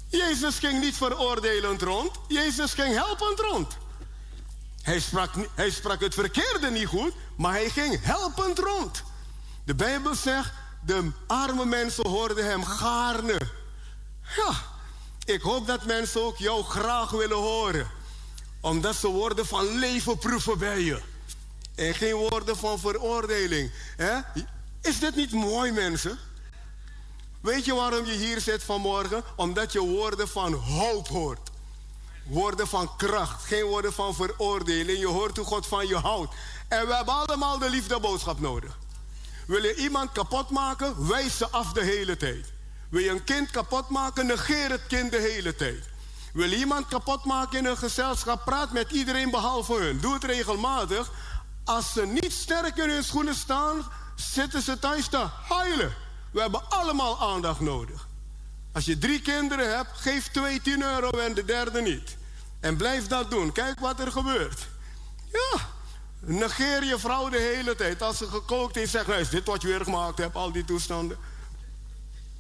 Jezus 0.10 0.60
ging 0.60 0.80
niet 0.80 0.96
veroordelend 0.96 1.82
rond, 1.82 2.12
Jezus 2.28 2.74
ging 2.74 2.96
helpend 2.96 3.40
rond. 3.40 3.78
Hij 4.90 5.00
sprak, 5.00 5.30
hij 5.56 5.70
sprak 5.70 6.02
het 6.02 6.14
verkeerde 6.14 6.70
niet 6.70 6.88
goed, 6.88 7.14
maar 7.38 7.52
hij 7.52 7.70
ging 7.70 8.00
helpend 8.02 8.60
rond. 8.60 9.04
De 9.66 9.76
Bijbel 9.76 10.16
zegt, 10.16 10.52
de 10.86 11.12
arme 11.28 11.66
mensen 11.66 12.08
hoorden 12.08 12.46
hem 12.46 12.64
gaarne. 12.64 13.40
Ja, 14.36 14.54
ik 15.26 15.42
hoop 15.42 15.68
dat 15.68 15.86
mensen 15.86 16.22
ook 16.24 16.38
jou 16.38 16.64
graag 16.64 17.10
willen 17.10 17.38
horen. 17.38 17.88
Omdat 18.62 18.96
ze 18.96 19.08
woorden 19.08 19.46
van 19.46 19.78
leven 19.78 20.18
proeven 20.18 20.58
bij 20.58 20.82
je. 20.82 21.02
En 21.76 21.94
geen 21.96 22.16
woorden 22.16 22.58
van 22.58 22.80
veroordeling. 22.80 23.72
hè? 23.98 24.20
Is 24.82 25.00
dit 25.00 25.16
niet 25.16 25.32
mooi, 25.32 25.72
mensen? 25.72 26.18
Weet 27.42 27.66
je 27.66 27.74
waarom 27.74 28.06
je 28.06 28.14
hier 28.14 28.42
zit 28.42 28.64
vanmorgen? 28.64 29.24
Omdat 29.36 29.72
je 29.72 29.80
woorden 29.80 30.28
van 30.28 30.54
hoop 30.54 31.08
hoort. 31.08 31.49
Woorden 32.30 32.68
van 32.68 32.96
kracht, 32.98 33.46
geen 33.46 33.64
woorden 33.64 33.94
van 33.94 34.16
veroordeling. 34.16 35.00
Je 35.00 35.08
hoort 35.08 35.38
hoe 35.38 35.46
God 35.46 35.68
van 35.68 35.88
je 35.88 35.96
houdt. 35.96 36.34
En 36.68 36.88
we 36.88 36.96
hebben 36.96 37.14
allemaal 37.14 37.58
de 37.58 37.70
liefdeboodschap 37.70 38.40
nodig. 38.40 38.78
Wil 39.48 39.64
je 39.64 39.76
iemand 39.76 40.12
kapot 40.12 40.50
maken? 40.50 41.08
Wijs 41.08 41.38
ze 41.38 41.50
af 41.50 41.74
de 41.74 41.84
hele 41.84 42.18
tijd. 42.18 42.52
Wil 42.90 43.02
je 43.02 43.10
een 43.10 43.24
kind 43.24 43.52
kapot 43.52 43.90
maken? 43.90 44.26
Negeer 44.26 44.70
het 44.70 44.88
kind 44.88 45.12
de 45.12 45.18
hele 45.18 45.56
tijd. 45.56 45.90
Wil 46.34 46.50
je 46.50 46.58
iemand 46.58 46.88
kapot 46.88 47.26
maken 47.26 47.58
in 47.58 47.66
een 47.66 47.78
gezelschap? 47.78 48.46
Praat 48.46 48.72
met 48.72 48.92
iedereen 48.92 49.32
behalve 49.32 49.74
hun. 49.74 50.00
Doe 50.00 50.14
het 50.14 50.24
regelmatig. 50.24 51.12
Als 51.64 51.94
ze 51.94 52.06
niet 52.06 52.32
sterk 52.32 52.78
in 52.78 52.90
hun 52.90 53.04
schoenen 53.04 53.36
staan, 53.36 53.92
zitten 54.16 54.62
ze 54.62 54.80
thuis 54.80 55.08
te 55.08 55.26
huilen. 55.48 55.94
We 56.32 56.42
hebben 56.42 56.70
allemaal 56.70 57.20
aandacht 57.20 57.60
nodig. 57.60 58.08
Als 58.72 58.86
je 58.86 58.98
drie 58.98 59.22
kinderen 59.22 59.76
hebt, 59.76 59.90
geef 59.94 60.28
twee 60.28 60.62
10 60.62 60.82
euro 60.82 61.10
en 61.10 61.34
de 61.34 61.46
derde 61.46 61.82
niet. 61.82 62.18
En 62.60 62.78
blijf 62.78 63.08
dat 63.08 63.32
doen. 63.32 63.52
Kijk 63.52 63.80
wat 63.80 64.00
er 64.00 64.12
gebeurt. 64.12 64.68
Ja, 65.32 65.60
negeer 66.20 66.84
je 66.84 67.00
vrouw 67.00 67.30
de 67.30 67.40
hele 67.40 67.76
tijd. 67.76 68.02
Als 68.02 68.18
ze 68.18 68.28
gekookt 68.28 68.76
heeft, 68.76 68.92
zeg 68.92 69.08
nou, 69.08 69.20
is 69.20 69.30
dit 69.30 69.46
wat 69.46 69.62
je 69.62 69.68
weer 69.68 69.84
gemaakt 69.84 70.18
hebt, 70.18 70.36
al 70.36 70.52
die 70.52 70.66
toestanden. 70.66 71.18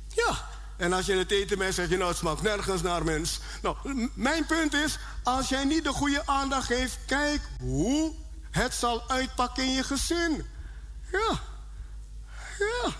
Ja, 0.07 0.48
en 0.77 0.93
als 0.93 1.06
je 1.06 1.14
het 1.14 1.31
eten 1.31 1.57
bent, 1.57 1.73
zeg 1.73 1.89
je 1.89 1.98
nou, 1.98 2.09
het 2.09 2.17
smaakt 2.17 2.41
nergens 2.41 2.81
naar 2.81 3.03
mens. 3.03 3.39
Nou, 3.61 4.09
mijn 4.14 4.45
punt 4.45 4.73
is, 4.73 4.98
als 5.23 5.49
jij 5.49 5.64
niet 5.64 5.83
de 5.83 5.93
goede 5.93 6.27
aandacht 6.27 6.65
geeft, 6.65 6.98
kijk 7.06 7.41
hoe 7.59 8.14
het 8.51 8.73
zal 8.73 9.09
uitpakken 9.09 9.64
in 9.64 9.73
je 9.73 9.83
gezin. 9.83 10.45
Ja, 11.11 11.39
ja. 12.59 12.91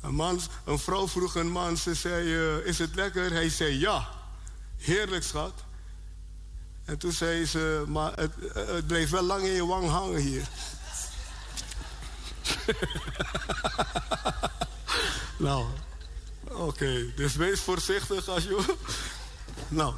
Een, 0.00 0.14
man, 0.14 0.40
een 0.64 0.78
vrouw 0.78 1.08
vroeg 1.08 1.34
een 1.34 1.50
man, 1.50 1.76
ze 1.76 1.94
zei, 1.94 2.36
eh, 2.36 2.66
is 2.66 2.78
het 2.78 2.94
lekker? 2.94 3.32
Hij 3.32 3.48
zei 3.48 3.78
ja. 3.78 4.15
Heerlijk, 4.86 5.24
schat. 5.24 5.52
En 6.84 6.98
toen 6.98 7.12
zei 7.12 7.46
ze, 7.46 7.84
maar 7.86 8.12
het, 8.12 8.32
het 8.52 8.86
bleef 8.86 9.10
wel 9.10 9.22
lang 9.22 9.44
in 9.44 9.52
je 9.52 9.66
wang 9.66 9.88
hangen 9.88 10.20
hier. 10.20 10.48
nou, 15.46 15.66
oké. 16.42 17.12
Dus 17.16 17.34
wees 17.34 17.60
voorzichtig 17.60 18.28
als 18.28 18.42
je... 18.42 18.74
nou. 19.68 19.94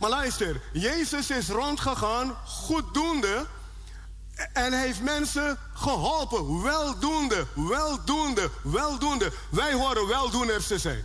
Maar 0.00 0.10
luister, 0.10 0.60
Jezus 0.72 1.30
is 1.30 1.48
rondgegaan, 1.48 2.36
goeddoende... 2.44 3.46
En 4.52 4.72
heeft 4.72 5.00
mensen 5.00 5.58
geholpen. 5.74 6.62
Weldoende, 6.62 7.46
weldoende, 7.54 8.50
weldoende. 8.62 9.32
Wij 9.50 9.72
horen 9.72 10.06
weldoeners 10.06 10.66
te 10.66 10.78
zijn. 10.78 11.04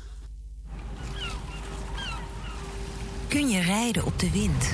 Kun 3.36 3.50
je 3.50 3.62
rijden 3.62 4.06
op 4.06 4.20
de 4.20 4.32
wind? 4.32 4.66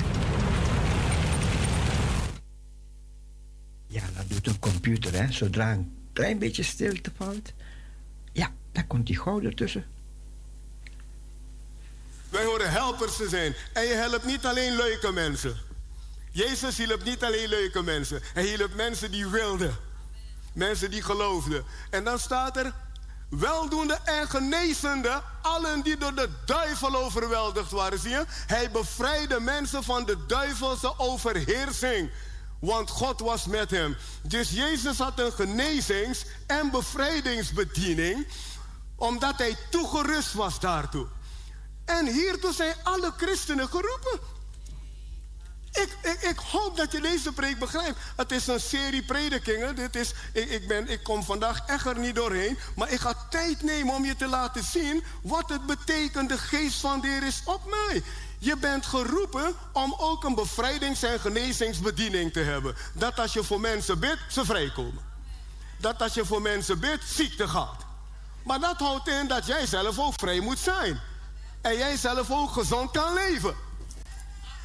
Ja, 3.86 4.02
dat 4.16 4.28
doet 4.28 4.46
een 4.46 4.58
computer, 4.58 5.12
hè. 5.12 5.32
Zodra 5.32 5.72
een 5.72 5.96
klein 6.12 6.38
beetje 6.38 6.62
stilte 6.62 7.12
valt... 7.16 7.52
Ja, 8.32 8.52
daar 8.72 8.86
komt 8.86 9.06
die 9.06 9.18
gouden 9.18 9.50
ertussen. 9.50 9.86
Wij 12.28 12.44
horen 12.44 12.70
helpers 12.70 13.16
te 13.16 13.28
zijn. 13.28 13.54
En 13.72 13.82
je 13.82 13.94
helpt 13.94 14.24
niet 14.24 14.44
alleen 14.44 14.76
leuke 14.76 15.12
mensen. 15.12 15.56
Jezus 16.30 16.78
hielp 16.78 17.04
niet 17.04 17.24
alleen 17.24 17.48
leuke 17.48 17.82
mensen. 17.82 18.20
Hij 18.34 18.44
hielp 18.44 18.74
mensen 18.74 19.10
die 19.10 19.26
wilden. 19.26 19.76
Mensen 20.52 20.90
die 20.90 21.02
geloofden. 21.02 21.64
En 21.90 22.04
dan 22.04 22.18
staat 22.18 22.56
er... 22.56 22.74
Weldoende 23.38 23.98
en 24.04 24.28
genezende, 24.28 25.22
allen 25.42 25.82
die 25.82 25.96
door 25.96 26.14
de 26.14 26.28
duivel 26.44 26.94
overweldigd 26.94 27.70
waren. 27.70 27.98
Zie 27.98 28.10
je? 28.10 28.24
Hij 28.28 28.70
bevrijdde 28.70 29.40
mensen 29.40 29.82
van 29.82 30.04
de 30.04 30.26
duivelse 30.26 30.98
overheersing. 30.98 32.10
Want 32.60 32.90
God 32.90 33.20
was 33.20 33.46
met 33.46 33.70
hem. 33.70 33.96
Dus 34.22 34.50
Jezus 34.50 34.98
had 34.98 35.18
een 35.18 35.32
genezings- 35.32 36.24
en 36.46 36.70
bevrijdingsbediening. 36.70 38.26
Omdat 38.96 39.38
hij 39.38 39.56
toegerust 39.70 40.32
was 40.32 40.60
daartoe. 40.60 41.06
En 41.84 42.06
hiertoe 42.06 42.52
zijn 42.52 42.74
alle 42.82 43.12
christenen 43.16 43.68
geroepen. 43.68 44.20
Ik, 45.72 45.96
ik, 46.02 46.22
ik 46.22 46.38
hoop 46.38 46.76
dat 46.76 46.92
je 46.92 47.00
deze 47.00 47.32
preek 47.32 47.58
begrijpt. 47.58 47.98
Het 48.16 48.32
is 48.32 48.46
een 48.46 48.60
serie 48.60 49.02
predikingen. 49.02 49.76
Dit 49.76 49.96
is, 49.96 50.12
ik, 50.32 50.50
ik, 50.50 50.68
ben, 50.68 50.88
ik 50.88 51.02
kom 51.02 51.22
vandaag 51.24 51.66
echt 51.66 51.86
er 51.86 51.98
niet 51.98 52.14
doorheen. 52.14 52.58
Maar 52.76 52.90
ik 52.90 53.00
ga 53.00 53.14
tijd 53.30 53.62
nemen 53.62 53.94
om 53.94 54.04
je 54.04 54.16
te 54.16 54.26
laten 54.26 54.64
zien 54.64 55.04
wat 55.22 55.48
het 55.48 55.66
betekent. 55.66 56.28
De 56.28 56.38
geest 56.38 56.80
van 56.80 57.00
de 57.00 57.08
Heer 57.08 57.22
is 57.22 57.42
op 57.44 57.70
mij. 57.70 58.02
Je 58.38 58.56
bent 58.56 58.86
geroepen 58.86 59.54
om 59.72 59.94
ook 59.98 60.24
een 60.24 60.34
bevrijdings- 60.34 61.02
en 61.02 61.20
genezingsbediening 61.20 62.32
te 62.32 62.40
hebben. 62.40 62.76
Dat 62.92 63.18
als 63.18 63.32
je 63.32 63.44
voor 63.44 63.60
mensen 63.60 63.98
bidt, 63.98 64.20
ze 64.28 64.44
vrijkomen. 64.44 65.02
Dat 65.76 66.02
als 66.02 66.14
je 66.14 66.24
voor 66.24 66.42
mensen 66.42 66.80
bidt, 66.80 67.04
ziekte 67.04 67.48
gaat. 67.48 67.84
Maar 68.44 68.60
dat 68.60 68.78
houdt 68.78 69.08
in 69.08 69.26
dat 69.26 69.46
jij 69.46 69.66
zelf 69.66 69.98
ook 69.98 70.14
vrij 70.16 70.40
moet 70.40 70.58
zijn. 70.58 71.00
En 71.60 71.76
jij 71.76 71.96
zelf 71.96 72.30
ook 72.30 72.52
gezond 72.52 72.90
kan 72.90 73.14
leven. 73.14 73.54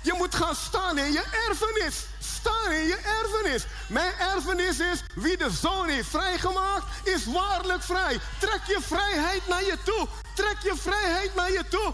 Je 0.08 0.14
moet 0.18 0.36
gaan 0.36 0.56
staan 0.56 0.98
in 0.98 1.12
je 1.12 1.24
erfenis. 1.48 2.06
Staan 2.20 2.72
in 2.72 2.88
je 2.88 2.96
erfenis. 2.96 3.66
Mijn 3.88 4.14
erfenis 4.14 4.80
is 4.80 5.04
wie 5.16 5.38
de 5.38 5.50
zoon 5.50 5.88
heeft 5.88 6.10
vrijgemaakt, 6.10 7.08
is 7.08 7.26
waarlijk 7.26 7.84
vrij. 7.84 8.20
Trek 8.40 8.62
je 8.68 8.78
vrijheid 8.82 9.48
naar 9.48 9.64
je 9.64 9.78
toe. 9.84 10.08
Trek 10.36 10.58
je 10.64 10.74
vrijheid 10.76 11.36
naar 11.36 11.52
je 11.52 11.64
toe. 11.70 11.94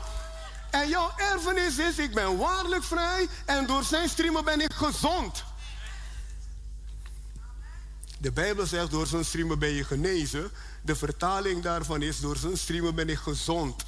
En 0.72 0.88
jouw 0.88 1.11
erfenis 1.17 1.77
is, 1.77 1.98
ik 1.98 2.14
ben 2.14 2.38
waarlijk 2.38 2.83
vrij 2.83 3.27
en 3.45 3.66
door 3.66 3.83
zijn 3.83 4.09
streamen 4.09 4.45
ben 4.45 4.61
ik 4.61 4.74
gezond. 4.74 5.43
De 8.19 8.32
Bijbel 8.32 8.66
zegt 8.66 8.92
door 8.92 9.08
zijn 9.08 9.25
streamen 9.25 9.59
ben 9.59 9.74
je 9.74 9.83
genezen. 9.83 10.51
De 10.82 10.95
vertaling 10.95 11.61
daarvan 11.64 12.01
is 12.01 12.19
door 12.19 12.38
zijn 12.38 12.58
streamen 12.58 12.95
ben 12.95 13.09
ik 13.09 13.17
gezond. 13.17 13.85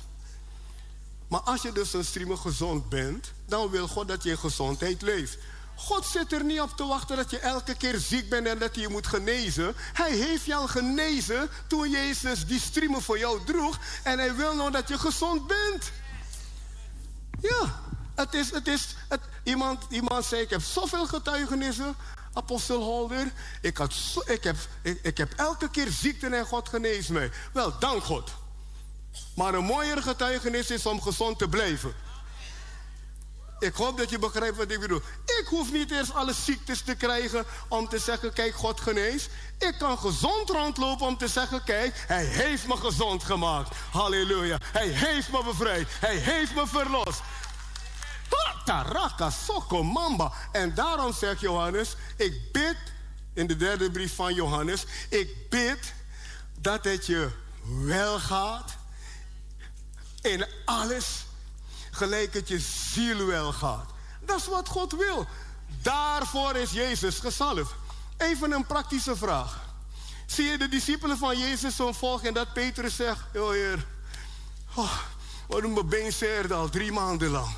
Maar 1.28 1.40
als 1.40 1.62
je 1.62 1.72
dus 1.72 1.94
een 1.94 2.06
streamer 2.06 2.38
gezond 2.38 2.90
bent, 2.90 3.32
dan 3.46 3.70
wil 3.70 3.88
God 3.88 4.08
dat 4.08 4.24
je 4.24 4.30
in 4.30 4.38
gezondheid 4.38 5.02
leeft. 5.02 5.38
God 5.76 6.06
zit 6.06 6.32
er 6.32 6.44
niet 6.44 6.62
op 6.62 6.70
te 6.70 6.86
wachten 6.86 7.18
dat 7.18 7.30
je 7.30 7.40
elke 7.40 7.76
keer 7.76 7.98
ziek 7.98 8.30
bent 8.30 8.48
en 8.48 8.60
dat 8.60 8.74
hij 8.74 8.84
je 8.84 8.90
moet 8.90 9.08
genezen. 9.08 9.76
Hij 9.94 10.12
heeft 10.12 10.46
jou 10.46 10.68
genezen 10.68 11.50
toen 11.68 11.90
Jezus 11.90 12.46
die 12.46 12.60
streamer 12.60 13.02
voor 13.02 13.18
jou 13.18 13.46
droeg. 13.46 13.80
En 14.04 14.20
hij 14.20 14.36
wil 14.36 14.56
nou 14.56 14.72
dat 14.72 14.88
je 14.88 14.98
gezond 14.98 15.48
bent. 15.48 15.92
Ja, 17.42 17.82
het 18.16 18.34
is, 18.34 18.52
het 18.52 18.68
is, 18.68 18.96
het, 19.10 19.22
iemand, 19.44 19.84
iemand 19.90 20.26
zei, 20.26 20.42
ik 20.42 20.50
heb 20.50 20.62
zoveel 20.62 21.08
getuigenissen, 21.08 21.96
apostel 22.34 22.82
Holder. 22.82 23.32
Ik, 23.62 23.78
had 23.78 23.94
ik, 24.26 24.44
heb, 24.44 24.56
ik, 24.82 25.00
ik 25.02 25.18
heb 25.18 25.34
elke 25.36 25.70
keer 25.70 25.90
ziekte 25.90 26.28
en 26.28 26.46
God 26.46 26.70
geneest 26.70 27.10
mij. 27.10 27.32
Wel, 27.54 27.80
dank 27.80 28.04
God. 28.04 28.32
Maar 29.36 29.54
een 29.54 29.66
mooier 29.66 30.02
getuigenis 30.02 30.70
is 30.70 30.86
om 30.86 31.02
gezond 31.02 31.38
te 31.38 31.48
blijven. 31.48 31.94
Ik 33.60 33.74
hoop 33.76 33.98
dat 33.98 34.10
je 34.10 34.20
begrijpt 34.20 34.58
wat 34.58 34.72
ik 34.72 34.80
bedoel. 34.80 35.02
Ik 35.26 35.46
hoef 35.50 35.72
niet 35.72 35.92
eerst 35.92 36.14
alle 36.14 36.34
ziektes 36.34 36.82
te 36.82 36.96
krijgen 36.96 37.46
om 37.68 37.90
te 37.90 38.00
zeggen, 38.00 38.34
kijk, 38.34 38.56
God 38.56 38.82
geneest. 38.82 39.30
Ik 39.58 39.76
kan 39.80 39.98
gezond 39.98 40.50
rondlopen 40.50 41.08
om 41.08 41.18
te 41.18 41.28
zeggen, 41.28 41.64
kijk, 41.64 42.04
hij 42.08 42.26
heeft 42.26 42.68
me 42.68 42.78
gezond 42.78 43.24
gemaakt. 43.24 43.76
Halleluja. 43.92 44.58
Hij 44.62 44.88
heeft 44.88 45.32
me 45.32 45.44
bevrijd. 45.44 45.88
Hij 46.00 46.16
heeft 46.16 46.56
me 46.56 46.68
verlost. 46.68 47.22
Taraka, 48.66 49.30
soko, 49.30 49.84
mamba. 49.84 50.32
En 50.52 50.74
daarom 50.74 51.14
zegt 51.14 51.40
Johannes, 51.40 51.96
ik 52.18 52.52
bid, 52.52 52.78
in 53.34 53.48
de 53.48 53.56
derde 53.58 53.92
brief 53.92 54.16
van 54.16 54.34
Johannes, 54.34 54.86
ik 55.10 55.50
bid 55.50 55.94
dat 56.60 56.84
het 56.84 57.06
je 57.06 57.30
wel 57.64 58.20
gaat 58.20 58.78
in 60.26 60.46
alles 60.66 61.26
gelijk 61.92 62.34
het 62.34 62.48
je 62.48 62.60
ziel 62.60 63.26
wel 63.26 63.52
gaat. 63.52 63.90
Dat 64.26 64.40
is 64.40 64.48
wat 64.48 64.68
God 64.68 64.92
wil. 64.92 65.28
Daarvoor 65.82 66.56
is 66.56 66.72
Jezus 66.72 67.20
gezalfd. 67.20 67.74
Even 68.18 68.52
een 68.52 68.66
praktische 68.66 69.16
vraag. 69.16 69.64
Zie 70.26 70.46
je 70.46 70.58
de 70.58 70.70
discipelen 70.70 71.18
van 71.18 71.40
Jezus 71.40 71.76
zo 71.76 71.92
volgen 71.92 72.28
en 72.28 72.34
dat 72.34 72.54
Petrus 72.54 72.96
zegt... 72.96 73.20
Oh 73.34 73.50
heer, 73.50 73.86
oh, 74.76 75.00
mijn 75.48 75.90
been 75.90 76.14
zeerde 76.14 76.54
al 76.54 76.70
drie 76.70 76.92
maanden 76.92 77.30
lang. 77.30 77.56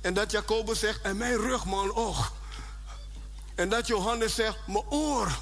En 0.00 0.14
dat 0.14 0.30
Jacobus 0.30 0.78
zegt, 0.78 1.00
en 1.00 1.16
mijn 1.16 1.36
rug 1.36 1.64
man, 1.64 1.92
och. 1.92 2.32
En 3.54 3.68
dat 3.68 3.86
Johannes 3.86 4.34
zegt, 4.34 4.66
mijn 4.66 4.84
oor. 4.88 5.38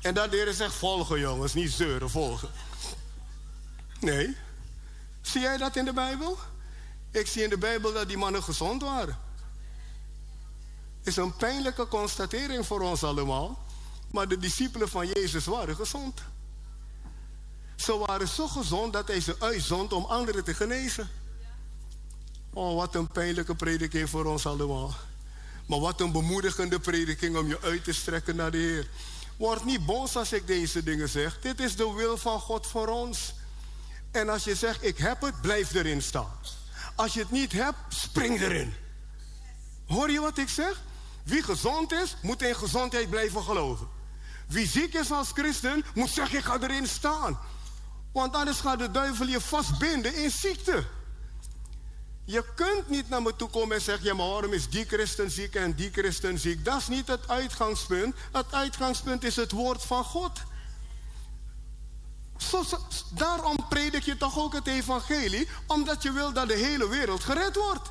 En 0.00 0.14
dat 0.14 0.30
de 0.30 0.36
Heer 0.36 0.52
zegt, 0.52 0.74
volgen 0.74 1.20
jongens, 1.20 1.54
niet 1.54 1.72
zeuren, 1.72 2.10
volgen. 2.10 2.50
Nee. 4.00 4.36
Zie 5.20 5.40
jij 5.40 5.56
dat 5.56 5.76
in 5.76 5.84
de 5.84 5.92
Bijbel? 5.92 6.38
Ik 7.10 7.26
zie 7.26 7.42
in 7.42 7.50
de 7.50 7.58
Bijbel 7.58 7.92
dat 7.92 8.08
die 8.08 8.16
mannen 8.16 8.42
gezond 8.42 8.82
waren. 8.82 9.18
Is 11.02 11.16
een 11.16 11.36
pijnlijke 11.36 11.88
constatering 11.88 12.66
voor 12.66 12.80
ons 12.80 13.04
allemaal. 13.04 13.58
Maar 14.10 14.28
de 14.28 14.38
discipelen 14.38 14.88
van 14.88 15.06
Jezus 15.06 15.44
waren 15.44 15.76
gezond. 15.76 16.22
Ze 17.76 17.96
waren 17.96 18.28
zo 18.28 18.48
gezond 18.48 18.92
dat 18.92 19.08
hij 19.08 19.20
ze 19.20 19.36
uitzond 19.38 19.92
om 19.92 20.04
anderen 20.04 20.44
te 20.44 20.54
genezen. 20.54 21.10
Oh, 22.52 22.76
wat 22.76 22.94
een 22.94 23.08
pijnlijke 23.08 23.54
prediking 23.54 24.10
voor 24.10 24.24
ons 24.24 24.46
allemaal. 24.46 24.94
Maar 25.66 25.80
wat 25.80 26.00
een 26.00 26.12
bemoedigende 26.12 26.80
prediking 26.80 27.36
om 27.36 27.46
je 27.46 27.60
uit 27.60 27.84
te 27.84 27.92
strekken 27.92 28.36
naar 28.36 28.50
de 28.50 28.58
Heer. 28.58 28.88
Word 29.36 29.64
niet 29.64 29.86
boos 29.86 30.16
als 30.16 30.32
ik 30.32 30.46
deze 30.46 30.82
dingen 30.82 31.08
zeg. 31.08 31.40
Dit 31.40 31.60
is 31.60 31.76
de 31.76 31.92
wil 31.92 32.16
van 32.16 32.40
God 32.40 32.66
voor 32.66 32.88
ons. 32.88 33.34
En 34.10 34.28
als 34.28 34.44
je 34.44 34.54
zegt, 34.54 34.84
ik 34.84 34.98
heb 34.98 35.20
het, 35.20 35.40
blijf 35.40 35.74
erin 35.74 36.02
staan. 36.02 36.38
Als 36.94 37.14
je 37.14 37.20
het 37.20 37.30
niet 37.30 37.52
hebt, 37.52 37.78
spring 37.88 38.40
erin. 38.40 38.74
Hoor 39.86 40.10
je 40.10 40.20
wat 40.20 40.38
ik 40.38 40.48
zeg? 40.48 40.80
Wie 41.22 41.42
gezond 41.42 41.92
is, 41.92 42.16
moet 42.22 42.42
in 42.42 42.54
gezondheid 42.54 43.10
blijven 43.10 43.42
geloven. 43.42 43.88
Wie 44.46 44.68
ziek 44.68 44.94
is 44.94 45.10
als 45.10 45.30
christen, 45.32 45.84
moet 45.94 46.10
zeggen: 46.10 46.38
Ik 46.38 46.44
ga 46.44 46.60
erin 46.60 46.86
staan. 46.86 47.38
Want 48.12 48.34
anders 48.34 48.60
gaat 48.60 48.78
de 48.78 48.90
duivel 48.90 49.26
je 49.26 49.40
vastbinden 49.40 50.14
in 50.14 50.30
ziekte. 50.30 50.84
Je 52.24 52.44
kunt 52.54 52.88
niet 52.88 53.08
naar 53.08 53.22
me 53.22 53.36
toe 53.36 53.48
komen 53.48 53.76
en 53.76 53.82
zeggen: 53.82 54.04
Ja, 54.04 54.14
maar 54.14 54.28
waarom 54.28 54.52
is 54.52 54.68
die 54.68 54.84
christen 54.84 55.30
ziek 55.30 55.54
en 55.54 55.74
die 55.74 55.90
christen 55.90 56.38
ziek? 56.38 56.64
Dat 56.64 56.80
is 56.80 56.88
niet 56.88 57.06
het 57.06 57.28
uitgangspunt. 57.28 58.14
Het 58.32 58.52
uitgangspunt 58.52 59.24
is 59.24 59.36
het 59.36 59.50
woord 59.50 59.82
van 59.82 60.04
God. 60.04 60.40
Zo, 62.48 62.64
daarom 63.08 63.56
predik 63.68 64.02
je 64.02 64.16
toch 64.16 64.38
ook 64.38 64.52
het 64.52 64.66
evangelie, 64.66 65.48
omdat 65.66 66.02
je 66.02 66.12
wil 66.12 66.32
dat 66.32 66.48
de 66.48 66.54
hele 66.54 66.88
wereld 66.88 67.24
gered 67.24 67.56
wordt. 67.56 67.90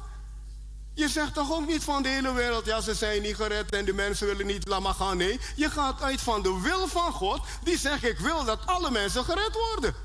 Je 0.93 1.09
zegt 1.09 1.33
toch 1.33 1.51
ook 1.51 1.67
niet 1.67 1.83
van 1.83 2.03
de 2.03 2.09
hele 2.09 2.33
wereld, 2.33 2.65
ja, 2.65 2.81
ze 2.81 2.93
zijn 2.93 3.21
niet 3.21 3.35
gered 3.35 3.71
en 3.71 3.85
de 3.85 3.93
mensen 3.93 4.27
willen 4.27 4.45
niet, 4.45 4.67
laat 4.67 4.81
maar 4.81 4.93
gaan. 4.93 5.17
Nee, 5.17 5.39
je 5.55 5.69
gaat 5.69 6.01
uit 6.01 6.21
van 6.21 6.41
de 6.41 6.59
wil 6.61 6.87
van 6.87 7.11
God, 7.11 7.41
die 7.63 7.77
zegt: 7.77 8.03
Ik 8.03 8.19
wil 8.19 8.43
dat 8.43 8.59
alle 8.65 8.91
mensen 8.91 9.23
gered 9.23 9.53
worden. 9.53 9.95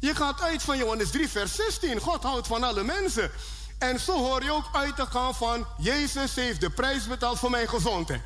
Je 0.00 0.14
gaat 0.14 0.40
uit 0.40 0.62
van 0.62 0.78
Johannes 0.78 1.10
3, 1.10 1.28
vers 1.28 1.54
16. 1.54 2.00
God 2.00 2.22
houdt 2.22 2.46
van 2.46 2.62
alle 2.62 2.82
mensen. 2.82 3.30
En 3.78 4.00
zo 4.00 4.12
hoor 4.12 4.42
je 4.42 4.52
ook 4.52 4.68
uit 4.72 4.96
te 4.96 5.06
gaan 5.06 5.34
van... 5.34 5.66
Jezus 5.78 6.34
heeft 6.34 6.60
de 6.60 6.70
prijs 6.70 7.06
betaald 7.06 7.38
voor 7.38 7.50
mijn 7.50 7.68
gezondheid. 7.68 8.22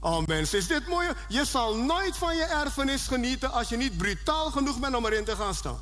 Oh 0.00 0.26
mensen, 0.26 0.58
is 0.58 0.66
dit 0.66 0.86
mooi? 0.86 1.08
Je 1.28 1.44
zal 1.44 1.76
nooit 1.76 2.16
van 2.16 2.36
je 2.36 2.42
erfenis 2.42 3.06
genieten... 3.06 3.52
als 3.52 3.68
je 3.68 3.76
niet 3.76 3.96
brutaal 3.96 4.50
genoeg 4.50 4.78
bent 4.78 4.94
om 4.94 5.06
erin 5.06 5.24
te 5.24 5.36
gaan 5.36 5.54
staan. 5.54 5.80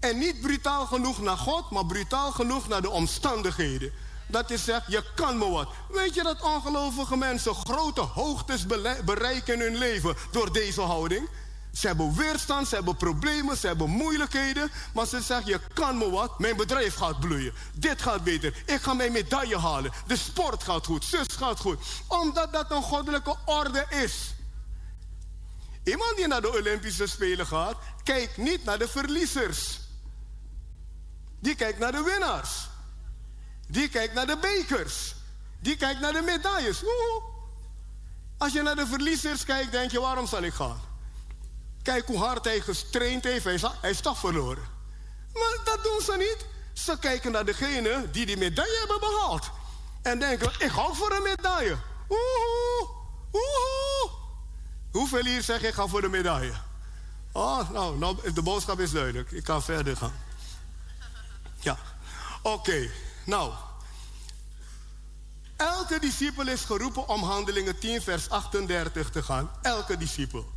En 0.00 0.18
niet 0.18 0.40
brutaal 0.40 0.86
genoeg 0.86 1.20
naar 1.20 1.36
God... 1.36 1.70
maar 1.70 1.86
brutaal 1.86 2.32
genoeg 2.32 2.68
naar 2.68 2.82
de 2.82 2.90
omstandigheden. 2.90 3.92
Dat 4.26 4.50
is 4.50 4.64
zegt, 4.64 4.84
je 4.86 5.04
kan 5.14 5.38
me 5.38 5.48
wat. 5.50 5.68
Weet 5.88 6.14
je 6.14 6.22
dat 6.22 6.42
ongelovige 6.42 7.16
mensen 7.16 7.54
grote 7.54 8.00
hoogtes 8.00 8.66
bereiken 9.04 9.54
in 9.54 9.60
hun 9.60 9.76
leven... 9.76 10.16
door 10.30 10.52
deze 10.52 10.80
houding? 10.80 11.28
Ze 11.80 11.86
hebben 11.86 12.14
weerstand, 12.16 12.68
ze 12.68 12.74
hebben 12.74 12.96
problemen, 12.96 13.56
ze 13.56 13.66
hebben 13.66 13.90
moeilijkheden. 13.90 14.70
Maar 14.94 15.06
ze 15.06 15.20
zeggen, 15.20 15.46
je 15.46 15.60
kan 15.74 15.98
me 15.98 16.10
wat, 16.10 16.38
mijn 16.38 16.56
bedrijf 16.56 16.94
gaat 16.94 17.20
bloeien. 17.20 17.52
Dit 17.74 18.02
gaat 18.02 18.24
beter, 18.24 18.62
ik 18.66 18.80
ga 18.82 18.94
mijn 18.94 19.12
medaille 19.12 19.58
halen. 19.58 19.92
De 20.06 20.16
sport 20.16 20.62
gaat 20.62 20.86
goed, 20.86 21.04
zus 21.04 21.26
gaat 21.26 21.60
goed. 21.60 21.78
Omdat 22.06 22.52
dat 22.52 22.70
een 22.70 22.82
goddelijke 22.82 23.36
orde 23.44 23.86
is. 23.88 24.34
Iemand 25.84 26.16
die 26.16 26.26
naar 26.26 26.40
de 26.40 26.58
Olympische 26.58 27.06
Spelen 27.06 27.46
gaat, 27.46 27.76
kijkt 28.02 28.36
niet 28.36 28.64
naar 28.64 28.78
de 28.78 28.88
verliezers. 28.88 29.80
Die 31.38 31.54
kijkt 31.54 31.78
naar 31.78 31.92
de 31.92 32.02
winnaars. 32.02 32.68
Die 33.68 33.88
kijkt 33.88 34.14
naar 34.14 34.26
de 34.26 34.38
bekers. 34.38 35.14
Die 35.60 35.76
kijkt 35.76 36.00
naar 36.00 36.12
de 36.12 36.22
medailles. 36.22 36.84
Als 38.38 38.52
je 38.52 38.62
naar 38.62 38.76
de 38.76 38.86
verliezers 38.86 39.44
kijkt, 39.44 39.72
denk 39.72 39.90
je, 39.90 40.00
waarom 40.00 40.26
zal 40.26 40.42
ik 40.42 40.52
gaan? 40.52 40.89
Kijk 41.82 42.06
hoe 42.06 42.18
hard 42.18 42.44
hij 42.44 42.60
getraind 42.60 43.24
heeft. 43.24 43.44
Hij 43.44 43.90
is, 43.90 44.00
toch 44.00 44.18
verloren. 44.18 44.64
Maar 45.32 45.58
dat 45.64 45.84
doen 45.84 46.00
ze 46.00 46.16
niet. 46.16 46.46
Ze 46.72 46.98
kijken 46.98 47.32
naar 47.32 47.44
degene 47.44 48.10
die 48.10 48.26
die 48.26 48.36
medaille 48.36 48.78
hebben 48.78 49.00
behaald. 49.00 49.50
En 50.02 50.18
denken, 50.18 50.52
ik 50.58 50.70
ga 50.70 50.92
voor 50.92 51.12
een 51.12 51.22
medaille. 51.22 51.76
Woehoe, 52.08 52.88
woehoe. 53.30 54.10
Hoeveel 54.92 55.24
hier 55.24 55.42
zeggen, 55.42 55.68
ik 55.68 55.74
ga 55.74 55.86
voor 55.86 56.00
de 56.00 56.08
medaille? 56.08 56.52
Oh, 57.32 57.70
nou, 57.70 57.98
nou, 57.98 58.32
de 58.32 58.42
boodschap 58.42 58.80
is 58.80 58.90
duidelijk. 58.90 59.30
Ik 59.30 59.44
kan 59.44 59.62
verder 59.62 59.96
gaan. 59.96 60.12
Ja, 61.60 61.78
oké. 62.42 62.90
Nou, 63.24 63.52
elke 65.56 65.98
discipel 65.98 66.46
is 66.46 66.64
geroepen 66.64 67.08
om 67.08 67.22
handelingen 67.22 67.78
10 67.78 68.02
vers 68.02 68.30
38 68.30 69.10
te 69.10 69.22
gaan. 69.22 69.50
Elke 69.62 69.96
discipel. 69.96 70.50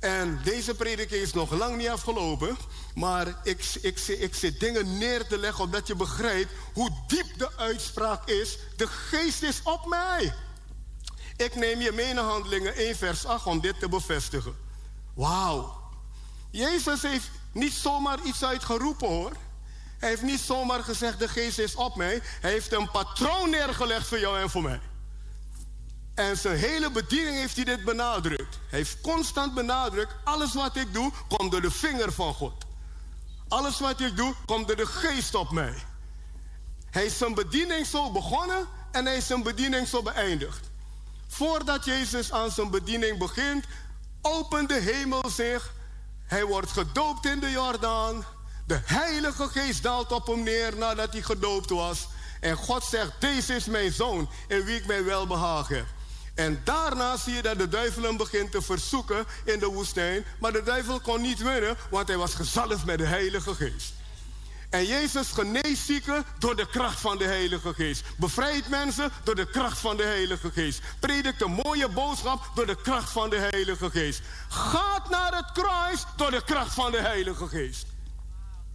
En 0.00 0.40
deze 0.44 0.74
prediking 0.74 1.22
is 1.22 1.32
nog 1.32 1.50
lang 1.50 1.76
niet 1.76 1.88
afgelopen. 1.88 2.56
Maar 2.94 3.26
ik, 3.42 3.64
ik, 3.82 3.98
ik 3.98 4.34
zit 4.34 4.60
dingen 4.60 4.98
neer 4.98 5.26
te 5.26 5.38
leggen 5.38 5.64
opdat 5.64 5.86
je 5.86 5.94
begrijpt 5.94 6.52
hoe 6.74 6.90
diep 7.06 7.38
de 7.38 7.56
uitspraak 7.56 8.28
is. 8.28 8.58
De 8.76 8.86
geest 8.86 9.42
is 9.42 9.60
op 9.62 9.86
mij. 9.86 10.34
Ik 11.36 11.54
neem 11.54 11.80
je 11.80 11.92
mee 11.92 12.14
handelingen 12.14 12.74
1 12.74 12.96
vers 12.96 13.26
8 13.26 13.46
om 13.46 13.60
dit 13.60 13.78
te 13.78 13.88
bevestigen. 13.88 14.56
Wauw. 15.14 15.76
Jezus 16.50 17.02
heeft 17.02 17.30
niet 17.52 17.72
zomaar 17.72 18.18
iets 18.22 18.44
uitgeroepen 18.44 19.08
hoor. 19.08 19.32
Hij 19.98 20.08
heeft 20.08 20.22
niet 20.22 20.40
zomaar 20.40 20.82
gezegd 20.84 21.18
de 21.18 21.28
geest 21.28 21.58
is 21.58 21.74
op 21.74 21.96
mij. 21.96 22.20
Hij 22.40 22.50
heeft 22.50 22.72
een 22.72 22.90
patroon 22.90 23.50
neergelegd 23.50 24.06
voor 24.06 24.18
jou 24.18 24.38
en 24.38 24.50
voor 24.50 24.62
mij. 24.62 24.80
En 26.18 26.36
zijn 26.36 26.56
hele 26.56 26.90
bediening 26.90 27.36
heeft 27.36 27.56
hij 27.56 27.64
dit 27.64 27.84
benadrukt. 27.84 28.58
Hij 28.68 28.78
heeft 28.78 29.00
constant 29.00 29.54
benadrukt: 29.54 30.14
alles 30.24 30.54
wat 30.54 30.76
ik 30.76 30.92
doe, 30.92 31.12
komt 31.28 31.50
door 31.50 31.60
de 31.60 31.70
vinger 31.70 32.12
van 32.12 32.34
God. 32.34 32.64
Alles 33.48 33.78
wat 33.78 34.00
ik 34.00 34.16
doe, 34.16 34.34
komt 34.46 34.66
door 34.66 34.76
de 34.76 34.86
geest 34.86 35.34
op 35.34 35.50
mij. 35.50 35.74
Hij 36.90 37.04
is 37.04 37.18
zijn 37.18 37.34
bediening 37.34 37.86
zo 37.86 38.10
begonnen 38.12 38.66
en 38.92 39.04
hij 39.04 39.16
is 39.16 39.26
zijn 39.26 39.42
bediening 39.42 39.88
zo 39.88 40.02
beëindigd. 40.02 40.70
Voordat 41.28 41.84
Jezus 41.84 42.32
aan 42.32 42.50
zijn 42.50 42.70
bediening 42.70 43.18
begint, 43.18 43.64
opent 44.22 44.68
de 44.68 44.80
hemel 44.80 45.30
zich. 45.30 45.72
Hij 46.26 46.44
wordt 46.44 46.70
gedoopt 46.70 47.26
in 47.26 47.40
de 47.40 47.50
Jordaan. 47.50 48.24
De 48.66 48.80
Heilige 48.84 49.48
Geest 49.48 49.82
daalt 49.82 50.12
op 50.12 50.26
hem 50.26 50.42
neer 50.42 50.76
nadat 50.76 51.12
hij 51.12 51.22
gedoopt 51.22 51.70
was. 51.70 52.08
En 52.40 52.56
God 52.56 52.84
zegt: 52.84 53.12
Deze 53.20 53.54
is 53.54 53.64
mijn 53.64 53.92
zoon, 53.92 54.30
in 54.48 54.64
wie 54.64 54.76
ik 54.76 54.86
mijn 54.86 55.04
welbehagen 55.04 55.76
heb. 55.76 55.96
En 56.38 56.60
daarna 56.64 57.16
zie 57.16 57.34
je 57.34 57.42
dat 57.42 57.58
de 57.58 57.68
duivel 57.68 58.02
hem 58.02 58.16
begint 58.16 58.50
te 58.50 58.62
verzoeken 58.62 59.26
in 59.44 59.58
de 59.58 59.66
woestijn. 59.66 60.24
Maar 60.40 60.52
de 60.52 60.62
duivel 60.62 61.00
kon 61.00 61.20
niet 61.20 61.42
winnen, 61.42 61.76
want 61.90 62.08
hij 62.08 62.16
was 62.16 62.34
gezalfd 62.34 62.84
met 62.84 62.98
de 62.98 63.04
Heilige 63.04 63.54
Geest. 63.54 63.92
En 64.70 64.86
Jezus 64.86 65.28
geneest 65.28 65.84
zieken 65.86 66.24
door 66.38 66.56
de 66.56 66.66
kracht 66.66 67.00
van 67.00 67.18
de 67.18 67.24
Heilige 67.24 67.74
Geest. 67.74 68.04
Bevrijdt 68.16 68.68
mensen 68.68 69.10
door 69.24 69.34
de 69.34 69.50
kracht 69.50 69.78
van 69.78 69.96
de 69.96 70.02
Heilige 70.02 70.50
Geest. 70.50 70.80
Predikt 71.00 71.42
een 71.42 71.60
mooie 71.64 71.88
boodschap 71.88 72.50
door 72.54 72.66
de 72.66 72.82
kracht 72.82 73.10
van 73.10 73.30
de 73.30 73.48
Heilige 73.50 73.90
Geest. 73.90 74.20
Gaat 74.48 75.10
naar 75.10 75.36
het 75.36 75.52
kruis 75.52 76.04
door 76.16 76.30
de 76.30 76.44
kracht 76.44 76.74
van 76.74 76.92
de 76.92 77.00
Heilige 77.00 77.48
Geest. 77.48 77.86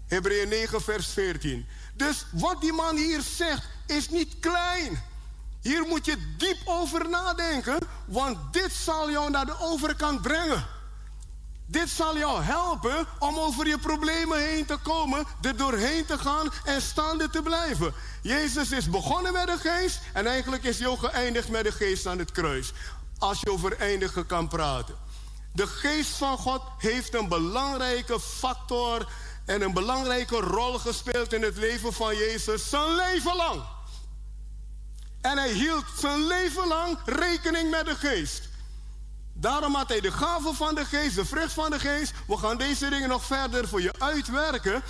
Hebreeën 0.07 0.49
9, 0.49 0.81
vers 0.81 1.07
14. 1.07 1.65
Dus 1.93 2.25
wat 2.31 2.61
die 2.61 2.73
man 2.73 2.95
hier 2.95 3.21
zegt 3.21 3.65
is 3.87 4.09
niet 4.09 4.39
klein. 4.39 5.11
Hier 5.63 5.83
moet 5.87 6.05
je 6.05 6.35
diep 6.37 6.57
over 6.65 7.09
nadenken, 7.09 7.77
want 8.05 8.37
dit 8.53 8.71
zal 8.71 9.11
jou 9.11 9.29
naar 9.29 9.45
de 9.45 9.59
overkant 9.59 10.21
brengen. 10.21 10.65
Dit 11.65 11.89
zal 11.89 12.17
jou 12.17 12.41
helpen 12.41 13.07
om 13.19 13.37
over 13.37 13.67
je 13.67 13.77
problemen 13.77 14.47
heen 14.47 14.65
te 14.65 14.77
komen, 14.77 15.25
er 15.41 15.57
doorheen 15.57 16.05
te 16.05 16.17
gaan 16.17 16.51
en 16.65 16.81
staande 16.81 17.29
te 17.29 17.41
blijven. 17.41 17.93
Jezus 18.21 18.71
is 18.71 18.89
begonnen 18.89 19.33
met 19.33 19.47
de 19.47 19.57
geest 19.57 19.99
en 20.13 20.27
eigenlijk 20.27 20.63
is 20.63 20.79
hij 20.79 20.87
ook 20.87 20.99
geëindigd 20.99 21.49
met 21.49 21.63
de 21.63 21.71
geest 21.71 22.07
aan 22.07 22.19
het 22.19 22.31
kruis. 22.31 22.73
Als 23.17 23.39
je 23.39 23.51
over 23.51 23.77
eindigen 23.77 24.25
kan 24.25 24.47
praten. 24.47 24.95
De 25.53 25.67
geest 25.67 26.15
van 26.15 26.37
God 26.37 26.61
heeft 26.77 27.13
een 27.13 27.27
belangrijke 27.27 28.19
factor 28.19 29.07
en 29.45 29.61
een 29.61 29.73
belangrijke 29.73 30.39
rol 30.39 30.77
gespeeld 30.77 31.33
in 31.33 31.41
het 31.41 31.57
leven 31.57 31.93
van 31.93 32.17
Jezus 32.17 32.69
zijn 32.69 32.95
leven 32.95 33.35
lang. 33.35 33.63
En 35.23 35.37
hij 35.37 35.51
hield 35.51 35.85
zijn 35.97 36.27
leven 36.27 36.67
lang 36.67 36.97
rekening 37.05 37.69
met 37.69 37.85
de 37.85 37.95
geest. 37.95 38.49
Daarom 39.33 39.75
had 39.75 39.89
hij 39.89 39.99
de 39.99 40.11
gave 40.11 40.53
van 40.53 40.75
de 40.75 40.85
geest, 40.85 41.15
de 41.15 41.25
vrucht 41.25 41.53
van 41.53 41.71
de 41.71 41.79
geest. 41.79 42.13
We 42.27 42.37
gaan 42.37 42.57
deze 42.57 42.89
dingen 42.89 43.09
nog 43.09 43.23
verder 43.25 43.67
voor 43.67 43.81
je 43.81 43.93
uitwerken. 43.97 44.83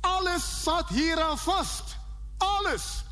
Alles 0.00 0.62
zat 0.62 0.88
hieraan 0.88 1.38
vast. 1.38 1.96
Alles. 2.38 3.04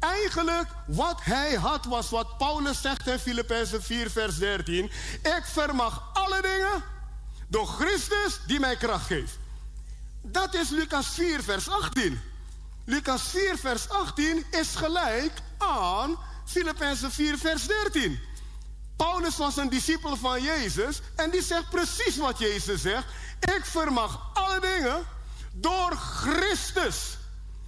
Eigenlijk 0.00 0.68
wat 0.86 1.20
hij 1.22 1.54
had 1.54 1.84
was 1.84 2.10
wat 2.10 2.38
Paulus 2.38 2.80
zegt 2.80 3.06
in 3.06 3.18
Filippenzen 3.18 3.82
4 3.82 4.10
vers 4.10 4.38
13. 4.38 4.84
Ik 5.22 5.42
vermag 5.44 6.10
alle 6.12 6.42
dingen 6.42 6.84
door 7.48 7.66
Christus 7.66 8.40
die 8.46 8.60
mij 8.60 8.76
kracht 8.76 9.06
geeft. 9.06 9.38
Dat 10.22 10.54
is 10.54 10.68
Lucas 10.68 11.06
4 11.06 11.42
vers 11.42 11.68
18. 11.68 12.20
Lucas 12.90 13.22
4 13.22 13.58
vers 13.58 13.88
18 13.88 14.44
is 14.50 14.74
gelijk 14.74 15.32
aan 15.58 16.18
Filippenzen 16.44 17.12
4 17.12 17.38
vers 17.38 17.66
13. 17.66 18.20
Paulus 18.96 19.36
was 19.36 19.56
een 19.56 19.68
discipel 19.68 20.16
van 20.16 20.42
Jezus 20.42 21.00
en 21.16 21.30
die 21.30 21.42
zegt 21.42 21.70
precies 21.70 22.16
wat 22.16 22.38
Jezus 22.38 22.80
zegt. 22.80 23.04
Ik 23.40 23.60
vermag 23.64 24.30
alle 24.34 24.60
dingen 24.60 25.06
door 25.52 25.96
Christus. 25.96 27.18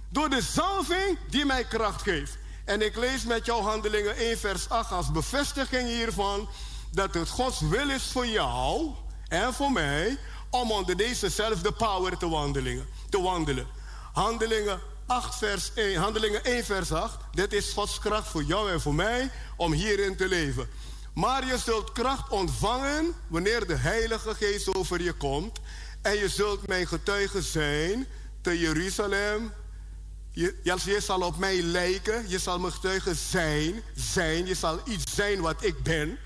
Door 0.09 0.29
de 0.29 0.41
zalving 0.41 1.17
die 1.29 1.45
mij 1.45 1.63
kracht 1.63 2.01
geeft. 2.01 2.37
En 2.65 2.81
ik 2.81 2.95
lees 2.95 3.23
met 3.23 3.45
jou 3.45 3.63
handelingen 3.63 4.15
1 4.15 4.37
vers 4.37 4.69
8 4.69 4.91
als 4.91 5.11
bevestiging 5.11 5.87
hiervan. 5.87 6.49
Dat 6.91 7.13
het 7.13 7.29
Gods 7.29 7.59
wil 7.59 7.89
is 7.89 8.11
voor 8.11 8.27
jou 8.27 8.91
en 9.27 9.53
voor 9.53 9.71
mij 9.71 10.17
om 10.49 10.71
onder 10.71 10.97
dezezelfde 10.97 11.71
power 11.71 12.17
te 12.17 12.29
wandelen. 12.29 12.87
Te 13.09 13.21
wandelen. 13.21 13.67
Handelingen 14.13 14.91
8 15.05 15.35
vers 15.35 15.71
1, 15.73 15.99
Handelingen 15.99 16.43
1 16.43 16.63
vers 16.63 16.91
8. 16.91 17.17
Dit 17.31 17.53
is 17.53 17.71
Gods 17.71 17.99
kracht 17.99 18.27
voor 18.27 18.43
jou 18.43 18.71
en 18.71 18.81
voor 18.81 18.95
mij 18.95 19.31
om 19.57 19.71
hierin 19.71 20.15
te 20.15 20.27
leven. 20.27 20.69
Maar 21.13 21.45
je 21.45 21.57
zult 21.57 21.91
kracht 21.91 22.29
ontvangen 22.29 23.13
wanneer 23.27 23.67
de 23.67 23.75
Heilige 23.75 24.35
Geest 24.35 24.75
over 24.75 25.01
je 25.01 25.13
komt. 25.13 25.59
En 26.01 26.17
je 26.17 26.29
zult 26.29 26.67
mijn 26.67 26.87
getuige 26.87 27.41
zijn 27.41 28.07
te 28.41 28.59
Jeruzalem. 28.59 29.51
Je, 30.31 30.59
je 30.63 30.99
zal 30.99 31.21
op 31.21 31.37
mij 31.37 31.61
lijken. 31.61 32.29
Je 32.29 32.39
zal 32.39 32.59
mijn 32.59 32.73
getuige 32.73 33.15
zijn. 33.15 33.81
Zijn. 33.95 34.45
Je 34.45 34.55
zal 34.55 34.79
iets 34.85 35.15
zijn 35.15 35.41
wat 35.41 35.63
ik 35.63 35.83
ben. 35.83 36.17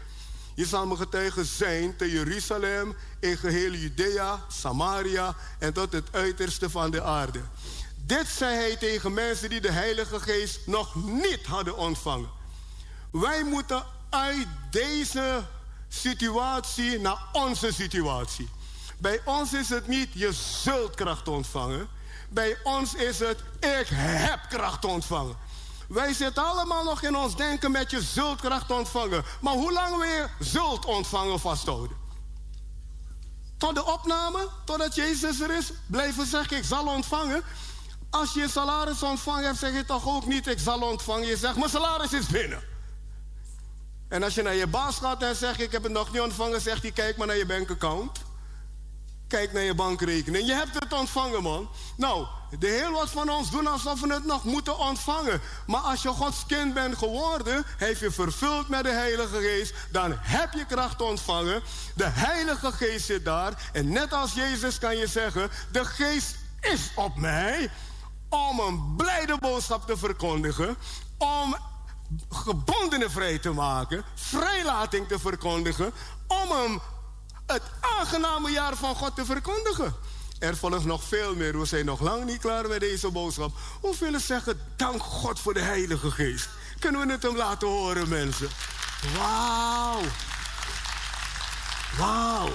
Je 0.57 0.65
zal 0.65 0.85
mijn 0.85 0.99
getuige 0.99 1.45
zijn 1.45 1.95
te 1.95 2.11
Jeruzalem, 2.11 2.95
in 3.19 3.37
geheel 3.37 3.71
Judea, 3.71 4.45
Samaria 4.47 5.35
en 5.59 5.73
tot 5.73 5.93
het 5.93 6.07
uiterste 6.11 6.69
van 6.69 6.91
de 6.91 7.01
aarde. 7.01 7.41
Dit 8.07 8.27
zei 8.27 8.55
hij 8.55 8.75
tegen 8.75 9.13
mensen 9.13 9.49
die 9.49 9.61
de 9.61 9.71
Heilige 9.71 10.19
Geest 10.19 10.59
nog 10.67 10.95
niet 10.95 11.45
hadden 11.45 11.77
ontvangen. 11.77 12.29
Wij 13.11 13.43
moeten 13.43 13.83
uit 14.09 14.47
deze 14.71 15.43
situatie 15.87 16.99
naar 16.99 17.17
onze 17.31 17.73
situatie. 17.73 18.49
Bij 18.97 19.21
ons 19.25 19.53
is 19.53 19.69
het 19.69 19.87
niet 19.87 20.09
je 20.13 20.33
zult 20.33 20.95
kracht 20.95 21.27
ontvangen. 21.27 21.87
Bij 22.29 22.57
ons 22.63 22.93
is 22.93 23.19
het 23.19 23.39
ik 23.59 23.87
heb 23.91 24.39
kracht 24.49 24.85
ontvangen. 24.85 25.37
Wij 25.87 26.13
zitten 26.13 26.45
allemaal 26.45 26.83
nog 26.83 27.01
in 27.01 27.15
ons 27.15 27.35
denken 27.35 27.71
met 27.71 27.91
je 27.91 28.01
zult 28.01 28.41
kracht 28.41 28.71
ontvangen. 28.71 29.23
Maar 29.41 29.53
hoe 29.53 29.73
lang 29.73 30.03
je 30.03 30.27
zult 30.39 30.85
ontvangen 30.85 31.39
vasthouden? 31.39 31.97
Tot 33.57 33.75
de 33.75 33.85
opname, 33.85 34.47
totdat 34.65 34.95
Jezus 34.95 35.39
er 35.39 35.51
is, 35.51 35.71
blijven 35.87 36.25
zeggen 36.25 36.57
ik 36.57 36.63
zal 36.63 36.87
ontvangen. 36.87 37.43
Als 38.09 38.33
je 38.33 38.49
salaris 38.49 39.03
ontvangen 39.03 39.45
hebt, 39.45 39.57
zeg 39.57 39.73
je 39.73 39.85
toch 39.85 40.07
ook 40.07 40.25
niet 40.25 40.47
ik 40.47 40.59
zal 40.59 40.81
ontvangen. 40.81 41.27
Je 41.27 41.37
zegt 41.37 41.55
mijn 41.55 41.69
salaris 41.69 42.13
is 42.13 42.25
binnen. 42.25 42.63
En 44.07 44.23
als 44.23 44.35
je 44.35 44.41
naar 44.41 44.55
je 44.55 44.67
baas 44.67 44.95
gaat 44.97 45.23
en 45.23 45.35
zegt 45.35 45.61
ik 45.61 45.71
heb 45.71 45.83
het 45.83 45.91
nog 45.91 46.11
niet 46.11 46.21
ontvangen, 46.21 46.61
zegt 46.61 46.81
hij 46.81 46.91
kijk 46.91 47.17
maar 47.17 47.27
naar 47.27 47.37
je 47.37 47.45
bankaccount. 47.45 48.25
Kijk 49.27 49.53
naar 49.53 49.63
je 49.63 49.75
bankrekening. 49.75 50.47
Je 50.47 50.53
hebt 50.53 50.73
het 50.79 50.93
ontvangen, 50.93 51.43
man. 51.43 51.69
Nou, 51.97 52.25
de 52.59 52.67
heel 52.67 52.91
wat 52.91 53.09
van 53.09 53.29
ons 53.29 53.51
doen 53.51 53.67
alsof 53.67 54.01
we 54.01 54.13
het 54.13 54.25
nog 54.25 54.43
moeten 54.43 54.77
ontvangen. 54.77 55.41
Maar 55.65 55.81
als 55.81 56.01
je 56.01 56.09
Gods 56.09 56.45
kind 56.45 56.73
bent 56.73 56.97
geworden, 56.97 57.65
heeft 57.77 57.99
je 57.99 58.11
vervuld 58.11 58.67
met 58.67 58.83
de 58.83 58.89
Heilige 58.89 59.39
Geest, 59.39 59.73
dan 59.91 60.13
heb 60.19 60.53
je 60.53 60.65
kracht 60.65 61.01
ontvangen. 61.01 61.61
De 61.95 62.07
Heilige 62.07 62.71
Geest 62.71 63.05
zit 63.05 63.25
daar. 63.25 63.69
En 63.73 63.89
net 63.89 64.13
als 64.13 64.33
Jezus 64.33 64.79
kan 64.79 64.97
je 64.97 65.07
zeggen: 65.07 65.49
De 65.71 65.85
Geest 65.85 66.35
is 66.61 66.91
op 66.95 67.15
mij 67.15 67.69
om 68.29 68.59
een 68.59 68.95
blijde 68.95 69.37
boodschap 69.39 69.87
te 69.87 69.97
verkondigen, 69.97 70.77
om 71.17 71.55
gebondenen 72.29 73.11
vrij 73.11 73.37
te 73.39 73.51
maken, 73.51 74.03
vrijlating 74.15 75.07
te 75.07 75.19
verkondigen, 75.19 75.93
om 76.27 76.51
hem 76.51 76.79
het 77.45 77.63
aangename 77.81 78.51
jaar 78.51 78.75
van 78.75 78.95
God 78.95 79.15
te 79.15 79.25
verkondigen. 79.25 79.95
Er 80.39 80.57
volgt 80.57 80.85
nog 80.85 81.03
veel 81.03 81.35
meer. 81.35 81.59
We 81.59 81.65
zijn 81.65 81.85
nog 81.85 81.99
lang 81.99 82.25
niet 82.25 82.39
klaar 82.39 82.67
met 82.67 82.79
deze 82.79 83.11
boodschap. 83.11 83.51
Hoeveel 83.81 84.19
zeggen 84.19 84.59
dank 84.75 85.03
God 85.03 85.39
voor 85.39 85.53
de 85.53 85.61
Heilige 85.61 86.11
Geest? 86.11 86.49
Kunnen 86.79 87.07
we 87.07 87.11
het 87.11 87.23
hem 87.23 87.35
laten 87.35 87.67
horen, 87.67 88.09
mensen? 88.09 88.49
Wauw. 89.17 90.01
Wauw. 91.97 92.49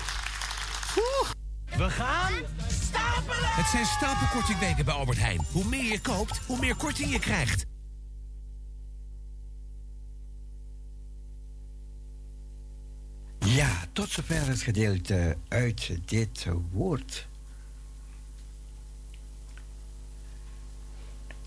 We 1.77 1.91
gaan 1.91 2.33
stapelen! 2.69 3.49
Het 3.49 3.67
zijn 3.67 3.85
stapelkortingweken 3.85 4.85
bij 4.85 4.95
Albert 4.95 5.19
Heijn. 5.19 5.41
Hoe 5.53 5.65
meer 5.65 5.85
je 5.85 6.01
koopt, 6.01 6.39
hoe 6.47 6.59
meer 6.59 6.77
korting 6.77 7.13
je 7.13 7.19
krijgt. 7.19 7.67
Ja, 13.39 13.85
tot 13.93 14.11
zover 14.11 14.47
het 14.47 14.63
gedeelte 14.63 15.37
uit 15.49 15.99
dit 16.05 16.47
woord. 16.71 17.29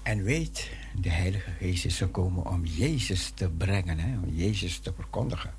En 0.04 0.24
weet, 0.24 0.70
de 0.96 1.10
Heilige 1.10 1.52
Geest 1.52 1.86
is 1.86 1.98
gekomen 1.98 2.46
om 2.46 2.66
Jezus 2.66 3.32
te 3.36 3.50
brengen, 3.50 4.00
hè, 4.00 4.18
om 4.18 4.30
Jezus 4.30 4.80
te 4.80 4.94
verkondigen. 4.94 5.54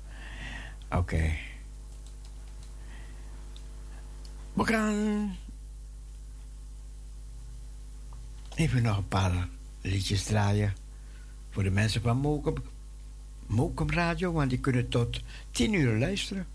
Oké. 0.89 1.31
We 4.57 4.65
gaan 4.65 5.35
even 8.55 8.83
nog 8.83 8.97
een 8.97 9.07
paar 9.07 9.47
liedjes 9.81 10.23
draaien 10.23 10.73
voor 11.49 11.63
de 11.63 11.71
mensen 11.71 12.01
van 12.01 12.17
Mokum, 12.17 12.55
Mokum 13.45 13.89
Radio, 13.89 14.31
want 14.31 14.49
die 14.49 14.59
kunnen 14.59 14.89
tot 14.89 15.21
tien 15.51 15.73
uur 15.73 15.99
luisteren. 15.99 16.47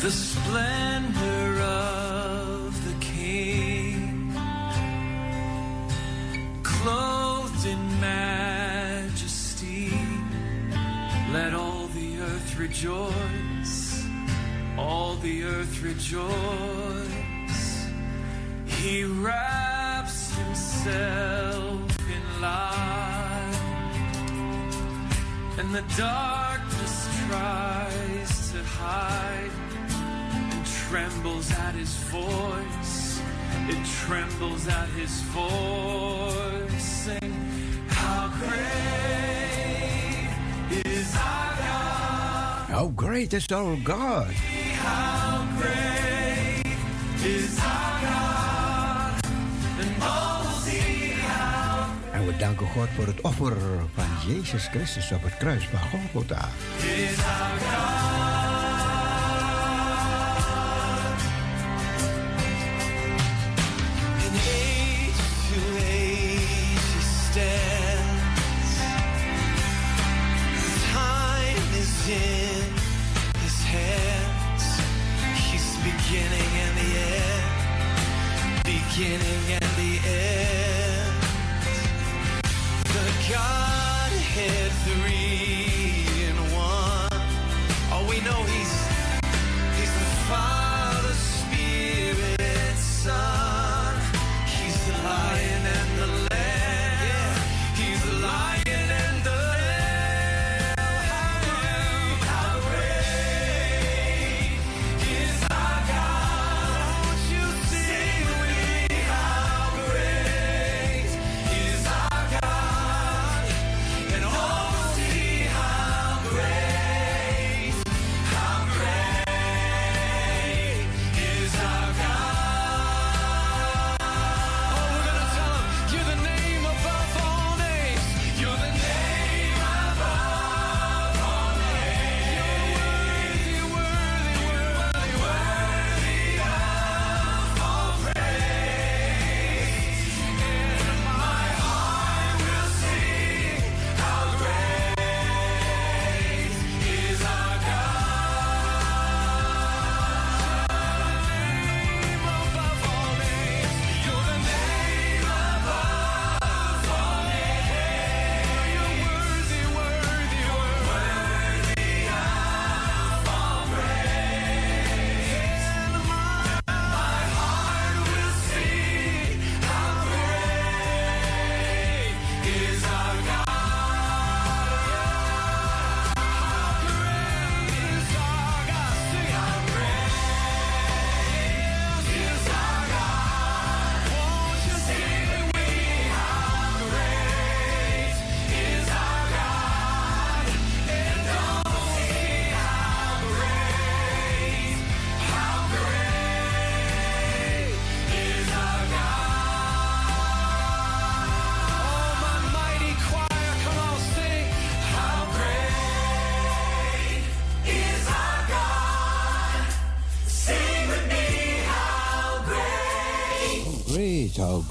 the 0.00 0.10
splendor 0.10 0.87
rejoice, 12.78 14.06
all 14.76 15.16
the 15.16 15.42
earth 15.42 15.82
rejoice. 15.82 16.30
He 18.66 19.02
wraps 19.02 20.32
himself 20.36 21.80
in 22.08 22.40
light, 22.40 23.58
and 25.58 25.74
the 25.74 25.82
darkness 25.96 27.08
tries 27.26 28.52
to 28.52 28.62
hide 28.62 29.50
and 29.74 30.64
trembles 30.64 31.50
at 31.50 31.74
his 31.74 31.96
voice. 32.14 33.20
It 33.68 33.84
trembles 34.06 34.68
at 34.68 34.88
his 34.90 35.20
voice. 35.34 36.84
Sing, 36.84 37.32
how 37.88 38.28
great 38.38 38.68
is 40.86 41.16
our? 41.16 41.57
How 42.78 42.92
great 42.94 43.34
is 43.34 43.50
our 43.50 43.74
God? 43.82 44.30
How 44.78 45.42
great 45.58 46.62
is 47.26 47.58
our 47.58 48.00
God? 48.06 49.24
En 52.12 52.26
we 52.26 52.36
danken 52.36 52.66
God 52.66 52.88
voor 52.96 53.06
het 53.06 53.20
offer 53.20 53.56
van 53.94 54.06
Jezus 54.26 54.66
Christus 54.66 55.12
op 55.12 55.22
het 55.22 55.36
kruis 55.36 55.68
van 55.68 55.78
Golgotha. 55.78 56.48
God. 56.78 58.27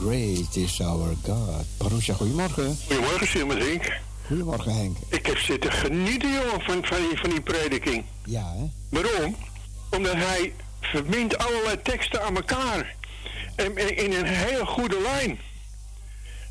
Great 0.08 0.56
is 0.56 0.82
our 0.82 1.16
God. 1.26 1.66
Parusha, 1.77 2.14
goedemorgen. 2.14 2.77
Goedemorgen, 2.88 3.27
Simon 3.27 3.58
Henk. 3.58 4.00
Goedemorgen, 4.27 4.76
Henk. 4.76 4.98
Ik 5.10 5.26
heb 5.26 5.38
zitten 5.38 5.72
genieten, 5.72 6.30
van, 6.60 6.86
van, 6.86 6.98
die, 6.98 7.18
van 7.18 7.30
die 7.30 7.42
prediking. 7.42 8.06
Ja, 8.26 8.53
hè? 8.58 8.66
Waarom? 8.90 9.36
Omdat 9.90 10.14
hij 10.14 10.53
verbindt 10.82 11.38
allerlei 11.38 11.82
teksten 11.82 12.24
aan 12.24 12.36
elkaar. 12.36 12.95
En, 13.56 13.77
en 13.77 13.98
in 13.98 14.14
een 14.14 14.26
hele 14.26 14.66
goede 14.66 15.02
lijn. 15.02 15.40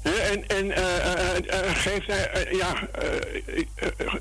En, 0.03 0.47
en 0.49 0.73
eh, 0.73 0.97
eh, 0.97 1.37
eh, 1.37 1.77
geeft 1.77 2.07
hij, 2.07 2.49
ja, 2.51 2.89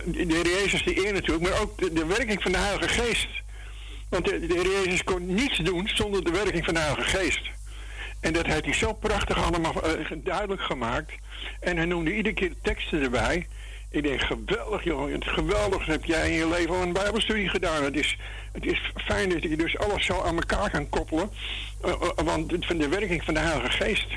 de 0.06 0.26
Heer 0.28 0.48
Jezus 0.48 0.84
de 0.84 1.06
eer 1.06 1.14
natuurlijk, 1.14 1.50
maar 1.50 1.62
ook 1.62 1.78
de, 1.78 1.94
de 1.94 2.06
werking 2.06 2.42
van 2.42 2.52
de 2.52 2.58
Heilige 2.58 2.88
Geest. 2.88 3.28
Want 4.10 4.26
de, 4.26 4.40
de 4.40 4.54
Heer 4.54 4.84
Jezus 4.84 5.04
kon 5.04 5.34
niets 5.34 5.58
doen 5.58 5.90
zonder 5.94 6.24
de 6.24 6.32
werking 6.32 6.66
van 6.66 6.74
de 6.74 6.80
Heilige 6.80 7.18
Geest. 7.18 7.55
En 8.26 8.34
dat 8.34 8.46
heeft 8.46 8.66
hij 8.66 8.74
zo 8.74 8.94
prachtig 8.94 9.44
allemaal 9.44 9.84
eh, 9.84 10.12
duidelijk 10.24 10.62
gemaakt. 10.62 11.12
En 11.60 11.76
hij 11.78 11.86
noemde 11.86 12.16
iedere 12.16 12.36
keer 12.36 12.50
de 12.50 12.56
teksten 12.62 13.02
erbij. 13.02 13.48
Ik 13.90 14.04
denk, 14.04 14.22
geweldig 14.22 14.84
jongen, 14.84 15.24
geweldig 15.24 15.86
heb 15.86 16.06
jij 16.06 16.30
in 16.30 16.38
je 16.38 16.48
leven 16.50 16.76
al 16.76 16.82
een 16.82 16.94
bijbelstudie 16.94 17.50
gedaan. 17.50 17.84
Het 17.84 17.96
is, 17.96 18.18
het 18.52 18.66
is 18.66 18.92
fijn 18.96 19.30
dat 19.30 19.42
je 19.44 19.58
dus 19.58 19.78
alles 19.78 20.06
zo 20.06 20.22
aan 20.22 20.36
elkaar 20.36 20.70
kan 20.70 20.90
koppelen. 20.90 21.30
eh, 21.82 21.92
eh, 21.92 22.26
want 22.26 22.54
van 22.60 22.78
de 22.78 22.88
werking 22.88 23.24
van 23.24 23.34
de 23.34 23.40
Heilige 23.40 23.70
Geest. 23.70 24.08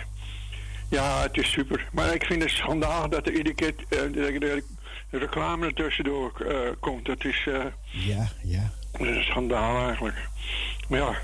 Ja, 0.90 1.22
het 1.22 1.36
is 1.36 1.50
super. 1.50 1.88
Maar 1.92 2.14
ik 2.14 2.24
vind 2.24 2.42
het 2.42 2.50
schandalig 2.50 3.08
dat 3.08 3.26
er 3.26 3.32
iedere 3.32 3.54
keer 3.54 3.74
de, 3.88 4.10
de, 4.10 4.62
de 5.10 5.18
reclame 5.18 5.66
er 5.66 5.74
tussendoor 5.74 6.32
komt. 6.80 7.06
Dat 7.06 7.24
is, 7.24 7.44
Ja, 7.90 8.28
ja. 8.42 8.70
dat 8.92 9.00
is 9.06 9.16
een 9.16 9.22
schandaal 9.22 9.86
eigenlijk. 9.86 10.16
Maar 10.88 10.98
ja, 10.98 11.16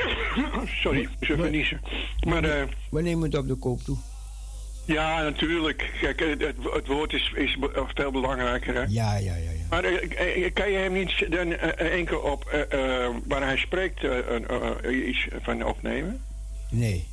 sorry, 0.82 1.08
ik 1.20 1.28
even 1.28 1.50
niezen. 1.50 1.80
Maar 2.26 2.44
eh, 2.44 2.62
We 2.90 3.02
nemen 3.02 3.24
het 3.30 3.38
op 3.38 3.48
de 3.48 3.54
koop 3.54 3.80
toe. 3.80 3.96
ja, 4.84 5.22
natuurlijk. 5.22 5.90
Kijk, 6.00 6.20
het, 6.20 6.56
het, 6.72 6.86
woord 6.86 7.12
is, 7.12 7.32
is 7.34 7.56
be- 7.58 7.84
veel 7.94 8.10
belangrijker. 8.10 8.74
Hè? 8.74 8.80
Ja, 8.88 9.16
ja, 9.16 9.34
ja. 9.34 9.50
ja. 9.50 9.50
Maar 9.70 9.84
eh, 9.84 10.44
eh, 10.44 10.52
kan 10.54 10.70
je 10.70 10.76
hem 10.78 10.92
niet 10.92 11.26
dan 11.30 11.52
eh, 11.52 11.92
enkel 11.98 12.18
op 12.18 12.44
eh, 12.44 13.04
eh, 13.04 13.14
waar 13.26 13.42
hij 13.42 13.56
spreekt 13.56 14.04
eh, 14.04 14.18
eh, 14.18 14.70
eh, 14.82 15.08
iets 15.08 15.26
van 15.42 15.64
opnemen? 15.64 16.20
Nee. 16.70 17.06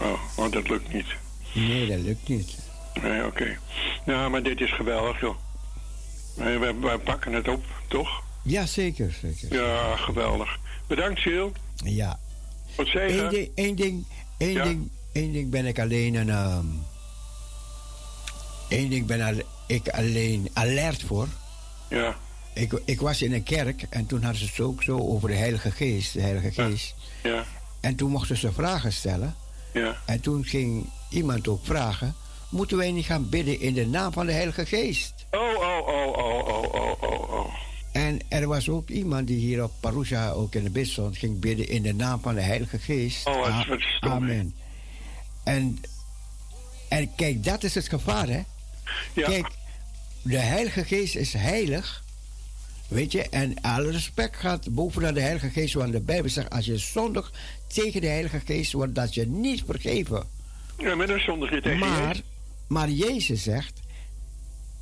Oh, 0.00 0.20
want 0.36 0.52
dat 0.52 0.68
lukt 0.68 0.92
niet. 0.92 1.06
Nee, 1.54 1.86
dat 1.86 1.98
lukt 2.00 2.28
niet. 2.28 2.58
Nee, 3.02 3.24
oké. 3.26 3.56
Nou, 4.06 4.30
maar 4.30 4.42
dit 4.42 4.60
is 4.60 4.72
geweldig, 4.72 5.20
joh. 5.20 5.36
Wij, 6.36 6.58
wij, 6.58 6.78
wij 6.80 6.98
pakken 6.98 7.32
het 7.32 7.48
op, 7.48 7.64
toch? 7.88 8.22
Ja, 8.42 8.66
zeker, 8.66 9.12
zeker. 9.22 9.56
Ja, 9.62 9.96
geweldig. 9.96 10.58
Bedankt, 10.86 11.20
Sil. 11.24 11.48
Ja. 11.84 12.18
Wat 12.76 12.86
zeg 12.86 13.10
je? 13.10 13.20
Eén 13.22 13.28
ding, 13.30 13.50
één 13.54 13.76
ding, 13.76 14.06
één 14.38 14.52
Ja. 14.52 14.64
ding, 14.64 14.90
één 15.12 15.32
ding 15.32 15.50
ben 15.50 15.66
ik 15.66 15.78
alleen 15.78 16.14
een... 16.14 16.84
Eén 18.68 18.88
ding 18.88 19.06
ben 19.06 19.20
al, 19.20 19.34
ik 19.66 19.88
alleen 19.88 20.50
alert 20.52 21.02
voor. 21.02 21.28
Ja. 21.88 22.16
Ik, 22.54 22.80
ik 22.84 23.00
was 23.00 23.22
in 23.22 23.32
een 23.32 23.42
kerk 23.42 23.86
en 23.90 24.06
toen 24.06 24.22
hadden 24.22 24.40
ze 24.40 24.46
het 24.46 24.60
ook 24.60 24.82
zo 24.82 24.98
over 24.98 25.28
de 25.28 25.34
Heilige 25.34 25.70
Geest. 25.70 26.12
De 26.12 26.20
Heilige 26.20 26.52
Geest. 26.52 26.94
Ja. 27.22 27.44
En 27.80 27.94
toen 27.96 28.10
mochten 28.10 28.36
ze 28.36 28.52
vragen 28.52 28.92
stellen. 28.92 29.34
Ja. 29.72 29.96
En 30.06 30.20
toen 30.20 30.44
ging 30.44 30.90
iemand 31.10 31.48
ook 31.48 31.64
vragen... 31.64 32.14
Moeten 32.48 32.76
wij 32.76 32.92
niet 32.92 33.04
gaan 33.04 33.28
bidden 33.28 33.60
in 33.60 33.74
de 33.74 33.86
naam 33.86 34.12
van 34.12 34.26
de 34.26 34.32
Heilige 34.32 34.66
Geest? 34.66 35.14
Oh, 35.30 35.40
oh, 35.40 35.88
oh, 35.88 36.06
oh, 36.16 36.48
oh, 36.48 36.74
oh, 36.74 37.02
oh, 37.02 37.30
oh. 37.30 37.54
En 37.96 38.18
er 38.28 38.46
was 38.46 38.68
ook 38.68 38.88
iemand 38.88 39.26
die 39.26 39.38
hier 39.38 39.62
op 39.62 39.72
Parousia 39.80 40.30
ook 40.30 40.54
in 40.54 40.64
de 40.64 40.70
bid 40.70 40.88
stond... 40.88 41.16
ging 41.16 41.38
bidden 41.38 41.68
in 41.68 41.82
de 41.82 41.94
naam 41.94 42.20
van 42.20 42.34
de 42.34 42.40
Heilige 42.40 42.78
Geest. 42.78 43.26
Oh, 43.26 43.66
wat? 43.68 43.80
Amen. 44.00 44.54
En, 45.44 45.80
en 46.88 47.14
kijk, 47.14 47.44
dat 47.44 47.62
is 47.62 47.74
het 47.74 47.88
gevaar, 47.88 48.28
hè? 48.28 48.42
Ja. 49.12 49.26
Kijk, 49.28 49.48
de 50.22 50.38
Heilige 50.38 50.84
Geest 50.84 51.14
is 51.14 51.32
heilig. 51.32 52.04
Weet 52.88 53.12
je, 53.12 53.28
en 53.28 53.60
alle 53.60 53.90
respect 53.90 54.36
gaat 54.36 54.74
bovenaan 54.74 55.14
de 55.14 55.20
Heilige 55.20 55.50
Geest. 55.50 55.74
Want 55.74 55.92
de 55.92 56.00
Bijbel 56.00 56.30
zegt, 56.30 56.50
als 56.50 56.66
je 56.66 56.78
zondig 56.78 57.32
tegen 57.66 58.00
de 58.00 58.06
Heilige 58.06 58.40
Geest 58.40 58.72
wordt, 58.72 58.94
dat 58.94 59.14
je 59.14 59.26
niet 59.26 59.62
vergeven. 59.66 60.26
Ja, 60.78 60.94
maar 60.94 61.06
dan 61.06 61.20
zondig 61.20 61.50
je 61.50 61.60
tegen 61.60 61.78
Maar, 61.78 62.20
maar 62.66 62.90
Jezus 62.90 63.42
zegt, 63.42 63.80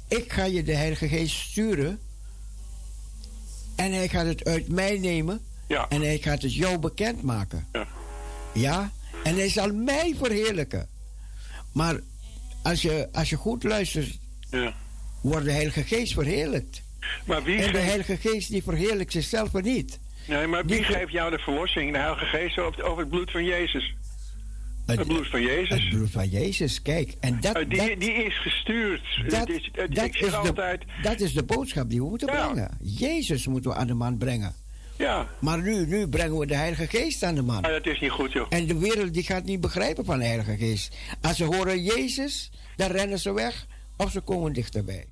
ik 0.08 0.32
ga 0.32 0.44
je 0.44 0.62
de 0.62 0.74
Heilige 0.74 1.08
Geest 1.08 1.36
sturen. 1.36 1.98
En 3.76 3.92
hij 3.92 4.08
gaat 4.08 4.26
het 4.26 4.44
uit 4.44 4.68
mij 4.68 4.98
nemen. 4.98 5.40
Ja. 5.66 5.86
En 5.88 6.00
hij 6.00 6.18
gaat 6.18 6.42
het 6.42 6.54
jou 6.54 6.78
bekendmaken. 6.78 7.66
Ja. 7.72 7.86
Ja? 8.52 8.90
En 9.24 9.34
hij 9.34 9.48
zal 9.48 9.72
mij 9.74 10.14
verheerlijken. 10.18 10.88
Maar 11.72 12.00
als 12.62 12.82
je, 12.82 13.08
als 13.12 13.30
je 13.30 13.36
goed 13.36 13.62
luistert, 13.62 14.18
Ja. 14.50 14.74
wordt 15.20 15.44
de 15.44 15.52
Heilige 15.52 15.82
Geest 15.82 16.12
verheerlijkt. 16.12 16.82
Maar 17.26 17.42
wie 17.42 17.62
en 17.62 17.72
de 17.72 17.78
Heilige 17.78 18.16
Geest 18.16 18.48
die 18.50 18.62
verheerlijkt 18.62 19.12
zichzelf 19.12 19.52
niet. 19.52 19.98
Nee, 20.26 20.46
maar 20.46 20.64
wie 20.66 20.76
Die 20.76 20.84
geeft 20.84 21.12
jou 21.12 21.30
de 21.30 21.38
verlossing, 21.38 21.92
de 21.92 21.98
Heilige 21.98 22.24
Geest, 22.24 22.58
over 22.58 22.98
het 22.98 23.08
bloed 23.08 23.30
van 23.30 23.44
Jezus? 23.44 23.94
Het, 24.86 25.06
bloed 25.06 25.28
van 25.28 25.42
Jezus? 25.42 25.68
Het 25.82 25.88
bloed 25.88 26.10
van 26.10 26.28
Jezus, 26.28 26.82
kijk. 26.82 27.14
En 27.20 27.40
dat, 27.40 27.56
Eh, 27.56 27.68
die, 27.68 27.78
dat, 27.78 28.00
die 28.00 28.12
is 28.12 28.38
gestuurd. 28.40 29.02
dat, 29.28 29.48
is, 29.48 29.70
dat 29.72 29.88
is 29.90 30.18
zeg 30.18 30.30
de, 30.30 30.36
altijd... 30.36 30.82
dat 31.02 31.20
is 31.20 31.32
de 31.32 31.42
boodschap 31.44 31.90
die 31.90 32.00
we 32.02 32.08
moeten 32.08 32.32
Ja. 32.32 32.46
brengen. 32.48 32.78
Jezus 32.80 33.46
moeten 33.46 33.70
we 33.70 33.76
aan 33.76 33.86
de 33.86 33.94
man 33.94 34.18
brengen. 34.18 34.54
Ja, 34.98 35.28
Maar 35.38 35.62
nu, 35.62 35.86
nu 35.86 36.08
brengen 36.08 36.38
we 36.38 36.46
de 36.46 36.54
Heilige 36.54 36.86
Geest 36.86 37.22
aan 37.22 37.34
de 37.34 37.42
man. 37.42 37.60
maar 37.60 37.70
dat 37.70 37.86
is 37.86 38.00
niet 38.00 38.10
goed, 38.10 38.32
joh. 38.32 38.46
En 38.48 38.66
de 38.66 38.78
wereld 38.78 39.14
die 39.14 39.22
gaat 39.22 39.44
niet 39.44 39.60
begrijpen 39.60 40.04
van 40.04 40.18
de 40.18 40.24
Heilige 40.24 40.56
Geest. 40.56 40.96
Als 41.20 41.36
ze 41.36 41.44
horen 41.44 41.82
Jezus, 41.82 42.50
dan 42.76 42.90
rennen 42.90 43.18
ze 43.18 43.32
weg 43.32 43.66
of 43.96 44.10
ze 44.10 44.20
komen 44.20 44.52
dichterbij. 44.52 45.04